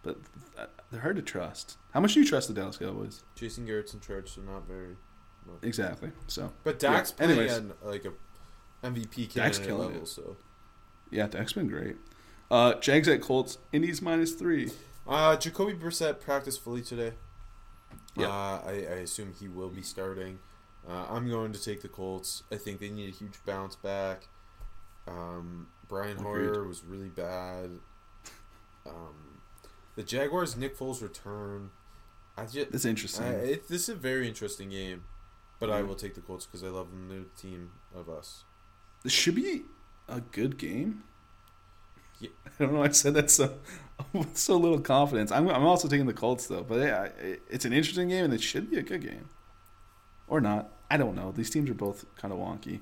But 0.04 0.18
uh, 0.58 0.68
they're 0.92 1.02
hard 1.02 1.16
to 1.18 1.22
trust. 1.22 1.78
How 1.94 2.00
much 2.00 2.14
do 2.14 2.20
you 2.22 2.26
trust 2.28 2.48
the 2.48 2.54
Dallas 2.54 2.78
Cowboys? 2.78 3.24
Jason 3.36 3.66
Garrett's 3.66 3.94
in 3.94 4.00
charge, 4.00 4.30
so 4.34 4.42
not 4.42 4.68
very. 4.68 4.96
Exactly. 5.62 6.12
So, 6.28 6.52
But 6.64 6.80
Dak's 6.80 7.12
Yeah, 7.20 7.26
playing 7.28 7.40
anyways. 7.40 7.72
like 7.84 8.06
a 8.06 8.14
MVP 8.86 9.28
candidate 9.34 9.78
level, 9.78 10.02
it. 10.04 10.08
so. 10.08 10.38
yeah, 11.12 11.28
Dak's 11.28 11.54
been 11.54 11.68
great. 11.68 11.98
Uh, 12.50 12.74
Jags 12.76 13.08
at 13.08 13.22
Colts. 13.22 13.58
Indies 13.72 14.02
minus 14.02 14.34
three. 14.34 14.72
Uh, 15.08 15.36
Jacoby 15.36 15.74
Brissett 15.74 16.20
practiced 16.20 16.64
fully 16.64 16.82
today. 16.82 17.14
Yeah. 18.18 18.28
Uh, 18.30 18.62
I, 18.66 18.72
I 18.72 18.96
assume 19.04 19.34
he 19.40 19.48
will 19.48 19.70
be 19.70 19.82
starting. 19.84 20.40
Uh, 20.88 21.06
I'm 21.10 21.30
going 21.30 21.52
to 21.54 21.62
take 21.64 21.82
the 21.82 21.88
Colts. 21.90 22.44
I 22.52 22.56
think 22.56 22.80
they 22.80 22.90
need 22.90 23.10
a 23.10 23.16
huge 23.16 23.34
bounce 23.46 23.76
back. 23.76 24.28
Um, 25.08 25.68
Brian 25.88 26.18
Agreed. 26.18 26.26
Hoyer 26.50 26.68
was 26.68 26.84
really 26.84 27.10
bad. 27.10 27.70
Um, 28.88 29.35
the 29.96 30.04
Jaguars, 30.04 30.56
Nick 30.58 30.78
Foles 30.78 31.02
return. 31.02 31.72
I 32.38 32.46
just, 32.46 32.72
That's 32.72 32.86
interesting. 32.86 33.26
I, 33.26 33.30
it, 33.34 33.68
this 33.70 33.84
is 33.84 33.90
a 33.90 33.96
very 33.96 34.28
interesting 34.28 34.70
game, 34.70 35.04
but 35.60 35.70
I 35.70 35.82
will 35.84 35.96
take 35.96 36.16
the 36.16 36.22
Colts 36.22 36.46
because 36.46 36.64
I 36.64 36.68
love 36.68 36.90
them. 36.92 37.08
They're 37.10 37.20
the 37.20 37.42
team 37.42 37.72
of 37.96 38.10
us. 38.10 38.44
This 39.04 39.14
should 39.14 39.36
be 39.36 39.64
a 40.10 40.20
good 40.22 40.58
game. 40.58 41.04
Yeah. 42.20 42.30
I 42.60 42.64
don't 42.64 42.74
know. 42.74 42.84
I 42.84 42.90
said 42.90 43.14
that 43.14 43.30
so 43.32 43.58
with 44.14 44.38
so 44.38 44.58
little 44.58 44.80
confidence. 44.82 45.32
I'm, 45.32 45.48
I'm 45.50 45.66
also 45.66 45.88
taking 45.88 46.06
the 46.08 46.14
Colts 46.14 46.48
though, 46.48 46.64
but 46.64 46.80
yeah, 46.80 47.04
it- 47.22 47.42
it's 47.50 47.66
an 47.66 47.74
interesting 47.74 48.10
game 48.10 48.26
and 48.26 48.34
it 48.34 48.42
should 48.42 48.70
be 48.70 48.78
a 48.78 48.84
good 48.84 49.02
game, 49.02 49.30
or 50.28 50.42
not. 50.42 50.72
I 50.92 50.98
don't 50.98 51.16
know. 51.16 51.32
These 51.32 51.50
teams 51.50 51.70
are 51.70 51.74
both 51.74 52.06
kind 52.16 52.34
of 52.34 52.40
wonky. 52.40 52.82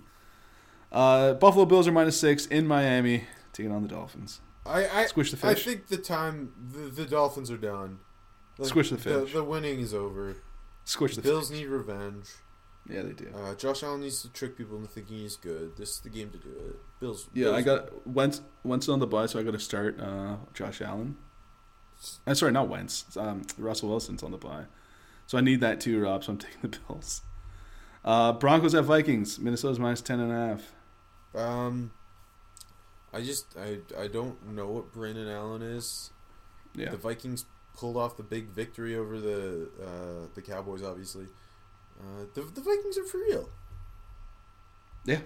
Uh, 0.91 1.33
Buffalo 1.33 1.65
Bills 1.65 1.87
are 1.87 1.91
minus 1.91 2.19
six 2.19 2.45
in 2.47 2.67
Miami, 2.67 3.23
taking 3.53 3.71
on 3.71 3.81
the 3.81 3.87
Dolphins. 3.87 4.41
I, 4.65 4.87
I 5.01 5.05
Squish 5.07 5.31
the 5.31 5.47
I 5.47 5.53
think 5.55 5.87
the 5.87 5.97
time 5.97 6.53
the, 6.71 6.89
the 6.89 7.05
Dolphins 7.05 7.51
are 7.51 7.57
done. 7.57 7.99
Like, 8.57 8.69
Squish 8.69 8.89
the 8.89 8.95
The, 8.97 9.21
fish. 9.21 9.33
the 9.33 9.43
winning 9.43 9.79
is 9.79 9.93
over. 9.93 10.37
Squish 10.85 11.15
the 11.15 11.21
Bills 11.21 11.49
need 11.51 11.65
revenge. 11.67 12.27
Yeah, 12.89 13.03
they 13.03 13.13
do. 13.13 13.27
Uh, 13.33 13.55
Josh 13.55 13.81
Allen 13.83 14.01
needs 14.01 14.21
to 14.23 14.29
trick 14.29 14.57
people 14.57 14.75
into 14.77 14.89
thinking 14.89 15.17
he's 15.17 15.37
good. 15.37 15.77
This 15.77 15.91
is 15.91 15.99
the 16.01 16.09
game 16.09 16.29
to 16.31 16.37
do 16.37 16.49
it. 16.49 16.79
Bills. 16.99 17.29
Yeah, 17.33 17.45
Bills- 17.45 17.55
I 17.55 17.61
got 17.61 18.07
Wentz. 18.07 18.41
Wentz 18.63 18.89
on 18.89 18.99
the 18.99 19.07
bye, 19.07 19.25
so 19.25 19.39
I 19.39 19.43
got 19.43 19.51
to 19.51 19.59
start 19.59 19.99
uh, 19.99 20.35
Josh 20.53 20.81
Allen. 20.81 21.15
I'm 22.27 22.35
sorry, 22.35 22.51
not 22.51 22.67
Wentz. 22.67 23.05
Um, 23.15 23.43
Russell 23.57 23.87
Wilson's 23.89 24.23
on 24.23 24.31
the 24.31 24.37
bye, 24.37 24.65
so 25.27 25.37
I 25.37 25.41
need 25.41 25.61
that 25.61 25.79
too, 25.79 26.01
Rob. 26.01 26.23
So 26.25 26.33
I'm 26.33 26.37
taking 26.39 26.59
the 26.61 26.77
Bills. 26.87 27.21
Uh, 28.03 28.33
Broncos 28.33 28.75
at 28.75 28.83
Vikings. 28.83 29.39
Minnesota's 29.39 29.79
minus 29.79 30.01
ten 30.01 30.19
and 30.19 30.31
a 30.31 30.35
half. 30.35 30.61
Um, 31.41 31.91
I 33.13 33.21
just 33.21 33.55
I 33.57 33.79
I 33.97 34.07
don't 34.07 34.53
know 34.55 34.67
what 34.67 34.91
Brandon 34.91 35.27
Allen 35.27 35.61
is. 35.61 36.11
Yeah, 36.75 36.89
The 36.89 36.97
Vikings 36.97 37.45
pulled 37.75 37.97
off 37.97 38.17
the 38.17 38.23
big 38.23 38.49
victory 38.49 38.95
over 38.95 39.19
the 39.19 39.69
uh, 39.81 40.27
the 40.33 40.41
Cowboys. 40.41 40.81
Obviously, 40.83 41.25
uh, 41.99 42.25
the 42.33 42.41
the 42.41 42.61
Vikings 42.61 42.97
are 42.97 43.05
for 43.05 43.17
real. 43.19 43.49
yeah. 45.05 45.19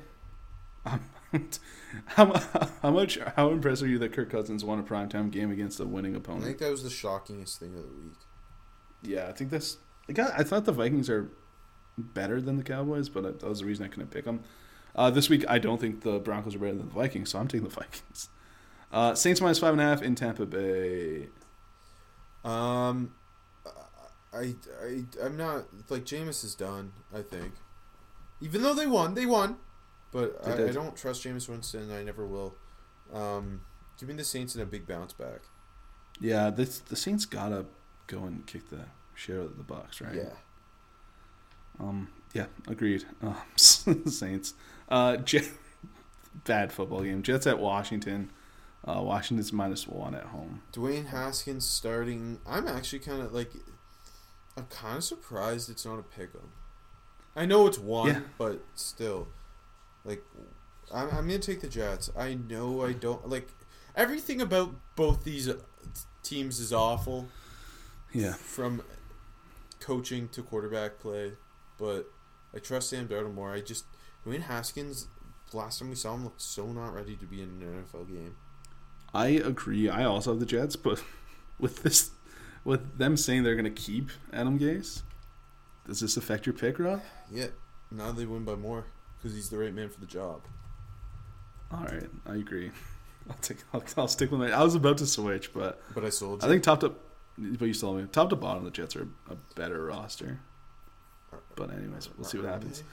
Um, 0.85 1.01
how 2.05 2.33
how 2.81 2.91
much 2.91 3.17
how 3.35 3.49
impressed 3.51 3.81
are 3.83 3.87
you 3.87 3.99
that 3.99 4.13
Kirk 4.13 4.29
Cousins 4.29 4.63
won 4.63 4.79
a 4.79 4.83
primetime 4.83 5.31
game 5.31 5.51
against 5.51 5.79
a 5.79 5.85
winning 5.85 6.15
opponent? 6.15 6.43
I 6.43 6.47
think 6.47 6.59
that 6.59 6.71
was 6.71 6.83
the 6.83 6.89
shockingest 6.89 7.57
thing 7.57 7.75
of 7.75 7.83
the 7.83 7.93
week. 8.03 8.17
Yeah, 9.03 9.27
I 9.27 9.31
think 9.33 9.49
that's. 9.49 9.77
I 10.09 10.13
got. 10.13 10.31
I 10.37 10.43
thought 10.43 10.65
the 10.65 10.71
Vikings 10.71 11.09
are 11.09 11.29
better 11.97 12.39
than 12.41 12.57
the 12.57 12.63
Cowboys, 12.63 13.09
but 13.09 13.23
that 13.39 13.47
was 13.47 13.59
the 13.59 13.65
reason 13.65 13.85
I 13.85 13.89
couldn't 13.89 14.11
pick 14.11 14.25
them. 14.25 14.43
Uh, 14.97 15.11
this 15.11 15.29
week, 15.29 15.45
I 15.47 15.59
don't 15.59 15.79
think 15.79 16.01
the 16.01 16.19
Broncos 16.19 16.55
are 16.55 16.59
better 16.59 16.73
than 16.75 16.87
the 16.87 16.93
Vikings, 16.93 17.29
so 17.29 17.39
I'm 17.39 17.47
taking 17.47 17.67
the 17.67 17.73
Vikings. 17.73 18.29
Uh, 18.91 19.13
Saints 19.13 19.41
minus 19.41 19.59
five 19.59 19.73
and 19.73 19.81
a 19.81 19.83
half 19.83 20.01
in 20.01 20.15
Tampa 20.15 20.45
Bay. 20.45 21.27
Um, 22.43 23.13
I 24.33 24.55
I 24.81 25.03
I'm 25.23 25.37
not 25.37 25.65
like 25.89 26.05
Jameis 26.05 26.43
is 26.43 26.55
done. 26.55 26.93
I 27.13 27.21
think, 27.21 27.53
even 28.41 28.61
though 28.63 28.73
they 28.73 28.87
won, 28.87 29.13
they 29.13 29.25
won, 29.25 29.57
but 30.11 30.43
They 30.43 30.65
I, 30.65 30.67
I 30.69 30.71
don't 30.71 30.95
trust 30.95 31.23
Jameis 31.23 31.49
Winston. 31.49 31.83
And 31.83 31.93
I 31.93 32.03
never 32.03 32.25
will. 32.25 32.55
Um, 33.13 33.61
give 33.99 34.09
me 34.09 34.15
the 34.15 34.23
Saints 34.23 34.55
in 34.55 34.61
a 34.61 34.65
big 34.65 34.87
bounce 34.87 35.13
back. 35.13 35.41
Yeah, 36.19 36.49
this, 36.49 36.79
the 36.79 36.95
Saints 36.95 37.25
gotta 37.25 37.65
go 38.07 38.23
and 38.23 38.45
kick 38.47 38.69
the 38.69 38.85
shit 39.13 39.35
out 39.35 39.45
of 39.45 39.57
the 39.57 39.63
Bucks, 39.63 40.01
right? 40.01 40.15
Yeah. 40.15 40.33
Um. 41.79 42.09
Yeah. 42.33 42.45
Agreed. 42.67 43.05
Um, 43.21 43.35
Saints. 43.57 44.53
Uh. 44.87 45.17
Jet, 45.17 45.49
bad 46.45 46.71
football 46.71 47.03
game. 47.03 47.23
Jets 47.23 47.47
at 47.47 47.59
Washington. 47.59 48.31
Uh, 48.85 49.01
Washington's 49.01 49.51
minus 49.51 49.85
one 49.87 50.15
at 50.15 50.25
home. 50.25 50.61
Dwayne 50.71 51.07
Haskins 51.07 51.65
starting. 51.67 52.39
I'm 52.47 52.67
actually 52.67 52.99
kind 52.99 53.21
of 53.21 53.33
like, 53.33 53.51
I'm 54.55 54.65
kind 54.67 54.97
of 54.97 55.03
surprised 55.03 55.69
it's 55.69 55.85
not 55.85 55.99
a 55.99 56.03
pick 56.03 56.29
'em. 56.33 56.51
I 57.35 57.45
know 57.45 57.67
it's 57.67 57.77
one, 57.77 58.07
Yeah. 58.07 58.19
but 58.37 58.63
still, 58.75 59.27
like, 60.05 60.23
I'm, 60.93 61.09
I'm 61.09 61.27
gonna 61.27 61.39
take 61.39 61.59
the 61.61 61.67
Jets. 61.67 62.09
I 62.17 62.35
know 62.35 62.81
I 62.85 62.93
don't 62.93 63.27
like 63.27 63.49
everything 63.95 64.39
about 64.41 64.75
both 64.95 65.23
these 65.25 65.49
uh, 65.49 65.57
teams 66.23 66.59
is 66.59 66.71
awful. 66.71 67.27
Yeah. 68.13 68.33
from 68.33 68.83
coaching 69.81 70.29
to 70.29 70.41
quarterback 70.43 70.97
play. 70.99 71.33
but 71.77 72.09
I 72.55 72.59
trust 72.59 72.89
Sam 72.89 73.07
Darnold 73.09 73.33
more. 73.35 73.51
I 73.51 73.59
just 73.61 73.83
Dwayne 74.27 74.41
Haskins. 74.41 75.07
Last 75.53 75.79
time 75.79 75.89
we 75.89 75.95
saw 75.95 76.13
him, 76.13 76.25
looked 76.25 76.41
so 76.41 76.67
not 76.67 76.93
ready 76.93 77.15
to 77.15 77.25
be 77.25 77.41
in 77.41 77.49
an 77.49 77.85
NFL 77.85 78.07
game. 78.09 78.35
I 79.13 79.27
agree. 79.27 79.89
I 79.89 80.03
also 80.03 80.31
have 80.31 80.39
the 80.39 80.45
Jets, 80.45 80.75
but 80.75 81.01
with 81.59 81.83
this, 81.83 82.11
with 82.65 82.97
them 82.97 83.15
saying 83.15 83.43
they're 83.43 83.55
going 83.55 83.63
to 83.63 83.81
keep 83.81 84.09
Adam 84.33 84.59
Gase, 84.59 85.03
does 85.85 86.01
this 86.01 86.17
affect 86.17 86.45
your 86.45 86.53
pick, 86.53 86.79
Rob? 86.79 87.01
Yeah, 87.31 87.47
now 87.89 88.11
they 88.11 88.25
win 88.25 88.43
by 88.43 88.55
more 88.55 88.85
because 89.17 89.33
he's 89.33 89.49
the 89.49 89.57
right 89.57 89.73
man 89.73 89.89
for 89.89 90.01
the 90.01 90.05
job. 90.05 90.41
All 91.71 91.83
right, 91.83 92.09
I 92.25 92.35
agree. 92.35 92.71
I'll 93.29 93.37
take. 93.37 93.57
I'll, 93.73 93.83
I'll 93.97 94.07
stick 94.07 94.31
with 94.31 94.39
my. 94.41 94.51
I 94.51 94.63
was 94.63 94.75
about 94.75 94.97
to 94.99 95.05
switch, 95.05 95.53
but 95.53 95.81
But 95.93 96.03
I 96.03 96.09
sold. 96.09 96.43
I 96.43 96.47
think 96.47 96.63
top 96.63 96.81
to, 96.81 96.93
but 97.37 97.65
you 97.65 97.73
still 97.73 97.93
have 97.93 98.03
me. 98.03 98.09
Top 98.11 98.29
to 98.29 98.35
bottom, 98.35 98.65
the 98.65 98.71
Jets 98.71 98.95
are 98.95 99.07
a 99.29 99.35
better 99.55 99.85
roster. 99.85 100.39
But 101.55 101.73
anyways, 101.73 102.09
we'll 102.17 102.25
see 102.25 102.37
what 102.37 102.47
happens. 102.47 102.83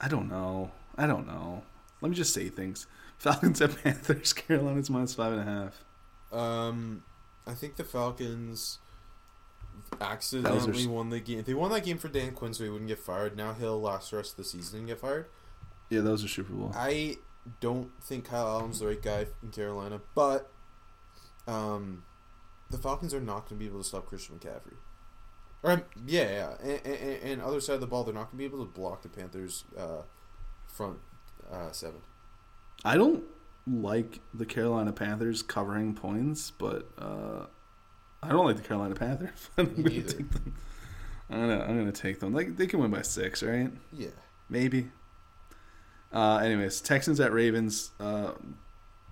I 0.00 0.08
don't 0.08 0.28
know. 0.28 0.70
I 0.96 1.06
don't 1.06 1.26
know. 1.26 1.62
Let 2.00 2.10
me 2.10 2.16
just 2.16 2.32
say 2.32 2.48
things. 2.48 2.86
Falcons 3.18 3.60
at 3.60 3.82
Panthers. 3.82 4.32
Carolina's 4.34 4.88
minus 4.88 5.14
five 5.14 5.32
and 5.32 5.42
a 5.42 5.44
half. 5.44 5.84
Um, 6.32 7.02
I 7.46 7.52
think 7.52 7.76
the 7.76 7.84
Falcons 7.84 8.78
accidentally 10.00 10.86
won 10.86 11.10
the 11.10 11.20
game. 11.20 11.40
If 11.40 11.46
they 11.46 11.54
won 11.54 11.70
that 11.72 11.84
game 11.84 11.98
for 11.98 12.08
Dan 12.08 12.32
Quinn, 12.32 12.54
so 12.54 12.64
he 12.64 12.70
wouldn't 12.70 12.88
get 12.88 12.98
fired. 12.98 13.36
Now 13.36 13.52
he'll 13.52 13.80
last 13.80 14.10
the 14.10 14.16
rest 14.16 14.32
of 14.32 14.36
the 14.38 14.44
season 14.44 14.80
and 14.80 14.88
get 14.88 15.00
fired. 15.00 15.26
Yeah, 15.90 16.00
those 16.00 16.24
are 16.24 16.28
Super 16.28 16.52
Bowl. 16.52 16.72
I 16.74 17.16
don't 17.60 17.90
think 18.02 18.26
Kyle 18.26 18.46
Allen's 18.46 18.80
the 18.80 18.86
right 18.86 19.02
guy 19.02 19.26
in 19.42 19.50
Carolina, 19.50 20.00
but 20.14 20.50
um, 21.46 22.04
the 22.70 22.78
Falcons 22.78 23.12
are 23.12 23.20
not 23.20 23.48
going 23.48 23.48
to 23.48 23.54
be 23.56 23.66
able 23.66 23.82
to 23.82 23.84
stop 23.88 24.06
Christian 24.06 24.38
McCaffrey. 24.38 24.76
Or 25.62 25.72
um, 25.72 25.82
yeah, 26.06 26.30
yeah, 26.30 26.54
and, 26.62 26.86
and, 26.86 27.22
and 27.22 27.42
other 27.42 27.60
side 27.60 27.74
of 27.74 27.80
the 27.80 27.86
ball, 27.86 28.04
they're 28.04 28.14
not 28.14 28.30
going 28.30 28.32
to 28.32 28.36
be 28.38 28.44
able 28.44 28.64
to 28.64 28.70
block 28.70 29.02
the 29.02 29.08
Panthers' 29.08 29.64
uh, 29.76 30.02
front 30.66 30.98
uh, 31.52 31.70
seven. 31.70 32.00
I 32.84 32.96
don't 32.96 33.24
like 33.66 34.20
the 34.32 34.46
Carolina 34.46 34.92
Panthers 34.92 35.42
covering 35.42 35.94
points, 35.94 36.50
but 36.50 36.88
uh, 36.98 37.46
I 38.22 38.30
don't 38.30 38.46
like 38.46 38.56
the 38.56 38.62
Carolina 38.62 38.94
Panthers. 38.94 39.50
I'm 39.58 39.74
gonna 39.74 40.02
take 40.02 40.30
them. 40.30 40.54
I'm 41.28 41.40
gonna 41.40 41.60
I'm 41.60 41.78
gonna 41.78 41.92
take 41.92 42.20
them. 42.20 42.32
Like 42.32 42.56
they 42.56 42.66
can 42.66 42.80
win 42.80 42.90
by 42.90 43.02
six, 43.02 43.42
right? 43.42 43.70
Yeah, 43.92 44.08
Maybe. 44.48 44.90
Uh, 46.12 46.38
anyways, 46.38 46.80
Texans 46.80 47.20
at 47.20 47.32
Ravens 47.32 47.92
uh, 48.00 48.32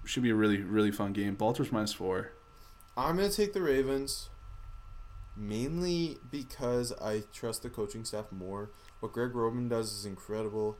should 0.04 0.22
be 0.22 0.30
a 0.30 0.34
really 0.34 0.58
really 0.62 0.90
fun 0.90 1.12
game. 1.12 1.34
Baltimore's 1.34 1.70
minus 1.70 1.92
four. 1.92 2.32
I'm 2.96 3.16
going 3.16 3.30
to 3.30 3.36
take 3.36 3.52
the 3.52 3.62
Ravens 3.62 4.28
mainly 5.38 6.18
because 6.30 6.92
I 7.00 7.22
trust 7.32 7.62
the 7.62 7.70
coaching 7.70 8.04
staff 8.04 8.26
more. 8.30 8.70
What 9.00 9.12
Greg 9.12 9.34
Roman 9.34 9.68
does 9.68 9.92
is 9.92 10.04
incredible. 10.04 10.78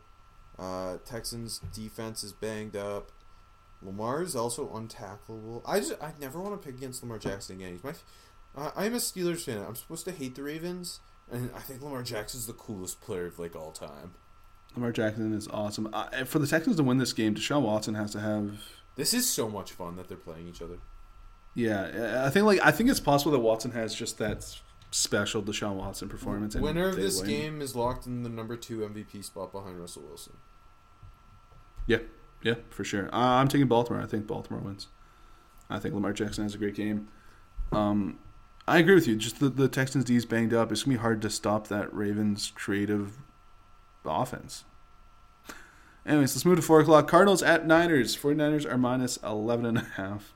Uh, 0.59 0.99
Texans 1.05 1.61
defense 1.73 2.25
is 2.25 2.33
banged 2.33 2.77
up. 2.77 3.13
Lamar 3.81 4.23
is 4.23 4.35
also 4.35 4.69
untackleable. 4.69 5.63
I 5.65 5.79
just 5.79 5.95
I 6.03 6.13
never 6.21 6.41
want 6.41 6.61
to 6.61 6.67
pick 6.67 6.77
against 6.77 7.03
Lamar 7.03 7.19
Jackson 7.19 7.57
again. 7.57 7.73
He's 7.73 7.85
my 7.85 7.95
uh, 8.57 8.73
I'm 8.77 8.95
a 8.95 8.99
Steelers 8.99 9.45
fan. 9.45 9.59
I'm 9.59 9.77
supposed 9.77 10.05
to 10.07 10.13
hate 10.13 10.35
the 10.35 10.43
Ravens, 10.43 10.99
and 11.31 11.51
I 11.55 11.61
think 11.61 11.81
Lamar 11.81 12.03
Jackson's 12.03 12.47
the 12.47 12.55
coolest 12.55 13.01
player 13.01 13.27
of 13.27 13.39
like 13.39 13.55
all 13.55 13.71
time. 13.71 14.15
Lamar 14.75 14.91
Jackson 14.91 15.33
is 15.33 15.47
awesome. 15.49 15.89
Uh, 15.93 16.25
for 16.25 16.41
the 16.41 16.47
Texans 16.47 16.77
to 16.77 16.83
win 16.83 16.99
this 16.99 17.13
game, 17.13 17.35
Deshaun 17.35 17.63
Watson 17.63 17.95
has 17.95 18.11
to 18.13 18.21
have. 18.21 18.61
This 18.97 19.15
is 19.15 19.31
so 19.31 19.49
much 19.49 19.73
fun 19.73 19.95
that 19.97 20.09
they're 20.09 20.17
playing 20.17 20.49
each 20.49 20.61
other. 20.61 20.79
Yeah, 21.59 22.25
I 22.25 22.31
think 22.31 22.47
like 22.47 22.61
I 22.63 22.71
think 22.71 22.89
it's 22.89 23.01
possible 23.01 23.33
that 23.33 23.41
Watson 23.41 23.73
has 23.73 23.93
just 23.93 24.19
that 24.19 24.47
special 24.93 25.43
Deshaun 25.43 25.75
Watson 25.75 26.09
performance. 26.09 26.55
and 26.55 26.63
Winner 26.63 26.91
of 26.91 26.95
this 26.97 27.21
win. 27.21 27.29
game 27.29 27.61
is 27.61 27.75
locked 27.75 28.07
in 28.07 28.23
the 28.23 28.29
number 28.29 28.57
two 28.57 28.79
MVP 28.79 29.25
spot 29.25 29.51
behind 29.51 29.81
Russell 29.81 30.03
Wilson. 30.03 30.37
Yeah, 31.89 31.99
yeah, 32.43 32.55
for 32.71 32.85
sure. 32.85 33.13
Uh, 33.13 33.41
I'm 33.41 33.49
taking 33.49 33.67
Baltimore. 33.67 34.01
I 34.01 34.07
think 34.07 34.29
Baltimore 34.29 34.61
wins. 34.61 34.87
I 35.69 35.81
think 35.81 35.95
Lamar 35.95 36.13
Jackson 36.13 36.45
has 36.45 36.55
a 36.55 36.59
great 36.59 36.77
game. 36.77 37.09
Um, 37.73 38.21
I 38.69 38.79
agree 38.79 38.95
with 38.95 39.09
you. 39.09 39.17
Just 39.17 39.41
the, 39.41 39.49
the 39.49 39.67
Texans 39.67 40.05
D's 40.05 40.25
banged 40.25 40.55
up. 40.55 40.71
It's 40.71 40.85
gonna 40.85 40.97
be 40.97 41.01
hard 41.01 41.21
to 41.23 41.31
stop 41.31 41.67
that 41.69 41.93
Ravens 41.93 42.53
creative 42.55 43.19
offense. 44.05 44.63
Anyways, 46.07 46.37
let's 46.37 46.45
move 46.45 46.57
to 46.57 46.63
four 46.63 46.79
o'clock. 46.79 47.09
Cardinals 47.09 47.43
at 47.43 47.67
Niners. 47.67 48.17
49ers 48.17 48.71
are 48.71 48.79
minus 48.79 49.17
11 49.25 49.67
and 49.67 49.79
a 49.79 49.87
half. 49.97 50.35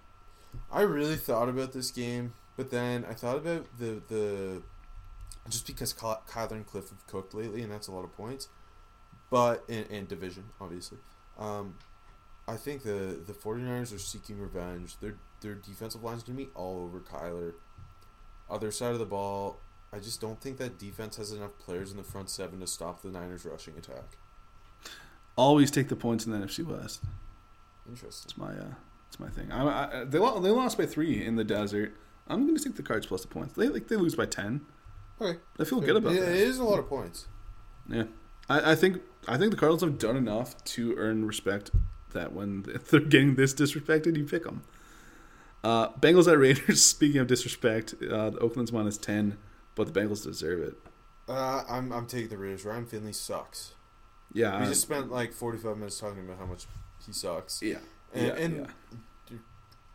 I 0.71 0.83
really 0.83 1.17
thought 1.17 1.49
about 1.49 1.73
this 1.73 1.91
game, 1.91 2.35
but 2.57 2.71
then 2.71 3.05
I 3.09 3.15
thought 3.15 3.37
about 3.37 3.67
the 3.79 4.03
the 4.09 4.63
just 5.49 5.67
because 5.67 5.93
Ky- 5.93 6.23
Kyler 6.31 6.53
and 6.53 6.67
Kliff 6.67 6.91
have 6.91 7.07
cooked 7.07 7.35
lately, 7.35 7.63
and 7.63 7.73
that's 7.73 7.89
a 7.89 7.93
lot 7.93 8.05
of 8.05 8.17
points. 8.17 8.49
But 9.31 9.65
and, 9.69 9.87
and 9.91 10.09
division, 10.09 10.45
obviously. 10.61 10.99
Um, 11.39 11.77
I 12.47 12.57
think 12.57 12.83
the 12.83 13.19
the 13.27 13.33
49ers 13.33 13.95
are 13.95 13.99
seeking 13.99 14.39
revenge. 14.39 14.99
Their 15.01 15.17
their 15.41 15.55
defensive 15.55 16.03
line 16.03 16.17
is 16.17 16.23
going 16.23 16.39
to 16.39 16.45
be 16.45 16.51
all 16.55 16.85
over 16.85 17.01
Kyler. 17.01 17.55
Other 18.51 18.71
side 18.71 18.93
of 18.93 18.99
the 18.99 19.07
ball, 19.07 19.59
I 19.93 19.99
just 19.99 20.21
don't 20.21 20.41
think 20.41 20.59
that 20.59 20.79
defense 20.79 21.17
has 21.17 21.33
enough 21.33 21.59
players 21.59 21.91
in 21.91 21.97
the 21.97 22.03
front 22.03 22.31
seven 22.31 22.61
to 22.61 22.67
stop 22.67 23.03
the 23.03 23.11
Niners' 23.11 23.45
rushing 23.45 23.77
attack. 23.79 24.17
Always 25.37 25.71
take 25.71 25.89
the 25.89 25.97
points 25.97 26.27
in 26.27 26.33
the 26.33 26.39
NFC 26.39 26.65
West. 26.65 27.03
Interesting. 27.89 28.27
It's 28.27 28.37
my 28.37 28.53
uh, 28.53 28.75
my 29.23 29.31
thing. 29.31 29.51
I, 29.53 30.01
I, 30.01 30.05
they 30.05 30.19
lost, 30.19 30.43
they 30.43 30.51
lost 30.51 30.77
by 30.79 30.87
three 30.87 31.25
in 31.25 31.37
the 31.37 31.45
desert. 31.45 31.97
I'm 32.29 32.45
going 32.47 32.57
to 32.57 32.63
take 32.65 32.77
the 32.77 32.83
Cards 32.83 33.07
plus 33.07 33.23
the 33.23 33.29
points. 33.29 33.55
They 33.55 33.69
like 33.69 33.89
they 33.89 33.97
lose 33.97 34.15
by 34.15 34.27
ten. 34.27 34.63
Okay. 35.21 35.39
I 35.59 35.65
feel 35.65 35.81
good 35.81 35.97
about 35.97 36.13
it, 36.15 36.21
that. 36.21 36.31
It 36.33 36.37
is 36.41 36.59
a 36.59 36.65
lot 36.65 36.79
of 36.79 36.89
points. 36.89 37.27
Yeah, 37.89 38.05
I, 38.49 38.73
I 38.73 38.75
think 38.75 39.01
I 39.29 39.37
think 39.39 39.51
the 39.51 39.57
Cardinals 39.57 39.83
have 39.83 39.99
done 39.99 40.17
enough 40.17 40.63
to 40.65 40.95
earn 40.97 41.25
respect. 41.27 41.71
That 42.13 42.33
when 42.33 42.63
they're 42.91 43.01
getting 43.01 43.35
this 43.37 43.55
disrespected, 43.55 44.17
you 44.17 44.25
pick 44.25 44.45
them. 44.45 44.63
Uh, 45.65 45.91
Bengals 45.93 46.31
at 46.31 46.39
Raiders. 46.39 46.83
Speaking 46.85 47.21
of 47.21 47.27
disrespect, 47.29 47.95
uh, 48.03 48.31
the 48.31 48.39
Oakland's 48.39 48.73
minus 48.73 48.99
ten, 48.99 49.39
but 49.75 49.93
the 49.93 49.99
Bengals 50.01 50.25
deserve 50.25 50.61
it. 50.61 50.75
Uh, 51.29 51.63
I'm 51.69 51.93
I'm 51.93 52.07
taking 52.07 52.29
the 52.29 52.37
Raiders. 52.39 52.65
Ryan 52.65 52.87
Finley 52.87 53.13
sucks. 53.13 53.75
Yeah, 54.35 54.59
We 54.59 54.65
I- 54.65 54.69
just 54.69 54.81
spent 54.83 55.11
like 55.11 55.33
45 55.35 55.77
minutes 55.77 56.01
talking 56.01 56.25
about 56.25 56.39
how 56.39 56.47
much 56.47 56.67
he 57.05 57.13
sucks. 57.13 57.61
yeah, 57.63 57.79
And, 58.15 58.27
yeah, 58.27 58.33
and 58.35 58.57
yeah. 58.57 58.97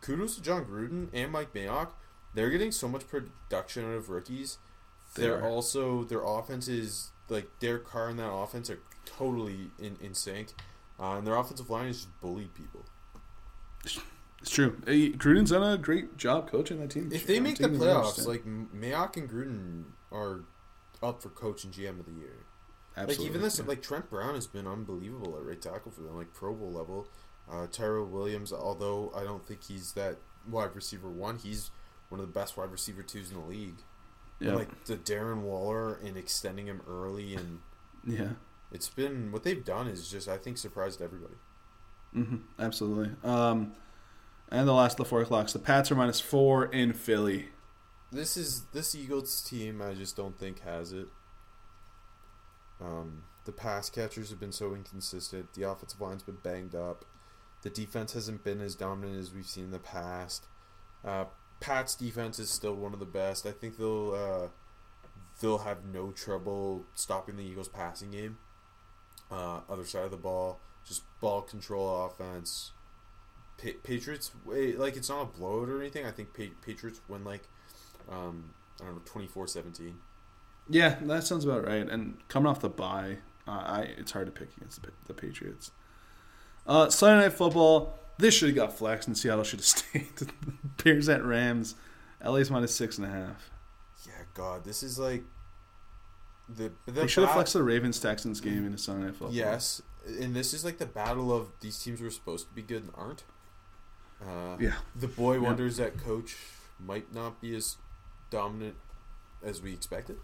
Kudos 0.02 0.36
to 0.36 0.42
Jon 0.42 0.66
Gruden 0.66 1.10
and 1.14 1.32
Mike 1.32 1.54
Mayock. 1.54 1.90
They're 2.34 2.50
getting 2.50 2.72
so 2.72 2.88
much 2.88 3.08
production 3.08 3.86
out 3.86 3.96
of 3.96 4.10
rookies. 4.10 4.58
They 5.16 5.24
They're 5.24 5.40
are. 5.42 5.48
also 5.48 6.04
their 6.04 6.24
offense 6.24 6.68
is 6.68 7.12
like 7.30 7.48
their 7.60 7.80
car 7.80 8.10
and 8.10 8.20
that 8.20 8.32
offense 8.32 8.70
are 8.70 8.80
totally 9.06 9.72
in, 9.80 9.98
in 10.02 10.14
sync. 10.14 10.50
Uh, 11.00 11.18
and 11.18 11.28
their 11.28 11.36
offensive 11.36 11.70
line 11.70 11.88
is 11.88 11.98
just 11.98 12.22
bullied 12.22 12.54
people. 12.54 12.86
It's 14.42 14.52
true. 14.52 14.78
Hey, 14.86 15.12
Gruden's 15.12 15.52
done 15.52 15.64
a 15.64 15.78
great 15.78 16.18
job 16.18 16.50
coaching 16.50 16.80
that 16.80 16.92
team. 16.92 17.10
If 17.12 17.26
they 17.26 17.40
make 17.40 17.58
the 17.58 17.70
playoffs, 17.70 18.26
like 18.28 18.46
Mayock 18.46 19.18
and 19.18 19.30
Gruden 19.30 19.84
are 20.12 20.42
up 21.02 21.22
for 21.22 21.30
coach 21.30 21.64
and 21.64 21.74
GM 21.74 22.00
of 22.00 22.06
the 22.06 22.12
year. 22.12 22.46
Absolutely, 22.96 23.26
Like 23.26 23.30
even 23.30 23.42
this, 23.42 23.60
yeah. 23.60 23.66
like 23.66 23.82
Trent 23.82 24.10
Brown 24.10 24.36
has 24.36 24.48
been 24.48 24.68
unbelievable 24.68 25.36
at 25.38 25.44
right 25.44 25.62
tackle 25.62 25.92
for 25.92 26.02
them, 26.02 26.16
like 26.18 26.34
Pro 26.34 26.54
Bowl 26.54 26.72
level. 26.72 27.08
Uh, 27.52 27.68
Tyrell 27.72 28.06
Williams, 28.06 28.52
although 28.52 29.12
I 29.16 29.24
don't 29.24 29.46
think 29.46 29.64
he's 29.64 29.94
that 29.94 30.18
wide 30.48 30.76
receiver 30.76 31.10
one, 31.10 31.38
he's 31.38 31.72
one 32.10 32.20
of 32.20 32.28
the 32.28 32.34
best 32.40 32.58
wide 32.58 32.72
receiver 32.72 33.04
twos 33.04 33.32
in 33.32 33.40
the 33.40 33.46
league. 33.46 33.80
yeah, 34.40 34.54
Like 34.54 34.86
the 34.86 34.98
Darren 34.98 35.42
Waller 35.42 35.96
and 35.96 36.18
extending 36.18 36.68
him 36.68 36.82
early, 36.88 37.36
and 37.36 37.60
yeah. 38.06 38.32
it's 38.72 38.90
been 38.90 39.32
what 39.32 39.44
they've 39.44 39.64
done 39.64 39.88
is 39.88 40.10
just 40.10 40.28
I 40.28 40.38
think 40.38 40.58
surprised 40.58 41.02
everybody. 41.02 41.36
hmm 42.14 42.38
Absolutely. 42.60 43.12
Um, 43.24 43.74
and 44.50 44.68
the 44.68 44.74
last 44.74 44.94
of 44.94 44.98
the 44.98 45.06
four 45.06 45.22
o'clocks. 45.22 45.54
The 45.54 45.60
Pats 45.60 45.92
are 45.92 45.96
minus 45.96 46.20
four 46.20 46.66
in 46.66 46.94
Philly. 46.94 47.50
This 48.12 48.38
is 48.38 48.64
this 48.74 48.96
Eagles 48.96 49.42
team. 49.42 49.82
I 49.82 49.94
just 49.94 50.16
don't 50.16 50.38
think 50.38 50.62
has 50.62 50.94
it. 50.94 51.08
Um, 52.80 53.24
the 53.46 53.52
pass 53.52 53.90
catchers 53.90 54.30
have 54.30 54.40
been 54.40 54.52
so 54.52 54.74
inconsistent. 54.76 55.54
The 55.54 55.64
offensive 55.64 56.00
line's 56.00 56.24
been 56.24 56.38
banged 56.42 56.76
up. 56.76 57.06
The 57.64 57.70
defense 57.70 58.14
hasn't 58.14 58.44
been 58.44 58.62
as 58.62 58.76
dominant 58.76 59.20
as 59.20 59.34
we've 59.34 59.46
seen 59.46 59.66
in 59.66 59.72
the 59.72 59.80
past. 59.80 60.46
Uh, 61.04 61.26
Pat's 61.60 61.96
defense 61.96 62.40
is 62.40 62.50
still 62.50 62.76
one 62.76 62.94
of 62.94 63.00
the 63.00 63.06
best. 63.06 63.46
I 63.46 63.52
think 63.52 63.78
they'll 63.78 64.14
uh, 64.14 64.48
they'll 65.42 65.60
have 65.60 65.86
no 65.86 66.12
trouble 66.12 66.86
stopping 66.94 67.36
the 67.38 67.44
Eagles' 67.44 67.68
passing 67.68 68.12
game. 68.12 68.38
Uh, 69.32 69.62
other 69.70 69.86
side 69.86 70.06
of 70.06 70.12
the 70.12 70.18
ball, 70.18 70.60
just 70.86 71.04
ball 71.20 71.42
control 71.42 72.06
offense. 72.06 72.72
Pa- 73.62 73.80
Patriots, 73.84 74.32
eh, 74.56 74.74
like 74.78 74.96
it's 74.96 75.10
not 75.10 75.22
a 75.22 75.26
blowout 75.26 75.68
or 75.70 75.82
anything. 75.82 76.06
I 76.06 76.12
think 76.12 76.34
pa- 76.36 76.56
Patriots 76.64 77.02
win 77.08 77.24
like 77.24 77.48
um, 78.10 78.52
I 78.80 78.86
don't 78.86 78.96
know, 78.96 79.26
24-17. 79.28 79.94
Yeah, 80.70 80.98
that 81.02 81.24
sounds 81.24 81.46
about 81.46 81.66
right. 81.66 81.88
And 81.90 82.18
coming 82.28 82.48
off 82.48 82.60
the 82.60 82.70
bye, 82.70 83.18
uh, 83.48 83.52
I 83.52 83.80
it's 83.98 84.12
hard 84.12 84.28
to 84.28 84.32
pick 84.32 84.50
against 84.58 84.84
the, 84.84 84.92
the 85.06 85.14
Patriots. 85.14 85.72
Uh, 86.68 86.90
Sunday 86.90 87.24
night 87.24 87.34
football. 87.34 87.94
This 88.20 88.34
should 88.34 88.50
have 88.50 88.56
got 88.56 88.76
flexed, 88.78 89.08
and 89.08 89.18
Seattle 89.18 89.44
should 89.44 89.60
have 89.60 89.66
stayed. 89.68 90.08
Bears 90.84 91.08
at 91.08 91.24
Rams. 91.24 91.76
LA's 92.24 92.50
minus 92.50 92.74
six 92.76 92.98
and 92.98 93.06
a 93.06 93.10
half. 93.10 93.52
Yeah, 94.08 94.14
God, 94.34 94.64
this 94.64 94.82
is 94.84 94.98
like 94.98 95.24
the, 96.50 96.72
the 96.86 96.92
They 96.92 97.08
should 97.08 97.22
have 97.22 97.30
bat- 97.30 97.36
flexed 97.36 97.54
the 97.54 97.64
Ravens 97.64 98.00
Texans 98.00 98.42
game 98.42 98.66
into 98.66 98.78
Sunday 98.80 99.06
Night 99.06 99.16
Football. 99.16 99.34
Yes, 99.34 99.82
and 100.20 100.36
this 100.36 100.54
is 100.54 100.66
like 100.66 100.78
the 100.80 100.86
battle 100.88 101.32
of 101.32 101.50
these 101.62 101.78
teams 101.78 102.02
were 102.02 102.10
supposed 102.10 102.48
to 102.50 102.54
be 102.56 102.62
good 102.64 102.84
and 102.84 102.92
aren't. 102.96 103.24
Uh, 104.22 104.58
Yeah. 104.60 104.74
The 104.96 105.08
boy 105.08 105.34
Yeah. 105.36 105.40
wonders 105.42 105.78
that 105.78 105.98
coach 106.04 106.36
might 106.84 107.14
not 107.14 107.40
be 107.40 107.56
as 107.56 107.78
dominant 108.32 108.76
as 109.44 109.62
we 109.62 109.74
expected. 109.74 110.18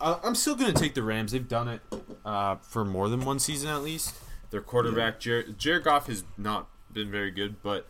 Uh, 0.00 0.18
I'm 0.24 0.34
still 0.34 0.54
going 0.54 0.72
to 0.72 0.80
take 0.80 0.94
the 0.94 1.02
Rams. 1.02 1.32
They've 1.32 1.46
done 1.46 1.68
it 1.68 1.80
uh, 2.24 2.56
for 2.56 2.84
more 2.86 3.08
than 3.10 3.24
one 3.24 3.38
season 3.38 3.68
at 3.68 3.82
least. 3.82 4.14
Their 4.50 4.60
quarterback, 4.60 5.20
Jared, 5.20 5.58
Jared 5.58 5.84
Goff, 5.84 6.06
has 6.06 6.24
not 6.36 6.68
been 6.92 7.10
very 7.10 7.30
good, 7.30 7.62
but 7.62 7.86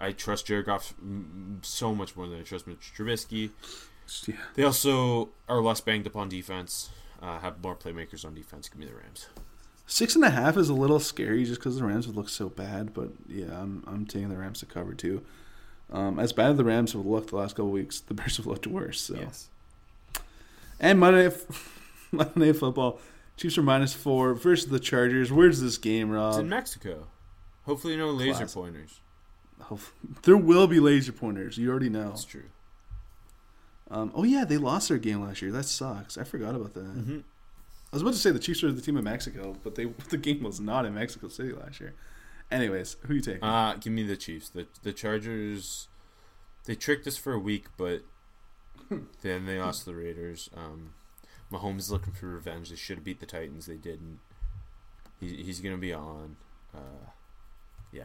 I 0.00 0.12
trust 0.12 0.46
Jared 0.46 0.66
Goff 0.66 0.94
so 1.62 1.94
much 1.94 2.16
more 2.16 2.26
than 2.26 2.40
I 2.40 2.42
trust 2.42 2.66
Mitch 2.66 2.92
Trubisky. 2.96 3.50
Yeah. 4.26 4.36
They 4.54 4.62
also 4.62 5.30
are 5.48 5.60
less 5.60 5.80
banged 5.80 6.06
up 6.06 6.16
on 6.16 6.28
defense, 6.28 6.90
uh, 7.22 7.38
have 7.40 7.62
more 7.62 7.76
playmakers 7.76 8.24
on 8.24 8.34
defense. 8.34 8.68
Give 8.68 8.78
me 8.78 8.86
the 8.86 8.94
Rams. 8.94 9.28
Six 9.86 10.14
and 10.14 10.24
a 10.24 10.30
half 10.30 10.56
is 10.56 10.70
a 10.70 10.74
little 10.74 11.00
scary 11.00 11.44
just 11.44 11.60
because 11.60 11.78
the 11.78 11.84
Rams 11.84 12.06
would 12.06 12.16
look 12.16 12.30
so 12.30 12.48
bad, 12.48 12.94
but 12.94 13.10
yeah, 13.28 13.60
I'm 13.60 13.84
I'm 13.86 14.06
taking 14.06 14.30
the 14.30 14.36
Rams 14.36 14.60
to 14.60 14.66
cover 14.66 14.94
too. 14.94 15.22
Um, 15.92 16.18
as 16.18 16.32
bad 16.32 16.52
as 16.52 16.56
the 16.56 16.64
Rams 16.64 16.92
have 16.94 17.04
looked 17.04 17.30
the 17.30 17.36
last 17.36 17.56
couple 17.56 17.70
weeks, 17.70 18.00
the 18.00 18.14
Bears 18.14 18.38
have 18.38 18.46
looked 18.46 18.66
worse. 18.66 19.00
So. 19.00 19.16
Yes. 19.16 19.48
And 20.80 20.98
Monday, 20.98 21.34
Monday 22.12 22.52
Football, 22.52 22.98
Chiefs 23.36 23.58
are 23.58 23.62
minus 23.62 23.94
four 23.94 24.34
versus 24.34 24.70
the 24.70 24.78
Chargers. 24.78 25.32
Where's 25.32 25.60
this 25.60 25.78
game, 25.78 26.10
Rob? 26.10 26.34
It's 26.34 26.38
in 26.38 26.48
Mexico. 26.48 27.08
Hopefully, 27.64 27.96
no 27.96 28.10
laser 28.10 28.38
Classic. 28.38 28.54
pointers. 28.54 29.00
There 30.22 30.36
will 30.36 30.66
be 30.66 30.80
laser 30.80 31.12
pointers. 31.12 31.56
You 31.58 31.70
already 31.70 31.88
know. 31.88 32.10
That's 32.10 32.24
true. 32.24 32.44
Um, 33.90 34.12
oh 34.14 34.24
yeah, 34.24 34.44
they 34.44 34.56
lost 34.56 34.88
their 34.88 34.98
game 34.98 35.22
last 35.22 35.42
year. 35.42 35.52
That 35.52 35.64
sucks. 35.64 36.16
I 36.18 36.24
forgot 36.24 36.54
about 36.54 36.74
that. 36.74 36.84
Mm-hmm. 36.84 37.18
I 37.18 37.96
was 37.96 38.02
about 38.02 38.14
to 38.14 38.18
say 38.18 38.30
the 38.30 38.38
Chiefs 38.38 38.64
are 38.64 38.72
the 38.72 38.80
team 38.80 38.96
in 38.96 39.04
Mexico, 39.04 39.56
but 39.62 39.74
they 39.74 39.84
the 40.10 40.16
game 40.16 40.42
was 40.42 40.60
not 40.60 40.84
in 40.84 40.94
Mexico 40.94 41.28
City 41.28 41.52
last 41.52 41.80
year. 41.80 41.94
Anyways, 42.50 42.96
who 43.06 43.14
you 43.14 43.20
take? 43.20 43.38
Uh, 43.42 43.74
give 43.74 43.92
me 43.92 44.02
the 44.02 44.16
Chiefs. 44.16 44.48
The 44.48 44.66
the 44.82 44.92
Chargers, 44.92 45.88
they 46.64 46.74
tricked 46.74 47.06
us 47.06 47.16
for 47.16 47.32
a 47.32 47.38
week, 47.38 47.66
but 47.76 48.02
then 49.22 49.46
they 49.46 49.58
lost 49.58 49.84
the 49.86 49.94
Raiders. 49.94 50.50
Um, 50.56 50.94
Mahomes 51.52 51.80
is 51.80 51.90
looking 51.90 52.12
for 52.12 52.26
revenge. 52.26 52.70
They 52.70 52.76
should 52.76 52.98
have 52.98 53.04
beat 53.04 53.20
the 53.20 53.26
Titans. 53.26 53.66
They 53.66 53.76
didn't. 53.76 54.20
He, 55.20 55.42
he's 55.42 55.60
gonna 55.60 55.76
be 55.76 55.92
on. 55.92 56.36
Uh, 56.74 57.10
yeah. 57.92 58.04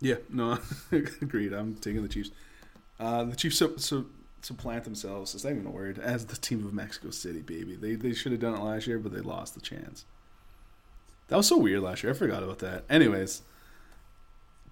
Yeah, 0.00 0.16
no, 0.30 0.58
agreed. 0.92 1.52
I'm 1.52 1.74
taking 1.76 2.02
the 2.02 2.08
Chiefs. 2.08 2.30
Uh, 2.98 3.24
the 3.24 3.36
Chiefs 3.36 3.58
so, 3.58 3.76
so 3.76 4.06
supplant 4.42 4.84
themselves. 4.84 5.34
It's 5.34 5.44
not 5.44 5.52
even 5.52 5.66
a 5.66 5.70
word 5.70 5.98
as 5.98 6.26
the 6.26 6.36
team 6.36 6.64
of 6.64 6.72
Mexico 6.72 7.10
City, 7.10 7.40
baby. 7.42 7.76
They 7.76 7.94
they 7.94 8.12
should 8.12 8.32
have 8.32 8.40
done 8.40 8.54
it 8.54 8.62
last 8.62 8.86
year, 8.86 8.98
but 8.98 9.12
they 9.12 9.20
lost 9.20 9.54
the 9.54 9.60
chance. 9.60 10.04
That 11.28 11.36
was 11.36 11.48
so 11.48 11.58
weird 11.58 11.82
last 11.82 12.02
year. 12.02 12.12
I 12.12 12.16
forgot 12.16 12.42
about 12.42 12.60
that. 12.60 12.84
Anyways, 12.88 13.42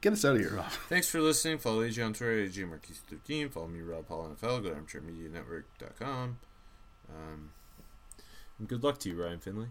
get 0.01 0.13
us 0.13 0.25
out 0.25 0.37
of 0.37 0.41
here, 0.41 0.55
Rob. 0.55 0.71
Thanks 0.89 1.09
for 1.09 1.21
listening. 1.21 1.59
Follow 1.59 1.83
AJ 1.83 2.05
on 2.05 2.13
Twitter, 2.13 2.47
AJ 2.47 2.69
Marchese 2.69 3.01
13 3.11 3.49
Follow 3.49 3.67
me, 3.67 3.81
Rob 3.81 4.07
Paul 4.07 4.29
NFL. 4.29 4.63
Go 4.63 4.71
to 4.71 4.77
ArmchairMediaNetwork.com. 4.77 6.39
Um, 7.09 7.51
and 8.59 8.69
good 8.69 8.83
luck 8.83 8.99
to 8.99 9.09
you, 9.09 9.23
Ryan 9.23 9.41
Finley. 9.41 9.69